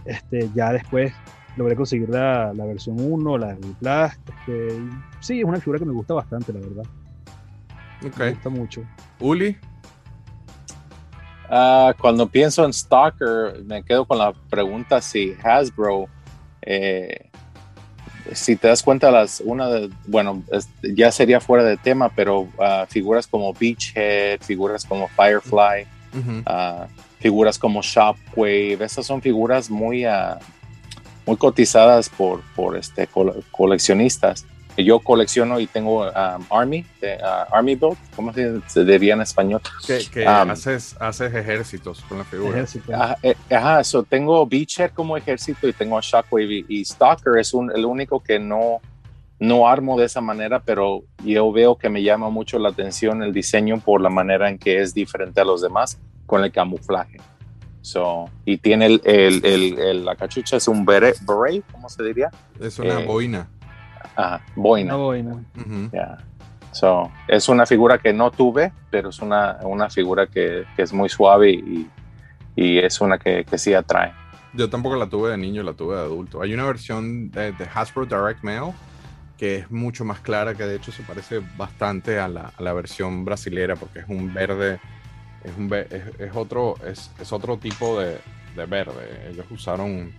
Este, 0.05 0.49
ya 0.55 0.72
después 0.72 1.12
logré 1.57 1.74
conseguir 1.74 2.09
la, 2.09 2.53
la 2.55 2.66
versión 2.66 2.95
1, 3.01 3.37
la 3.37 3.49
de 3.49 3.57
Plus. 3.57 4.12
Este, 4.39 4.78
sí, 5.18 5.41
es 5.41 5.45
una 5.45 5.59
figura 5.59 5.81
que 5.81 5.87
me 5.87 5.93
gusta 5.93 6.14
bastante, 6.14 6.53
la 6.53 6.61
verdad. 6.61 6.85
Me 8.03 8.09
Ok. 8.11 8.35
gusta 8.35 8.49
mucho. 8.49 8.83
Uli. 9.18 9.57
Ah, 11.51 11.92
cuando 12.01 12.28
pienso 12.28 12.64
en 12.64 12.72
Stalker, 12.72 13.62
me 13.64 13.82
quedo 13.82 14.05
con 14.05 14.18
la 14.18 14.32
pregunta 14.48 15.01
si 15.03 15.34
Hasbro, 15.42 16.07
eh, 16.62 17.26
si 18.32 18.55
te 18.55 18.68
das 18.68 18.82
cuenta, 18.84 19.11
las, 19.11 19.40
una 19.44 19.68
de, 19.68 19.90
bueno, 20.07 20.44
es- 20.53 20.68
ya 20.82 21.11
sería 21.11 21.40
fuera 21.40 21.64
de 21.64 21.76
tema, 21.76 22.09
pero 22.14 22.46
ah, 22.61 22.86
figuras 22.88 23.26
como 23.26 23.53
Beachhead, 23.53 24.40
figuras 24.42 24.84
como 24.84 25.09
Firefly, 25.09 25.86
ah, 26.46 26.86
figuras 27.18 27.59
como 27.59 27.82
Shockwave, 27.82 28.78
esas 28.84 29.05
son 29.07 29.20
figuras 29.20 29.68
muy, 29.70 30.05
muy 31.26 31.36
cotizadas 31.36 32.09
por, 32.09 32.42
por 32.55 32.76
este, 32.76 33.07
cole- 33.09 33.42
coleccionistas. 33.51 34.46
Yo 34.85 35.01
colecciono 35.01 35.59
y 35.61 35.66
tengo 35.66 36.03
um, 36.09 36.45
Army, 36.51 36.85
de, 37.01 37.14
ah, 37.22 37.47
Army 37.53 37.74
Build, 37.74 37.97
¿cómo 38.16 38.33
se, 38.33 38.61
se 38.66 38.85
diría 38.85 39.14
en 39.14 39.20
español? 39.22 39.61
Que, 39.87 39.99
que 40.12 40.22
Um, 40.26 40.51
haces, 40.51 40.97
haces 41.01 41.35
ejércitos 41.35 42.03
con 42.09 42.18
la 42.18 42.24
figura. 42.24 42.51
Ejército. 42.57 42.95
Ajá, 42.95 43.16
eh, 43.22 43.35
ajá, 43.51 43.85
so 43.85 44.03
tengo 44.03 44.47
Beachhead 44.47 44.91
como 44.93 45.16
ejército 45.16 45.66
y 45.68 45.72
tengo 45.72 45.97
a 45.99 46.01
Shockwave 46.03 46.53
y, 46.53 46.64
y 46.68 46.85
Stalker 46.85 47.39
es 47.39 47.53
un, 47.55 47.70
el 47.74 47.85
único 47.85 48.20
que 48.20 48.39
no, 48.39 48.81
no 49.39 49.66
armo 49.68 49.99
de 49.99 50.07
esa 50.07 50.20
manera, 50.20 50.61
pero 50.61 51.03
yo 51.24 51.51
veo 51.53 51.76
que 51.76 51.89
me 51.89 52.03
llama 52.03 52.28
mucho 52.31 52.59
la 52.59 52.68
atención 52.68 53.22
el 53.22 53.33
diseño 53.33 53.81
por 53.81 54.01
la 54.01 54.11
manera 54.11 54.49
en 54.49 54.59
que 54.59 54.81
es 54.81 54.93
diferente 54.95 55.41
a 55.41 55.45
los 55.45 55.62
demás 55.62 55.99
con 56.26 56.45
el 56.45 56.53
camuflaje. 56.53 57.16
So, 57.83 58.28
y 58.45 58.59
tiene 58.59 58.85
el, 58.87 59.01
el- 59.05 59.45
el- 59.45 59.78
el- 59.78 60.05
la 60.05 60.14
cachucha, 60.14 60.59
es 60.59 60.68
un 60.68 60.85
beret, 60.85 61.16
beret, 61.26 61.64
¿cómo 61.72 61.89
se 61.89 62.03
diría? 62.03 62.31
Es 62.61 62.78
una 62.78 63.01
Eh, 63.01 63.07
boina. 63.07 63.49
Ajá, 64.16 64.42
Una 64.57 64.62
boina. 64.62 64.96
boina. 64.96 65.32
Ujú. 65.57 65.90
ya. 65.92 66.18
So, 66.72 67.11
es 67.26 67.48
una 67.48 67.66
figura 67.66 67.98
que 67.98 68.12
no 68.12 68.30
tuve, 68.30 68.72
pero 68.90 69.09
es 69.09 69.18
una, 69.20 69.59
una 69.62 69.90
figura 69.90 70.26
que, 70.28 70.64
que 70.76 70.82
es 70.82 70.92
muy 70.92 71.09
suave 71.09 71.51
y, 71.51 71.88
y 72.55 72.78
es 72.78 73.01
una 73.01 73.18
que, 73.18 73.44
que 73.44 73.59
sí 73.59 73.74
atrae. 73.74 74.12
Yo 74.53 74.70
tampoco 74.70 74.94
la 74.96 75.09
tuve 75.09 75.30
de 75.30 75.36
niño, 75.36 75.62
la 75.64 75.72
tuve 75.72 75.96
de 75.96 76.03
adulto. 76.03 76.42
Hay 76.42 76.55
una 76.55 76.64
versión 76.66 77.30
de, 77.30 77.53
de 77.53 77.68
Hasbro 77.74 78.07
Direct 78.07 78.42
Mail 78.44 78.72
que 79.36 79.57
es 79.57 79.70
mucho 79.70 80.05
más 80.05 80.20
clara, 80.20 80.55
que 80.55 80.64
de 80.64 80.76
hecho 80.76 80.92
se 80.92 81.03
parece 81.03 81.40
bastante 81.57 82.20
a 82.20 82.28
la, 82.28 82.53
a 82.57 82.62
la 82.62 82.72
versión 82.74 83.24
brasilera 83.24 83.74
porque 83.74 84.01
es 84.01 84.05
un 84.09 84.32
verde, 84.34 84.78
es, 85.42 85.57
un, 85.57 85.68
ve- 85.68 85.86
es, 85.90 86.20
es 86.20 86.36
otro, 86.36 86.74
es, 86.86 87.11
es 87.18 87.32
otro 87.32 87.57
tipo 87.57 87.98
de, 87.98 88.18
de 88.55 88.66
verde. 88.66 89.28
Ellos 89.30 89.46
usaron 89.51 90.12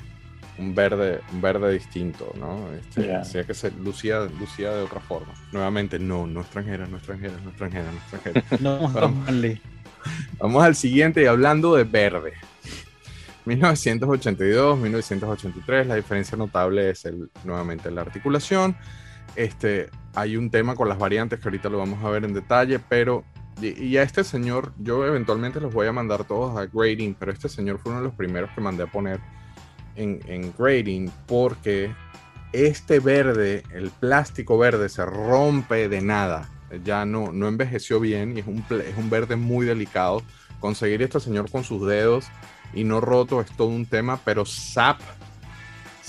un 0.58 0.76
verde, 0.76 1.22
un 1.32 1.42
verde 1.42 1.74
distinto, 1.74 2.34
¿no? 2.38 2.72
Este, 2.74 3.08
Ya. 3.08 3.22
Hacía 3.22 3.46
que 3.46 3.54
se 3.54 3.72
lucía, 3.72 4.22
lucía 4.40 4.72
de 4.72 4.84
otra 4.84 5.00
forma. 5.00 5.34
Nuevamente, 5.52 6.00
no, 6.00 6.28
no 6.28 6.42
extranjera, 6.42 6.86
no 6.88 6.98
extranjera, 6.98 7.34
no 7.44 7.50
extranjera, 7.50 7.86
no 7.92 7.98
extranjera. 7.98 8.44
No, 8.60 8.90
Vamos. 8.90 9.30
Vamos 10.40 10.64
al 10.64 10.76
siguiente 10.76 11.24
y 11.24 11.26
hablando 11.26 11.76
de 11.76 11.84
verde. 11.84 12.34
1982, 13.46 14.78
1983, 14.80 15.88
la 15.88 15.96
diferencia 15.96 16.38
notable 16.38 16.90
es 16.90 17.06
el, 17.06 17.30
nuevamente 17.44 17.90
la 17.92 18.02
articulación. 18.02 18.76
Este, 19.36 19.90
hay 20.14 20.38
un 20.38 20.50
tema 20.50 20.76
con 20.76 20.90
las 20.90 20.98
variantes 20.98 21.40
que 21.40 21.48
ahorita 21.48 21.70
lo 21.70 21.78
vamos 21.78 22.04
a 22.04 22.10
ver 22.10 22.26
en 22.26 22.34
detalle, 22.34 22.80
pero 22.80 23.24
y 23.62 23.98
a 23.98 24.04
este 24.04 24.24
señor, 24.24 24.74
yo 24.80 25.06
eventualmente 25.06 25.60
los 25.60 25.74
voy 25.74 25.86
a 25.88 25.92
mandar 25.92 26.24
todos 26.24 26.58
a 26.58 26.66
grading, 26.66 27.16
pero 27.16 27.32
este 27.32 27.48
señor 27.48 27.78
fue 27.80 27.92
uno 27.92 28.02
de 28.02 28.08
los 28.08 28.16
primeros 28.16 28.50
que 28.56 28.62
mandé 28.62 28.84
a 28.84 28.88
poner 28.88 29.20
en, 29.96 30.54
grading 30.58 31.12
porque 31.28 31.94
este 32.54 33.00
verde, 33.00 33.64
el 33.74 33.90
plástico 33.92 34.58
verde, 34.58 34.90
se 34.90 35.06
rompe 35.06 35.88
de 35.90 36.02
nada. 36.02 36.50
Ya 36.84 37.06
no, 37.06 37.32
no 37.32 37.48
envejeció 37.48 38.00
bien 38.00 38.38
y 38.38 38.42
es 38.42 38.48
un, 38.48 38.64
es 38.70 38.98
un 38.98 39.10
verde 39.10 39.36
muy 39.36 39.66
delicado. 39.66 40.22
Conseguir 40.60 41.02
este 41.02 41.20
señor 41.20 41.50
con 41.50 41.64
sus 41.64 41.88
dedos 41.88 42.26
y 42.74 42.84
no 42.84 43.02
roto 43.02 43.42
es 43.42 43.52
todo 43.52 43.68
un 43.68 43.86
tema, 43.86 44.20
pero 44.24 44.46
SAP, 44.46 45.00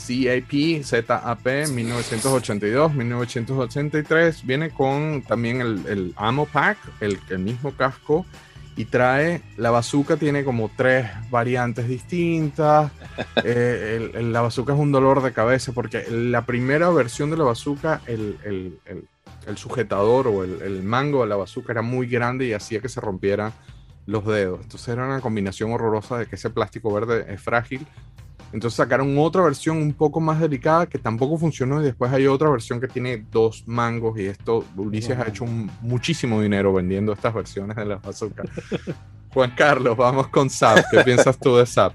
CAP, 0.06 0.82
ZAP, 0.82 1.46
1982, 1.68 2.94
1983, 2.94 4.46
viene 4.46 4.70
con 4.70 5.22
también 5.22 5.60
el, 5.60 6.12
Ammo 6.16 6.46
Pack, 6.46 6.78
el, 7.00 7.18
el 7.30 7.38
mismo 7.38 7.72
casco, 7.72 8.26
y 8.76 8.86
trae, 8.86 9.42
la 9.56 9.70
bazooka 9.70 10.16
tiene 10.16 10.44
como 10.44 10.70
tres 10.76 11.06
variantes 11.30 11.86
distintas, 11.88 12.90
eh, 13.44 13.98
el- 14.12 14.16
el- 14.16 14.32
la 14.32 14.40
bazooka 14.40 14.72
es 14.72 14.78
un 14.78 14.92
dolor 14.92 15.22
de 15.22 15.32
cabeza, 15.32 15.72
porque 15.72 16.04
la 16.10 16.46
primera 16.46 16.88
versión 16.90 17.30
de 17.30 17.36
la 17.36 17.44
bazooka, 17.44 18.00
el, 18.06 18.38
el- 18.44 18.78
sujetador 19.56 20.28
o 20.28 20.44
el, 20.44 20.62
el 20.62 20.82
mango 20.84 21.22
de 21.22 21.28
la 21.28 21.36
bazooka 21.36 21.72
era 21.72 21.82
muy 21.82 22.06
grande 22.06 22.46
y 22.46 22.52
hacía 22.52 22.80
que 22.80 22.88
se 22.88 23.00
rompieran 23.00 23.52
los 24.06 24.24
dedos. 24.24 24.60
Entonces 24.62 24.88
era 24.88 25.04
una 25.06 25.20
combinación 25.20 25.72
horrorosa 25.72 26.16
de 26.18 26.26
que 26.26 26.36
ese 26.36 26.48
plástico 26.50 26.92
verde 26.92 27.26
es 27.28 27.40
frágil. 27.42 27.86
Entonces 28.52 28.76
sacaron 28.76 29.16
otra 29.18 29.42
versión 29.42 29.78
un 29.78 29.92
poco 29.94 30.20
más 30.20 30.38
delicada 30.38 30.86
que 30.86 30.98
tampoco 30.98 31.38
funcionó 31.38 31.80
y 31.80 31.84
después 31.84 32.12
hay 32.12 32.26
otra 32.26 32.50
versión 32.50 32.80
que 32.80 32.86
tiene 32.88 33.24
dos 33.30 33.64
mangos 33.66 34.18
y 34.18 34.26
esto 34.26 34.64
Ulises 34.76 35.18
ha 35.18 35.26
hecho 35.26 35.44
un- 35.44 35.70
muchísimo 35.80 36.40
dinero 36.40 36.72
vendiendo 36.72 37.12
estas 37.12 37.32
versiones 37.32 37.76
de 37.76 37.84
la 37.86 37.96
bazooka. 37.96 38.42
Juan 39.32 39.52
Carlos, 39.56 39.96
vamos 39.96 40.28
con 40.28 40.50
SAP. 40.50 40.84
¿Qué 40.90 41.00
piensas 41.04 41.38
tú 41.38 41.56
de 41.56 41.64
SAP? 41.64 41.94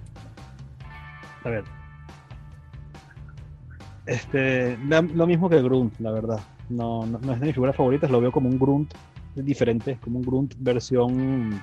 A 1.44 1.50
ver. 1.50 1.64
Este, 4.06 4.78
la- 4.88 5.02
lo 5.02 5.28
mismo 5.28 5.50
que 5.50 5.58
el 5.58 5.64
Grunt, 5.64 6.00
la 6.00 6.12
verdad. 6.12 6.40
No, 6.70 7.06
no, 7.06 7.20
no 7.20 7.34
es 7.34 7.40
de 7.40 7.46
mis 7.46 7.56
figuras 7.56 7.76
favoritas, 7.76 8.10
lo 8.10 8.20
veo 8.22 8.32
como 8.32 8.50
un 8.50 8.58
Grunt 8.58 8.94
diferente, 9.36 9.98
como 10.02 10.18
un 10.20 10.26
Grunt 10.26 10.56
versión 10.58 11.62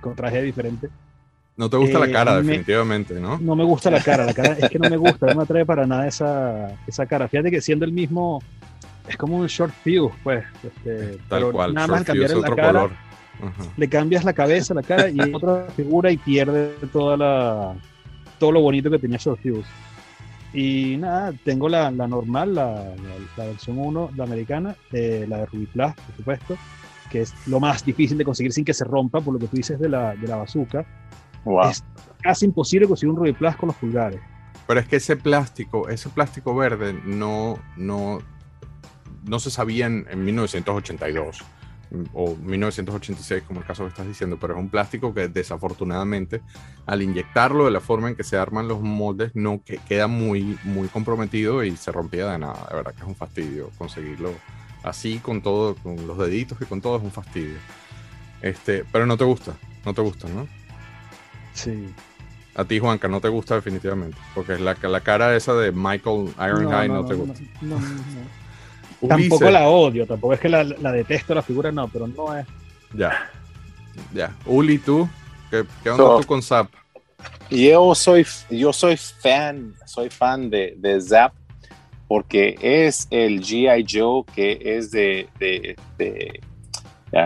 con 0.00 0.14
traje 0.14 0.42
diferente. 0.42 0.88
No 1.56 1.70
te 1.70 1.76
gusta 1.78 1.98
la 1.98 2.06
Eh, 2.06 2.12
cara, 2.12 2.32
me- 2.34 2.42
definitivamente, 2.42 3.18
¿no? 3.18 3.38
No 3.38 3.56
me 3.56 3.64
gusta 3.64 3.90
la 3.90 4.02
cara, 4.02 4.24
la 4.26 4.34
cara 4.34 4.52
es 4.60 4.68
que 4.68 4.78
no 4.78 4.90
me 4.90 4.96
gusta, 4.96 5.26
no 5.26 5.36
me 5.36 5.42
atrae 5.44 5.64
para 5.64 5.86
nada 5.86 6.06
esa, 6.06 6.68
esa 6.86 7.06
cara. 7.06 7.28
Fíjate 7.28 7.50
que 7.50 7.60
siendo 7.62 7.84
el 7.86 7.92
mismo, 7.92 8.42
es 9.08 9.16
como 9.16 9.36
un 9.38 9.46
short 9.46 9.72
fuse, 9.82 10.14
pues. 10.22 10.44
Este, 10.62 11.18
Tal 11.28 11.50
cual. 11.52 11.72
Nada 11.72 11.86
más 11.86 12.04
Short 12.04 12.08
fuse, 12.08 12.18
cambiar 12.18 12.30
la 12.30 12.38
otro 12.38 12.56
cara, 12.56 12.72
color. 12.72 12.90
Ajá. 13.38 13.70
le 13.76 13.88
cambias 13.88 14.24
la 14.24 14.32
cabeza, 14.32 14.72
la 14.74 14.82
cara 14.82 15.08
y 15.10 15.18
otra 15.34 15.66
figura 15.76 16.10
y 16.10 16.16
pierde 16.16 16.70
toda 16.92 17.16
la, 17.18 17.74
todo 18.38 18.52
lo 18.52 18.60
bonito 18.62 18.90
que 18.90 18.98
tenía 18.98 19.18
Short 19.18 19.40
Fuse. 19.42 19.68
Y 20.54 20.96
nada, 20.98 21.32
tengo 21.44 21.68
la, 21.68 21.90
la 21.90 22.06
normal, 22.06 22.54
la, 22.54 22.66
la- 22.74 22.94
la 23.36 23.44
versión 23.46 23.78
1, 23.78 24.10
la 24.16 24.24
americana, 24.24 24.74
eh, 24.92 25.26
la 25.28 25.38
de 25.38 25.46
Ruby 25.46 25.66
Plus, 25.66 25.92
por 25.94 26.16
supuesto, 26.16 26.56
que 27.10 27.22
es 27.22 27.34
lo 27.46 27.60
más 27.60 27.84
difícil 27.84 28.16
de 28.16 28.24
conseguir 28.24 28.52
sin 28.52 28.64
que 28.64 28.72
se 28.74 28.84
rompa, 28.84 29.20
por 29.20 29.34
lo 29.34 29.38
que 29.40 29.48
tú 29.48 29.56
dices 29.56 29.78
de 29.78 29.88
la, 29.88 30.14
de 30.14 30.26
la 30.28 30.36
bazooka. 30.36 30.84
Wow. 31.46 31.70
Es 31.70 31.84
casi 32.22 32.44
imposible 32.44 32.88
conseguir 32.88 33.12
un 33.12 33.16
Ruby 33.16 33.32
Plus 33.32 33.56
con 33.56 33.68
los 33.68 33.76
pulgares. 33.76 34.20
Pero 34.66 34.80
es 34.80 34.88
que 34.88 34.96
ese 34.96 35.16
plástico, 35.16 35.88
ese 35.88 36.08
plástico 36.08 36.54
verde 36.54 36.92
no, 37.04 37.58
no, 37.76 38.18
no 39.24 39.38
se 39.38 39.50
sabía 39.50 39.86
en, 39.86 40.06
en 40.10 40.24
1982 40.24 41.44
mm, 41.92 42.02
o 42.14 42.34
1986, 42.34 43.44
como 43.46 43.60
el 43.60 43.66
caso 43.66 43.84
que 43.84 43.90
estás 43.90 44.08
diciendo, 44.08 44.38
pero 44.40 44.54
es 44.54 44.60
un 44.60 44.68
plástico 44.68 45.14
que 45.14 45.28
desafortunadamente 45.28 46.42
al 46.84 47.00
inyectarlo 47.00 47.64
de 47.64 47.70
la 47.70 47.80
forma 47.80 48.08
en 48.08 48.16
que 48.16 48.24
se 48.24 48.36
arman 48.36 48.66
los 48.66 48.80
moldes 48.80 49.30
no 49.34 49.62
que, 49.64 49.78
queda 49.78 50.08
muy, 50.08 50.58
muy 50.64 50.88
comprometido 50.88 51.62
y 51.62 51.76
se 51.76 51.92
rompía 51.92 52.32
de 52.32 52.38
nada. 52.38 52.66
De 52.68 52.76
verdad 52.76 52.92
que 52.92 53.02
es 53.02 53.06
un 53.08 53.14
fastidio 53.14 53.70
conseguirlo 53.78 54.32
así 54.82 55.20
con 55.20 55.42
todo, 55.42 55.76
con 55.76 56.08
los 56.08 56.18
deditos 56.18 56.58
y 56.60 56.64
con 56.64 56.80
todo 56.80 56.96
es 56.96 57.04
un 57.04 57.12
fastidio. 57.12 57.58
Este, 58.42 58.84
pero 58.90 59.06
no 59.06 59.16
te 59.16 59.24
gusta, 59.24 59.54
no 59.84 59.94
te 59.94 60.02
gusta, 60.02 60.28
¿no? 60.28 60.48
Sí. 61.56 61.88
A 62.54 62.64
ti, 62.64 62.78
Juanca, 62.78 63.08
no 63.08 63.20
te 63.20 63.28
gusta 63.28 63.54
definitivamente. 63.56 64.16
Porque 64.34 64.58
la, 64.58 64.76
la 64.80 65.00
cara 65.00 65.34
esa 65.36 65.52
de 65.54 65.72
Michael 65.72 66.28
Ironhide 66.38 66.88
no, 66.88 67.04
te 67.04 67.14
gusta. 67.14 67.40
no, 67.60 67.78
no, 67.80 67.80
no. 67.80 68.36
Tampoco 69.08 69.36
Ulises. 69.36 69.52
la 69.52 69.68
odio, 69.68 70.06
tampoco 70.06 70.32
es 70.32 70.40
que 70.40 70.48
la, 70.48 70.64
la 70.64 70.90
detesto 70.90 71.34
la 71.34 71.42
figura, 71.42 71.70
no, 71.70 71.86
pero 71.88 72.06
no 72.06 72.34
es. 72.34 72.46
Ya. 72.94 73.30
Ya. 74.14 74.34
Uli, 74.46 74.78
tú. 74.78 75.06
¿Qué, 75.50 75.64
qué 75.82 75.90
onda 75.90 76.04
So- 76.04 76.20
tú 76.20 76.26
con 76.26 76.42
Zap? 76.42 76.68
Yo 77.50 77.94
soy, 77.94 78.26
yo 78.50 78.72
soy 78.72 78.96
fan, 78.96 79.74
soy 79.84 80.08
fan 80.10 80.48
de, 80.48 80.74
de 80.78 81.00
Zap 81.00 81.32
porque 82.08 82.56
es 82.60 83.06
el 83.10 83.40
G.I. 83.42 83.84
Joe 83.88 84.24
que 84.34 84.58
es 84.62 84.90
de, 84.90 85.28
de, 85.38 85.76
de- 85.98 86.40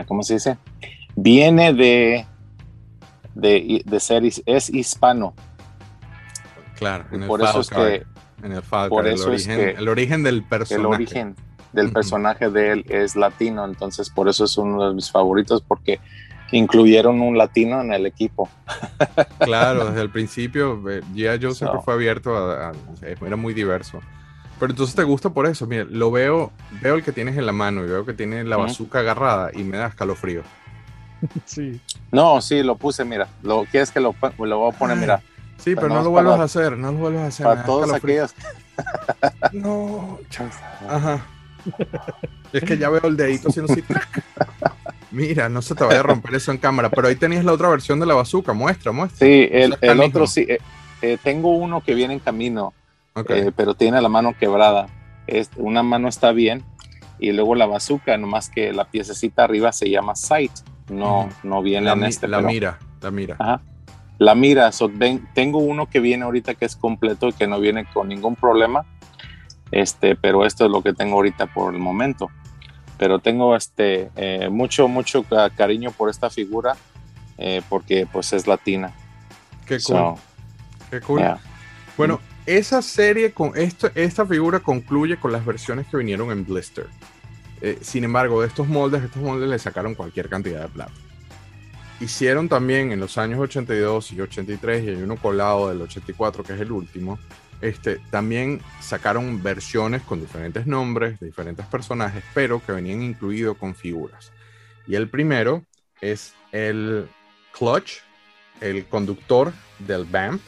¿cómo 0.07 0.23
se 0.23 0.35
dice? 0.35 0.57
Viene 1.17 1.73
de, 1.73 2.27
de, 3.35 3.83
de 3.85 4.01
ser, 4.01 4.25
es 4.25 4.71
hispano. 4.71 5.35
Claro, 6.77 7.05
en 7.13 7.23
el 7.23 7.29
Por 7.29 7.43
eso 7.43 7.61
es 7.61 7.69
que 7.69 8.03
en 8.43 8.53
el 8.53 8.63
por 8.63 9.07
el 9.07 9.15
eso 9.15 9.33
es 9.33 9.47
origen, 9.47 9.59
que 9.59 9.71
el 9.83 9.89
origen 9.89 10.23
del 10.23 10.37
el 10.37 10.43
personaje. 10.45 10.87
origen 10.89 11.37
del 11.73 11.93
personaje 11.93 12.51
de 12.51 12.73
él 12.73 12.87
es 12.89 13.17
latino, 13.17 13.65
entonces 13.65 14.11
por 14.11 14.29
eso 14.29 14.45
es 14.45 14.57
uno 14.57 14.89
de 14.89 14.95
mis 14.95 15.11
favoritos 15.11 15.63
porque 15.63 16.01
incluyeron 16.53 17.21
un 17.21 17.37
latino 17.39 17.81
en 17.81 17.93
el 17.93 18.07
equipo. 18.07 18.49
Claro, 19.41 19.87
desde 19.87 20.01
el 20.03 20.11
principio 20.11 20.73
eh, 20.91 21.03
G.I. 21.15 21.39
Joe 21.43 21.55
siempre 21.55 21.79
So. 21.79 21.83
fue 21.85 21.95
abierto 21.95 22.37
a, 22.37 22.71
a- 22.71 22.73
era 23.03 23.37
muy 23.37 23.55
diverso. 23.55 24.01
Pero 24.59 24.73
entonces 24.73 24.95
te 24.95 25.05
gusta 25.05 25.31
por 25.31 25.47
eso, 25.47 25.67
mira, 25.67 25.85
lo 25.89 26.11
veo, 26.11 26.53
veo 26.83 26.95
el 26.97 27.03
que 27.03 27.13
tienes 27.13 27.37
en 27.39 27.47
la 27.47 27.53
mano 27.53 27.83
y 27.85 27.89
veo 27.89 28.05
que 28.05 28.13
tiene 28.13 28.45
la 28.45 28.57
bazooka 28.59 29.01
agarrada 29.01 29.51
y 29.55 29.63
me 29.65 29.79
da 29.79 29.87
escalofrío. 29.87 30.43
Sí. 31.45 31.81
No, 32.13 32.41
sí, 32.41 32.63
lo 32.63 32.77
puse, 32.77 33.05
mira, 33.05 33.29
lo 33.43 33.65
quieres 33.65 33.91
que 33.91 34.01
lo, 34.01 34.15
lo 34.39 34.59
voy 34.59 34.73
a 34.73 34.79
poner, 34.79 34.97
Ay, 34.97 35.01
mira, 35.01 35.23
Sí, 35.59 35.75
pero 35.75 35.81
Pero 35.83 35.89
no 35.89 35.95
lo 35.97 36.01
es 36.01 36.09
vuelvas 36.09 36.33
para- 36.33 36.43
a 36.43 36.47
hacer, 36.47 36.77
no 36.79 36.93
lo 36.93 36.99
vuelvas 36.99 37.23
a 37.23 37.27
hacer. 37.27 37.45
para 37.47 37.65
todos 37.65 37.93
aquellos 37.93 38.35
No, 39.53 40.19
Ajá. 40.89 41.27
Es 42.53 42.65
que 42.65 42.79
ya 42.79 42.89
veo 42.89 43.03
el 43.05 43.17
dedito 43.17 43.49
haciendo 43.51 43.73
así. 43.73 43.85
Mira, 45.11 45.49
no 45.49 45.61
se 45.63 45.75
te 45.75 45.85
vaya 45.85 46.01
a 46.01 46.03
romper 46.03 46.35
eso 46.35 46.51
en 46.51 46.59
cámara. 46.59 46.89
Pero 46.91 47.07
ahí 47.09 47.15
tenías 47.15 47.45
la 47.45 47.53
otra 47.53 47.69
versión 47.69 48.01
de 48.01 48.07
la 48.07 48.15
bazooka. 48.15 48.53
Muestra, 48.55 48.91
muestra. 48.93 49.19
Sí, 49.27 49.49
el, 49.53 49.77
es 49.81 49.99
otro 50.01 50.27
sí. 50.27 50.47
eh, 50.49 50.59
eh, 51.03 51.19
tengo 51.23 51.55
uno 51.57 51.81
que 51.83 51.95
viene 51.95 52.15
en 52.15 52.21
camino, 52.21 52.73
Ok. 53.15 53.31
eh, 53.31 53.53
pero 53.55 53.75
tiene 53.75 54.01
la 54.01 54.09
mano 54.09 54.35
quebrada. 54.39 54.87
Es, 55.27 55.51
una 55.57 55.83
mano 55.83 56.09
está 56.09 56.33
bien 56.33 56.65
y 57.21 57.33
luego 57.33 57.55
la 57.55 57.67
bazooka, 57.67 58.17
nomás 58.17 58.49
que 58.49 58.73
la 58.73 58.87
piececita 58.87 59.45
arriba 59.45 59.71
se 59.73 59.91
llama 59.91 60.17
sight. 60.17 60.53
No, 60.91 61.29
no 61.43 61.63
viene 61.63 61.87
la, 61.87 61.93
en 61.93 62.05
este. 62.05 62.29
la 62.29 62.39
pero- 62.39 62.49
mira, 62.49 62.79
la 63.01 63.11
mira. 63.11 63.37
Ajá. 63.39 63.61
La 64.19 64.35
mira, 64.35 64.71
so, 64.73 64.91
ven- 64.93 65.27
tengo 65.35 65.59
uno 65.59 65.89
que 65.89 65.99
viene 66.01 66.25
ahorita 66.25 66.55
que 66.55 66.67
es 66.67 66.77
completo 66.77 67.29
y 67.29 67.33
que 67.33 67.47
no 67.47 67.59
viene 67.59 67.87
con 67.87 68.09
ningún 68.09 68.37
problema. 68.37 68.85
Este, 69.71 70.17
pero 70.17 70.45
esto 70.45 70.65
es 70.67 70.71
lo 70.71 70.83
que 70.83 70.93
tengo 70.93 71.15
ahorita 71.17 71.47
por 71.47 71.73
el 71.73 71.81
momento. 71.81 72.29
Pero 72.99 73.19
tengo 73.21 73.57
este 73.57 74.11
eh, 74.17 74.49
mucho, 74.51 74.89
mucho 74.89 75.23
ca- 75.23 75.49
cariño 75.51 75.91
por 75.93 76.11
esta 76.11 76.29
figura 76.29 76.77
eh, 77.39 77.63
porque 77.69 78.07
pues 78.13 78.33
es 78.35 78.47
latina. 78.47 78.93
Qué 79.65 79.77
cool. 79.77 79.81
So, 79.97 80.19
qué 80.91 81.01
cool. 81.01 81.21
yeah. 81.21 81.39
Bueno, 81.97 82.21
esa 82.45 82.83
serie 82.83 83.33
con 83.33 83.53
esto, 83.57 83.89
esta 83.95 84.27
figura 84.27 84.61
concluye 84.61 85.17
con 85.19 85.33
las 85.33 85.47
versiones 85.47 85.87
que 85.87 85.97
vinieron 85.97 86.31
en 86.31 86.45
Blister. 86.45 86.89
Eh, 87.61 87.79
sin 87.83 88.05
embargo, 88.05 88.41
de 88.41 88.49
estos 88.49 88.69
moldes, 88.69 89.03
estos 89.03 89.23
moldes 89.23 89.49
le 89.49 89.59
sacaron 89.59 89.95
cualquier 89.95 90.29
cantidad 90.29 90.63
de 90.63 90.69
plata. 90.69 90.93
Hicieron 92.01 92.49
también 92.49 92.93
en 92.93 93.01
los 93.01 93.19
años 93.19 93.39
82 93.41 94.13
y 94.13 94.21
83, 94.21 94.85
y 94.85 94.89
hay 94.89 95.03
uno 95.03 95.17
colado 95.17 95.69
del 95.69 95.83
84, 95.83 96.43
que 96.43 96.55
es 96.55 96.61
el 96.61 96.73
último. 96.73 97.19
Este, 97.61 98.01
también 98.11 98.63
sacaron 98.81 99.43
versiones 99.43 100.01
con 100.03 100.21
diferentes 100.21 100.67
nombres, 100.67 101.21
de 101.21 101.27
diferentes 101.27 101.67
personajes, 101.67 102.25
pero 102.33 102.65
que 102.65 102.73
venían 102.73 103.03
incluidos 103.03 103.59
con 103.59 103.75
figuras. 103.75 104.33
Y 104.87 104.95
el 104.95 105.11
primero 105.11 105.63
es 106.01 106.35
el 106.53 107.07
Clutch, 107.53 107.99
el 108.63 108.87
conductor 108.87 109.53
del 109.79 110.07
Vamp, 110.07 110.41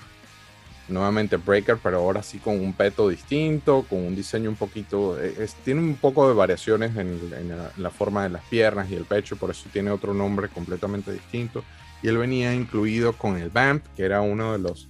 nuevamente 0.89 1.37
Breaker, 1.37 1.79
pero 1.83 1.99
ahora 1.99 2.23
sí 2.23 2.39
con 2.39 2.61
un 2.61 2.73
peto 2.73 3.09
distinto, 3.09 3.85
con 3.89 4.01
un 4.01 4.15
diseño 4.15 4.51
un 4.51 4.57
poquito, 4.57 5.21
eh, 5.23 5.47
tiene 5.65 5.81
un 5.81 5.95
poco 5.97 6.29
de 6.29 6.35
variaciones 6.35 6.97
en, 6.97 7.53
la, 7.77 7.91
forma 7.91 8.25
de 8.25 8.31
las 8.31 8.43
piernas 8.45 8.91
y 8.91 8.95
el 8.95 9.05
pecho, 9.05 9.37
por 9.37 9.51
eso 9.51 9.69
tiene 9.73 9.91
otro 9.91 10.15
nombre 10.15 10.49
completamente 10.49 11.13
distinto. 11.13 11.65
Y 12.03 12.09
él 12.09 12.19
venía 12.19 12.53
incluido 12.53 13.13
con 13.13 13.37
el 13.37 13.51
Vamp, 13.51 13.85
que 13.97 14.05
era 14.05 14.21
uno 14.21 14.53
de 14.53 14.59
los, 14.59 14.89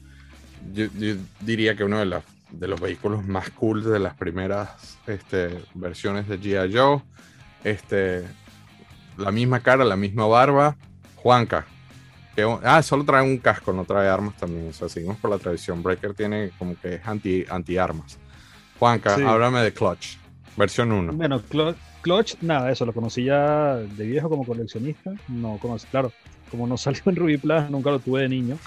yo, 0.73 0.87
diría 1.41 1.77
que 1.77 1.85
uno 1.85 1.99
de, 1.99 2.23
de 2.53 2.69
los 2.69 2.81
vehículos 2.81 3.25
más 3.27 3.51
cool 3.51 3.85
de 3.85 3.99
las 3.99 4.15
primeras 4.15 4.99
este, 5.07 5.63
versiones 5.75 6.27
de 6.29 6.41
G.I. 6.41 6.75
Joe. 6.75 7.03
Este, 7.65 8.25
la 9.19 9.31
misma 9.31 9.61
cara, 9.61 9.85
la 9.85 9.97
misma 9.97 10.27
barba. 10.27 10.77
Juanca, 11.17 11.67
que, 12.35 12.43
ah, 12.65 12.83
solo 12.83 13.05
trae 13.05 13.23
un 13.23 13.39
casco, 13.39 13.73
no 13.73 13.85
trae 13.85 14.09
armas 14.09 14.37
también. 14.37 14.69
O 14.69 14.73
sea, 14.73 14.89
seguimos 14.89 15.19
por 15.19 15.31
la 15.31 15.39
tradición. 15.39 15.83
Breaker 15.83 16.15
tiene 16.15 16.51
como 16.59 16.75
que 16.81 16.97
es 16.97 17.07
anti, 17.07 17.45
anti-armas. 17.49 18.19
Juanca, 18.79 19.17
Sí. 19.17 19.23
háblame 19.23 19.61
de 19.63 19.73
Clutch, 19.73 20.17
versión 20.57 20.91
1. 20.93 21.13
Bueno, 21.13 21.41
Clo- 21.51 21.75
Clutch, 22.01 22.35
nada, 22.41 22.71
eso, 22.73 22.85
lo 22.85 22.93
conocí 22.93 23.25
ya 23.25 23.77
de 23.77 24.05
viejo 24.07 24.29
como 24.29 24.45
coleccionista. 24.45 25.13
No 25.29 25.59
conocí, 25.59 25.87
claro, 25.91 26.11
como 26.51 26.67
no 26.67 26.77
salió 26.79 27.03
en 27.07 27.17
Ruby 27.17 27.37
Plus, 27.39 27.71
nunca 27.71 27.91
lo 27.91 27.99
tuve 28.01 28.23
de 28.23 28.29
niño. 28.29 28.59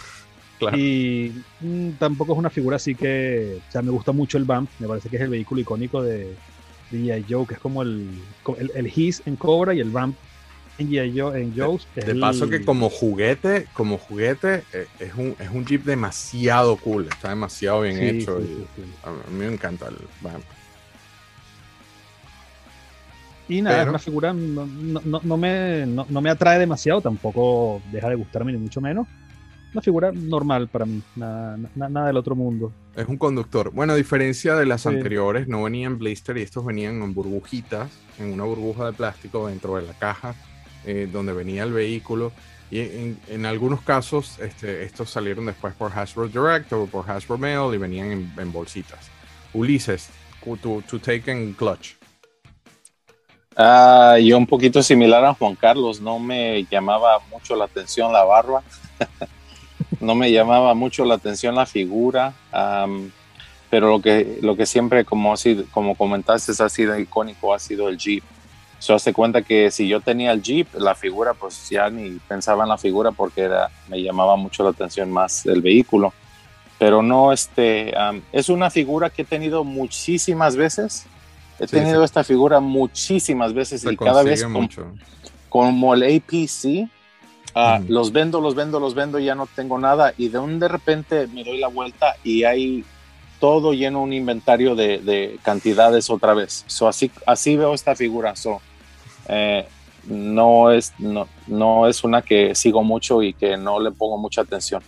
Claro. 0.59 0.77
Y 0.77 1.33
mm, 1.59 1.89
tampoco 1.99 2.31
es 2.31 2.39
una 2.39 2.49
figura 2.49 2.77
así 2.77 2.95
que, 2.95 3.59
o 3.67 3.71
sea, 3.71 3.81
me 3.81 3.91
gusta 3.91 4.13
mucho 4.13 4.37
el 4.37 4.45
Vamp, 4.45 4.69
me 4.79 4.87
parece 4.87 5.09
que 5.09 5.17
es 5.17 5.21
el 5.21 5.29
vehículo 5.29 5.59
icónico 5.59 6.01
de, 6.01 6.33
de 6.91 6.97
G.I. 6.97 7.25
Joe, 7.29 7.45
que 7.45 7.55
es 7.55 7.59
como 7.59 7.81
el, 7.81 8.09
el, 8.57 8.71
el 8.73 8.87
His 8.87 9.21
en 9.25 9.35
Cobra 9.35 9.73
y 9.73 9.81
el 9.81 9.89
Vamp 9.89 10.15
en 10.77 11.53
Joe's. 11.55 11.87
De 11.95 12.11
el- 12.11 12.19
paso 12.19 12.49
que 12.49 12.63
como 12.65 12.89
juguete, 12.89 13.67
como 13.73 13.97
juguete, 13.97 14.63
eh, 14.73 14.87
es, 14.99 15.13
un, 15.15 15.35
es 15.39 15.49
un 15.49 15.65
Jeep 15.65 15.83
demasiado 15.85 16.75
cool, 16.77 17.07
está 17.07 17.29
demasiado 17.29 17.81
bien 17.81 17.97
Sí, 17.97 18.03
hecho. 18.21 18.39
sí, 18.41 18.43
y 18.43 18.55
sí, 18.55 18.67
sí. 18.75 18.83
A 19.03 19.11
mí 19.31 19.37
me 19.39 19.47
encanta 19.53 19.87
el. 19.87 19.95
Y 23.47 23.61
nada, 23.61 23.75
Pero- 23.77 23.83
es 23.83 23.89
una 23.89 23.99
figura, 23.99 24.33
no, 24.33 24.65
no- 24.65 25.21
no- 25.23 25.37
me, 25.37 25.85
no, 25.85 26.05
no 26.09 26.21
me 26.21 26.29
atrae 26.31 26.57
demasiado, 26.59 26.99
tampoco 27.01 27.81
deja 27.91 28.09
de 28.09 28.15
gustarme 28.15 28.51
ni 28.51 28.57
mucho 28.57 28.81
menos. 28.81 29.07
Una 29.71 29.81
figura 29.81 30.11
normal 30.11 30.67
para 30.69 30.85
mí, 30.85 31.01
nada, 31.15 31.57
na- 31.75 31.89
nada 31.89 32.07
del 32.07 32.17
otro 32.17 32.33
mundo. 32.33 32.71
Es 32.95 33.05
un 33.07 33.17
conductor. 33.17 33.71
Bueno, 33.71 33.93
a 33.93 33.95
diferencia 33.97 34.55
de 34.55 34.65
las 34.65 34.87
anteriores, 34.87 35.47
no 35.47 35.63
venían 35.63 35.93
en 35.93 35.99
blister 35.99 36.37
y 36.37 36.41
estos 36.41 36.65
venían 36.65 37.01
en 37.03 37.13
burbujitas, 37.13 37.91
en 38.17 38.31
una 38.33 38.45
burbuja 38.45 38.85
de 38.87 38.93
plástico 38.93 39.47
dentro 39.47 39.75
de 39.75 39.83
la 39.83 39.93
caja 39.93 40.33
eh, 40.85 41.09
donde 41.11 41.33
venía 41.33 41.63
el 41.63 41.73
vehículo. 41.73 42.31
Y 42.71 42.79
en, 42.79 43.19
en 43.27 43.45
algunos 43.45 43.81
casos, 43.81 44.39
este, 44.39 44.83
estos 44.83 45.09
salieron 45.09 45.45
después 45.45 45.73
por 45.75 45.91
Hasbro 45.97 46.27
Direct 46.27 46.73
o 46.73 46.87
por 46.87 47.09
Hasbro 47.09 47.37
Mail 47.37 47.73
y 47.73 47.77
venían 47.77 48.33
en, 48.37 48.51
bolsitas. 48.51 49.09
Ulises, 49.53 50.09
tu, 50.61 50.81
tu 50.81 50.99
take 50.99 51.31
en 51.31 51.53
Clutch. 51.53 51.95
Ah, 53.55 54.17
yo 54.21 54.37
un 54.37 54.47
poquito 54.47 54.83
similar 54.83 55.23
a 55.23 55.33
Juan 55.33 55.55
Carlos, 55.55 56.01
no 56.01 56.19
me 56.19 56.65
llamaba 56.65 57.19
mucho 57.31 57.55
la 57.55 57.65
atención 57.65 58.11
la 58.11 58.25
barba, 58.25 58.63
no 60.01 60.13
me 60.13 60.29
llamaba 60.31 60.73
mucho 60.73 61.05
la 61.05 61.15
atención 61.15 61.55
la 61.55 61.65
figura, 61.65 62.33
pero 63.69 63.89
lo 63.89 64.01
que, 64.01 64.39
lo 64.41 64.57
que 64.57 64.65
siempre, 64.65 65.05
como, 65.05 65.35
como 65.71 65.95
comentaste, 65.95 66.51
ha 66.61 66.69
sido 66.69 66.99
icónico, 66.99 67.53
ha 67.53 67.59
sido 67.59 67.87
el 67.87 67.97
Jeep. 67.97 68.23
Se 68.85 68.93
hace 68.93 69.13
cuenta 69.13 69.41
que 69.41 69.71
si 69.71 69.87
yo 69.87 69.99
tenía 69.99 70.31
el 70.31 70.43
Jeep, 70.43 70.75
la 70.75 70.93
figura, 70.93 71.33
pues 71.33 71.69
ya 71.71 71.89
ni 71.89 72.19
pensaba 72.27 72.61
en 72.65 72.69
la 72.69 72.77
figura 72.77 73.09
porque 73.11 73.41
era, 73.41 73.71
me 73.87 73.99
llamaba 74.03 74.35
mucho 74.35 74.61
la 74.63 74.69
atención 74.69 75.09
más 75.09 75.43
el 75.47 75.63
vehículo. 75.63 76.13
Pero 76.77 77.01
no, 77.01 77.33
este, 77.33 77.97
am, 77.97 78.21
es 78.31 78.47
una 78.47 78.69
figura 78.69 79.09
que 79.09 79.23
he 79.23 79.25
tenido 79.25 79.63
muchísimas 79.63 80.55
veces. 80.55 81.07
He 81.59 81.65
Sí, 81.67 81.77
tenido 81.77 82.01
sí. 82.01 82.05
esta 82.05 82.23
figura 82.23 82.59
muchísimas 82.59 83.53
veces 83.55 83.81
Se 83.81 83.91
y 83.91 83.97
cada 83.97 84.21
vez 84.21 84.47
mucho. 84.47 84.85
como 85.49 85.95
el 85.95 86.03
APC, 86.03 86.87
ah, 87.55 87.79
Ujú. 87.81 87.91
los 87.91 88.11
vendo, 88.11 88.39
los 88.39 88.53
vendo, 88.53 88.79
los 88.79 88.93
vendo, 88.93 89.17
ya 89.17 89.33
no 89.33 89.47
tengo 89.47 89.79
nada 89.79 90.13
y 90.15 90.27
de 90.29 90.37
un 90.37 90.59
de 90.59 90.67
repente 90.67 91.25
me 91.25 91.43
doy 91.43 91.57
la 91.57 91.69
vuelta 91.69 92.17
y 92.23 92.43
hay 92.43 92.85
todo 93.39 93.73
lleno 93.73 94.03
un 94.03 94.13
inventario 94.13 94.75
de, 94.75 94.99
de 94.99 95.39
cantidades 95.41 96.11
otra 96.11 96.35
vez. 96.35 96.63
So, 96.67 96.87
así, 96.87 97.09
así 97.25 97.57
veo 97.57 97.73
esta 97.73 97.95
figura. 97.95 98.35
So, 98.35 98.61
eh, 99.27 99.67
no, 100.07 100.71
es, 100.71 100.93
no, 100.99 101.27
no 101.47 101.87
es 101.87 102.03
una 102.03 102.21
que 102.21 102.53
sigo 102.55 102.83
mucho 102.83 103.23
y 103.23 103.33
que 103.33 103.57
no 103.57 103.79
le 103.79 103.91
pongo 103.91 104.17
mucha 104.17 104.41
atención 104.41 104.81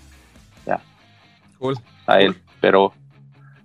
Cool. 1.60 1.76
a 2.06 2.20
él, 2.22 2.36
pero, 2.62 2.94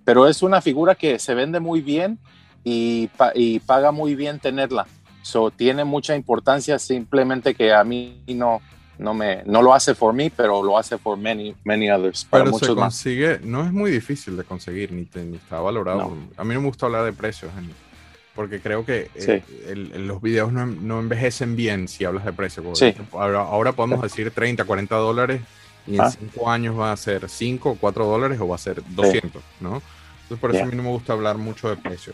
pero 0.03 0.27
es 0.27 0.41
una 0.41 0.61
figura 0.61 0.95
que 0.95 1.19
se 1.19 1.35
vende 1.35 1.59
muy 1.59 1.79
bien 1.81 2.17
y, 2.63 3.07
y 3.35 3.59
paga 3.59 3.91
muy 3.91 4.15
bien 4.15 4.39
tenerla. 4.39 4.87
So, 5.21 5.51
tiene 5.51 5.83
mucha 5.85 6.15
importancia, 6.15 6.79
simplemente 6.79 7.53
que 7.53 7.71
a 7.71 7.83
mí 7.83 8.23
no, 8.29 8.61
no, 8.97 9.13
me, 9.13 9.43
no 9.45 9.61
lo 9.61 9.75
hace 9.75 9.93
por 9.93 10.11
mí, 10.13 10.31
pero 10.31 10.63
lo 10.63 10.75
hace 10.75 10.97
por 10.97 11.17
many, 11.19 11.53
many 11.63 11.89
others, 11.91 12.25
para 12.25 12.45
Pero 12.45 12.57
se 12.57 12.65
más. 12.69 12.75
consigue, 12.75 13.39
no 13.43 13.63
es 13.63 13.71
muy 13.71 13.91
difícil 13.91 14.35
de 14.37 14.43
conseguir, 14.43 14.91
ni, 14.91 15.05
te- 15.05 15.23
ni 15.23 15.37
está 15.37 15.59
valorado. 15.59 15.99
No. 15.99 16.17
A 16.35 16.43
mí 16.43 16.55
no 16.55 16.61
me 16.61 16.67
gusta 16.67 16.87
hablar 16.87 17.05
de 17.05 17.13
precios 17.13 17.51
en, 17.59 17.69
porque 18.35 18.59
creo 18.59 18.85
que 18.85 19.09
eh, 19.15 19.43
Sí. 19.45 19.53
el- 19.67 19.91
el- 19.93 20.07
los 20.07 20.21
videos 20.21 20.51
no, 20.51 20.65
no 20.65 20.99
envejecen 20.99 21.55
bien 21.55 21.87
si 21.87 22.05
hablas 22.05 22.25
de 22.25 22.33
precio. 22.33 22.63
Sí. 22.75 22.93
Ahora, 23.11 23.41
ahora 23.41 23.71
podemos 23.73 24.01
decir 24.01 24.31
30, 24.31 24.63
40 24.65 24.95
dólares 24.95 25.41
y 25.85 25.95
en 25.95 26.01
Ah. 26.01 26.09
5 26.11 26.49
años 26.49 26.77
va 26.79 26.91
a 26.91 26.97
ser 26.97 27.29
5 27.29 27.71
o 27.71 27.75
4 27.75 28.05
dólares 28.05 28.39
o 28.41 28.47
va 28.47 28.55
a 28.55 28.59
ser 28.59 28.81
200, 28.89 29.43
¿no? 29.59 29.81
Entonces 30.23 30.39
por 30.39 30.49
eso 30.51 30.59
Yeah. 30.59 30.67
a 30.67 30.69
mí 30.71 30.75
no 30.77 30.83
me 30.83 30.89
gusta 30.89 31.13
hablar 31.13 31.37
mucho 31.37 31.69
de 31.69 31.75
precio. 31.77 32.13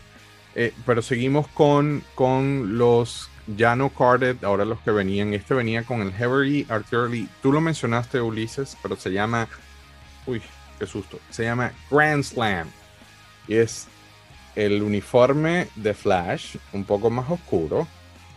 Eh, 0.54 0.74
pero 0.84 1.00
seguimos 1.00 1.46
con, 1.48 2.02
con 2.14 2.76
los 2.76 3.28
ya 3.56 3.74
no 3.76 3.88
carded, 3.88 4.42
ahora 4.44 4.64
los 4.64 4.80
que 4.80 4.90
venían. 4.90 5.32
Este 5.32 5.54
venía 5.54 5.84
con 5.84 6.02
el 6.02 6.12
Heavy 6.12 6.66
Artillery. 6.68 7.28
Tú 7.42 7.52
lo 7.52 7.60
mencionaste, 7.60 8.20
Ulises, 8.20 8.76
pero 8.82 8.96
se 8.96 9.10
llama. 9.10 9.48
Uy, 10.26 10.42
qué 10.78 10.86
susto. 10.86 11.18
Se 11.30 11.44
llama 11.44 11.72
Grand 11.90 12.22
Slam. 12.24 12.68
Y 13.48 13.54
es 13.56 13.86
el 14.66 14.82
uniforme 14.82 15.68
de 15.76 15.94
Flash, 15.94 16.56
un 16.72 16.84
poco 16.84 17.10
más 17.10 17.30
oscuro, 17.30 17.86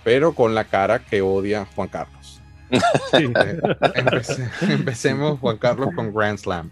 pero 0.03 0.33
con 0.33 0.53
la 0.55 0.65
cara 0.65 0.99
que 0.99 1.21
odia 1.21 1.65
Juan 1.75 1.87
Carlos. 1.89 2.39
Sí. 3.11 3.25
Eh, 3.25 3.59
empece- 3.95 4.49
empecemos, 4.73 5.39
Juan 5.39 5.57
Carlos, 5.57 5.89
con 5.95 6.13
Grand 6.13 6.37
Slam. 6.39 6.69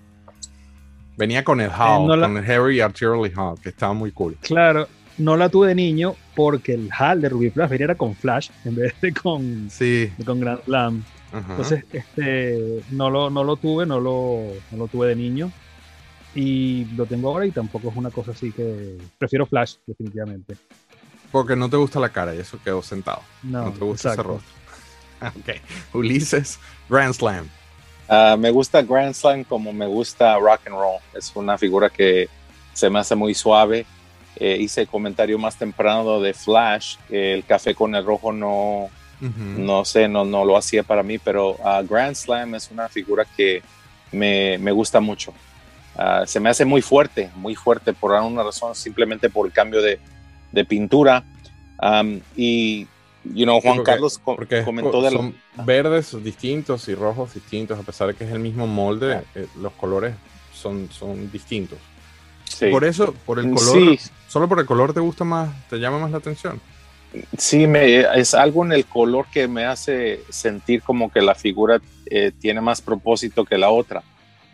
Venía 1.18 1.44
con 1.44 1.62
el 1.62 1.70
HAL, 1.70 2.08
no 2.08 2.16
la- 2.16 2.28
con 2.28 2.38
el 2.38 2.44
Heavy 2.44 2.80
Artillery 2.80 3.32
HAL, 3.36 3.56
que 3.62 3.70
estaba 3.70 3.94
muy 3.94 4.12
cool. 4.12 4.38
Claro, 4.42 4.88
no 5.18 5.38
la 5.38 5.50
tuve 5.50 5.68
de 5.70 5.76
niño 5.76 6.16
porque 6.36 6.74
el 6.74 6.90
HAL 6.92 7.22
de 7.22 7.30
Ruby 7.30 7.50
Flash 7.52 7.70
venía 7.70 7.86
era 7.86 7.96
con 7.96 8.16
Flash 8.16 8.50
en 8.66 8.76
vez 8.76 8.94
de 9.02 9.14
con, 9.14 9.70
Sí. 9.70 10.12
de 10.18 10.26
con 10.26 10.40
Grand 10.40 10.64
Slam. 10.64 11.04
ajá. 11.32 11.46
Entonces, 11.52 11.86
este, 11.94 12.82
no 12.92 13.10
lo, 13.10 13.30
no 13.30 13.44
lo 13.44 13.56
tuve, 13.58 13.86
no 13.86 14.00
lo, 14.00 14.42
no 14.72 14.78
lo 14.78 14.88
tuve 14.88 15.10
de 15.10 15.16
niño. 15.16 15.52
Y 16.36 16.86
lo 16.96 17.06
tengo 17.06 17.30
ahora 17.30 17.46
y 17.46 17.52
tampoco 17.52 17.90
es 17.90 17.96
una 17.96 18.10
cosa 18.10 18.32
así 18.32 18.52
que... 18.52 18.98
Prefiero 19.18 19.46
Flash, 19.46 19.76
definitivamente. 19.86 20.56
Porque 21.32 21.56
no 21.56 21.70
te 21.70 21.78
gusta 21.78 22.00
la 22.00 22.10
cara 22.10 22.34
y 22.36 22.40
eso 22.40 22.58
quedó 22.64 22.82
sentado. 22.82 23.22
No, 23.44 23.66
No, 23.66 23.72
te 23.74 23.80
gusta 23.84 24.10
exacto. 24.14 24.42
ese 25.20 25.30
rostro. 25.30 25.40
ok. 25.52 25.96
Ulises, 25.96 26.60
Grand 26.90 27.14
Slam. 27.14 27.48
Ah, 28.08 28.36
me 28.38 28.50
gusta 28.52 28.82
Grand 28.82 29.14
Slam 29.14 29.44
como 29.44 29.72
me 29.74 29.88
gusta 29.88 30.38
Rock 30.38 30.62
and 30.68 30.76
Roll. 30.76 31.00
Es 31.14 31.32
una 31.36 31.58
figura 31.58 31.90
que 31.90 32.28
se 32.74 32.90
me 32.90 33.00
hace 33.00 33.16
muy 33.16 33.34
suave. 33.34 33.86
Eh, 34.38 34.58
hice 34.60 34.82
el 34.82 34.88
comentario 34.88 35.38
más 35.38 35.58
temprano 35.58 36.20
de 36.22 36.34
Flash, 36.34 36.96
que 37.08 37.34
el 37.34 37.46
café 37.46 37.76
con 37.76 37.94
el 37.96 38.06
rojo 38.06 38.32
no, 38.32 38.90
Ujú. 39.22 39.32
no 39.60 39.86
sé, 39.86 40.08
no, 40.08 40.26
no 40.26 40.44
lo 40.46 40.58
hacía 40.58 40.84
para 40.84 41.04
mí, 41.04 41.20
pero 41.20 41.58
ah, 41.64 41.84
Grand 41.88 42.16
Slam 42.16 42.56
es 42.56 42.72
una 42.72 42.88
figura 42.90 43.26
que 43.38 43.62
me, 44.12 44.58
me 44.58 44.72
gusta 44.72 45.00
mucho. 45.00 45.34
Ah, 45.98 46.24
se 46.26 46.40
me 46.40 46.50
hace 46.50 46.66
muy 46.66 46.82
fuerte, 46.82 47.30
muy 47.36 47.56
fuerte 47.56 47.94
por 47.94 48.14
alguna 48.14 48.44
razón, 48.44 48.76
simplemente 48.76 49.30
por 49.30 49.46
el 49.46 49.52
cambio 49.54 49.82
de, 49.82 50.00
de 50.52 50.66
pintura. 50.66 51.24
Am, 51.78 52.22
y, 52.36 52.88
you 53.26 53.44
know, 53.46 53.60
Juan 53.62 53.78
porque- 53.78 53.92
Carlos 53.92 54.18
co- 54.20 54.36
Porque 54.36 54.64
comentó 54.64 55.02
de 55.02 55.12
son 55.12 55.36
verdes 55.66 56.16
distintos 56.24 56.88
y 56.88 56.96
rojos 56.96 57.34
distintos, 57.34 57.78
a 57.80 57.84
pesar 57.84 58.08
de 58.08 58.14
que 58.16 58.24
es 58.24 58.32
el 58.32 58.40
mismo 58.40 58.68
molde, 58.68 59.22
eh, 59.36 59.48
los 59.60 59.74
colores 59.74 60.16
son, 60.54 60.90
son 60.92 61.30
distintos. 61.32 61.78
Sí. 62.46 62.68
Por 62.70 62.84
eso, 62.84 63.14
por 63.26 63.40
el 63.40 63.46
color, 63.52 63.74
Sí, 63.74 64.00
solo 64.28 64.48
por 64.48 64.60
el 64.60 64.66
color 64.66 64.94
te 64.94 65.00
gusta 65.00 65.24
más, 65.24 65.50
te 65.70 65.78
llama 65.78 66.00
más 66.00 66.12
la 66.12 66.18
atención. 66.18 66.60
Sí, 67.38 67.68
me, 67.68 68.00
es 68.20 68.34
algo 68.34 68.64
en 68.64 68.72
el 68.72 68.86
color 68.86 69.26
que 69.34 69.48
me 69.48 69.66
hace 69.66 70.22
sentir 70.30 70.82
como 70.82 71.12
que 71.12 71.22
la 71.22 71.36
figura 71.36 71.82
eh, 72.06 72.32
tiene 72.40 72.62
más 72.62 72.82
propósito 72.82 73.44
que 73.44 73.58
la 73.58 73.70
otra. 73.70 74.02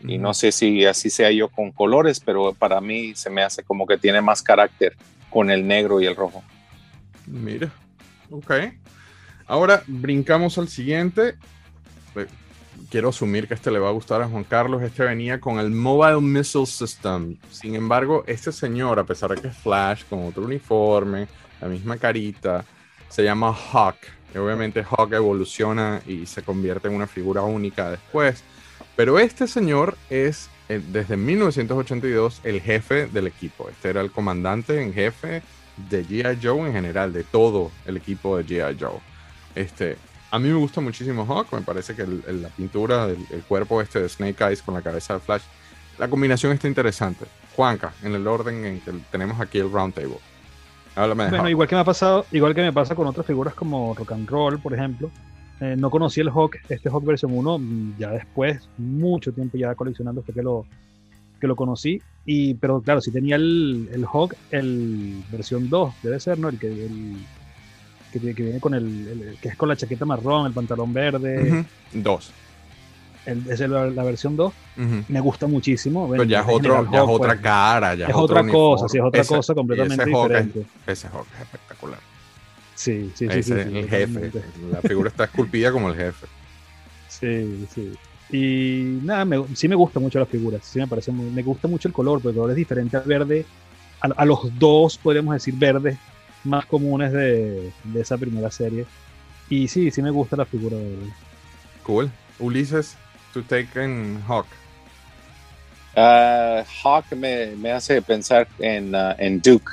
Y 0.02 0.18
no 0.18 0.34
sé 0.34 0.52
si 0.52 0.86
así 0.86 1.10
sea 1.10 1.32
yo 1.32 1.50
con 1.50 1.72
colores, 1.72 2.20
pero 2.20 2.54
para 2.54 2.82
mí 2.82 3.16
se 3.16 3.30
me 3.30 3.44
hace 3.44 3.64
como 3.64 3.88
que 3.88 3.98
tiene 3.98 4.22
más 4.22 4.42
carácter 4.42 4.96
con 5.30 5.50
el 5.50 5.68
negro 5.68 6.02
y 6.02 6.06
el 6.06 6.16
rojo. 6.16 6.44
Mira, 7.26 7.72
ok. 8.30 8.52
Ahora 9.48 9.84
brincamos 9.88 10.58
al 10.58 10.68
siguiente. 10.68 11.36
Quiero 12.90 13.10
asumir 13.10 13.48
que 13.48 13.54
este 13.54 13.72
le 13.72 13.80
va 13.80 13.90
a 13.90 13.92
gustar 13.92 14.22
a 14.22 14.28
Juan 14.28 14.44
Carlos. 14.44 14.82
Este 14.82 15.04
venía 15.04 15.42
con 15.42 15.60
el 15.60 15.72
Mobile 15.72 16.22
Missile 16.22 16.66
System. 16.66 17.38
Sin 17.52 17.76
embargo, 17.76 18.24
este 18.28 18.52
señor, 18.52 19.00
a 19.00 19.04
pesar 19.04 19.32
de 19.32 19.42
que 19.42 19.48
es 19.50 19.58
Flash, 19.58 20.04
con 20.10 20.26
otro 20.26 20.44
uniforme, 20.44 21.28
la 21.60 21.68
misma 21.68 21.98
carita, 21.98 22.64
se 23.10 23.24
llama 23.24 23.54
Hawk. 23.54 23.98
Y 24.34 24.38
obviamente 24.38 24.84
Hawk 24.84 25.12
evoluciona 25.14 26.02
y 26.06 26.26
se 26.28 26.44
convierte 26.44 26.88
en 26.88 26.94
una 26.94 27.08
figura 27.08 27.42
única 27.42 27.92
después. 27.92 28.44
Pero 28.98 29.18
este 29.20 29.48
señor 29.48 29.98
es, 30.10 30.50
eh, 30.68 30.82
desde 30.92 31.16
1982, 31.16 32.42
el 32.44 32.60
jefe 32.62 33.08
del 33.08 33.28
equipo. 33.28 33.70
Este 33.70 33.90
era 33.90 34.02
el 34.02 34.12
comandante 34.12 34.82
en 34.82 34.94
jefe 34.94 35.42
de 35.90 36.04
G.I. 36.06 36.40
Joe 36.44 36.68
en 36.68 36.74
general, 36.74 37.14
de 37.14 37.24
todo 37.24 37.72
el 37.86 37.96
equipo 37.98 38.38
de 38.38 38.46
G.I. 38.46 38.76
Joe. 38.80 39.00
Este, 39.56 39.98
a 40.32 40.40
mí 40.40 40.50
me 40.50 40.56
gusta 40.56 40.82
muchísimo 40.82 41.26
Hawk, 41.26 41.54
me 41.54 41.62
parece 41.62 41.96
que 41.96 42.02
el- 42.02 42.24
el- 42.28 42.42
la 42.42 42.50
pintura 42.50 43.08
del 43.08 43.24
el 43.32 43.42
cuerpo 43.44 43.82
este 43.82 44.02
de 44.02 44.10
Snake 44.10 44.44
Eyes 44.44 44.62
con 44.62 44.74
la 44.74 44.82
cabeza 44.82 45.14
de 45.14 45.20
Flash, 45.22 45.44
la 46.00 46.10
combinación 46.10 46.52
está 46.52 46.68
interesante. 46.68 47.26
Juanca, 47.56 47.94
en 48.04 48.14
el 48.14 48.28
orden 48.28 48.66
en 48.66 48.82
que 48.82 48.92
tenemos 49.12 49.40
aquí 49.40 49.58
el 49.60 49.72
round 49.72 49.94
table. 49.94 50.18
Háblame 50.96 51.26
de 51.26 51.30
Bueno, 51.30 51.44
Hawk. 51.44 51.50
igual 51.52 51.68
que 51.68 51.76
me 51.76 51.82
ha 51.82 51.86
pasado, 51.86 52.26
igual 52.32 52.54
que 52.56 52.62
me 52.62 52.74
pasa 52.74 52.96
con 52.96 53.06
otras 53.08 53.26
figuras 53.26 53.54
como 53.54 53.94
Rock 53.96 54.12
and 54.14 54.28
Roll, 54.30 54.60
por 54.60 54.74
ejemplo. 54.74 55.12
Eh, 55.60 55.76
no 55.78 55.90
conocí 55.90 56.22
el 56.22 56.30
Hawk, 56.30 56.58
este 56.70 56.90
Hawk 56.90 57.04
versión 57.06 57.32
1, 57.34 57.58
mm, 57.60 57.98
ya 57.98 58.12
después, 58.12 58.68
mucho 58.78 59.32
tiempo 59.32 59.58
ya 59.58 59.74
coleccionando 59.76 60.22
fue 60.22 60.34
que 60.34 60.44
lo, 60.44 60.66
que 61.40 61.48
lo 61.48 61.56
conocí. 61.56 62.02
Y, 62.26 62.54
pero 62.56 62.82
claro, 62.82 63.00
sí 63.02 63.12
tenía 63.12 63.38
el, 63.38 63.90
el 63.94 64.06
Hawk, 64.06 64.36
el 64.52 65.24
versión 65.32 65.70
2, 65.70 65.94
debe 66.04 66.20
ser, 66.20 66.38
¿no? 66.38 66.50
El 66.50 66.60
que, 66.60 66.68
el, 66.68 67.16
que, 68.12 68.20
viene 68.44 68.60
con 68.60 68.74
el, 68.74 68.84
el- 69.08 69.38
que 69.42 69.50
es 69.50 69.56
con 69.56 69.70
la 69.70 69.76
chaqueta 69.76 70.06
marrón, 70.06 70.48
el 70.48 70.54
pantalón 70.54 70.92
verde, 70.94 71.52
Ujú, 71.52 71.66
Dos. 72.04 72.32
el- 73.26 73.50
esa 73.50 73.64
es 73.66 73.70
la, 73.70 73.88
la 73.88 74.04
versión 74.04 74.36
2. 74.36 74.54
Ujú. 74.78 75.04
Me 75.08 75.20
gusta 75.22 75.48
muchísimo. 75.48 76.10
Pero 76.10 76.24
ya 76.24 76.42
es, 76.42 76.46
otro, 76.50 76.84
ya 76.92 76.98
es 76.98 77.04
Hawk, 77.04 77.10
otra 77.10 77.30
pues, 77.34 77.42
cara, 77.42 77.96
ya 77.96 78.08
es, 78.08 78.16
otra 78.16 78.46
cosa, 78.48 78.88
sí, 78.90 78.98
es 78.98 79.04
otra 79.04 79.22
Ese- 79.22 79.36
cosa 79.36 79.54
completamente 79.56 80.04
ese 80.04 80.12
Hawk 80.12 80.32
es- 80.32 80.46
diferente. 80.46 80.66
ese 80.86 81.08
Hawk 81.08 81.28
es 81.36 81.42
espectacular. 81.42 82.00
Sí, 82.78 83.12
sí, 83.16 83.26
sí. 83.28 83.32
Sí, 83.32 83.40
es 83.40 83.46
sí, 83.46 83.52
el 83.54 83.90
jefe. 83.90 84.32
La 84.72 84.82
figura 84.84 85.10
está 85.10 85.24
esculpida 85.24 85.72
como 85.72 85.90
el 85.90 85.96
jefe. 85.96 86.28
Sí, 87.10 87.68
sí. 87.74 87.94
Y 88.30 89.00
nada, 89.04 89.26
me- 89.26 89.56
sí 89.56 89.68
me 89.68 89.76
gusta 89.76 90.00
mucho 90.00 90.20
las 90.20 90.30
figuras, 90.30 90.64
sí 90.64 90.78
me 90.80 90.88
parece 90.88 91.12
muy, 91.12 91.26
me 91.32 91.42
gusta 91.42 91.68
mucho 91.68 91.88
el 91.88 91.94
color, 91.94 92.20
porque 92.22 92.30
el 92.30 92.36
color 92.36 92.52
es 92.52 92.56
diferente 92.58 92.96
al 92.98 93.04
verde, 93.04 93.46
a, 94.02 94.08
a 94.22 94.26
los 94.26 94.58
dos, 94.60 94.98
podríamos 94.98 95.34
decir, 95.34 95.56
verdes 95.56 95.98
más 96.44 96.66
comunes 96.68 97.12
de, 97.12 97.72
de 97.84 98.02
esa 98.02 98.16
primera 98.18 98.52
serie. 98.52 98.86
Y 99.50 99.68
sí, 99.68 99.90
sí 99.90 100.02
me 100.04 100.12
gusta 100.12 100.36
la 100.36 100.46
figura 100.46 100.78
de 100.78 100.98
Cool. 101.84 102.12
Ulises, 102.38 102.96
to 103.34 103.42
take 103.42 103.70
en 103.82 104.22
Hawk. 104.28 104.46
Ah, 105.96 106.64
Hawk 106.84 107.06
me, 107.16 107.56
me 107.56 107.72
hace 107.72 108.02
pensar 108.04 108.48
en, 108.60 108.94
ah, 108.94 109.16
en 109.18 109.42
Duke. 109.42 109.72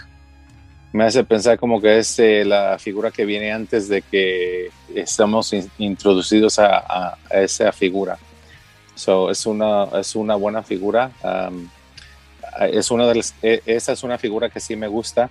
Me 0.94 1.02
hace 1.04 1.24
pensar 1.24 1.58
como 1.58 1.80
que 1.80 1.98
es 1.98 2.16
eh, 2.20 2.44
la 2.44 2.78
figura 2.78 3.10
que 3.10 3.24
viene 3.24 3.50
antes 3.52 3.88
de 3.88 4.00
que 4.02 4.70
estamos 4.94 5.52
in- 5.52 5.68
introducidos 5.78 6.58
a, 6.60 6.78
a- 6.78 7.18
a 7.30 7.40
esa 7.40 7.72
figura. 7.72 8.16
So, 8.94 9.28
es, 9.28 9.44
una, 9.44 9.86
es 9.98 10.14
una 10.14 10.36
buena 10.36 10.62
figura. 10.62 11.10
um, 11.50 11.68
es 12.70 12.92
una 12.92 13.08
de 13.08 13.14
las- 13.16 13.34
e- 13.42 13.60
esa 13.66 13.90
es 13.92 14.04
una 14.04 14.18
figura 14.18 14.48
que 14.48 14.60
sí 14.60 14.76
me 14.76 14.86
gusta 14.86 15.30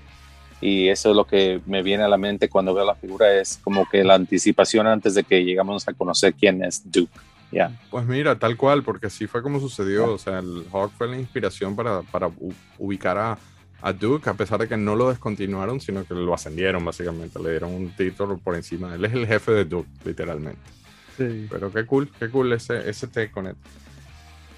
y 0.60 0.90
eso 0.90 1.12
es 1.12 1.16
lo 1.16 1.26
que 1.26 1.62
me 1.66 1.82
viene 1.82 2.04
a 2.04 2.10
la 2.10 2.18
mente 2.18 2.50
cuando 2.50 2.74
veo 2.74 2.84
la 2.84 2.96
figura. 2.96 3.34
Es 3.34 3.58
como 3.64 3.88
que 3.88 4.04
la 4.04 4.16
anticipación 4.16 4.86
antes 4.88 5.14
de 5.16 5.24
que 5.24 5.46
llegamos 5.46 5.88
a 5.88 5.94
conocer 5.94 6.34
quién 6.34 6.62
es 6.62 6.82
Duke. 6.92 7.18
Ya. 7.54 7.72
Pues 7.90 8.06
mira, 8.06 8.38
tal 8.38 8.58
cual, 8.58 8.84
porque 8.84 9.08
así 9.08 9.28
fue 9.28 9.42
como 9.42 9.62
sucedió. 9.62 10.12
O 10.14 10.18
sea, 10.18 10.40
el 10.40 10.66
Hawk 10.74 10.92
fue 10.98 11.08
la 11.08 11.18
inspiración 11.18 11.74
para, 11.74 12.02
para 12.02 12.30
ubicar 12.78 13.18
a, 13.18 13.38
a 13.84 13.92
Duke, 13.92 14.30
a 14.30 14.34
pesar 14.34 14.62
de 14.62 14.68
que 14.70 14.78
no 14.78 14.96
lo 14.96 15.10
descontinuaron, 15.10 15.82
sino 15.82 16.06
que 16.06 16.14
lo 16.14 16.34
ascendieron 16.34 16.86
básicamente. 16.86 17.38
Le 17.40 17.52
dieron 17.52 17.74
un 17.74 17.92
título 17.92 18.38
por 18.38 18.56
encima. 18.56 18.96
Él 18.96 19.04
es 19.04 19.14
el 19.14 19.28
jefe 19.28 19.52
de 19.52 19.66
Duke, 19.66 19.90
literalmente. 20.06 20.62
Sí. 21.18 21.48
Pero 21.52 21.72
qué 21.72 21.86
cool, 21.86 22.10
qué 22.18 22.30
cool 22.30 22.54
ese, 22.54 22.90
ese 22.90 23.08
él. 23.08 23.56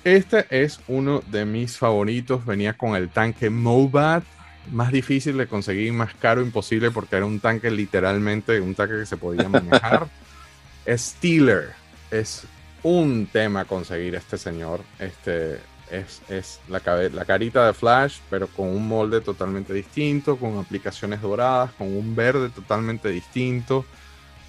Este 0.04 0.46
es 0.52 0.80
uno 0.88 1.24
de 1.32 1.44
mis 1.44 1.76
favoritos. 1.76 2.46
Venía 2.46 2.74
con 2.74 2.96
el 2.96 3.10
tanque 3.10 3.50
Mobat. 3.50 4.24
Más 4.72 4.92
difícil 4.92 5.38
de 5.38 5.48
conseguir, 5.48 5.92
más 5.92 6.14
caro 6.14 6.42
imposible 6.42 6.92
porque 6.92 7.16
era 7.16 7.26
un 7.26 7.40
tanque 7.40 7.72
literalmente, 7.72 8.60
un 8.62 8.76
tanque 8.76 9.00
que 9.00 9.06
se 9.08 9.18
podía 9.18 9.50
manejar. 9.50 10.08
Steeler. 10.88 11.72
Es 12.12 12.44
un 12.84 13.26
tema 13.26 13.66
conseguir 13.66 14.14
este 14.14 14.38
señor. 14.38 14.82
Este 15.00 15.60
es, 15.92 16.22
es 16.30 16.60
la, 16.68 16.82
la 17.10 17.26
carita 17.26 17.66
de 17.66 17.74
Flash, 17.74 18.20
pero 18.30 18.48
con 18.48 18.68
un 18.68 18.88
molde 18.88 19.22
totalmente 19.22 19.74
distinto, 19.74 20.38
con 20.38 20.58
aplicaciones 20.58 21.22
doradas, 21.22 21.72
con 21.74 21.96
un 21.96 22.16
verde 22.16 22.50
totalmente 22.50 23.10
distinto. 23.10 23.86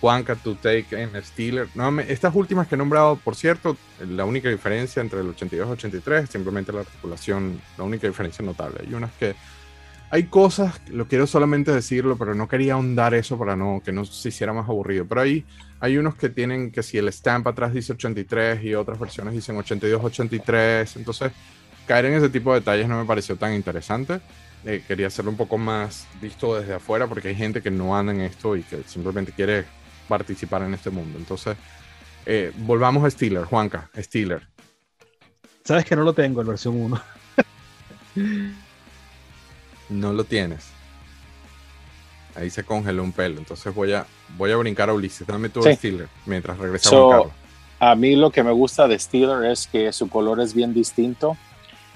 Juanca 0.01 0.37
to 0.37 0.55
take 0.57 0.87
en 0.91 1.11
Steeler. 1.23 1.69
No, 1.75 1.99
estas 2.01 2.35
últimas 2.35 2.69
que 2.69 2.75
he 2.75 2.79
nombrado, 2.79 3.17
por 3.17 3.35
cierto, 3.35 3.77
la 4.07 4.25
única 4.25 4.49
diferencia 4.49 5.01
entre 5.01 5.21
el 5.21 5.29
82 5.31 5.69
y 5.69 5.73
83 5.73 6.25
es 6.25 6.31
simplemente 6.31 6.73
la 6.73 6.81
articulación, 6.81 7.61
la 7.79 7.85
única 7.85 8.07
diferencia 8.07 8.45
notable. 8.45 8.81
Hay 8.87 8.93
unas 8.93 9.13
que 9.13 9.35
hay 10.11 10.25
cosas, 10.25 10.81
lo 10.89 11.09
quiero 11.09 11.27
solamente 11.27 11.73
decirlo, 11.73 12.17
pero 12.17 12.35
no 12.35 12.47
quería 12.47 12.75
ahondar 12.75 13.15
eso 13.15 13.39
para 13.39 13.57
no, 13.57 13.83
que 13.85 13.93
no 13.93 14.05
se 14.05 14.29
hiciera 14.29 14.53
más 14.53 14.69
aburrido. 14.69 15.07
Pero 15.07 15.23
hay, 15.23 15.45
hay 15.81 15.99
unos 15.99 16.15
que 16.17 16.29
tienen 16.29 16.71
que 16.71 16.83
si 16.83 16.99
el 16.99 17.09
stamp 17.09 17.47
atrás 17.47 17.73
dice 17.73 17.93
83 17.93 18.65
y 18.65 18.75
otras 18.75 18.99
versiones 18.99 19.35
dicen 19.35 19.57
82, 19.57 20.03
83. 20.05 20.97
Entonces, 20.97 21.33
caer 21.87 22.07
en 22.07 22.15
ese 22.15 22.29
tipo 22.29 22.53
de 22.53 22.61
detalles 22.61 22.89
no 22.89 22.99
me 22.99 23.05
pareció 23.05 23.37
tan 23.37 23.53
interesante. 23.55 24.21
Eh, 24.65 24.83
quería 24.87 25.07
hacerlo 25.07 25.31
un 25.31 25.37
poco 25.37 25.59
más 25.59 26.09
visto 26.21 26.59
desde 26.59 26.75
afuera 26.75 27.07
porque 27.07 27.29
hay 27.29 27.35
gente 27.35 27.63
que 27.63 27.71
no 27.71 27.97
anda 27.97 28.13
en 28.13 28.23
esto 28.23 28.57
y 28.57 28.63
que 28.63 28.83
simplemente 28.85 29.33
quiere 29.33 29.65
participar 30.09 30.63
en 30.63 30.75
este 30.75 30.91
mundo. 30.91 31.19
Entonces, 31.19 31.57
eh, 32.25 32.53
volvamos 32.59 33.05
a 33.05 33.11
Steeler, 33.11 33.45
Juanca, 33.45 33.91
Steeler. 33.97 34.49
Sabes 35.65 35.85
que 35.85 35.97
no 35.97 36.03
lo 36.03 36.13
tengo 36.13 36.41
en 36.41 36.47
versión 36.47 36.77
1. 36.81 37.03
no 39.91 40.13
lo 40.13 40.25
tienes. 40.25 40.76
Ahí 42.37 42.51
se 42.51 42.65
congeló 42.65 43.03
un 43.03 43.13
pelo. 43.13 43.39
Entonces 43.39 43.75
voy 43.75 43.93
a, 43.93 44.07
voy 44.37 44.51
a 44.53 44.57
brincar 44.57 44.91
a 44.91 44.95
Ulises. 44.95 45.27
Dame 45.27 45.49
tu 45.49 45.63
Steeler 45.63 46.09
mientras 46.27 46.59
regresa 46.59 46.91
so, 46.91 47.33
A 47.79 47.95
mí 47.95 48.15
lo 48.15 48.31
que 48.31 48.43
me 48.43 48.53
gusta 48.53 48.87
de 48.87 48.99
Steeler 48.99 49.51
es 49.51 49.67
que 49.67 49.93
su 49.93 50.09
color 50.09 50.41
es 50.41 50.55
bien 50.55 50.75
distinto 50.75 51.37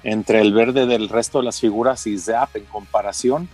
entre 0.02 0.40
el 0.40 0.52
verde 0.52 0.86
del 0.86 1.08
resto 1.08 1.38
de 1.38 1.44
las 1.44 1.60
figuras 1.60 2.06
y 2.06 2.18
Zap 2.18 2.56
en 2.56 2.64
comparación. 2.64 3.48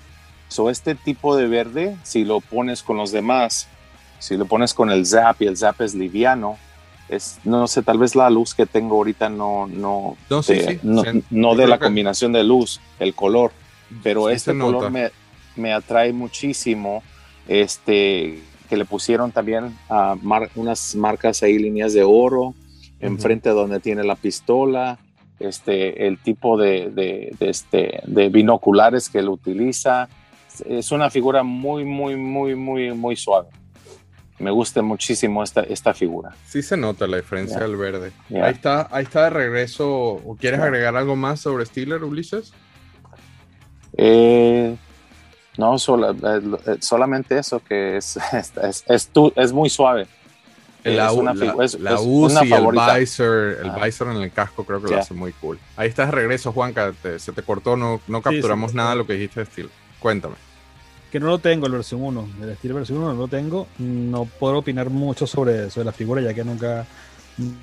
So, 0.49 0.71
este 0.71 0.95
tipo 0.95 1.37
de 1.37 1.49
verde, 1.49 1.97
si 2.05 2.25
lo 2.25 2.41
pones 2.41 2.83
con 2.85 2.97
los 2.97 3.11
demás, 3.11 3.69
si 4.21 4.37
lo 4.37 4.47
pones 4.47 4.73
con 4.73 4.91
el 4.91 5.05
Zap 5.05 5.43
y 5.43 5.47
el 5.47 5.57
Zap 5.57 5.81
es 5.81 5.95
liviano, 5.95 6.57
es, 7.09 7.39
no 7.45 7.67
sé, 7.67 7.83
tal 7.83 7.99
vez 7.99 8.15
la 8.15 8.31
luz 8.31 8.55
que 8.55 8.67
tengo 8.67 8.97
ahorita 8.97 9.29
no, 9.29 9.67
no, 9.67 10.17
no, 10.29 10.43
de, 10.43 10.81
no, 11.31 11.55
de 11.55 11.67
la 11.67 11.79
combinación 11.79 12.33
de 12.33 12.45
luz, 12.45 12.81
el 12.99 13.15
color, 13.15 13.53
pero 14.03 14.29
este 14.29 14.57
color 14.57 14.91
me, 14.91 15.11
me, 15.57 15.73
atrae 15.73 16.13
muchísimo. 16.13 17.03
Este, 17.49 18.41
que 18.69 18.77
le 18.77 18.85
pusieron 18.85 19.31
también 19.31 19.77
unas 20.57 20.95
marcas 20.97 21.43
ahí, 21.43 21.59
líneas 21.59 21.93
de 21.93 22.03
oro, 22.03 22.55
enfrente 23.01 23.51
donde 23.51 23.81
tiene 23.81 24.05
la 24.05 24.17
pistola, 24.17 24.99
este, 25.39 26.07
el 26.07 26.19
tipo 26.19 26.57
de, 26.59 26.91
de, 26.91 27.35
este, 27.41 28.01
de 28.07 28.29
binoculares 28.29 29.09
que 29.09 29.19
él 29.19 29.29
utiliza. 29.29 30.09
Es 30.65 30.91
una 30.91 31.11
figura 31.11 31.43
muy, 31.43 31.85
muy, 31.85 32.17
muy, 32.17 32.55
muy, 32.55 32.93
muy 32.93 33.17
suave. 33.17 33.49
Me 34.39 34.51
gusta 34.51 34.83
muchísimo 34.83 35.43
esta, 35.43 35.63
esta 35.63 35.95
figura. 35.95 36.35
Sí 36.47 36.63
se 36.63 36.77
nota 36.77 37.07
la 37.07 37.17
diferencia 37.17 37.59
del 37.59 37.77
verde. 37.77 38.13
Ahí, 38.31 38.53
está, 38.53 38.89
ahí 38.91 39.05
está 39.05 39.25
de 39.25 39.31
regreso. 39.31 39.89
¿O 39.89 40.37
quieres 40.39 40.61
agregar 40.61 40.95
algo 40.97 41.17
más 41.17 41.41
sobre 41.41 41.65
Steeler, 41.65 42.05
Ulises? 42.05 42.53
Eh, 43.97 44.77
no, 45.59 45.77
eh, 45.77 46.77
solamente 46.81 47.39
eso, 47.39 47.61
que 47.61 47.97
es, 47.97 48.17
es, 48.33 48.85
es, 48.87 49.11
es 49.37 49.53
muy 49.53 49.71
suave. 49.71 50.07
La, 50.95 51.11
una, 51.11 51.33
es, 51.65 51.81
la 51.81 51.99
UCI, 52.01 52.53
el 52.53 53.01
visor, 53.01 53.57
el 53.61 53.85
visor 53.85 54.09
en 54.09 54.23
el 54.23 54.31
casco 54.31 54.65
creo 54.65 54.81
que 54.81 54.93
lo 54.93 55.01
hace 55.01 55.15
muy 55.15 55.33
cool. 55.33 55.59
Ahí 55.77 55.89
estás 55.89 56.07
de 56.07 56.13
regreso, 56.13 56.53
Juanca, 56.53 56.93
se 57.19 57.33
te 57.33 57.43
cortó, 57.43 57.77
no, 57.77 58.01
no 58.07 58.23
capturamos 58.23 58.73
nada 58.73 58.91
de 58.91 58.97
lo 58.97 59.07
que 59.07 59.15
dijiste 59.15 59.41
de 59.41 59.45
estilo. 59.45 59.69
Cuéntame. 59.99 60.37
Que 61.11 61.19
no 61.19 61.27
lo 61.27 61.39
tengo, 61.39 61.67
el 61.67 61.73
versión 61.73 62.03
1, 62.03 62.29
el 62.41 62.51
estilo 62.51 62.77
versión 62.77 62.99
1 62.99 63.15
no 63.15 63.21
lo 63.21 63.29
tengo. 63.29 63.67
No 63.79 64.27
puedo 64.27 64.59
opinar 64.59 64.91
mucho 64.91 65.27
sobre, 65.27 65.71
sobre 65.71 65.87
la 65.87 65.93
figura, 65.93 66.21
ya 66.21 66.33
que 66.33 66.45
nunca, 66.45 66.87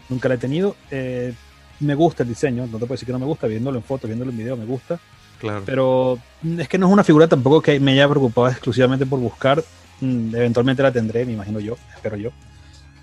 nunca 0.09 0.27
la 0.27 0.35
he 0.35 0.37
tenido. 0.37 0.75
Eh, 0.91 1.33
me 1.79 1.95
gusta 1.95 2.23
el 2.23 2.29
diseño, 2.29 2.65
no 2.65 2.73
te 2.73 2.79
puedo 2.79 2.95
decir 2.95 3.05
que 3.05 3.13
no 3.13 3.19
me 3.19 3.25
gusta, 3.25 3.47
viéndolo 3.47 3.77
en 3.77 3.83
fotos, 3.83 4.09
viéndolo 4.09 4.31
en 4.31 4.37
video, 4.37 4.57
me 4.57 4.65
gusta. 4.65 4.99
Claro. 5.43 5.63
Pero 5.65 6.19
es 6.57 6.67
que 6.67 6.77
no 6.77 6.87
es 6.87 6.93
una 6.93 7.03
figura 7.03 7.27
tampoco 7.27 7.61
que 7.61 7.79
me 7.79 7.91
haya 7.91 8.09
preocupado 8.09 8.47
exclusivamente 8.49 9.05
por 9.05 9.19
buscar. 9.19 9.63
Mm, 10.01 10.35
eventualmente 10.35 10.81
la 10.81 10.91
tendré, 10.91 11.25
me 11.25 11.33
imagino 11.33 11.59
yo, 11.59 11.75
espero 11.95 12.17
yo 12.17 12.31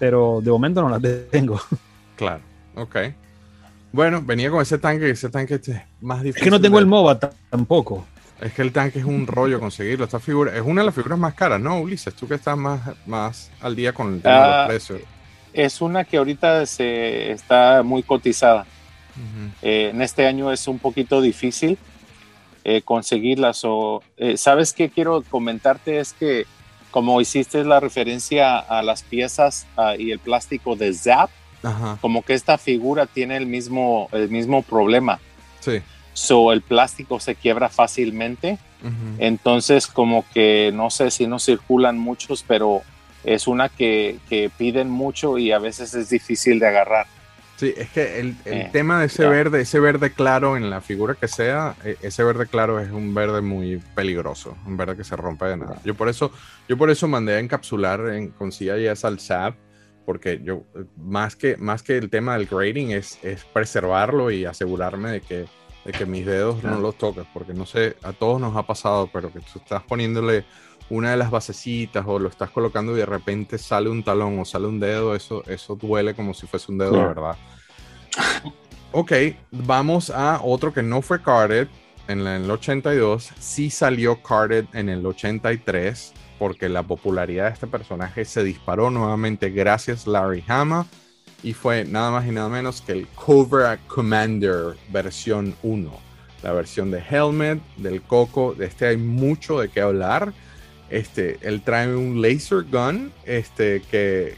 pero 0.01 0.41
de 0.43 0.51
momento 0.51 0.83
no 0.83 0.89
las 0.89 1.03
tengo. 1.31 1.61
Claro, 2.17 2.43
ok. 2.75 2.97
Bueno, 3.93 4.21
venía 4.21 4.51
con 4.51 4.61
ese 4.61 4.77
tanque, 4.77 5.09
ese 5.09 5.31
tanque 5.31 5.55
es 5.55 5.71
más 6.03 6.23
difícil. 6.23 6.37
Es 6.37 6.45
que 6.45 6.51
no 6.51 6.61
tengo 6.61 6.79
el 6.79 6.85
MOBA 6.85 7.19
tampoco. 7.49 8.05
Es 8.39 8.53
que 8.53 8.61
el 8.61 8.73
tanque 8.73 8.99
es 8.99 9.07
un 9.07 9.27
rollo 9.27 9.59
conseguirlo. 9.59 10.05
Esta 10.05 10.21
figura 10.21 10.55
es 10.55 10.61
una 10.61 10.83
de 10.83 10.85
las 10.85 10.95
figuras 10.95 11.19
más 11.19 11.33
caras, 11.33 11.59
¿no, 11.63 11.81
Ulises? 11.81 12.13
Tú 12.13 12.29
que 12.29 12.35
estás 12.35 12.59
más, 12.59 12.83
más 13.07 13.51
al 13.63 13.75
día 13.75 13.95
con 13.95 14.13
el 14.13 14.21
tema 14.21 14.35
de 14.35 14.41
los 14.41 14.55
ah, 14.55 14.67
precios. 14.69 15.01
Es 15.55 15.81
una 15.81 16.05
que 16.05 16.19
ahorita 16.19 16.67
se 16.67 17.33
está 17.33 17.83
muy 17.83 18.03
cotizada. 18.03 18.67
Eh, 19.63 19.89
en 19.95 20.03
este 20.03 20.27
año 20.27 20.53
es 20.53 20.69
un 20.69 20.79
poquito 20.79 21.23
difícil 21.23 21.79
eh, 22.65 22.83
conseguirlas. 22.83 23.63
O, 23.65 24.03
eh, 24.17 24.37
¿Sabes 24.37 24.73
qué 24.73 24.91
quiero 24.91 25.23
comentarte? 25.31 25.99
Es 25.99 26.13
que 26.13 26.47
como 26.91 27.21
hiciste 27.21 27.65
la 27.65 27.81
referencia 27.81 28.59
a 28.59 28.83
las 28.83 29.03
piezas 29.03 29.67
y 29.97 30.11
el 30.11 30.19
plástico 30.19 30.75
de 30.75 30.93
Zap, 30.93 31.31
como 32.01 32.23
que 32.23 32.35
esta 32.35 32.59
figura 32.59 33.07
tiene 33.07 33.37
el 33.37 33.47
mismo, 33.47 34.09
el 34.11 34.29
mismo 34.29 34.63
problema. 34.63 35.21
Sí. 35.61 35.83
So, 36.15 36.53
el 36.53 36.63
plástico 36.63 37.21
se 37.21 37.37
quiebra 37.37 37.69
fácilmente. 37.69 38.59
Entonces, 39.19 39.87
como 39.87 40.25
que 40.35 40.73
no 40.75 40.91
sé 40.91 41.11
si 41.13 41.29
no 41.29 41.39
circulan 41.39 41.99
muchos, 41.99 42.45
pero 42.47 42.83
es 43.25 43.47
una 43.47 43.69
que, 43.69 44.19
que 44.29 44.51
piden 44.51 44.91
mucho 44.91 45.39
y 45.39 45.53
a 45.53 45.59
veces 45.59 45.95
es 45.95 46.11
difícil 46.11 46.59
de 46.59 46.67
agarrar. 46.67 47.07
Sí, 47.61 47.75
es 47.77 47.91
que 47.91 48.19
el, 48.19 48.37
eh, 48.47 48.71
tema 48.73 49.01
de 49.01 49.07
ese 49.07 49.27
verde, 49.27 49.61
ese 49.61 49.81
verde 49.81 50.13
claro 50.13 50.57
en 50.57 50.71
la 50.71 50.81
figura 50.81 51.15
que 51.15 51.29
sea, 51.29 51.77
e, 51.85 51.95
ese 52.01 52.25
verde 52.25 52.47
claro 52.47 52.81
es 52.81 52.91
un 52.91 53.13
verde 53.13 53.43
muy 53.43 53.77
peligroso, 53.95 54.57
un 54.65 54.79
verde 54.79 54.97
que 54.97 55.05
se 55.05 55.15
rompe 55.15 55.45
de 55.45 55.59
nada. 55.59 55.79
Yo 55.85 55.95
por 55.95 56.09
eso, 56.09 56.33
yo 56.71 56.79
por 56.79 56.89
eso 56.89 57.07
mandé 57.07 57.35
a 57.35 57.39
encapsular 57.39 58.15
en, 58.15 58.31
con 58.31 58.51
CIS 58.51 59.05
al 59.05 59.21
SAP, 59.21 59.57
porque 60.07 60.41
yo, 60.43 60.63
más 60.97 61.37
que, 61.37 61.59
más 61.59 61.83
que 61.83 61.99
el 61.99 62.09
tema 62.09 62.33
del 62.33 62.47
grading, 62.47 62.93
es, 62.93 63.23
es 63.23 63.45
preservarlo 63.45 64.31
y 64.31 64.47
asegurarme 64.47 65.11
de 65.11 65.21
que, 65.21 65.45
de 65.85 65.93
que 65.93 66.07
mis 66.07 66.25
dedos 66.25 66.65
no 66.65 66.81
los 66.81 66.97
toques, 66.97 67.27
porque 67.35 67.53
no 67.53 67.67
sé, 67.67 67.95
a 68.03 68.15
todos 68.15 68.41
nos 68.41 68.57
ha 68.57 68.63
pasado, 68.63 69.11
pero 69.13 69.31
que 69.31 69.41
tú 69.41 69.59
estás 69.59 69.83
poniéndole 69.83 70.47
una 70.91 71.13
de 71.13 71.17
las 71.17 71.31
basecitas 71.31 72.05
o 72.07 72.19
lo 72.19 72.29
estás 72.29 72.51
colocando 72.51 72.93
y 72.93 72.99
de 72.99 73.07
repente 73.07 73.57
sale 73.59 73.89
un 73.89 74.03
talón 74.03 74.39
o 74.39 74.45
sale 74.45 74.67
un 74.67 74.81
dedo, 74.81 75.15
eso, 75.15 75.43
eso 75.47 75.77
duele 75.77 76.15
como 76.15 76.35
si 76.35 76.47
fuese 76.47 76.71
un 76.71 76.79
dedo 76.79 76.93
de 76.93 77.05
verdad. 77.05 77.37
Ok, 78.93 79.13
vamos 79.53 80.11
a 80.11 80.41
otro 80.43 80.75
que 80.75 80.83
no 80.83 81.01
fue 81.01 81.23
carded 81.23 81.69
en, 82.09 82.27
el 82.27 82.51
82, 82.51 83.31
sí 83.39 83.71
salió 83.71 84.21
carded 84.21 84.65
en 84.73 84.89
el 84.89 85.07
83 85.07 86.13
porque 86.41 86.69
la 86.69 86.83
popularidad 86.83 87.47
de 87.47 87.53
este 87.53 87.69
personaje 87.69 88.25
se 88.25 88.43
disparó 88.43 88.91
nuevamente 88.91 89.51
gracias 89.51 90.09
Larry 90.09 90.43
Hama 90.49 90.87
y 91.45 91.53
fue 91.53 91.85
nada 91.85 92.11
más 92.11 92.27
y 92.27 92.33
nada 92.33 92.49
menos 92.49 92.81
que 92.81 92.93
el 92.93 93.07
Cobra 93.09 93.79
Commander 93.87 94.77
versión 94.89 95.55
1. 95.63 95.91
La 96.43 96.53
versión 96.53 96.91
de 96.91 96.99
Helmet, 96.99 97.61
del 97.77 98.03
Coco, 98.03 98.55
de 98.55 98.67
este 98.67 98.87
hay 98.87 98.97
mucho 98.97 99.61
de 99.61 99.69
qué 99.69 99.83
hablar 99.83 100.33
este, 100.91 101.39
él 101.43 101.63
trae 101.63 101.95
un 101.95 102.21
laser 102.21 102.65
gun 102.65 103.13
este, 103.25 103.81
que, 103.91 104.35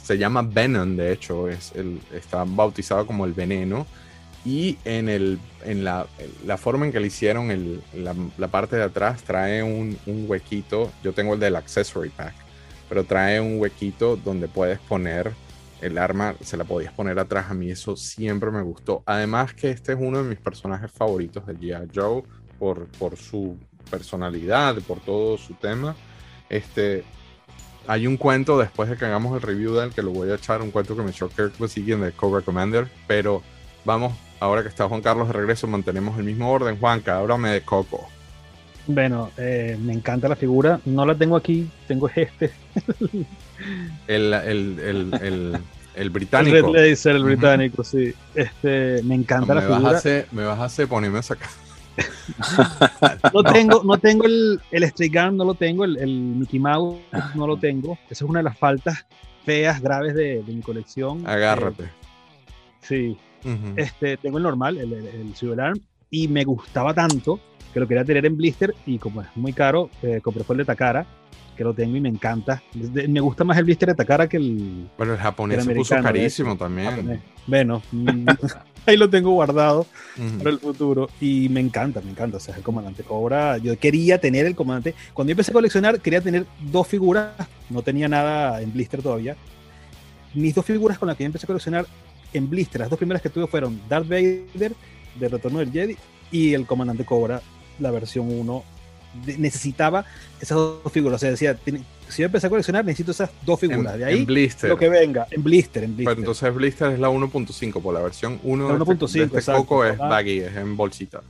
se 0.00 0.16
llama 0.16 0.42
Venom, 0.42 0.96
de 0.96 1.12
hecho, 1.12 1.48
es 1.48 1.72
el, 1.74 2.00
está 2.14 2.44
bautizado 2.44 3.06
como 3.06 3.24
el 3.24 3.32
veneno. 3.32 3.86
Y 4.44 4.78
en, 4.84 5.08
el, 5.08 5.38
en 5.64 5.84
la, 5.84 6.06
forma 6.56 6.86
en 6.86 6.92
que 6.92 7.00
le 7.00 7.08
hicieron 7.08 7.50
el, 7.50 7.80
la, 7.94 8.48
parte 8.48 8.76
de 8.76 8.82
atrás 8.82 9.22
trae 9.22 9.62
un, 9.62 9.96
huequito. 10.06 10.90
Yo 11.02 11.12
tengo 11.12 11.34
el 11.34 11.40
del 11.40 11.56
accessory 11.56 12.10
pack, 12.10 12.34
pero 12.88 13.04
trae 13.04 13.40
un 13.40 13.60
huequito 13.60 14.16
donde 14.16 14.48
puedes 14.48 14.78
poner 14.80 15.32
el 15.80 15.98
arma, 15.98 16.36
se 16.40 16.56
la 16.56 16.64
podías 16.64 16.92
poner 16.92 17.18
atrás. 17.18 17.46
A 17.50 17.54
mí 17.54 17.70
eso 17.70 17.96
siempre 17.96 18.50
me 18.50 18.62
gustó. 18.62 19.02
Además 19.06 19.54
que 19.54 19.70
este 19.70 19.92
es 19.92 19.98
uno 20.00 20.22
de 20.22 20.28
mis 20.28 20.38
personajes 20.38 20.90
favoritos 20.90 21.46
de 21.46 21.54
G.I. 21.54 21.90
Joe 21.94 22.22
por, 22.58 22.86
por 22.86 23.16
su 23.16 23.56
personalidad, 23.90 24.76
por 24.86 25.00
todo 25.00 25.38
su 25.38 25.54
tema. 25.54 25.94
Este, 26.48 27.04
hay 27.86 28.06
un 28.06 28.16
cuento 28.16 28.58
después 28.58 28.88
de 28.88 28.96
que 28.96 29.04
hagamos 29.04 29.34
el 29.34 29.42
review 29.42 29.74
del 29.74 29.90
que 29.90 30.02
lo 30.02 30.10
voy 30.10 30.30
a 30.30 30.34
echar, 30.34 30.62
un 30.62 30.70
cuento 30.70 30.96
que 30.96 31.02
me 31.02 31.10
echó 31.10 31.28
Kirk 31.28 31.54
siguiendo 31.68 32.06
de 32.06 32.12
Cobra 32.12 32.42
Commander, 32.42 32.88
pero 33.06 33.42
vamos, 33.84 34.12
ahora 34.40 34.62
que 34.62 34.68
está 34.68 34.88
Juan 34.88 35.00
Carlos 35.00 35.28
de 35.28 35.34
regreso, 35.34 35.66
mantenemos 35.66 36.18
el 36.18 36.24
mismo 36.24 36.50
orden. 36.50 36.78
Juanca, 36.78 37.18
háblame 37.18 37.50
de 37.50 37.62
Coco. 37.62 38.08
Bueno, 38.86 39.30
eh, 39.36 39.78
me 39.80 39.92
encanta 39.92 40.28
la 40.28 40.36
figura, 40.36 40.80
no 40.84 41.06
la 41.06 41.14
tengo 41.14 41.36
aquí, 41.36 41.68
tengo 41.86 42.10
este. 42.14 42.52
el, 44.08 44.34
el, 44.34 44.78
el, 44.80 45.60
el, 45.94 46.10
británico. 46.10 46.56
El 46.56 46.74
Red 46.74 46.90
Laser, 46.90 47.16
el 47.16 47.24
británico, 47.24 47.84
sí. 47.84 48.12
Este, 48.34 49.00
me 49.04 49.14
encanta 49.14 49.54
la 49.54 49.62
figura. 49.62 49.98
A 49.98 50.34
me 50.34 50.44
vas 50.44 50.58
a 50.58 50.64
hacer 50.64 50.88
ponerme 50.88 51.20
a 51.20 51.22
sacar 51.22 51.48
no 53.34 53.42
tengo, 53.42 53.82
no 53.84 53.98
tengo 53.98 54.24
el, 54.24 54.60
el 54.70 54.82
Street 54.84 55.12
Gun, 55.12 55.36
no 55.36 55.44
lo 55.44 55.54
tengo, 55.54 55.84
el, 55.84 56.08
Mickey 56.08 56.58
Mouse 56.58 56.98
no 57.34 57.46
lo 57.46 57.56
tengo. 57.56 57.98
Esa 58.08 58.24
es 58.24 58.30
una 58.30 58.40
de 58.40 58.44
las 58.44 58.58
faltas 58.58 59.06
feas, 59.44 59.80
graves 59.80 60.14
de, 60.14 60.42
mi 60.46 60.60
colección. 60.60 61.26
Agárrate. 61.26 61.84
Eh, 61.84 61.88
sí. 62.80 63.16
este, 63.76 64.16
tengo 64.16 64.38
el 64.38 64.44
normal, 64.44 64.78
el, 64.78 64.92
el, 64.92 65.60
Arm, 65.60 65.80
y 66.10 66.28
me 66.28 66.44
gustaba 66.44 66.94
tanto 66.94 67.40
que 67.72 67.80
lo 67.80 67.88
quería 67.88 68.04
tener 68.04 68.26
en 68.26 68.36
blister 68.36 68.74
y 68.86 68.98
como 68.98 69.22
es 69.22 69.28
muy 69.34 69.52
caro, 69.52 69.88
eh, 70.02 70.20
compré 70.22 70.44
fue 70.44 70.54
el 70.54 70.58
de 70.58 70.64
Takara, 70.66 71.06
que 71.62 71.68
lo 71.68 71.74
tengo 71.74 71.96
y 71.96 72.00
me 72.00 72.08
encanta. 72.08 72.62
De- 72.74 73.06
me 73.06 73.20
gusta 73.20 73.44
más 73.44 73.56
el 73.58 73.64
blister 73.64 73.88
de 73.90 73.94
Takara 73.94 74.28
que 74.28 74.36
el 74.36 74.88
Pero 74.98 75.12
el 75.14 75.18
japonés 75.18 75.64
se 75.64 75.74
puso 75.74 75.94
carísimo 76.02 76.56
también. 76.56 76.90
japonés. 76.90 77.20
Bueno, 77.46 77.82
mm, 77.92 78.26
ahí 78.86 78.96
lo 78.96 79.08
tengo 79.08 79.30
guardado 79.30 79.86
Ujú. 80.18 80.38
para 80.38 80.50
el 80.50 80.58
futuro 80.58 81.08
y 81.20 81.48
me 81.48 81.60
encanta, 81.60 82.00
me 82.00 82.10
encanta. 82.10 82.36
O 82.38 82.40
sea, 82.40 82.56
el 82.56 82.62
comandante 82.62 83.04
Cobra, 83.04 83.58
yo 83.58 83.78
quería 83.78 84.20
tener 84.20 84.44
el 84.46 84.54
comandante. 84.56 84.94
Cuando 85.14 85.30
yo 85.30 85.32
empecé 85.34 85.52
a 85.52 85.54
coleccionar, 85.54 86.00
quería 86.00 86.20
tener 86.20 86.46
dos 86.60 86.86
figuras, 86.88 87.30
no 87.70 87.82
tenía 87.82 88.08
nada 88.08 88.60
en 88.60 88.72
blister 88.72 89.02
todavía. 89.02 89.36
Mis 90.34 90.54
dos 90.54 90.64
figuras 90.64 90.98
con 90.98 91.08
las 91.08 91.16
que 91.16 91.24
yo 91.24 91.26
empecé 91.26 91.46
a 91.46 91.48
coleccionar 91.48 91.86
en 92.32 92.48
blister, 92.50 92.80
las 92.80 92.90
dos 92.90 92.98
primeras 92.98 93.22
que 93.22 93.28
tuve 93.28 93.46
fueron 93.46 93.80
Darth 93.88 94.08
Vader 94.08 94.72
de 95.14 95.28
Retorno 95.28 95.58
del 95.58 95.70
Jedi 95.70 95.96
y 96.30 96.54
el 96.54 96.66
comandante 96.66 97.04
Cobra, 97.04 97.40
la 97.78 97.90
versión 97.90 98.30
1. 98.32 98.64
Necesitaba 99.38 100.04
esas 100.40 100.56
dos 100.56 100.80
figuras, 100.92 101.16
o 101.16 101.18
sea, 101.18 101.30
decía, 101.30 101.54
tiene- 101.54 101.84
si 102.08 102.22
yo 102.22 102.26
empecé 102.26 102.46
a 102.46 102.50
coleccionar, 102.50 102.84
necesito 102.84 103.10
esas 103.12 103.30
dos 103.44 103.58
figuras. 103.60 103.94
En, 103.94 103.98
de 104.00 104.04
ahí, 104.04 104.18
en 104.18 104.26
blister. 104.26 104.68
lo 104.70 104.76
que 104.76 104.88
venga, 104.88 105.26
en 105.30 105.42
blister, 105.42 105.84
en 105.84 105.96
blister. 105.96 106.14
Pero 106.14 106.20
entonces 106.20 106.54
blister 106.54 106.92
es 106.92 106.98
la 106.98 107.08
1.5, 107.10 107.80
por 107.82 107.94
la 107.94 108.00
versión 108.00 108.38
1 108.42 108.68
La 108.68 108.74
de 108.74 108.78
este, 108.82 108.94
1.5, 108.94 109.12
de 109.12 109.24
este 109.24 109.36
exacto. 109.38 109.60
coco 109.62 109.84
es 109.84 109.96
baggy, 109.98 110.38
es 110.40 110.56
en 110.56 110.76
bolsita. 110.76 111.22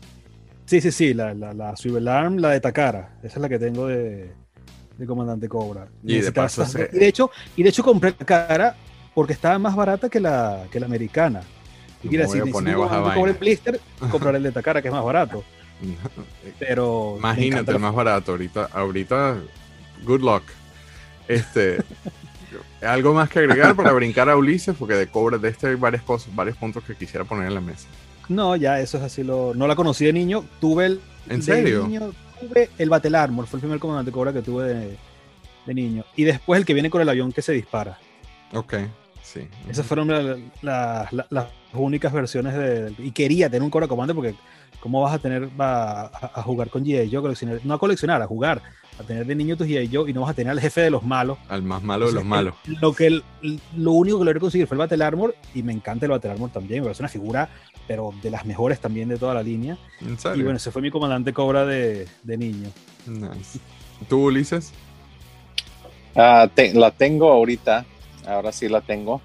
Sí, 0.64 0.80
sí, 0.80 0.90
sí, 0.90 1.14
la, 1.14 1.34
la, 1.34 1.52
la 1.52 1.76
Swivel 1.76 2.08
Arm, 2.08 2.36
la 2.38 2.50
de 2.50 2.60
Takara. 2.60 3.16
Esa 3.22 3.34
es 3.36 3.40
la 3.42 3.48
que 3.48 3.58
tengo 3.58 3.86
de, 3.88 4.32
de 4.96 5.06
Comandante 5.06 5.48
Cobra. 5.48 5.86
Y 6.02 6.06
de 6.08 6.14
Necesitaba 6.14 6.46
paso 6.46 6.62
esas 6.62 6.72
se- 6.72 6.78
dos. 6.86 6.94
y 6.94 6.98
de 6.98 7.06
hecho, 7.08 7.30
y 7.56 7.62
de 7.62 7.68
hecho 7.68 7.82
compré 7.84 8.12
Takara 8.12 8.74
porque 9.14 9.34
estaba 9.34 9.58
más 9.58 9.76
barata 9.76 10.08
que 10.08 10.18
la, 10.20 10.64
que 10.70 10.80
la 10.80 10.86
americana. 10.86 11.42
Y 12.02 12.08
quiere 12.08 12.24
decir, 12.24 12.42
si 12.44 12.50
Cobra 12.50 13.30
en 13.30 13.38
blister, 13.38 13.80
comprar 14.10 14.34
el 14.34 14.42
de 14.42 14.50
Takara 14.52 14.80
que 14.82 14.88
es 14.88 14.94
más 14.94 15.04
barato. 15.04 15.44
Pero 16.58 17.16
Imagínate, 17.18 17.70
el 17.72 17.78
más 17.78 17.94
barato. 17.94 18.32
Ahorita, 18.32 18.68
ahorita, 18.72 19.36
good 20.04 20.20
luck. 20.20 20.42
Este, 21.28 21.78
algo 22.82 23.14
más 23.14 23.28
que 23.30 23.40
agregar 23.40 23.74
para 23.76 23.92
brincar 23.92 24.28
a 24.28 24.36
Ulises, 24.36 24.74
porque 24.78 24.94
de 24.94 25.06
cobre 25.08 25.38
de 25.38 25.48
este 25.48 25.68
hay 25.68 25.74
varias 25.76 26.02
cosas, 26.02 26.34
varios 26.34 26.56
puntos 26.56 26.82
que 26.84 26.94
quisiera 26.94 27.24
poner 27.24 27.46
en 27.48 27.54
la 27.54 27.60
mesa. 27.60 27.86
No, 28.28 28.56
ya 28.56 28.80
eso 28.80 28.98
es 28.98 29.02
así. 29.04 29.22
Lo, 29.24 29.54
no 29.54 29.66
la 29.66 29.74
conocí 29.76 30.04
de 30.04 30.12
niño. 30.12 30.44
Tuve 30.60 30.86
el. 30.86 31.00
¿En 31.28 31.42
serio? 31.42 31.86
niño 31.86 32.12
tuve 32.40 32.70
el 32.78 32.88
Battle 32.90 33.16
Armor. 33.16 33.46
Fue 33.46 33.58
el 33.58 33.62
primer 33.62 33.78
Comandante 33.78 34.10
Cobra 34.12 34.32
que 34.32 34.42
tuve 34.42 34.64
de, 34.74 34.96
de 35.66 35.74
niño. 35.74 36.04
Y 36.16 36.24
después 36.24 36.58
el 36.58 36.64
que 36.66 36.74
viene 36.74 36.90
con 36.90 37.00
el 37.02 37.08
avión 37.08 37.32
que 37.32 37.42
se 37.42 37.52
dispara. 37.52 37.98
Ok, 38.52 38.74
sí. 39.22 39.48
Esas 39.68 39.86
fueron 39.86 40.08
la- 40.08 40.36
la- 40.62 41.08
la- 41.10 41.26
las 41.30 41.46
únicas 41.72 42.12
versiones 42.12 42.54
de, 42.54 42.94
Y 42.98 43.10
quería 43.12 43.48
tener 43.48 43.62
un 43.62 43.70
Cobra 43.70 43.88
Commander 43.88 44.14
porque 44.14 44.34
¿cómo 44.82 45.00
vas 45.00 45.14
a 45.14 45.18
tener 45.18 45.48
va 45.58 46.02
a, 46.02 46.10
a 46.34 46.42
jugar 46.42 46.68
con 46.68 46.84
G.I. 46.84 47.08
Joe? 47.10 47.20
a 47.20 47.22
coleccionar- 47.22 47.60
no 47.64 47.74
a 47.74 47.78
coleccionar, 47.78 48.20
a 48.20 48.26
jugar. 48.26 48.60
A 49.00 49.04
tener 49.04 49.24
de 49.24 49.34
niño 49.34 49.56
tus 49.56 49.66
G.I. 49.66 49.88
Joe 49.90 50.10
y 50.10 50.12
no 50.12 50.20
vas 50.20 50.30
a 50.30 50.34
tener 50.34 50.50
al 50.50 50.60
jefe 50.60 50.82
de 50.82 50.90
los 50.90 51.02
malos. 51.02 51.38
Al 51.48 51.62
más 51.62 51.82
malo 51.82 52.06
de 52.06 52.12
los 52.12 52.24
malos. 52.24 52.54
el- 52.66 52.74
lo, 52.80 52.92
que 52.92 53.06
el- 53.06 53.24
lo 53.76 53.92
único 53.92 54.18
que 54.18 54.24
logré 54.26 54.38
conseguir 54.40 54.66
fue 54.66 54.74
el 54.74 54.80
Battle 54.80 55.02
Armor 55.02 55.34
y 55.54 55.62
me 55.62 55.72
encanta 55.72 56.04
el 56.04 56.10
Battle 56.12 56.30
Armor 56.32 56.50
también. 56.50 56.80
Me 56.80 56.86
parece 56.86 57.02
una 57.02 57.08
figura, 57.08 57.48
pero 57.88 58.12
de 58.22 58.30
las 58.30 58.44
mejores 58.44 58.80
también 58.80 59.08
de 59.08 59.16
toda 59.16 59.32
la 59.34 59.42
línea. 59.42 59.78
¿En 60.02 60.18
Y 60.38 60.42
bueno, 60.42 60.56
ese 60.58 60.70
fue 60.70 60.82
mi 60.82 60.90
comandante 60.90 61.32
Cobra 61.32 61.64
de, 61.64 62.06
de 62.22 62.36
niño. 62.36 62.68
Nice. 63.06 63.58
¿Tú, 64.08 64.26
Ulises? 64.26 64.72
Ah, 66.14 66.48
te- 66.54 66.74
la 66.74 66.90
tengo 66.90 67.30
ahorita, 67.32 67.86
ahora 68.26 68.52
sí 68.52 68.68
la 68.68 68.80
tengo. 68.82 69.22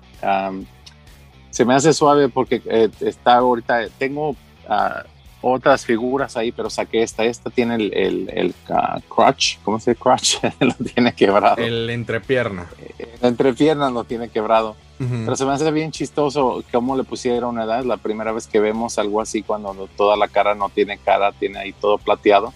Se 1.49 1.65
me 1.65 1.73
hace 1.73 1.91
suave 1.93 2.29
porque 2.29 2.61
eh, 2.65 2.89
está 3.01 3.35
ahorita, 3.37 3.87
tengo 3.97 4.35
ah, 4.69 5.03
otras 5.51 5.85
figuras 5.85 6.37
ahí, 6.37 6.51
pero 6.51 6.69
saqué 6.69 7.03
esta. 7.03 7.23
Esta 7.23 7.49
tiene 7.49 7.75
el, 7.75 7.93
el, 7.93 8.29
el, 8.33 8.55
ah, 8.69 8.99
crutch, 9.07 9.57
¿cómo 9.63 9.79
se 9.79 9.91
dice 9.91 10.01
crutch? 10.01 10.37
lo 10.59 10.73
tiene 10.73 11.13
quebrado. 11.13 11.57
El 11.57 11.89
entrepierna. 11.89 12.67
La 13.21 13.27
entrepierna 13.27 13.89
lo 13.89 14.03
tiene 14.03 14.29
quebrado. 14.29 14.75
Ujú. 14.99 15.13
Pero 15.25 15.35
se 15.35 15.45
me 15.45 15.51
hace 15.51 15.71
bien 15.71 15.91
chistoso 15.91 16.63
cómo 16.71 16.95
le 16.95 17.03
pusieron 17.03 17.51
una 17.55 17.65
edad. 17.65 17.83
La 17.83 17.97
primera 17.97 18.31
vez 18.31 18.47
que 18.47 18.59
vemos 18.59 18.97
algo 18.97 19.21
así 19.21 19.43
cuando 19.43 19.87
toda 19.95 20.17
la 20.17 20.27
cara 20.27 20.55
no 20.55 20.69
tiene 20.69 20.97
cara, 20.97 21.31
tiene 21.31 21.59
ahí 21.59 21.73
todo 21.73 21.97
plateado. 21.97 22.53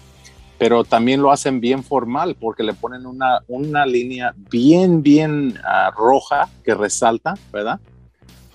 Pero 0.58 0.84
también 0.84 1.22
lo 1.22 1.32
hacen 1.32 1.60
bien 1.60 1.82
formal 1.82 2.36
porque 2.38 2.62
le 2.62 2.72
ponen 2.72 3.06
una, 3.06 3.40
una 3.48 3.84
línea 3.84 4.34
bien, 4.50 5.02
bien 5.02 5.58
ah, 5.64 5.90
roja 5.96 6.48
que 6.64 6.74
resalta, 6.74 7.34
¿verdad? 7.52 7.80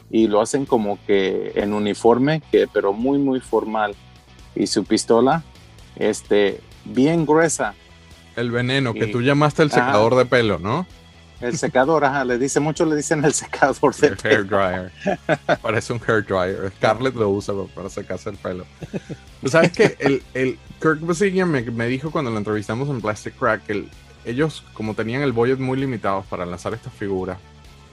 Y 0.09 0.27
lo 0.27 0.39
hacen 0.39 0.65
como 0.65 0.97
que 1.05 1.51
en 1.55 1.73
uniforme, 1.73 2.41
que, 2.49 2.67
pero 2.71 2.93
muy, 2.93 3.17
muy 3.17 3.41
formal. 3.41 3.93
Y 4.57 4.67
su 4.67 4.83
pistola, 4.85 5.43
este, 5.95 6.61
bien 6.85 7.25
gruesa. 7.25 7.73
El 8.35 8.51
veneno, 8.51 8.93
que 8.93 9.07
tú 9.07 9.21
llamaste 9.21 9.63
el 9.63 9.71
secador 9.71 10.15
de 10.15 10.25
pelo, 10.25 10.59
¿no? 10.59 10.85
El 11.39 11.55
secador, 11.57 12.03
ajá, 12.03 12.25
le 12.25 12.39
dice, 12.39 12.59
muchos 12.59 12.87
le 12.87 12.95
dicen 12.95 13.23
el 13.23 13.33
secador 13.33 13.95
de 13.95 14.07
El 14.07 14.17
hair 14.23 14.47
dryer. 14.47 14.91
Parece 15.61 15.93
un 15.93 15.99
hair 16.07 16.25
dryer. 16.25 16.71
Scarlett 16.77 17.13
lo 17.15 17.29
usa 17.29 17.53
para 17.75 17.89
secarse 17.89 18.29
el 18.31 18.37
pelo. 18.37 18.65
Tú 19.41 19.47
sabes 19.49 19.71
que 19.71 19.95
el, 19.99 20.23
el 20.33 20.57
Kirk 20.81 20.99
Basigian 21.01 21.49
me, 21.51 21.61
me 21.61 21.85
dijo 21.87 22.09
cuando 22.09 22.31
lo 22.31 22.37
entrevistamos 22.39 22.89
en 22.89 23.01
Plastic 23.01 23.35
Crack 23.37 23.69
el- 23.69 23.89
ellos, 24.25 24.63
como 24.73 24.93
tenían 24.95 25.21
el 25.21 25.31
budget 25.31 25.59
muy 25.59 25.77
limitado 25.77 26.23
para 26.29 26.45
lanzar 26.45 26.73
estas 26.73 26.91
figuras, 26.93 27.37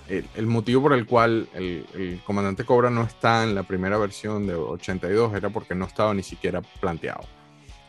el, 0.08 0.24
el 0.34 0.46
motivo 0.46 0.82
por 0.82 0.92
el 0.92 1.06
cual 1.06 1.48
el, 1.54 1.86
el 1.94 2.20
comandante 2.24 2.64
Cobra 2.64 2.90
no 2.90 3.02
está 3.02 3.44
en 3.44 3.54
la 3.54 3.62
primera 3.62 3.96
versión 3.98 4.46
de 4.46 4.54
82 4.54 5.34
era 5.34 5.50
porque 5.50 5.74
no 5.74 5.84
estaba 5.86 6.12
ni 6.14 6.22
siquiera 6.22 6.60
planteado. 6.80 7.22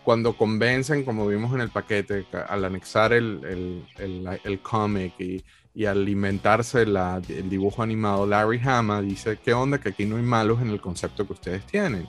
Cuando 0.04 0.38
convencen, 0.38 1.04
como 1.04 1.28
vimos 1.28 1.54
en 1.56 1.62
el 1.62 1.70
paquete, 1.70 2.26
al 2.48 2.64
anexar 2.66 3.12
el, 3.12 3.84
el 3.98 4.60
cómic 4.62 5.14
y, 5.20 5.44
y 5.74 5.86
al 5.86 6.08
inventarse 6.08 6.86
la- 6.86 7.22
el 7.28 7.50
dibujo 7.50 7.82
animado, 7.82 8.26
Larry 8.28 8.62
Hama 8.64 9.02
dice, 9.02 9.38
¿qué 9.44 9.54
onda? 9.54 9.80
Que 9.80 9.90
aquí 9.90 10.06
no 10.06 10.18
hay 10.18 10.22
malos 10.24 10.62
en 10.62 10.70
el 10.70 10.80
concepto 10.80 11.26
que 11.26 11.34
ustedes 11.34 11.66
tienen. 11.66 12.08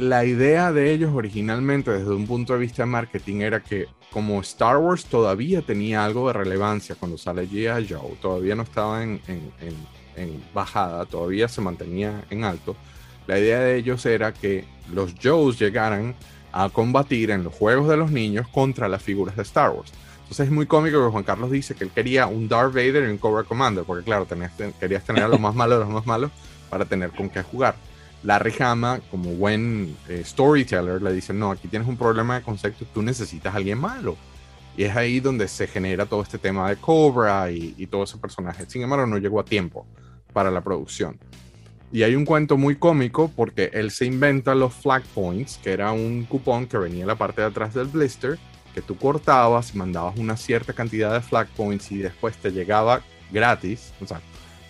La 0.00 0.24
idea 0.24 0.72
de 0.72 0.92
ellos 0.92 1.12
originalmente 1.14 1.90
desde 1.90 2.14
un 2.14 2.26
punto 2.26 2.54
de 2.54 2.58
vista 2.60 2.84
de 2.84 2.86
marketing 2.86 3.42
era 3.42 3.60
que 3.60 3.86
como 4.10 4.40
Star 4.40 4.78
Wars 4.78 5.04
todavía 5.04 5.60
tenía 5.60 6.02
algo 6.06 6.26
de 6.28 6.32
relevancia 6.32 6.94
cuando 6.98 7.18
sale 7.18 7.46
G.I. 7.46 7.86
Joe, 7.86 8.16
todavía 8.18 8.54
no 8.54 8.62
estaba 8.62 9.02
en, 9.02 9.20
en- 9.28 9.52
en- 9.60 10.00
en 10.16 10.42
bajada, 10.54 11.04
todavía 11.04 11.48
se 11.48 11.60
mantenía 11.60 12.24
en 12.30 12.44
alto, 12.44 12.76
la 13.26 13.38
idea 13.38 13.60
de 13.60 13.76
ellos 13.76 14.06
era 14.06 14.32
que 14.32 14.64
los 14.90 15.14
Joes 15.22 15.58
llegaran 15.58 16.14
a 16.50 16.70
combatir 16.70 17.30
en 17.30 17.44
los 17.44 17.54
juegos 17.54 17.86
de 17.86 17.98
los 17.98 18.10
niños 18.10 18.48
contra 18.48 18.88
las 18.88 19.02
figuras 19.02 19.36
de 19.36 19.42
Star 19.42 19.70
Wars. 19.70 19.92
Entonces 20.22 20.46
es 20.46 20.52
muy 20.52 20.64
cómico 20.64 21.04
que 21.04 21.10
Juan 21.12 21.24
Carlos 21.24 21.50
dice 21.50 21.74
que 21.74 21.84
él 21.84 21.90
quería 21.94 22.26
un 22.26 22.48
Darth 22.48 22.72
Vader 22.72 23.06
y 23.06 23.12
un 23.12 23.18
Cobra 23.18 23.44
Commander, 23.44 23.84
porque 23.84 24.04
claro, 24.04 24.24
tenías- 24.24 24.52
querías 24.80 25.04
tener 25.04 25.24
a 25.24 25.28
los 25.28 25.38
más 25.40 25.54
malos 25.54 25.78
de 25.78 25.84
los 25.84 25.92
más 25.92 26.06
malos 26.06 26.30
para 26.70 26.86
tener 26.86 27.10
con 27.10 27.28
qué 27.28 27.42
jugar. 27.42 27.74
Larry 28.22 28.54
Hama, 28.60 29.00
como 29.10 29.30
buen 29.32 29.96
eh, 30.08 30.22
storyteller, 30.24 31.00
le 31.00 31.12
dice, 31.12 31.32
no, 31.32 31.50
aquí 31.50 31.68
tienes 31.68 31.88
un 31.88 31.96
problema 31.96 32.36
de 32.36 32.42
concepto, 32.42 32.84
tú 32.92 33.02
necesitas 33.02 33.54
a 33.54 33.56
alguien 33.56 33.78
malo. 33.78 34.16
Y 34.76 34.84
es 34.84 34.96
ahí 34.96 35.20
donde 35.20 35.48
se 35.48 35.66
genera 35.66 36.06
todo 36.06 36.22
este 36.22 36.38
tema 36.38 36.68
de 36.68 36.76
Cobra 36.76 37.50
y, 37.50 37.74
y 37.76 37.86
todo 37.86 38.04
ese 38.04 38.18
personaje. 38.18 38.64
Sin 38.68 38.82
embargo, 38.82 39.06
no 39.06 39.18
llegó 39.18 39.40
a 39.40 39.44
tiempo 39.44 39.86
para 40.32 40.50
la 40.50 40.62
producción. 40.62 41.18
Y 41.92 42.04
hay 42.04 42.14
un 42.14 42.24
cuento 42.24 42.56
muy 42.56 42.76
cómico 42.76 43.30
porque 43.34 43.70
él 43.72 43.90
se 43.90 44.06
inventa 44.06 44.54
los 44.54 44.72
flag 44.74 45.02
points, 45.14 45.58
que 45.62 45.72
era 45.72 45.90
un 45.90 46.24
cupón 46.24 46.66
que 46.66 46.78
venía 46.78 47.00
en 47.00 47.08
la 47.08 47.16
parte 47.16 47.40
de 47.40 47.48
atrás 47.48 47.74
del 47.74 47.88
blister, 47.88 48.38
que 48.74 48.80
tú 48.80 48.96
cortabas, 48.96 49.74
mandabas 49.74 50.16
una 50.16 50.36
cierta 50.36 50.72
cantidad 50.72 51.12
de 51.12 51.20
flag 51.20 51.48
points 51.48 51.90
y 51.90 51.98
después 51.98 52.36
te 52.36 52.52
llegaba 52.52 53.02
gratis, 53.32 53.92
o 54.00 54.06
sea, 54.06 54.20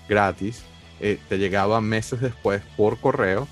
gratis, 0.08 0.62
eh, 1.00 1.18
te 1.28 1.38
llegaba 1.38 1.80
meses 1.80 2.20
después 2.20 2.62
por 2.76 2.98
correo 2.98 3.48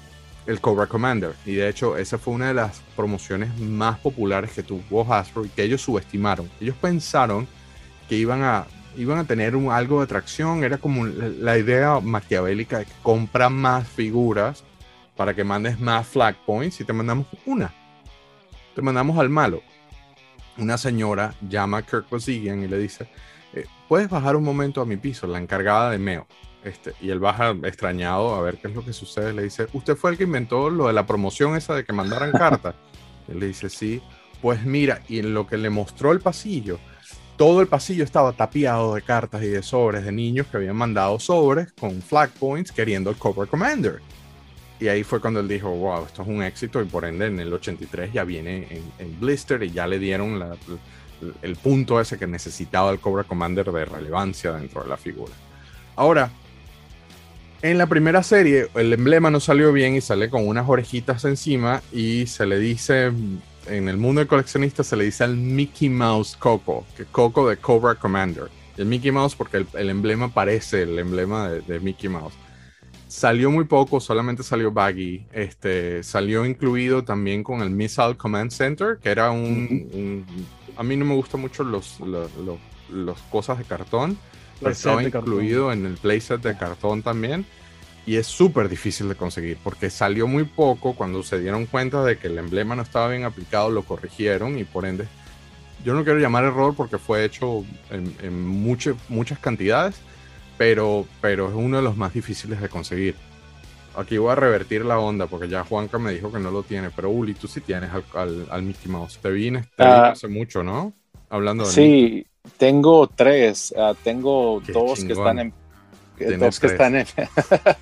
el 0.47 0.61
Cobra 0.61 0.87
Commander. 0.87 1.35
Y 1.45 1.55
de 1.55 1.69
hecho, 1.69 1.97
esa 1.97 2.19
fue 2.19 2.35
una 2.35 2.49
de 2.49 2.55
las 2.55 2.81
promociones 2.97 3.57
más 3.59 3.99
populares 3.99 4.53
que 4.53 4.63
tuvo 4.63 5.13
Hasbro 5.13 5.45
y 5.45 5.51
que 5.51 5.63
ellos 5.63 5.83
subestimaron. 5.83 6.51
Ellos 6.61 6.77
pensaron 6.81 7.47
que 8.09 8.17
iban 8.17 8.43
a, 8.43 8.67
iban 8.97 9.19
a 9.19 9.25
tener 9.25 9.55
algo 9.71 9.99
de 9.99 10.05
atracción. 10.05 10.65
Era 10.65 10.79
como 10.79 11.07
la, 11.07 11.29
la 11.29 11.59
idea 11.59 12.01
maquiavélica 12.01 12.79
de 12.79 12.87
que 12.87 12.93
compra 13.03 13.51
más 13.51 13.87
figuras 13.87 14.65
para 15.17 15.35
que 15.35 15.45
mandes 15.45 15.79
más 15.81 16.07
flag 16.07 16.37
points 16.47 16.81
y 16.81 16.85
te 16.85 16.93
mandamos 16.95 17.27
una. 17.45 17.75
Te 18.75 18.81
mandamos 18.81 19.19
al 19.19 19.29
malo. 19.29 19.63
Una 20.57 20.79
señora 20.79 21.35
llama 21.47 21.79
a 21.79 21.83
Kirk 21.83 22.09
Basigian 22.09 22.63
y 22.63 22.69
le 22.69 22.79
dice, 22.79 23.07
eh, 23.53 23.67
¿puedes 23.87 24.09
bajar 24.09 24.35
un 24.35 24.45
momento 24.45 24.81
a 24.81 24.87
mi 24.87 24.97
piso? 24.97 25.27
La 25.27 25.39
encargada 25.39 25.91
de 25.91 25.99
Meo. 25.99 26.27
Este, 26.65 26.93
y 27.01 27.11
él 27.11 27.21
baja 27.21 27.51
extrañado 27.63 28.35
a 28.35 28.43
ver 28.43 28.59
qué 28.59 28.69
es 28.69 28.75
lo 28.75 28.85
que 28.85 28.93
sucede. 28.93 29.33
Le 29.33 29.45
dice, 29.45 29.67
¿usted 29.73 29.97
fue 29.97 30.11
el 30.11 30.19
que 30.19 30.25
inventó 30.25 30.71
lo 30.71 30.89
de 30.89 30.93
la 30.93 31.07
promoción 31.07 31.57
esa 31.57 31.75
de 31.75 31.85
que 31.85 31.93
mandaran 31.93 32.33
cartas? 32.33 32.75
él 33.29 33.41
le 33.41 33.47
dice, 33.47 33.69
sí. 33.69 34.03
Pues 34.43 34.65
mira, 34.65 35.03
y 35.09 35.19
en 35.19 35.35
lo 35.35 35.47
que 35.47 35.57
le 35.57 35.69
mostró 35.69 36.13
el 36.13 36.21
pasillo, 36.21 36.79
todo 37.37 37.61
el 37.61 37.67
pasillo 37.67 38.05
estaba 38.05 38.33
tapiado 38.33 38.95
de 38.95 39.03
cartas 39.03 39.43
y 39.43 39.49
de 39.49 39.63
sobres 39.63 40.05
de 40.05 40.13
niños 40.13 40.47
que 40.47 40.57
habían 40.57 40.77
mandado 40.77 41.19
sobres 41.19 41.73
con 41.73 42.03
flag 42.03 42.31
points 42.31 42.73
queriendo 42.73 43.11
el 43.11 43.17
Cobra 43.17 43.47
Commander. 43.47 44.01
Y 44.81 44.89
ahí 44.89 45.03
fue 45.03 45.21
cuando 45.21 45.41
él 45.41 45.49
dijo, 45.49 45.71
wow, 45.71 46.05
esto 46.05 46.23
es 46.23 46.29
un 46.29 46.43
éxito 46.43 46.81
y 46.81 46.85
por 46.85 47.05
ende 47.05 47.27
en 47.27 47.41
el 47.41 47.53
83 47.53 48.13
ya 48.13 48.23
viene 48.25 48.83
en, 48.99 49.21
blister 49.21 49.63
y 49.63 49.71
ya 49.71 49.87
le 49.87 49.99
dieron 49.99 50.41
el 51.43 51.57
punto 51.57 52.01
ese 52.01 52.17
que 52.17 52.29
necesitaba 52.29 52.91
el 52.91 53.01
Cobra 53.01 53.25
Commander 53.25 53.71
de 53.73 53.85
relevancia 53.85 54.53
dentro 54.53 54.83
de 54.83 54.89
la 54.89 54.97
figura. 54.97 55.33
Ahora, 55.97 56.31
en 57.63 57.79
la 57.79 57.87
primera 57.87 58.23
serie, 58.23 58.69
el 58.75 58.93
emblema 58.93 59.31
no 59.31 59.41
salió 59.41 59.73
bien 59.73 59.95
y 59.95 60.01
sale 60.01 60.31
con 60.31 60.47
unas 60.47 60.69
orejitas 60.69 61.25
encima 61.25 61.83
y 61.93 62.27
se 62.27 62.47
le 62.47 62.59
dice, 62.59 63.13
en 63.67 63.89
el 63.89 63.97
mundo 63.97 64.21
de 64.21 64.27
coleccionistas 64.27 64.87
se 64.87 64.97
le 64.97 65.05
dice 65.05 65.25
al 65.25 65.37
Mickey 65.37 65.89
Mouse 65.89 66.37
Coco, 66.37 66.87
que 66.97 67.05
Coco 67.05 67.49
de 67.49 67.57
Cobra 67.57 67.95
Commander. 67.95 68.49
El 68.77 68.87
Mickey 68.87 69.11
Mouse 69.11 69.35
porque 69.35 69.67
el, 69.75 69.91
emblema 69.91 70.29
parece 70.29 70.83
el 70.83 70.99
emblema 70.99 71.49
de, 71.49 71.81
Mickey 71.81 72.09
Mouse. 72.09 72.35
Salió 73.09 73.51
muy 73.51 73.65
poco, 73.65 73.99
solamente 74.01 74.43
salió 74.43 74.71
baggy. 74.71 75.27
Este, 75.33 76.03
salió 76.05 76.45
incluido 76.45 77.03
también 77.03 77.43
con 77.43 77.63
el 77.63 77.71
Missile 77.71 78.17
Command 78.17 78.53
Center, 78.53 78.99
que 79.03 79.09
era 79.09 79.31
un 79.31 80.25
a 80.79 80.85
mí 80.85 80.97
no 80.97 81.05
me 81.05 81.15
gustan 81.15 81.41
mucho 81.41 81.65
los, 81.65 81.99
los, 82.01 83.19
cosas 83.31 83.59
de 83.59 83.65
cartón, 83.65 84.17
estaba 84.67 85.03
incluido 85.03 85.73
en 85.73 85.87
el 85.87 85.95
playset 85.95 86.41
de 86.41 86.57
cartón 86.57 87.03
también. 87.03 87.47
Y 88.07 88.17
es 88.17 88.27
súper 88.27 88.71
difícil 88.71 89.09
de 89.09 89.15
conseguir 89.15 89.59
porque 89.63 89.91
salió 89.91 90.27
muy 90.27 90.45
poco. 90.45 90.95
Cuando 90.95 91.23
se 91.23 91.39
dieron 91.41 91.67
cuenta 91.67 92.03
de 92.05 92.17
que 92.17 92.29
el 92.29 92.39
emblema 92.39 92.75
no 92.75 92.83
estaba 92.83 93.09
bien 93.09 93.25
aplicado, 93.25 93.71
lo 93.71 93.83
corrigieron 93.83 94.59
y 94.59 94.65
por 94.65 94.87
ende, 94.87 95.07
yo 95.85 95.95
no 95.95 96.05
quiero 96.05 96.19
llamar 96.19 96.45
error 96.45 96.75
porque 96.75 96.99
fue 96.99 97.25
hecho 97.25 97.65
en, 97.91 98.15
en 98.23 98.47
muchas 98.47 99.39
cantidades, 99.41 99.97
pero, 100.57 101.07
pero 101.21 101.49
es 101.49 101.55
uno 101.55 101.77
de 101.77 101.83
los 101.83 101.97
más 101.97 102.15
difíciles 102.15 102.61
de 102.61 102.69
conseguir. 102.69 103.15
Aquí 103.95 104.17
voy 104.17 104.31
a 104.31 104.37
revertir 104.37 104.85
la 104.85 104.99
onda 104.99 105.27
porque 105.27 105.49
ya 105.49 105.65
Juanca 105.65 105.99
me 105.99 106.13
dijo 106.13 106.33
que 106.33 106.39
no 106.39 106.51
lo 106.51 106.63
tiene, 106.63 106.91
pero 106.91 107.11
Uli, 107.11 107.35
tú 107.35 107.49
sí 107.49 107.61
tienes 107.61 107.91
al, 108.15 108.47
al, 108.49 108.63
Mickey 108.63 108.91
Mouse. 108.91 109.19
Te 109.19 109.31
vine, 109.31 109.65
ah. 109.77 110.11
hace 110.13 110.29
mucho, 110.29 110.63
¿no? 110.63 110.93
Hablando 111.29 111.65
de 111.67 111.73
Sí, 111.73 112.27
tengo 112.59 113.07
tres. 113.07 113.75
Ah, 113.77 113.95
tengo 114.03 114.61
dos 114.73 115.05
que 115.05 115.13
están 115.13 115.39
en. 115.39 115.53
Dos 116.39 116.61
que 116.61 116.67
están 116.67 116.97
en. 116.97 117.07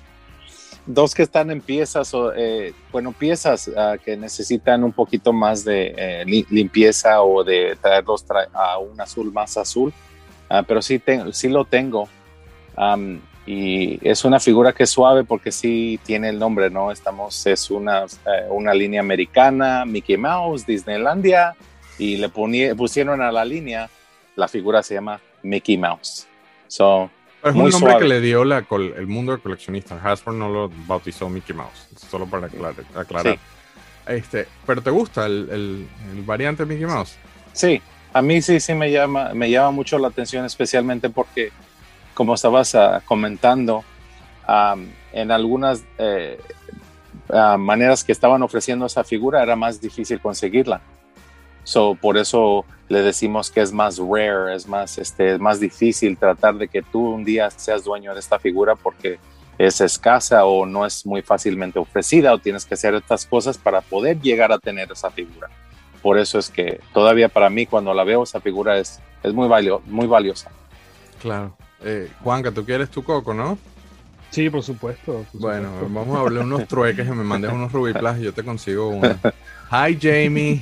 dos 0.85 1.13
que 1.13 1.23
están 1.23 1.51
en 1.51 1.59
piezas, 1.59 2.13
o, 2.13 2.33
eh, 2.33 2.73
bueno, 2.93 3.11
piezas 3.11 3.69
ah, 3.75 3.97
que 4.03 4.15
necesitan 4.15 4.85
un 4.85 4.93
poquito 4.93 5.33
más 5.33 5.65
de 5.65 5.93
eh, 5.97 6.45
limpieza 6.49 7.21
o 7.21 7.43
de 7.43 7.77
traerlos 7.81 8.25
a 8.53 8.77
un 8.77 8.99
azul 9.01 9.33
más 9.33 9.57
azul, 9.57 9.91
pero 10.65 10.81
sí, 10.81 11.01
sí 11.33 11.49
lo 11.49 11.65
tengo 11.65 12.07
y 13.47 13.97
es 14.07 14.25
una 14.25 14.41
figura 14.41 14.73
que 14.73 14.83
es 14.83 14.89
suave 14.89 15.23
porque 15.23 15.51
sí 15.53 15.99
tiene 16.05 16.29
el 16.29 16.37
nombre, 16.37 16.69
¿no? 16.69 16.91
Estamos, 16.91 17.45
es 17.47 17.71
una, 17.71 18.03
eh, 18.03 18.47
una 18.49 18.73
línea 18.73 18.99
americana, 18.99 19.85
Mickey 19.85 20.17
Mouse, 20.17 20.65
Disneylandia, 20.65 21.55
y 21.97 22.17
le 22.17 22.29
pusieron 22.29 23.21
a 23.21 23.31
la 23.31 23.45
línea, 23.45 23.89
la 24.37 24.47
figura 24.47 24.81
se 24.81 24.93
llama 24.93 25.19
Mickey 25.43 25.77
Mouse. 25.77 26.25
So, 26.67 27.09
es 27.43 27.53
un 27.53 27.69
nombre 27.69 27.97
que 27.97 28.05
le 28.05 28.21
dio 28.21 28.45
la, 28.45 28.65
el 28.69 29.07
mundo 29.07 29.33
de 29.33 29.39
coleccionistas. 29.39 30.03
Hasbro 30.03 30.31
no 30.33 30.49
lo 30.49 30.71
bautizó 30.87 31.27
Mickey 31.27 31.55
Mouse, 31.55 31.89
solo 32.09 32.25
para 32.25 32.47
aclarar. 32.95 33.37
Este, 34.07 34.47
¿Pero 34.65 34.81
te 34.81 34.89
gusta 34.89 35.25
el, 35.25 35.49
el, 35.51 35.87
el, 36.15 36.23
variante 36.23 36.65
Mickey 36.65 36.85
Mouse? 36.85 37.17
Sí, 37.51 37.81
a 38.13 38.21
mí 38.21 38.41
sí, 38.41 38.59
sí 38.59 38.73
me 38.73 38.89
llama, 38.89 39.33
me 39.33 39.49
llama 39.49 39.71
mucho 39.71 39.97
la 39.97 40.07
atención, 40.07 40.45
especialmente 40.45 41.09
porque 41.09 41.51
como 42.13 42.35
estabas 42.35 42.73
ah, 42.75 43.01
comentando, 43.05 43.83
en 45.11 45.31
algunas 45.31 45.83
eh, 45.97 46.39
ah, 47.29 47.57
maneras 47.59 48.03
que 48.03 48.13
estaban 48.13 48.41
ofreciendo 48.41 48.85
esa 48.85 49.03
figura 49.03 49.43
era 49.43 49.55
más 49.55 49.81
difícil 49.81 50.21
conseguirla. 50.21 50.79
So, 51.67 51.95
por 51.95 52.17
eso 52.17 52.63
le 52.87 53.01
decimos 53.01 53.51
que 53.51 53.59
es 53.59 53.73
más 53.73 53.97
rare, 53.97 54.55
es 54.55 54.69
más, 54.69 54.97
este, 54.97 55.37
más 55.37 55.59
difícil 55.59 56.17
tratar 56.17 56.55
de 56.55 56.69
que 56.69 56.81
tú 56.81 57.13
un 57.13 57.25
día 57.25 57.49
seas 57.51 57.83
dueño 57.83 58.13
de 58.13 58.21
esta 58.21 58.39
figura 58.39 58.75
porque 58.75 59.19
es 59.57 59.81
escasa 59.81 60.45
o 60.45 60.65
no 60.65 60.85
es 60.85 61.05
muy 61.05 61.21
fácilmente 61.21 61.77
ofrecida 61.77 62.33
o 62.33 62.37
tienes 62.37 62.63
que 62.63 62.75
hacer 62.75 62.95
estas 62.95 63.25
cosas 63.25 63.57
para 63.57 63.81
poder 63.81 64.21
llegar 64.21 64.53
a 64.53 64.59
tener 64.59 64.89
esa 64.93 65.11
figura. 65.11 65.49
Por 66.01 66.17
eso 66.17 66.39
es 66.39 66.49
que 66.49 66.79
todavía 66.93 67.27
para 67.27 67.49
mí 67.49 67.65
cuando 67.65 67.93
la 67.93 68.05
veo 68.05 68.23
esa 68.23 68.39
figura 68.39 68.77
es, 68.77 69.01
es 69.21 69.33
muy, 69.33 69.49
valio, 69.49 69.81
muy 69.87 70.07
valiosa. 70.07 70.49
Claro. 71.21 71.57
Eh, 71.81 72.09
Juanca, 72.23 72.53
tú 72.53 72.63
quieres 72.63 72.89
tu 72.89 73.03
coco, 73.03 73.33
¿no? 73.33 73.57
Sí, 74.29 74.49
por 74.49 74.63
supuesto. 74.63 75.25
bueno, 75.33 75.71
vamos 75.89 76.17
a 76.17 76.21
hablar 76.21 76.43
unos 76.43 76.67
trueques 76.67 77.07
y 77.07 77.11
me 77.11 77.23
mandes 77.23 77.51
unos 77.51 77.71
Rubiplas 77.71 78.19
y 78.19 78.23
yo 78.23 78.33
te 78.33 78.43
consigo 78.43 78.89
uno. 78.89 79.15
Hi, 79.71 79.97
Jamie. 79.99 80.61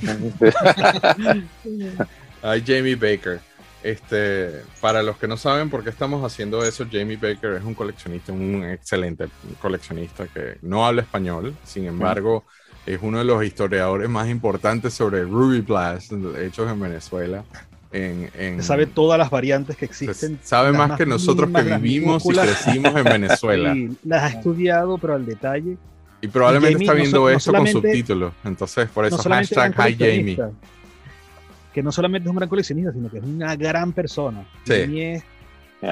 Hi, 2.42 2.62
Jamie 2.64 2.94
Baker. 2.94 3.40
Este, 3.82 4.62
para 4.80 5.02
los 5.02 5.16
que 5.16 5.28
no 5.28 5.36
saben 5.36 5.70
por 5.70 5.84
qué 5.84 5.90
estamos 5.90 6.24
haciendo 6.24 6.64
eso, 6.64 6.86
Jamie 6.90 7.16
Baker 7.16 7.52
es 7.52 7.64
un 7.64 7.74
coleccionista, 7.74 8.32
un 8.32 8.64
excelente 8.64 9.28
coleccionista 9.60 10.26
que 10.26 10.58
no 10.62 10.84
habla 10.84 11.02
español, 11.02 11.54
sin 11.62 11.84
embargo, 11.86 12.44
es 12.84 12.98
uno 13.00 13.18
de 13.18 13.24
los 13.24 13.44
historiadores 13.44 14.08
más 14.08 14.28
importantes 14.28 14.92
sobre 14.94 15.22
Ruby 15.22 15.60
Blast 15.60 16.12
hechos 16.36 16.70
en 16.70 16.80
Venezuela. 16.80 17.44
En, 17.98 18.62
sabe 18.62 18.86
todas 18.86 19.18
las 19.18 19.30
variantes 19.30 19.76
que 19.76 19.86
existen. 19.86 20.38
Sabe 20.42 20.72
más, 20.72 20.98
que 20.98 21.06
nosotros 21.06 21.50
que 21.50 21.62
vivimos 21.62 22.24
y 22.26 22.28
crecimos 22.30 22.94
en 22.94 23.04
Venezuela. 23.04 23.74
las 24.04 24.22
ha 24.22 24.36
estudiado, 24.36 24.98
pero 24.98 25.14
al 25.14 25.24
detalle. 25.24 25.78
Y 26.20 26.28
probablemente 26.28 26.82
está 26.82 26.92
viendo 26.92 27.30
esto 27.30 27.52
con 27.52 27.66
subtítulos. 27.66 28.32
Entonces, 28.44 28.88
por 28.90 29.06
eso, 29.06 29.18
hashtag 29.18 29.74
Hi 29.78 29.96
Jamie. 29.98 30.38
Que 31.72 31.82
no 31.82 31.92
solamente 31.92 32.26
es 32.26 32.30
un 32.30 32.36
gran 32.36 32.48
coleccionista, 32.48 32.92
sino 32.92 33.10
que 33.10 33.18
es 33.18 33.24
una 33.24 33.56
gran 33.56 33.92
persona. 33.92 34.46
Sí. 34.64 35.22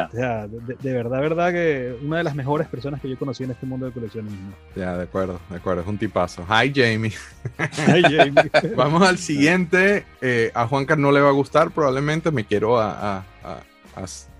O 0.02 0.10
sea, 0.10 0.48
de, 0.48 0.92
verdad, 0.92 1.20
verdad 1.20 1.52
que 1.52 1.96
una 2.02 2.18
de 2.18 2.24
las 2.24 2.34
mejores 2.34 2.66
personas 2.66 3.00
que 3.00 3.08
yo 3.08 3.18
conocí 3.18 3.44
en 3.44 3.52
este 3.52 3.66
mundo 3.66 3.86
de 3.86 3.92
coleccionismo. 3.92 4.52
Ya, 4.74 4.96
de 4.96 5.04
acuerdo, 5.04 5.40
de 5.48 5.56
acuerdo, 5.56 5.82
es 5.82 5.88
un 5.88 5.98
tipazo. 5.98 6.44
Hi 6.48 6.72
Jamie. 6.74 7.12
Hi 7.86 8.02
Jamie. 8.02 8.50
Vamos 8.76 9.02
al 9.02 9.18
siguiente. 9.18 10.04
Eh, 10.20 10.50
a 10.54 10.66
Juanca 10.66 10.96
no 10.96 11.12
le 11.12 11.20
va 11.20 11.28
a 11.28 11.32
gustar, 11.32 11.70
probablemente 11.70 12.30
me 12.30 12.44
quiero 12.44 12.80
a, 12.80 13.24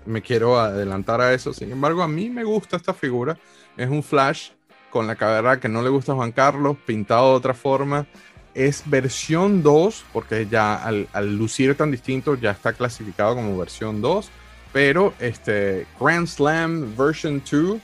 me 0.05 0.21
quiero 0.21 0.59
adelantar 0.59 1.21
a 1.21 1.33
eso. 1.33 1.53
Sin 1.53 1.71
embargo, 1.71 2.03
a 2.03 2.07
mí 2.07 2.29
me 2.29 2.43
gusta 2.43 2.75
esta 2.75 2.93
figura. 2.93 3.37
Es 3.77 3.89
un 3.89 4.03
flash 4.03 4.49
con 4.89 5.07
la 5.07 5.15
cabeza 5.15 5.59
que 5.59 5.69
no 5.69 5.81
le 5.81 5.89
gusta 5.89 6.11
a 6.11 6.15
Juan 6.15 6.31
Carlos, 6.31 6.77
pintado 6.85 7.31
de 7.31 7.37
otra 7.37 7.53
forma. 7.53 8.05
Es 8.53 8.83
versión 8.85 9.63
2, 9.63 10.05
porque 10.13 10.47
ya 10.49 10.75
al, 10.75 11.07
al 11.11 11.35
lucir 11.35 11.75
tan 11.75 11.91
distinto 11.91 12.35
ya 12.35 12.51
está 12.51 12.73
clasificado 12.73 13.35
como 13.35 13.57
versión 13.57 14.01
2 14.01 14.31
pero 14.75 15.13
este 15.19 15.87
Grand 15.97 16.27
Slam 16.27 16.97
version 16.97 17.41
2 17.49 17.79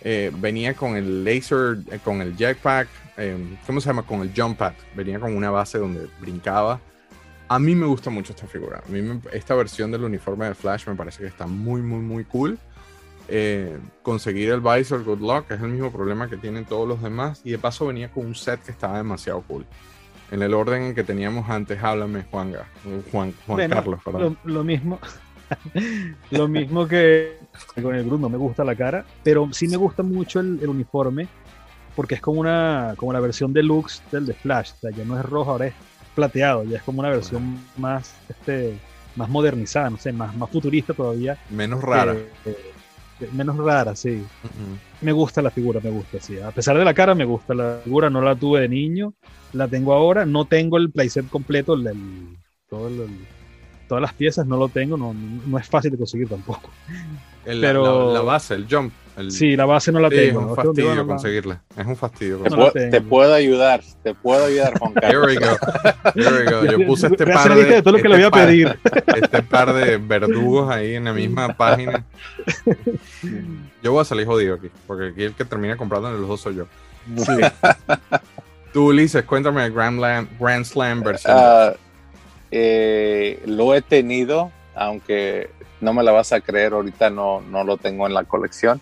eh, 0.00 0.32
venía 0.38 0.72
con 0.72 0.96
el 0.96 1.22
laser, 1.22 1.80
eh, 1.90 1.98
con 2.02 2.22
el 2.22 2.34
jetpack, 2.34 2.88
eh, 3.18 3.36
¿cómo 3.66 3.82
se 3.82 3.90
llama? 3.90 4.02
Con 4.04 4.22
el 4.22 4.32
jump 4.34 4.56
pad. 4.56 4.72
Venía 4.96 5.20
con 5.20 5.36
una 5.36 5.50
base 5.50 5.76
donde 5.76 6.08
brincaba. 6.20 6.80
A 7.48 7.58
mí 7.58 7.74
me 7.74 7.84
gusta 7.84 8.08
mucho 8.08 8.32
esta 8.32 8.46
figura. 8.46 8.82
A 8.82 8.90
mí 8.90 9.20
esta 9.30 9.54
versión 9.54 9.90
del 9.90 10.04
uniforme 10.04 10.46
de 10.46 10.54
Flash 10.54 10.86
me 10.86 10.94
parece 10.94 11.18
que 11.18 11.26
está 11.26 11.46
muy, 11.46 11.82
muy, 11.82 12.00
muy 12.00 12.24
cool. 12.24 12.58
conseguir 14.02 14.52
el 14.52 14.62
visor 14.62 15.04
Good 15.04 15.20
Luck 15.20 15.50
es 15.50 15.60
el 15.60 15.68
mismo 15.68 15.92
problema 15.92 16.30
que 16.30 16.38
tienen 16.38 16.64
todos 16.64 16.88
los 16.88 17.02
demás. 17.02 17.42
Y 17.44 17.50
de 17.50 17.58
paso 17.58 17.88
venía 17.88 18.10
con 18.10 18.24
un 18.24 18.34
set 18.34 18.62
que 18.62 18.70
estaba 18.70 18.96
demasiado 18.96 19.42
cool. 19.42 19.66
En 20.30 20.40
el 20.40 20.54
orden 20.54 20.80
en 20.80 20.94
que 20.94 21.04
teníamos 21.04 21.50
antes, 21.50 21.82
háblame, 21.82 22.24
Juanga, 22.30 22.64
Juan, 23.10 23.34
Juan 23.46 23.68
Carlos. 23.68 24.00
Perdón. 24.02 24.38
lo 24.44 24.64
mismo, 24.64 24.98
Lo 26.30 26.48
mismo 26.48 26.86
que 26.86 27.38
con 27.82 27.94
el 27.94 28.04
Groot, 28.04 28.20
no 28.20 28.28
me 28.28 28.38
gusta 28.38 28.64
la 28.64 28.74
cara, 28.74 29.04
pero 29.22 29.48
sí 29.52 29.68
me 29.68 29.76
gusta 29.76 30.02
mucho 30.02 30.40
el, 30.40 30.68
uniforme 30.68 31.28
porque 31.94 32.14
es 32.14 32.20
como 32.20 32.40
una 32.40 32.94
como 32.96 33.12
la 33.12 33.20
versión 33.20 33.52
deluxe 33.52 34.02
del 34.10 34.26
de 34.26 34.34
Flash, 34.34 34.72
o 34.72 34.76
sea, 34.80 34.90
ya 34.90 35.04
no 35.04 35.18
es 35.18 35.24
rojo, 35.24 35.52
ahora 35.52 35.66
es 35.66 35.74
plateado, 36.14 36.64
ya 36.64 36.78
es 36.78 36.82
como 36.82 37.00
una 37.00 37.10
versión 37.10 37.58
más 37.76 38.14
este 38.28 38.78
más 39.16 39.28
modernizada, 39.28 39.90
no 39.90 39.98
sé, 39.98 40.12
más, 40.12 40.34
más 40.36 40.48
futurista 40.50 40.94
todavía. 40.94 41.38
Menos 41.50 41.82
rara. 41.82 42.16
menos 43.32 43.56
rara, 43.58 43.94
sí. 43.94 44.24
Me 45.02 45.12
gusta 45.12 45.42
la 45.42 45.50
figura, 45.50 45.80
me 45.82 45.90
gusta, 45.90 46.18
sí. 46.18 46.38
A 46.40 46.50
pesar 46.50 46.78
de 46.78 46.84
la 46.84 46.94
cara, 46.94 47.14
me 47.14 47.26
gusta 47.26 47.54
la 47.54 47.80
figura, 47.84 48.08
no 48.08 48.22
la 48.22 48.34
tuve 48.34 48.60
de 48.62 48.68
niño, 48.70 49.12
la 49.52 49.68
tengo 49.68 49.92
ahora, 49.92 50.24
no 50.24 50.46
tengo 50.46 50.78
el 50.78 50.90
playset 50.90 51.28
completo, 51.28 51.74
el, 51.74 52.38
todo 52.68 52.88
el 52.88 53.06
todas 53.92 54.00
las 54.00 54.14
piezas 54.14 54.46
no 54.46 54.56
lo 54.56 54.70
tengo, 54.70 54.96
no, 54.96 55.12
no 55.12 55.58
es 55.58 55.68
fácil 55.68 55.90
de 55.90 55.98
conseguir 55.98 56.26
tampoco. 56.26 56.70
Pero, 57.44 58.14
la, 58.14 58.22
base, 58.22 58.54
el 58.54 58.66
jump. 58.66 58.90
sí, 59.28 59.54
la 59.54 59.66
base 59.66 59.92
no 59.92 60.00
la 60.00 60.08
tengo. 60.08 60.40
Es 60.40 60.46
un 60.46 60.56
fastidio 60.56 61.06
conseguirla. 61.06 61.62
Es 61.76 61.86
un 61.86 61.94
fastidio. 61.94 62.38
Te, 62.72 63.02
puedo, 63.02 63.34
ayudar, 63.34 63.82
te 64.02 64.14
puedo 64.14 64.46
ayudar, 64.46 64.78
Juan 64.78 64.94
Carlos. 64.94 65.30
Here 65.30 65.38
we 65.40 65.46
go. 65.46 65.56
Here 66.14 66.44
we 66.44 66.50
go. 66.50 66.64
Yo 66.64 66.86
puse 66.86 67.08
este 67.08 67.26
par 67.26 67.54
de, 67.54 67.82
todo 67.82 67.98
lo 67.98 68.02
que 68.02 68.08
le 68.08 68.14
voy 68.14 68.24
a 68.24 68.28
este 68.28 68.46
pedir. 68.46 68.78
Este 69.22 69.42
par 69.42 69.74
de 69.74 69.98
verdugos 69.98 70.70
ahí 70.70 70.94
en 70.94 71.04
la 71.04 71.12
misma 71.12 71.54
página. 71.54 72.06
Yo 73.82 73.92
voy 73.92 74.00
a 74.00 74.04
salir 74.06 74.24
jodido 74.24 74.54
aquí, 74.54 74.70
porque 74.86 75.08
aquí 75.08 75.22
el 75.24 75.34
que 75.34 75.44
termina 75.44 75.76
comprando 75.76 76.08
en 76.08 76.18
los 76.18 76.28
dos 76.28 76.40
soy 76.40 76.54
yo. 76.54 76.66
Sí. 77.18 77.42
Tú, 78.72 78.86
Ulises, 78.86 79.22
cuéntame 79.24 79.66
el 79.66 79.72
Grand, 79.74 79.98
Slam, 79.98 80.28
Grand 80.40 80.64
Slam 80.64 81.02
versión. 81.02 81.36
Ah, 81.36 81.72
eh, 82.52 83.42
lo 83.46 83.74
he 83.74 83.82
tenido, 83.82 84.52
aunque 84.76 85.50
no 85.80 85.92
me 85.92 86.04
la 86.04 86.12
vas 86.12 86.32
a 86.32 86.40
creer, 86.40 86.74
ahorita 86.74 87.10
no, 87.10 87.40
no 87.40 87.64
lo 87.64 87.76
tengo 87.78 88.06
en 88.06 88.14
la 88.14 88.22
colección. 88.22 88.80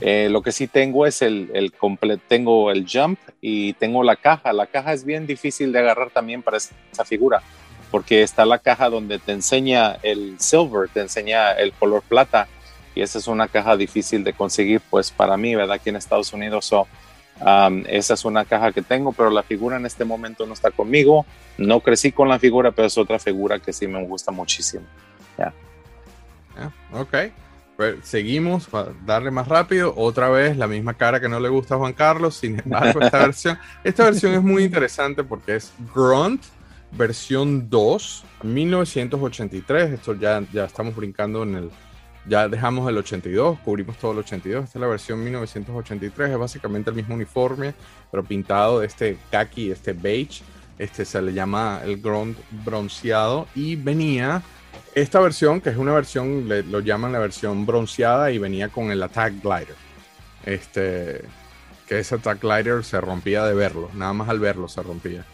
Eh, 0.00 0.28
lo 0.30 0.42
que 0.42 0.52
sí 0.52 0.66
tengo 0.66 1.06
es 1.06 1.22
el, 1.22 1.50
el 1.54 1.72
comple- 1.72 2.20
tengo 2.28 2.70
el 2.70 2.86
jump 2.90 3.18
y 3.40 3.74
tengo 3.74 4.02
la 4.02 4.16
caja. 4.16 4.52
La 4.52 4.66
caja 4.66 4.92
es 4.92 5.04
bien 5.04 5.26
difícil 5.26 5.70
de 5.70 5.78
agarrar 5.78 6.10
también 6.10 6.42
para 6.42 6.56
esa 6.56 7.04
figura, 7.04 7.42
porque 7.90 8.22
está 8.22 8.44
la 8.44 8.58
caja 8.58 8.88
donde 8.88 9.18
te 9.18 9.32
enseña 9.32 9.98
el 10.02 10.40
silver, 10.40 10.88
te 10.92 11.00
enseña 11.00 11.52
el 11.52 11.72
color 11.72 12.02
plata, 12.02 12.48
y 12.94 13.02
esa 13.02 13.18
es 13.18 13.28
una 13.28 13.48
caja 13.48 13.76
difícil 13.76 14.24
de 14.24 14.32
conseguir, 14.32 14.80
pues 14.88 15.10
para 15.10 15.36
mí, 15.36 15.54
¿verdad? 15.54 15.76
Aquí 15.76 15.90
en 15.90 15.96
Estados 15.96 16.32
Unidos, 16.32 16.64
so, 16.64 16.88
um, 17.40 17.84
esa 17.86 18.14
es 18.14 18.24
una 18.24 18.44
caja 18.44 18.72
que 18.72 18.82
tengo, 18.82 19.12
pero 19.12 19.30
la 19.30 19.42
figura 19.42 19.76
en 19.76 19.86
este 19.86 20.04
momento 20.04 20.46
no 20.46 20.52
está 20.52 20.70
conmigo. 20.70 21.26
No 21.58 21.80
crecí 21.80 22.12
con 22.12 22.28
la 22.28 22.38
figura, 22.38 22.72
pero 22.72 22.86
es 22.86 22.98
otra 22.98 23.18
figura 23.18 23.58
que 23.58 23.72
sí 23.72 23.86
me 23.86 24.04
gusta 24.04 24.30
muchísimo. 24.32 24.84
Ah, 26.58 26.70
ok. 26.92 27.14
Pues 27.76 27.96
seguimos 28.02 28.66
para 28.66 28.92
darle 29.04 29.30
más 29.30 29.48
rápido. 29.48 29.92
Otra 29.96 30.30
vez 30.30 30.56
la 30.56 30.66
misma 30.66 30.94
cara 30.94 31.20
que 31.20 31.28
no 31.28 31.38
le 31.38 31.50
gusta 31.50 31.74
a 31.74 31.78
Juan 31.78 31.92
Carlos. 31.92 32.36
Sin 32.36 32.58
embargo, 32.58 33.00
esta 33.00 33.18
versión, 33.26 33.58
esta 33.84 34.04
versión 34.04 34.32
es 34.32 34.42
muy 34.42 34.64
interesante 34.64 35.22
porque 35.22 35.56
es 35.56 35.72
Grunt 35.94 36.42
versión 36.92 37.68
2, 37.68 38.24
1983. 38.42 39.92
Esto 39.92 40.14
ya, 40.14 40.42
ya 40.52 40.64
estamos 40.64 40.96
brincando 40.96 41.42
en 41.42 41.56
el. 41.56 41.70
Ya 42.28 42.48
dejamos 42.48 42.88
el 42.88 42.98
82, 42.98 43.60
cubrimos 43.60 43.96
todo 43.98 44.12
el 44.12 44.18
82. 44.18 44.64
Esta 44.64 44.78
es 44.78 44.80
la 44.80 44.88
versión 44.88 45.22
1983. 45.22 46.30
Es 46.30 46.38
básicamente 46.38 46.90
el 46.90 46.96
mismo 46.96 47.14
uniforme, 47.14 47.74
pero 48.10 48.24
pintado 48.24 48.80
de 48.80 48.86
este 48.86 49.16
khaki, 49.30 49.70
este 49.70 49.92
beige. 49.92 50.42
Este 50.78 51.04
se 51.04 51.22
le 51.22 51.32
llama 51.32 51.80
el 51.84 52.00
Grunt 52.00 52.36
bronceado. 52.64 53.46
Y 53.54 53.76
venía 53.76 54.42
esta 54.94 55.20
versión, 55.20 55.60
que 55.60 55.70
es 55.70 55.76
una 55.76 55.92
versión, 55.92 56.48
lo 56.48 56.80
llaman 56.80 57.12
la 57.12 57.18
versión 57.18 57.64
bronceada 57.64 58.30
y 58.30 58.38
venía 58.38 58.68
con 58.68 58.90
el 58.90 59.02
Attack 59.02 59.34
Glider. 59.42 59.76
Este, 60.44 61.22
que 61.86 62.00
ese 62.00 62.16
Attack 62.16 62.40
Glider 62.40 62.84
se 62.84 63.00
rompía 63.00 63.44
de 63.44 63.54
verlo, 63.54 63.90
nada 63.94 64.12
más 64.12 64.28
al 64.28 64.40
verlo 64.40 64.68
se 64.68 64.82
rompía. 64.82 65.24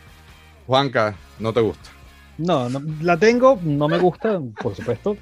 Juanca, 0.66 1.14
¿no 1.38 1.52
te 1.52 1.60
gusta? 1.60 1.90
No, 2.38 2.68
no, 2.68 2.80
la 3.02 3.16
tengo, 3.18 3.58
no 3.62 3.88
me 3.88 3.98
gusta, 3.98 4.40
por 4.62 4.74
supuesto. 4.74 5.16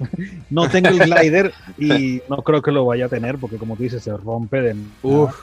No 0.49 0.69
tengo 0.69 0.89
el 0.89 0.99
glider 0.99 1.53
y 1.77 2.21
no 2.29 2.37
creo 2.37 2.61
que 2.61 2.71
lo 2.71 2.85
vaya 2.85 3.05
a 3.05 3.09
tener 3.09 3.37
porque 3.37 3.57
como 3.57 3.75
tú 3.75 3.83
dices, 3.83 4.01
se 4.03 4.15
rompe 4.15 4.61
de 4.61 4.75
Uf, 5.03 5.35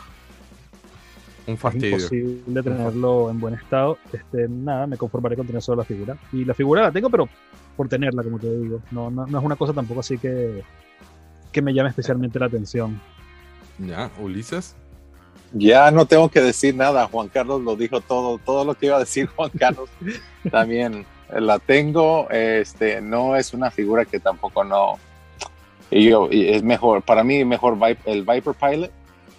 un 1.46 1.54
Es 1.54 1.60
fastidio. 1.60 1.96
imposible 1.96 2.62
tenerlo 2.62 3.30
en 3.30 3.40
buen 3.40 3.54
estado. 3.54 3.98
Este, 4.12 4.48
nada, 4.48 4.86
me 4.86 4.96
conformaré 4.96 5.36
con 5.36 5.46
tener 5.46 5.62
solo 5.62 5.78
la 5.82 5.84
figura. 5.84 6.16
Y 6.32 6.44
la 6.44 6.54
figura 6.54 6.82
la 6.82 6.92
tengo, 6.92 7.10
pero 7.10 7.28
por 7.76 7.88
tenerla, 7.88 8.22
como 8.22 8.38
te 8.38 8.50
digo. 8.58 8.80
No, 8.90 9.10
no, 9.10 9.26
no 9.26 9.38
es 9.38 9.44
una 9.44 9.56
cosa 9.56 9.72
tampoco 9.72 10.00
así 10.00 10.18
que, 10.18 10.62
que 11.52 11.62
me 11.62 11.72
llame 11.74 11.90
especialmente 11.90 12.38
la 12.38 12.46
atención. 12.46 13.00
Ya, 13.78 14.10
Ulises. 14.18 14.74
Ya 15.52 15.90
no 15.90 16.04
tengo 16.04 16.28
que 16.28 16.40
decir 16.42 16.74
nada, 16.74 17.06
Juan 17.06 17.28
Carlos 17.28 17.62
lo 17.62 17.74
dijo 17.76 18.00
todo, 18.02 18.38
todo 18.38 18.64
lo 18.66 18.74
que 18.74 18.86
iba 18.86 18.96
a 18.96 19.00
decir 19.00 19.26
Juan 19.28 19.50
Carlos 19.58 19.88
también 20.50 21.06
la 21.30 21.58
tengo, 21.58 22.28
este, 22.30 23.00
no 23.00 23.36
es 23.36 23.52
una 23.52 23.70
figura 23.70 24.04
que 24.04 24.20
tampoco 24.20 24.64
no, 24.64 24.98
y 25.90 26.08
yo, 26.08 26.28
y 26.30 26.48
es 26.50 26.62
mejor, 26.62 27.02
para 27.02 27.24
mí 27.24 27.44
mejor 27.44 27.78
el 28.04 28.22
Viper 28.22 28.54
Pilot, 28.54 28.90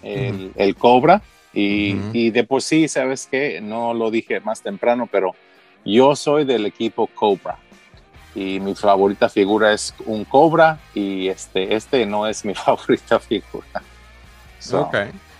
el, 0.02 0.52
el 0.56 0.76
Cobra, 0.76 1.22
y, 1.52 1.94
Ujú. 1.94 2.10
y 2.12 2.30
de 2.30 2.44
por 2.44 2.62
sí, 2.62 2.88
¿sabes 2.88 3.26
qué? 3.30 3.60
No 3.60 3.92
lo 3.94 4.10
dije 4.10 4.40
más 4.40 4.62
temprano, 4.62 5.08
pero 5.10 5.34
yo 5.84 6.14
soy 6.14 6.44
del 6.44 6.66
equipo 6.66 7.06
Cobra. 7.08 7.58
Y 8.34 8.60
mi 8.60 8.76
favorita 8.76 9.28
figura 9.28 9.72
es 9.72 9.92
un 10.06 10.24
Cobra 10.24 10.78
y 10.94 11.26
este, 11.28 11.74
este 11.74 12.06
no 12.06 12.26
es 12.28 12.44
mi 12.44 12.54
favorita 12.54 13.18
figura. 13.18 13.82
So, 14.58 14.82
Ok. 14.82 14.96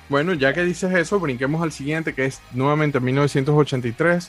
Bueno, 0.09 0.33
ya 0.35 0.53
que 0.53 0.65
dices 0.65 0.93
eso, 0.93 1.21
brinquemos 1.21 1.63
al 1.63 1.71
siguiente, 1.71 2.13
que 2.13 2.25
es 2.25 2.41
nuevamente 2.53 2.99
1983. 2.99 4.29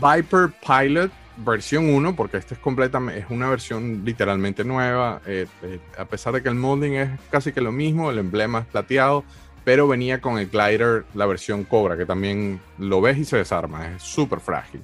Viper 0.00 0.50
Pilot 0.66 1.10
versión 1.38 1.88
1, 1.92 2.16
porque 2.16 2.36
esta 2.38 2.54
es 2.54 2.60
completamente, 2.60 3.20
es 3.20 3.26
una 3.30 3.48
versión 3.48 4.02
literalmente 4.04 4.64
nueva. 4.64 5.20
eh, 5.26 5.46
eh, 5.62 5.78
a 5.98 6.04
pesar 6.06 6.32
de 6.34 6.42
que 6.42 6.48
el 6.48 6.54
molding 6.54 6.92
es 6.92 7.10
casi 7.30 7.52
que 7.52 7.60
lo 7.60 7.72
mismo, 7.72 8.10
el 8.10 8.18
emblema 8.18 8.60
es 8.60 8.66
plateado, 8.66 9.24
pero 9.64 9.88
venía 9.88 10.20
con 10.20 10.38
el 10.38 10.48
glider, 10.48 11.04
la 11.14 11.26
versión 11.26 11.64
Cobra, 11.64 11.96
que 11.96 12.06
también 12.06 12.60
lo 12.78 13.00
ves 13.00 13.18
y 13.18 13.24
se 13.24 13.36
desarma, 13.36 13.88
es 13.94 14.02
súper 14.02 14.40
frágil. 14.40 14.82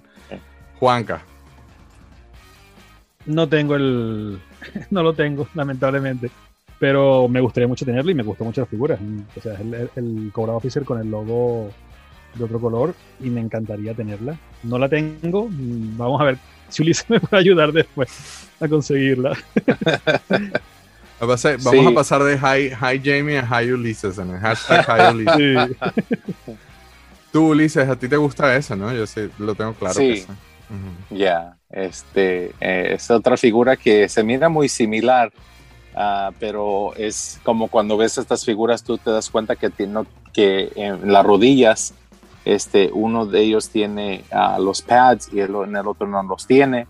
Juanca, 0.78 1.22
No 3.26 3.48
tengo 3.48 3.76
el. 3.76 4.40
No 4.90 5.02
lo 5.02 5.12
tengo, 5.14 5.48
lamentablemente. 5.54 6.30
Pero 6.78 7.28
me 7.28 7.40
gustaría 7.40 7.68
mucho 7.68 7.84
tenerlo 7.84 8.10
y 8.10 8.14
me 8.14 8.24
gustó 8.24 8.44
mucho 8.44 8.60
la 8.62 8.66
figura. 8.66 8.98
O 9.36 9.40
sea, 9.40 9.54
es 9.54 9.60
el, 9.60 9.74
el, 9.74 9.90
el 9.94 10.30
Cobra 10.32 10.54
Officer 10.54 10.84
con 10.84 10.98
el 11.00 11.08
logo 11.08 11.70
de 12.34 12.44
otro 12.44 12.60
color 12.60 12.94
y 13.20 13.30
me 13.30 13.40
encantaría 13.40 13.94
tenerla. 13.94 14.38
No 14.62 14.78
la 14.78 14.88
tengo. 14.88 15.48
mm, 15.50 15.96
Vamos 15.96 16.20
a 16.20 16.24
ver 16.24 16.38
si 16.68 16.82
Ulises 16.82 17.04
me 17.10 17.20
puede 17.20 17.40
ayudar 17.40 17.72
después 17.72 18.48
a 18.60 18.68
conseguirla. 18.68 19.36
va 21.28 21.34
a 21.34 21.38
ser- 21.38 21.59
vamos 21.62 21.84
Sí. 21.86 21.92
a 21.92 21.94
pasar 21.94 22.22
de 22.24 22.36
Hi, 22.36 22.68
hi 22.72 23.00
Jamie 23.04 23.38
a 23.38 23.46
Hi 23.62 23.70
Ulises 23.72 24.18
en 24.18 24.30
el 24.30 24.38
hashtag 24.40 24.84
Hi 24.88 25.14
Ulises. 25.14 25.76
Sí. 26.46 26.52
Tú, 27.32 27.48
Ulises, 27.50 27.88
a 27.88 27.96
ti 27.96 28.09
te 28.09 28.16
gusta 28.16 28.54
esa, 28.56 28.76
¿no? 28.76 28.92
Yo 28.92 29.06
sí 29.06 29.28
lo 29.38 29.54
tengo 29.54 29.72
claro. 29.74 29.94
Sí. 29.94 30.09
que 30.09 30.16
sí. 30.16 30.26
Ujú. 30.70 31.16
Ya, 31.18 31.56
este 31.70 32.46
eh, 32.60 32.94
es 32.94 33.10
otra 33.10 33.36
figura 33.36 33.76
que 33.76 34.09
se 34.09 34.22
mira 34.22 34.48
muy 34.48 34.68
similar, 34.68 35.30
ah, 35.94 36.30
pero 36.40 36.94
es 36.96 37.38
como 37.42 37.68
cuando 37.68 37.96
ves 37.96 38.16
estas 38.18 38.44
figuras, 38.44 38.82
tú 38.82 38.96
te 38.98 39.10
das 39.10 39.28
cuenta 39.30 39.54
que, 39.56 39.68
tiene, 39.70 40.02
que 40.32 40.70
en 40.76 41.12
las 41.12 41.24
rodillas, 41.24 41.94
este, 42.44 42.90
uno 42.93 43.24
de 43.27 43.40
ellos 43.40 43.69
tiene 43.69 44.24
ah, 44.32 44.59
los 44.60 44.82
pads 44.82 45.31
y 45.32 45.40
el, 45.40 45.55
en 45.55 45.77
el 45.77 45.86
otro 45.86 46.06
no 46.06 46.23
los 46.24 46.47
tiene. 46.47 46.86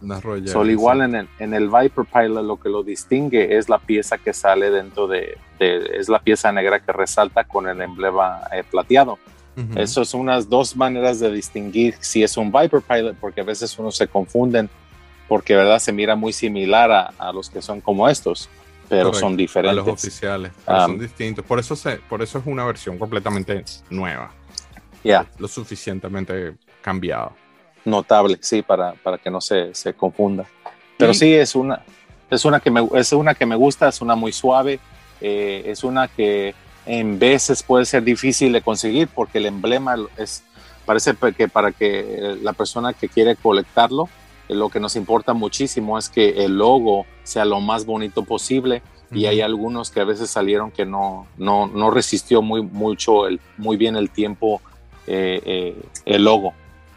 Solo 0.47 0.71
igual 0.71 1.03
en 1.03 1.15
el, 1.15 1.29
en 1.39 1.53
el 1.55 1.69
Viper 1.69 2.05
Pilot 2.07 2.45
lo 2.45 2.59
que 2.59 2.69
lo 2.71 2.83
distingue 2.83 3.57
es 3.59 3.69
la 3.69 3.79
pieza 3.79 4.17
que 4.19 4.33
sale 4.33 4.71
dentro 4.71 5.07
de, 5.07 5.37
de- 5.59 5.91
es 5.99 6.09
la 6.09 6.19
pieza 6.21 6.51
negra 6.53 6.81
que 6.81 6.93
resalta 6.93 7.45
con 7.45 7.69
el 7.69 7.81
emblema 7.83 8.41
eh, 8.53 8.65
plateado. 8.71 9.19
Ujú. 9.57 9.79
Eso 9.79 10.05
son 10.07 10.23
unas 10.23 10.49
dos 10.49 10.75
maneras 10.77 11.21
de 11.21 11.31
distinguir 11.31 11.95
si 12.01 12.23
es 12.23 12.39
un 12.39 12.51
Viper 12.51 12.81
Pilot, 12.81 13.17
porque 13.21 13.43
a 13.43 13.45
veces 13.45 13.79
uno 13.79 13.91
se 13.91 14.09
confunden, 14.09 14.71
porque 15.29 15.55
verdad 15.55 15.79
se 15.79 15.93
mira 15.93 16.17
muy 16.17 16.33
similar 16.33 16.91
a, 16.91 17.13
a 17.19 17.33
los 17.33 17.51
que 17.51 17.61
son 17.61 17.83
como 17.83 18.09
estos, 18.09 18.49
pero 18.89 19.11
Correcto, 19.11 19.21
son 19.21 19.27
A 19.29 19.31
los 19.33 19.37
diferentes. 19.37 19.93
oficiales, 19.93 20.53
Ah. 20.67 20.87
son 20.87 20.99
distintos. 20.99 21.45
Por 21.45 21.59
eso, 21.59 21.77
se, 21.77 21.97
por 21.97 22.23
eso 22.23 22.39
es 22.39 22.47
una 22.47 22.65
versión 22.65 22.99
completamente 22.99 23.63
nueva, 23.91 24.33
Ya, 25.05 25.27
lo 25.39 25.49
suficientemente 25.49 26.55
cambiado. 26.81 27.33
notable, 27.85 28.39
sí, 28.41 28.63
para, 28.63 28.93
para 28.95 29.19
que 29.19 29.29
no 29.31 29.41
se, 29.41 29.75
se 29.75 29.93
confunda. 29.95 30.45
Pero 30.97 31.11
Y- 31.13 31.15
sí, 31.15 31.35
es 31.35 31.55
una, 31.57 31.83
es, 32.31 32.45
una 32.45 32.61
que 32.61 32.71
me, 32.71 32.87
es 32.95 33.13
una 33.13 33.35
que 33.35 33.45
me 33.47 33.57
gusta, 33.57 33.89
es 33.89 34.01
una 34.01 34.15
muy 34.15 34.33
suave, 34.33 34.79
eh, 35.21 35.65
es 35.67 35.83
una 35.83 36.07
que 36.09 36.55
en 36.87 37.19
veces 37.19 37.63
puede 37.63 37.85
ser 37.85 38.05
difícil 38.05 38.53
de 38.53 38.63
conseguir 38.63 39.09
porque 39.09 39.39
el 39.39 39.47
emblema 39.47 39.97
es, 40.17 40.45
parece 40.87 41.15
que 41.37 41.49
para 41.49 41.73
que 41.73 42.37
la 42.41 42.53
persona 42.53 42.93
que 42.93 43.09
quiere 43.09 43.35
colectarlo, 43.37 44.09
eh, 44.49 44.55
lo 44.55 44.69
que 44.69 44.79
nos 44.81 44.95
importa 44.95 45.33
muchísimo 45.33 45.99
es 45.99 46.09
que 46.09 46.45
el 46.45 46.57
logo 46.59 47.07
sea 47.25 47.45
lo 47.45 47.61
más 47.61 47.85
bonito 47.85 48.23
posible 48.25 48.83
y 49.11 49.27
hay 49.27 49.41
algunos 49.43 49.91
que 49.91 50.01
a 50.01 50.05
veces 50.05 50.31
salieron 50.31 50.71
que 50.71 50.87
no, 50.87 51.27
no, 51.37 51.67
no 51.67 51.91
resistió 51.91 52.41
muy, 52.43 52.63
mucho 52.63 53.27
el, 53.27 53.41
muy 53.59 53.77
bien 53.77 53.95
el 53.97 54.09
tiempo 54.09 54.63
el 55.07 56.25
logo. 56.25 56.55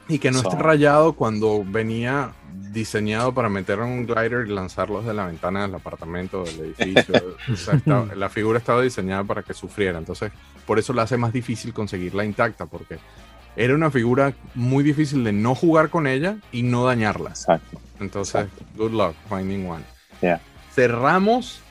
Y 0.08 0.20
que 0.20 0.30
no 0.32 0.38
esté 0.38 0.52
So- 0.52 0.58
rayado 0.60 1.14
cuando 1.14 1.64
venía 1.66 2.32
diseñado 2.72 3.34
para 3.34 3.50
meter 3.50 3.80
en 3.80 3.86
un 3.86 4.06
glider 4.06 4.46
y 4.48 4.52
lanzarlos 4.52 5.06
de 5.06 5.14
la 5.14 5.26
ventana 5.28 5.64
del 5.64 5.76
apartamento, 5.76 6.44
del 6.44 6.74
edificio. 6.78 7.14
O 7.52 7.56
sea, 7.56 7.76
estaba- 7.76 8.14
la 8.16 8.30
figura 8.30 8.60
estaba 8.60 8.82
diseñada 8.82 9.24
para 9.24 9.42
que 9.44 9.54
sufriera. 9.54 9.98
Entonces, 9.98 10.32
por 10.66 10.78
eso 10.80 10.94
la 10.94 11.04
hace 11.04 11.18
más 11.18 11.34
difícil 11.34 11.74
conseguirla 11.74 12.24
intacta, 12.26 12.66
porque 12.66 12.98
era 13.56 13.74
una 13.74 13.90
figura 13.90 14.34
muy 14.54 14.84
difícil 14.84 15.24
de 15.24 15.32
no 15.32 15.56
jugar 15.56 15.90
con 15.90 16.06
ella 16.08 16.38
y 16.52 16.64
no 16.64 16.86
dañarla. 16.86 17.30
Exacto. 17.30 17.80
Entonces, 18.00 18.48
good 18.76 18.92
luck 18.92 19.16
finding 19.30 19.68
one. 19.70 19.84
Yeah. 20.22 20.42
Cerramos 20.74 21.62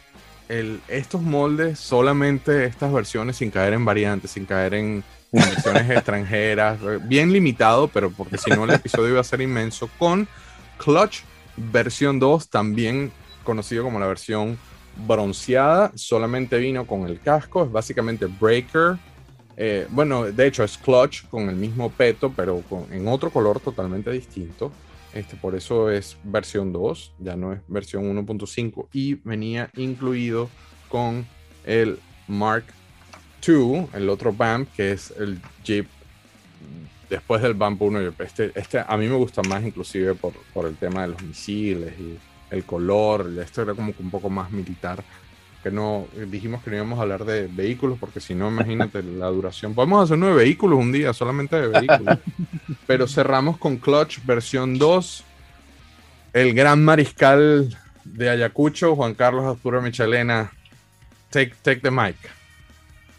el, 0.48 0.80
estos 0.88 1.20
moldes, 1.22 1.78
solamente 1.78 2.64
estas 2.64 2.92
versiones, 2.92 3.36
sin 3.36 3.50
caer 3.50 3.74
en 3.74 3.84
variantes, 3.84 4.30
sin 4.32 4.46
caer 4.46 4.72
en, 4.74 5.04
en 5.38 5.50
versiones 5.50 5.90
extranjeras, 5.90 6.80
eh, 6.82 6.98
bien 7.02 7.32
limitado, 7.32 7.88
pero 7.88 8.10
porque 8.10 8.38
si 8.38 8.50
no 8.50 8.64
el 8.64 8.70
episodio 8.70 9.10
iba 9.10 9.20
a 9.20 9.24
ser 9.24 9.40
inmenso, 9.40 9.88
con 9.98 10.28
Clutch 10.78 11.20
versión 11.56 12.18
2, 12.18 12.48
también 12.48 13.12
conocido 13.44 13.84
como 13.84 13.98
la 13.98 14.06
versión 14.06 14.58
bronceada, 15.06 15.92
solamente 15.94 16.58
vino 16.58 16.86
con 16.86 17.06
el 17.06 17.20
casco, 17.20 17.64
es 17.64 17.72
básicamente 17.72 18.26
Breaker, 18.26 18.96
Eh, 19.56 19.86
bueno, 19.90 20.24
de 20.24 20.46
hecho 20.48 20.64
es 20.64 20.76
Clutch 20.76 21.28
con 21.28 21.48
el 21.48 21.54
mismo 21.54 21.88
peto, 21.90 22.32
pero 22.34 22.60
con, 22.68 22.92
en 22.92 23.06
otro 23.06 23.30
color 23.30 23.60
totalmente 23.60 24.10
distinto. 24.10 24.72
Este, 25.12 25.36
por 25.36 25.54
eso 25.54 25.90
es 25.90 26.16
versión 26.24 26.72
2, 26.72 27.12
ya 27.20 27.36
no 27.36 27.52
es 27.52 27.60
versión 27.68 28.04
1.5. 28.04 28.88
Y 28.92 29.14
venía 29.14 29.70
incluido 29.76 30.50
con 30.88 31.24
el 31.64 32.00
Mark 32.26 32.64
II, 33.46 33.88
el 33.92 34.08
otro 34.08 34.32
BAMP, 34.32 34.68
que 34.74 34.92
es 34.92 35.12
el 35.18 35.40
Jeep 35.64 35.86
después 37.08 37.42
del 37.42 37.54
BAMP 37.54 37.82
1. 37.82 38.12
Este, 38.18 38.52
este 38.54 38.84
a 38.86 38.96
mí 38.96 39.06
me 39.06 39.16
gusta 39.16 39.42
más 39.42 39.62
inclusive 39.64 40.14
por, 40.14 40.32
por 40.52 40.66
el 40.66 40.76
tema 40.76 41.02
de 41.02 41.08
los 41.08 41.22
misiles 41.22 41.92
y 41.98 42.18
el 42.50 42.64
color. 42.64 43.30
Esto 43.40 43.62
era 43.62 43.74
como 43.74 43.94
que 43.94 44.02
un 44.02 44.10
poco 44.10 44.30
más 44.30 44.50
militar 44.50 45.02
que 45.64 45.70
no 45.70 46.06
dijimos 46.30 46.62
que 46.62 46.68
no 46.68 46.76
íbamos 46.76 46.98
a 46.98 47.02
hablar 47.02 47.24
de 47.24 47.46
vehículos 47.46 47.98
porque 47.98 48.20
si 48.20 48.34
no 48.34 48.48
imagínate 48.48 49.02
la 49.18 49.28
duración 49.28 49.74
podemos 49.74 50.04
hacer 50.04 50.18
nueve 50.18 50.36
vehículos 50.36 50.78
un 50.78 50.92
día 50.92 51.14
solamente 51.14 51.58
de 51.58 51.68
vehículos 51.68 52.18
pero 52.86 53.08
cerramos 53.08 53.56
con 53.56 53.78
Clutch 53.78 54.18
versión 54.26 54.76
2 54.76 55.24
el 56.34 56.52
gran 56.52 56.84
mariscal 56.84 57.74
de 58.04 58.28
Ayacucho 58.28 58.94
Juan 58.94 59.14
Carlos 59.14 59.46
Arturo 59.46 59.80
Michelena 59.80 60.52
take, 61.30 61.54
take 61.62 61.80
the 61.80 61.90
mic 61.90 62.16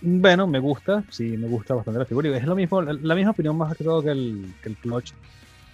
bueno 0.05 0.47
me 0.47 0.59
gusta 0.59 1.03
sí 1.09 1.35
me 1.37 1.47
gusta 1.47 1.73
bastante 1.73 1.99
la 1.99 2.05
figura 2.05 2.37
es 2.37 2.45
lo 2.45 2.55
mismo 2.55 2.81
la, 2.81 3.15
misma 3.15 3.31
opinión 3.31 3.57
más 3.57 3.75
que 3.75 3.83
todo 3.83 4.01
que 4.01 4.11
el, 4.11 4.53
que 4.61 4.69
el 4.69 4.77
Clutch 4.77 5.11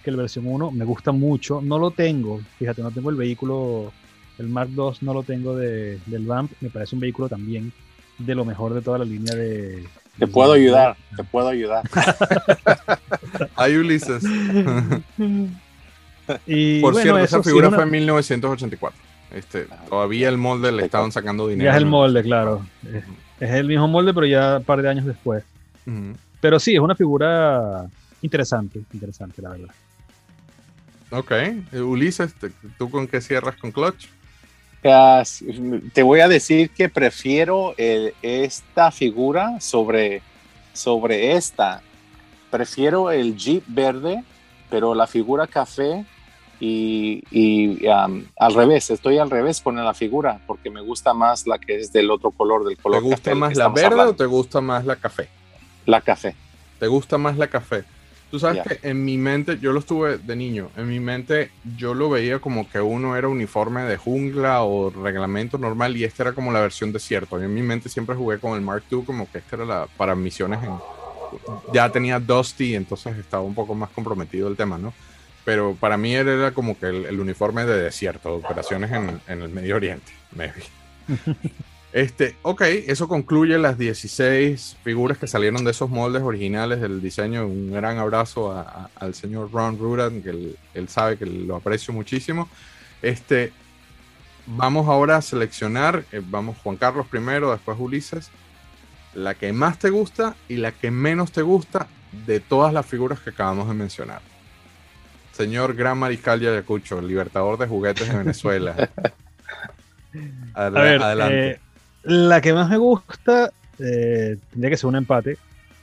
que 0.02 0.10
el 0.10 0.16
versión 0.16 0.46
1 0.46 0.70
me 0.72 0.84
gusta 0.84 1.12
mucho 1.12 1.60
no 1.62 1.78
lo 1.78 1.90
tengo 1.90 2.40
fíjate 2.58 2.82
no 2.82 2.90
tengo 2.90 3.10
el 3.10 3.16
vehículo 3.16 3.92
el 4.38 4.48
Mark 4.48 4.70
II 4.76 4.90
no 5.02 5.14
lo 5.14 5.22
tengo 5.22 5.56
de, 5.56 5.98
del 6.06 6.26
Vamp, 6.26 6.50
me 6.60 6.70
parece 6.70 6.96
un 6.96 7.00
vehículo 7.00 7.28
también 7.28 7.72
de 8.18 8.34
lo 8.34 8.44
mejor 8.44 8.74
de 8.74 8.82
toda 8.82 8.98
la 8.98 9.04
línea 9.04 9.34
de... 9.34 9.84
Te 10.18 10.26
puedo 10.26 10.52
ayudar, 10.52 10.96
te 11.16 11.24
puedo 11.24 11.48
ayudar. 11.48 11.82
Hay 13.56 13.76
Ulises. 13.76 14.22
y, 16.46 16.80
Por 16.80 16.94
cierto, 16.96 17.18
esa 17.18 17.42
figura 17.42 17.70
fue 17.70 17.84
en 17.84 17.90
1984. 17.90 19.00
Este, 19.34 19.66
todavía 19.88 20.28
el 20.28 20.36
molde 20.36 20.70
le 20.70 20.84
estaban 20.84 21.10
sacando 21.12 21.48
dinero. 21.48 21.70
Ya 21.70 21.76
es 21.76 21.82
el 21.82 21.86
molde, 21.86 22.22
claro. 22.22 22.66
Es, 23.42 23.50
el 23.50 23.66
mismo 23.66 23.88
molde, 23.88 24.14
pero 24.14 24.26
ya 24.26 24.58
un 24.58 24.64
par 24.64 24.80
de 24.80 24.88
años 24.88 25.04
después. 25.04 25.42
Pero 26.40 26.60
sí, 26.60 26.74
es 26.74 26.80
una 26.80 26.94
figura 26.94 27.86
interesante, 28.20 28.82
interesante, 28.92 29.42
la 29.42 29.50
verdad. 29.50 29.74
Ok. 31.10 31.32
Ulises, 31.72 32.34
¿tú 32.78 32.88
con 32.88 33.08
qué 33.08 33.20
cierras 33.20 33.56
con 33.56 33.72
Clutch? 33.72 34.06
te 35.92 36.02
voy 36.02 36.20
a 36.20 36.26
decir 36.26 36.70
que 36.70 36.88
prefiero 36.88 37.74
esta 37.76 38.90
figura 38.90 39.60
sobre, 39.60 40.22
sobre 40.72 41.36
esta. 41.36 41.82
Prefiero 42.50 43.10
el 43.10 43.36
Jeep 43.36 43.62
verde, 43.66 44.24
pero 44.70 44.94
la 44.94 45.06
figura 45.06 45.46
café 45.46 46.04
y, 46.64 47.88
um, 47.88 48.24
al 48.38 48.54
revés, 48.54 48.88
estoy 48.90 49.18
al 49.18 49.30
revés 49.30 49.60
con 49.60 49.74
la 49.74 49.94
figura 49.94 50.40
porque 50.46 50.70
me 50.70 50.80
gusta 50.80 51.12
más 51.12 51.44
la 51.44 51.58
que 51.58 51.76
es 51.76 51.92
del 51.92 52.08
otro 52.08 52.30
color, 52.30 52.64
del 52.64 52.78
color 52.78 53.02
¿Te 53.02 53.08
gusta 53.08 53.34
más 53.34 53.56
la 53.56 53.68
verde 53.68 54.02
o 54.02 54.14
te 54.14 54.26
gusta 54.26 54.60
más 54.60 54.84
la 54.84 54.94
café? 54.94 55.28
La 55.86 56.00
café. 56.00 56.36
¿Te 56.78 56.86
gusta 56.86 57.18
más 57.18 57.36
la 57.36 57.48
café? 57.48 57.82
Tú 58.30 58.38
sabes 58.38 58.62
que 58.62 58.88
en 58.88 59.04
mi 59.04 59.18
mente, 59.18 59.58
yo 59.58 59.72
lo 59.72 59.80
estuve 59.80 60.18
de 60.18 60.36
niño, 60.36 60.70
en 60.76 60.88
mi 60.88 61.00
mente 61.00 61.50
yo 61.76 61.94
lo 61.94 62.08
veía 62.08 62.38
como 62.38 62.70
que 62.70 62.80
uno 62.80 63.16
era 63.16 63.26
uniforme 63.26 63.82
de 63.82 63.96
jungla 63.96 64.62
o 64.62 64.88
reglamento 64.90 65.58
normal 65.58 65.96
y 65.96 66.04
este 66.04 66.22
era 66.22 66.32
como 66.32 66.52
la 66.52 66.60
versión 66.60 66.92
desierto. 66.92 67.40
Y 67.40 67.44
en 67.44 67.52
mi 67.52 67.62
mente 67.62 67.88
siempre 67.88 68.14
jugué 68.14 68.38
con 68.38 68.54
el 68.54 68.60
Mark 68.60 68.84
II 68.88 69.02
como 69.04 69.28
que 69.30 69.38
este 69.38 69.56
era 69.56 69.64
la, 69.64 69.88
para 69.96 70.14
misiones 70.14 70.62
en... 70.62 70.78
Ya 71.72 71.90
tenía 71.90 72.20
Dusty, 72.20 72.76
entonces 72.76 73.16
estaba 73.16 73.42
un 73.42 73.54
poco 73.54 73.74
más 73.74 73.90
comprometido 73.90 74.48
el 74.48 74.56
tema, 74.56 74.78
¿no? 74.78 74.92
Pero 75.44 75.76
para 75.78 75.96
mí 75.96 76.14
era 76.14 76.52
como 76.52 76.78
que 76.78 76.86
el, 76.86 77.18
uniforme 77.18 77.64
de 77.64 77.82
desierto, 77.82 78.34
operaciones 78.34 78.92
en, 78.92 79.20
en 79.26 79.42
el 79.42 79.48
Medio 79.48 79.76
Oriente, 79.76 80.12
maybe. 80.36 80.62
Este, 81.92 82.36
ok, 82.40 82.62
eso 82.86 83.06
concluye 83.06 83.58
las 83.58 83.76
16 83.76 84.78
figuras 84.82 85.18
que 85.18 85.26
salieron 85.26 85.62
de 85.62 85.72
esos 85.72 85.90
moldes 85.90 86.22
originales 86.22 86.80
del 86.80 87.02
diseño. 87.02 87.46
Un 87.46 87.70
gran 87.70 87.98
abrazo 87.98 88.64
al 88.94 89.14
señor 89.14 89.52
Ron 89.52 89.78
Rudan, 89.78 90.22
que 90.22 90.56
él, 90.72 90.88
sabe 90.88 91.18
que 91.18 91.26
lo 91.26 91.56
aprecio 91.56 91.92
muchísimo. 91.92 92.48
Este, 93.02 93.52
vamos 94.46 94.88
ahora 94.88 95.16
a 95.16 95.22
seleccionar, 95.22 96.04
eh, 96.12 96.22
vamos 96.24 96.56
Juan 96.62 96.76
Carlos 96.76 97.06
primero, 97.08 97.52
después 97.52 97.76
Ulises, 97.78 98.30
la 99.12 99.34
que 99.34 99.52
más 99.52 99.78
te 99.78 99.90
gusta 99.90 100.34
y 100.48 100.56
la 100.56 100.72
que 100.72 100.90
menos 100.90 101.30
te 101.30 101.42
gusta 101.42 101.88
de 102.26 102.40
todas 102.40 102.72
las 102.72 102.86
figuras 102.86 103.20
que 103.20 103.30
acabamos 103.30 103.68
de 103.68 103.74
mencionar. 103.74 104.31
Señor 105.32 105.74
Gran 105.74 105.98
Mariscal 105.98 106.40
Yayacucho, 106.40 107.00
libertador 107.00 107.58
de 107.58 107.66
juguetes 107.66 108.08
de 108.08 108.18
Venezuela. 108.18 108.90
adelante. 110.54 111.50
Eh, 111.50 111.60
la 112.04 112.40
que 112.40 112.52
más 112.52 112.68
me 112.68 112.76
gusta 112.76 113.52
eh, 113.78 114.36
tendría 114.50 114.70
que 114.70 114.76
ser 114.76 114.88
un 114.88 114.96
empate 114.96 115.38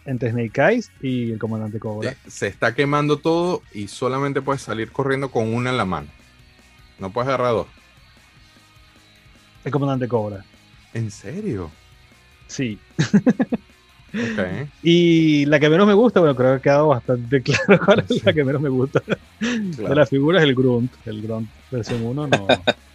entre 0.06 0.32
Snake 0.32 0.62
Eyes 0.62 0.92
y 1.02 1.32
el 1.32 1.40
comandante 1.40 1.80
Cobra. 1.80 2.16
Se 2.28 2.48
está 2.48 2.74
quemando 2.74 3.18
todo 3.18 3.62
y 3.74 3.88
solamente 3.88 4.42
puedes 4.42 4.62
salir 4.62 4.92
corriendo 4.92 5.30
con 5.30 5.54
una 5.54 5.70
en 5.70 5.78
la 5.78 5.86
mano. 5.86 6.08
No 7.00 7.12
puedes 7.12 7.28
agarrar 7.28 7.54
dos. 7.54 7.68
El 9.64 9.72
comandante 9.72 10.08
Cobra. 10.08 10.44
¿En 10.94 11.12
serio? 11.12 11.70
Sí. 12.48 12.80
Y 14.84 15.46
la 15.46 15.60
que 15.60 15.70
menos 15.70 15.88
me 15.88 15.94
gusta, 15.94 16.20
bueno, 16.20 16.36
creo 16.36 16.50
que 16.52 16.56
ha 16.56 16.62
quedado 16.62 16.88
bastante 16.88 17.42
claro 17.44 17.80
cuál 17.86 18.06
es 18.08 18.24
la 18.24 18.34
que 18.34 18.44
menos 18.44 18.62
me 18.62 18.70
gusta. 18.70 19.02
De 19.40 19.96
las 19.96 20.10
figuras, 20.10 20.44
el 20.44 20.56
Grunt. 20.56 20.92
El 21.06 21.22
Grunt 21.22 21.50
versión 21.72 22.04
1 22.04 22.28
no. 22.28 22.48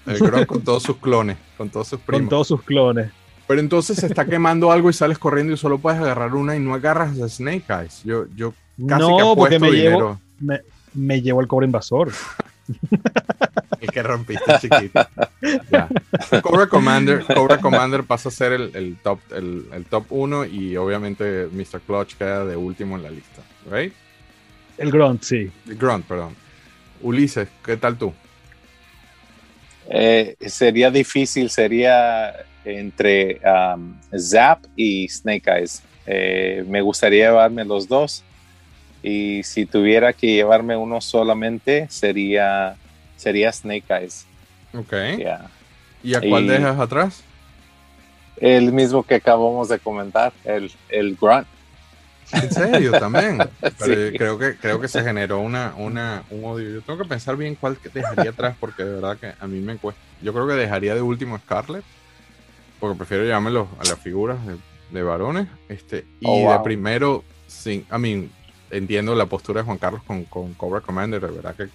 El 0.07 0.19
Grunt 0.19 0.47
con 0.47 0.63
todos 0.63 0.83
sus 0.83 0.97
clones, 0.97 1.37
con 1.57 1.71
todos 1.71 1.89
sus 1.89 2.01
primos. 2.01 2.23
Con 2.23 2.29
todos 2.29 2.49
sus 2.49 2.63
clones. 2.63 3.11
Pero 3.47 3.61
entonces 3.61 3.99
se 3.99 4.07
está 4.07 4.25
quemando 4.25 4.73
algo 4.73 4.89
y 4.89 4.93
sales 4.93 5.19
corriendo 5.19 5.53
y 5.53 5.57
solo 5.57 5.79
puedes 5.79 6.01
agarrar 6.01 6.35
una 6.35 6.57
y 6.57 6.61
no 6.61 6.75
agarras 6.75 7.21
a 7.21 7.29
Snake 7.29 7.65
Eyes. 7.69 8.03
Yo, 8.05 8.27
yo 8.35 8.55
casi 8.89 9.03
no, 9.03 9.37
porque 9.37 9.59
me 9.59 9.71
dinero. 9.71 10.19
Llevo, 10.41 10.61
me, 10.95 11.21
llevo 11.21 11.41
el 11.41 11.47
cobre 11.47 11.67
invasor. 11.67 12.11
el 13.81 13.91
que 13.91 14.03
rompiste 14.03 14.59
chiquito. 14.61 15.07
Cobra 16.43 16.67
Commander, 16.67 17.25
Cobra 17.25 17.59
Commander 17.59 18.05
pasa 18.05 18.29
a 18.29 18.33
ser 18.33 18.53
el, 18.53 18.97
top 19.03 19.21
el, 19.33 19.67
el, 19.73 19.85
top 19.87 20.07
1 20.11 20.47
y 20.47 20.77
obviamente 20.77 21.49
Mr. 21.53 21.81
Clutch 21.81 22.15
queda 22.17 22.45
de 22.45 22.57
último 22.57 22.97
en 22.97 23.03
la 23.03 23.11
lista, 23.11 23.43
¿right? 23.71 23.93
El 24.79 24.91
Grunt, 24.91 25.23
sí. 25.23 25.51
El 25.69 25.77
Grunt, 25.77 26.07
perdón. 26.07 26.35
Ulises, 27.03 27.49
¿qué 27.65 27.77
tal 27.77 27.97
tú? 27.97 28.13
Eh, 29.89 30.37
sería 30.41 30.91
difícil, 30.91 31.51
sería 31.51 32.35
entre 32.65 33.41
um, 33.45 33.95
Zap 34.19 34.65
y 34.75 35.09
Snake 35.09 35.51
Eyes. 35.51 35.83
Eh, 36.07 36.65
me 36.67 36.81
gustaría 36.81 37.27
llevarme 37.29 37.65
los 37.65 37.87
dos 37.87 38.25
y 39.05 39.43
si 39.43 39.67
tuviera 39.67 40.15
que 40.15 40.29
llevarme 40.29 40.79
uno 40.79 40.99
solamente 41.03 41.87
sería, 41.91 42.75
sería 43.19 43.53
Snake 43.53 43.85
Eyes. 43.91 44.25
Ok. 44.73 44.95
¿Y 46.03 46.15
a 46.15 46.21
cuál 46.23 46.47
dejas 46.47 46.81
atrás? 46.81 47.23
El 48.39 48.73
mismo 48.73 49.03
que 49.03 49.17
acabamos 49.17 49.69
de 49.69 49.79
comentar, 49.79 50.33
el, 50.45 50.73
el 50.89 51.17
Grunt. 51.17 51.47
En 52.33 52.51
serio, 52.51 52.93
también. 52.93 53.39
creo, 53.79 54.39
que, 54.39 54.57
creo 54.57 54.81
que 54.81 54.89
se 54.89 55.03
generó 55.03 55.41
una, 55.41 55.75
una, 55.77 56.25
un 56.31 56.43
odio. 56.47 56.71
Yo 56.71 56.81
tengo 56.81 56.99
que 57.01 57.09
pensar 57.09 57.37
bien 57.37 57.57
cuál 57.57 57.77
dejaría 57.93 58.31
atrás, 58.31 58.57
porque 58.59 58.85
de 58.85 58.95
verdad 58.95 59.19
que 59.19 59.35
a 59.39 59.47
mí 59.47 59.61
me 59.61 59.77
cuesta. 59.77 60.01
Yo 60.23 60.33
creo 60.33 60.47
que 60.49 60.55
dejaría 60.55 60.95
de 60.95 61.03
último 61.03 61.37
Scarlet, 61.37 61.85
porque 62.81 62.97
prefiero 62.97 63.27
llamarlo 63.27 63.69
a 63.79 63.85
las 63.85 63.99
figuras 63.99 64.39
de, 64.91 65.03
varones. 65.03 65.47
Este, 65.69 66.07
y 66.21 66.27
oh, 66.27 66.51
de 66.51 66.59
primero, 66.61 67.23
sin, 67.47 67.87
a 67.91 67.99
mí, 67.99 68.31
entiendo 68.77 69.15
la 69.15 69.27
postura 69.27 69.61
de 69.61 69.67
Juan 69.67 69.79
Carlos 69.79 70.03
con, 70.07 70.25
con 70.25 70.55
Cobra 70.55 70.81
Commander, 70.81 71.21
de 71.21 71.31
verdad 71.31 71.55
que 71.55 71.69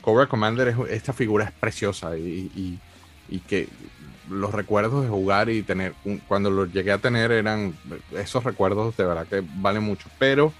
Cobra 0.00 0.26
Commander, 0.26 0.68
es, 0.68 0.76
esta 0.90 1.12
figura 1.12 1.44
es 1.44 1.52
preciosa 1.52 2.16
y, 2.16 2.78
y, 3.28 3.38
que 3.40 3.68
los 4.28 4.52
recuerdos 4.52 5.04
de 5.04 5.08
jugar 5.08 5.50
y 5.50 5.62
tener, 5.62 5.94
cuando 6.28 6.50
los 6.50 6.72
llegué 6.72 6.92
a 6.92 6.98
tener 6.98 7.30
eran 7.32 7.74
esos 8.16 8.44
recuerdos 8.44 8.96
de 8.96 9.04
verdad 9.04 9.26
que 9.26 9.42
valen 9.56 9.82
mucho, 9.82 10.08
pero 10.18 10.52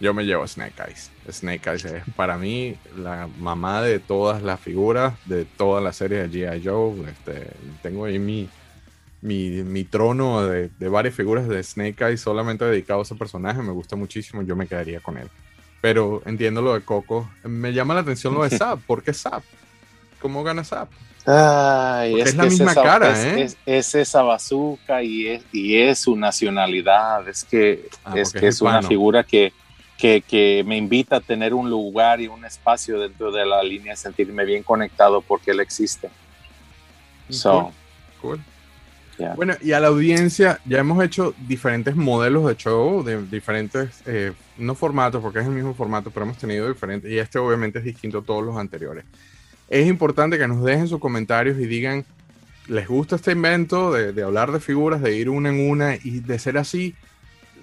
yo 0.00 0.12
me 0.12 0.24
llevo 0.24 0.46
Snake 0.46 0.74
Eyes. 0.86 1.10
Snake 1.30 1.70
Eyes 1.70 1.84
es 1.84 2.02
para 2.16 2.36
mí 2.36 2.76
la 2.96 3.28
mamá 3.38 3.82
de 3.82 3.98
todas 3.98 4.42
las 4.42 4.60
figuras, 4.60 5.14
de 5.26 5.44
toda 5.44 5.80
la 5.80 5.92
serie 5.92 6.26
de 6.26 6.30
G.I. 6.30 6.62
Joe. 6.64 7.08
Este, 7.08 7.50
tengo 7.82 8.04
ahí 8.04 8.18
mi, 8.18 8.48
mi, 9.24 9.84
trono 9.84 10.42
de, 10.46 10.68
de, 10.78 10.88
varias 10.88 11.14
figuras 11.14 11.48
de 11.48 11.62
Snake 11.62 12.04
Eyes 12.04 12.20
solamente 12.20 12.64
dedicado 12.66 13.00
a 13.00 13.02
ese 13.04 13.14
personaje, 13.14 13.62
me 13.62 13.72
gusta 13.72 13.96
muchísimo, 13.96 14.42
yo 14.42 14.54
me 14.54 14.66
quedaría 14.66 15.00
con 15.00 15.16
él. 15.16 15.28
Pero 15.80 16.22
entiendo 16.26 16.60
lo 16.60 16.74
de 16.74 16.82
Coco, 16.82 17.30
me 17.42 17.72
llama 17.72 17.94
la 17.94 18.00
atención 18.00 18.34
lo 18.34 18.44
de 18.44 18.50
Zap, 18.56 18.80
¿por 18.86 19.02
qué 19.02 19.14
Zap? 19.14 19.42
¿Cómo 20.20 20.44
gana 20.44 20.62
Zap? 20.62 20.90
Ay, 21.26 22.20
es, 22.20 22.28
es 22.28 22.36
la 22.36 22.44
misma 22.44 22.72
esa, 22.72 22.82
cara, 22.82 23.10
es, 23.12 23.24
¿eh? 23.24 23.42
es- 23.44 23.56
es 23.64 23.94
esa 23.94 24.22
bazooka 24.22 25.02
y 25.02 25.26
es, 25.28 25.42
y 25.52 25.76
es 25.76 26.00
su 26.00 26.16
nacionalidad. 26.16 27.26
Es 27.26 27.44
que 27.44 27.88
Ah, 28.04 28.12
es, 28.16 28.30
que 28.30 28.38
es 28.48 28.56
es 28.56 28.60
una 28.60 28.82
figura 28.82 29.24
que, 29.24 29.54
que, 29.96 30.20
que 30.20 30.62
me 30.66 30.76
invita 30.76 31.16
a 31.16 31.20
tener 31.20 31.54
un 31.54 31.70
lugar 31.70 32.20
y 32.20 32.26
un 32.28 32.44
espacio 32.44 32.98
dentro 33.00 33.32
de 33.32 33.46
la 33.46 33.62
línea, 33.62 33.96
sentirme 33.96 34.44
bien 34.44 34.62
conectado 34.62 35.22
porque 35.22 35.52
él 35.52 35.60
existe. 35.60 36.10
So, 37.30 37.72
Cool. 38.20 38.38
Yeah. 39.18 39.34
Bueno, 39.34 39.54
y 39.60 39.72
a 39.72 39.80
la 39.80 39.88
audiencia 39.88 40.60
ya 40.64 40.78
hemos 40.78 41.02
hecho 41.02 41.34
diferentes 41.46 41.96
modelos 41.96 42.46
de 42.46 42.56
show, 42.56 43.02
de 43.02 43.22
diferentes, 43.26 44.02
eh, 44.06 44.32
no 44.58 44.74
formatos, 44.74 45.22
porque 45.22 45.40
es 45.40 45.46
el 45.46 45.52
mismo 45.52 45.74
formato, 45.74 46.10
pero 46.10 46.26
hemos 46.26 46.38
tenido 46.38 46.68
diferentes, 46.68 47.10
y 47.10 47.18
este 47.18 47.38
obviamente 47.38 47.78
es 47.78 47.84
distinto 47.84 48.18
a 48.18 48.22
todos 48.22 48.44
los 48.44 48.56
anteriores. 48.56 49.04
Es 49.68 49.86
importante 49.86 50.38
que 50.38 50.46
nos 50.46 50.62
dejen 50.62 50.88
sus 50.88 51.00
comentarios 51.00 51.58
y 51.58 51.66
digan, 51.66 52.04
¿les 52.68 52.86
gusta 52.86 53.16
este 53.16 53.32
invento 53.32 53.92
de, 53.92 54.12
de 54.12 54.22
hablar 54.22 54.52
de 54.52 54.60
figuras, 54.60 55.02
de 55.02 55.16
ir 55.16 55.28
una 55.28 55.48
en 55.48 55.68
una 55.68 55.96
y 55.96 56.20
de 56.20 56.38
ser 56.38 56.58
así? 56.58 56.94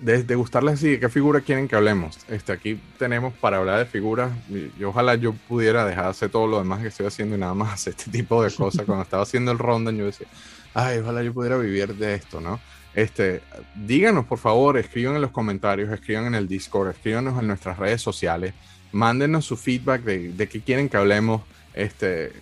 De, 0.01 0.23
de 0.23 0.33
gustarles 0.33 0.73
así, 0.73 0.89
¿de 0.89 0.99
qué 0.99 1.09
figura 1.09 1.41
quieren 1.41 1.67
que 1.67 1.75
hablemos? 1.75 2.17
Este, 2.27 2.51
aquí 2.51 2.79
tenemos 2.97 3.35
para 3.35 3.57
hablar 3.57 3.77
de 3.77 3.85
figuras, 3.85 4.31
y, 4.49 4.71
y 4.79 4.83
ojalá 4.83 5.13
yo 5.13 5.33
pudiera 5.47 5.85
dejar 5.85 6.05
de 6.05 6.09
hacer 6.09 6.29
todo 6.29 6.47
lo 6.47 6.57
demás 6.57 6.81
que 6.81 6.87
estoy 6.87 7.05
haciendo 7.05 7.35
y 7.35 7.39
nada 7.39 7.53
más 7.53 7.73
hacer 7.73 7.93
este 7.95 8.09
tipo 8.09 8.43
de 8.43 8.49
cosas. 8.49 8.83
Cuando 8.87 9.03
estaba 9.03 9.21
haciendo 9.21 9.51
el 9.51 9.59
rondan 9.59 9.97
yo 9.97 10.05
decía, 10.07 10.25
ay, 10.73 10.99
ojalá 10.99 11.23
yo 11.23 11.33
pudiera 11.33 11.57
vivir 11.57 11.95
de 11.95 12.15
esto, 12.15 12.41
¿no? 12.41 12.59
Este, 12.93 13.41
díganos 13.75 14.25
por 14.25 14.37
favor, 14.37 14.77
escriban 14.77 15.15
en 15.15 15.21
los 15.21 15.31
comentarios, 15.31 15.91
escriban 15.91 16.25
en 16.25 16.35
el 16.35 16.47
Discord, 16.47 16.89
escríbanos 16.89 17.39
en 17.39 17.47
nuestras 17.47 17.77
redes 17.77 18.01
sociales, 18.01 18.53
mándenos 18.91 19.45
su 19.45 19.55
feedback 19.55 20.03
de, 20.03 20.33
de 20.33 20.49
qué 20.49 20.61
quieren 20.61 20.89
que 20.89 20.97
hablemos. 20.97 21.41
Este, 21.73 22.33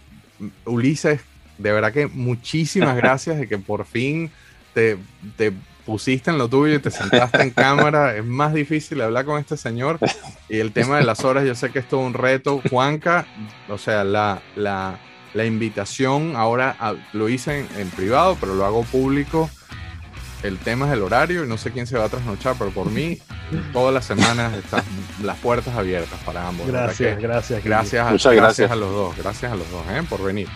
Ulises, 0.65 1.21
de 1.57 1.71
verdad 1.71 1.93
que 1.93 2.07
muchísimas 2.07 2.95
gracias 2.97 3.37
de 3.37 3.47
que 3.47 3.57
por 3.57 3.85
fin 3.85 4.31
te, 4.73 4.97
te 5.37 5.53
pusiste 5.85 6.29
en 6.29 6.37
lo 6.37 6.47
tuyo 6.47 6.75
y 6.75 6.79
te 6.79 6.91
sentaste 6.91 7.41
en 7.41 7.49
cámara. 7.51 8.15
Es 8.15 8.25
más 8.25 8.53
difícil 8.53 9.01
hablar 9.01 9.25
con 9.25 9.39
este 9.39 9.57
señor. 9.57 9.99
Y 10.47 10.59
el 10.59 10.71
tema 10.71 10.97
de 10.97 11.03
las 11.03 11.23
horas, 11.23 11.45
yo 11.45 11.55
sé 11.55 11.71
que 11.71 11.79
es 11.79 11.87
todo 11.87 12.01
un 12.01 12.13
reto. 12.13 12.61
Juanca, 12.69 13.25
o 13.67 13.77
sea, 13.77 14.03
la, 14.03 14.41
la, 14.55 14.99
la 15.33 15.45
invitación 15.45 16.35
ahora 16.35 16.75
a- 16.79 16.95
lo 17.13 17.29
hice 17.29 17.59
en, 17.59 17.67
en 17.77 17.89
privado, 17.89 18.37
pero 18.39 18.55
lo 18.55 18.65
hago 18.65 18.83
público. 18.83 19.49
El 20.43 20.57
tema 20.57 20.87
es 20.87 20.93
el 20.93 21.01
horario 21.01 21.43
y 21.43 21.47
no 21.49 21.57
sé 21.57 21.71
quién 21.71 21.85
se 21.85 21.97
va 21.97 22.05
a 22.05 22.09
trasnochar, 22.09 22.55
pero 22.57 22.71
por 22.71 22.89
mí, 22.89 23.19
todas 23.73 23.93
las 23.93 24.05
semanas 24.05 24.53
están 24.53 24.83
las 25.23 25.37
puertas 25.37 25.75
abiertas 25.75 26.17
para 26.25 26.47
ambos. 26.47 26.65
Gracias, 26.67 27.17
que 27.17 27.21
gracias. 27.21 27.63
Gracias, 27.63 28.07
a- 28.07 28.11
Muchas 28.11 28.33
gracias 28.33 28.69
gracias. 28.69 28.71
a 28.71 28.75
los 28.75 28.89
dos, 28.91 29.17
gracias 29.17 29.51
a 29.51 29.55
los 29.55 29.69
dos, 29.69 29.83
¿eh? 29.91 30.01
por 30.09 30.23
venir. 30.23 30.47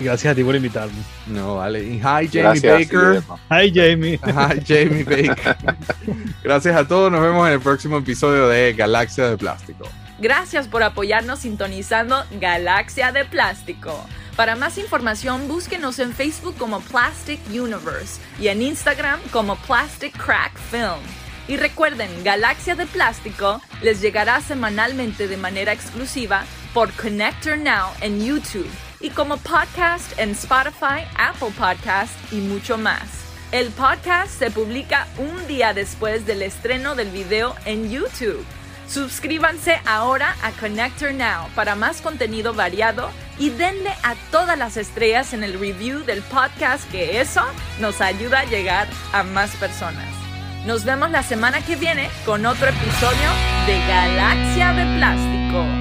Gracias 0.00 0.30
a 0.32 0.34
ti 0.36 0.44
por 0.44 0.54
invitarme. 0.54 0.92
No, 1.26 1.56
vale. 1.56 1.82
Y 1.82 1.94
hi, 1.96 2.00
Jamie 2.00 2.28
Gracias, 2.60 2.88
Baker. 2.92 3.22
Hi, 3.50 3.72
Jamie. 3.74 4.20
Hi, 4.24 4.62
Jamie 4.64 5.02
Baker. 5.02 5.56
Gracias 6.44 6.76
a 6.76 6.86
todos. 6.86 7.10
Nos 7.10 7.20
vemos 7.20 7.44
en 7.48 7.54
el 7.54 7.60
próximo 7.60 7.98
episodio 7.98 8.46
de 8.48 8.74
Galaxia 8.74 9.28
de 9.28 9.36
Plástico. 9.36 9.88
Gracias 10.18 10.66
por 10.66 10.82
apoyarnos 10.82 11.40
sintonizando 11.40 12.24
Galaxia 12.40 13.12
de 13.12 13.24
Plástico. 13.24 14.04
Para 14.36 14.56
más 14.56 14.76
información, 14.78 15.46
búsquenos 15.46 15.98
en 15.98 16.12
Facebook 16.12 16.56
como 16.58 16.80
Plastic 16.80 17.40
Universe 17.48 18.20
y 18.40 18.48
en 18.48 18.62
Instagram 18.62 19.20
como 19.32 19.56
Plastic 19.56 20.16
Crack 20.16 20.52
Film. 20.70 21.02
Y 21.46 21.56
recuerden, 21.56 22.08
Galaxia 22.24 22.74
de 22.74 22.86
Plástico 22.86 23.60
les 23.80 24.00
llegará 24.00 24.40
semanalmente 24.40 25.28
de 25.28 25.36
manera 25.36 25.72
exclusiva 25.72 26.44
por 26.74 26.92
Connector 26.92 27.56
Now 27.56 27.88
en 28.00 28.24
YouTube 28.24 28.68
y 29.00 29.10
como 29.10 29.36
podcast 29.38 30.18
en 30.18 30.30
Spotify, 30.30 31.06
Apple 31.16 31.52
Podcast 31.56 32.12
y 32.32 32.36
mucho 32.36 32.76
más. 32.76 33.02
El 33.50 33.70
podcast 33.70 34.30
se 34.38 34.50
publica 34.50 35.06
un 35.16 35.46
día 35.46 35.72
después 35.72 36.26
del 36.26 36.42
estreno 36.42 36.94
del 36.94 37.10
video 37.10 37.54
en 37.64 37.90
YouTube. 37.90 38.44
Suscríbanse 38.88 39.80
ahora 39.86 40.34
a 40.42 40.50
Connector 40.52 41.12
Now 41.12 41.48
para 41.54 41.74
más 41.74 42.00
contenido 42.00 42.54
variado 42.54 43.10
y 43.38 43.50
denle 43.50 43.90
a 44.02 44.14
todas 44.30 44.58
las 44.58 44.78
estrellas 44.78 45.34
en 45.34 45.44
el 45.44 45.60
review 45.60 46.04
del 46.04 46.22
podcast 46.22 46.90
que 46.90 47.20
eso 47.20 47.42
nos 47.80 48.00
ayuda 48.00 48.40
a 48.40 48.44
llegar 48.44 48.88
a 49.12 49.22
más 49.22 49.54
personas. 49.56 50.08
Nos 50.66 50.84
vemos 50.84 51.10
la 51.10 51.22
semana 51.22 51.60
que 51.60 51.76
viene 51.76 52.08
con 52.24 52.46
otro 52.46 52.68
episodio 52.68 53.30
de 53.66 53.78
Galaxia 53.86 54.72
de 54.72 54.98
Plástico. 54.98 55.77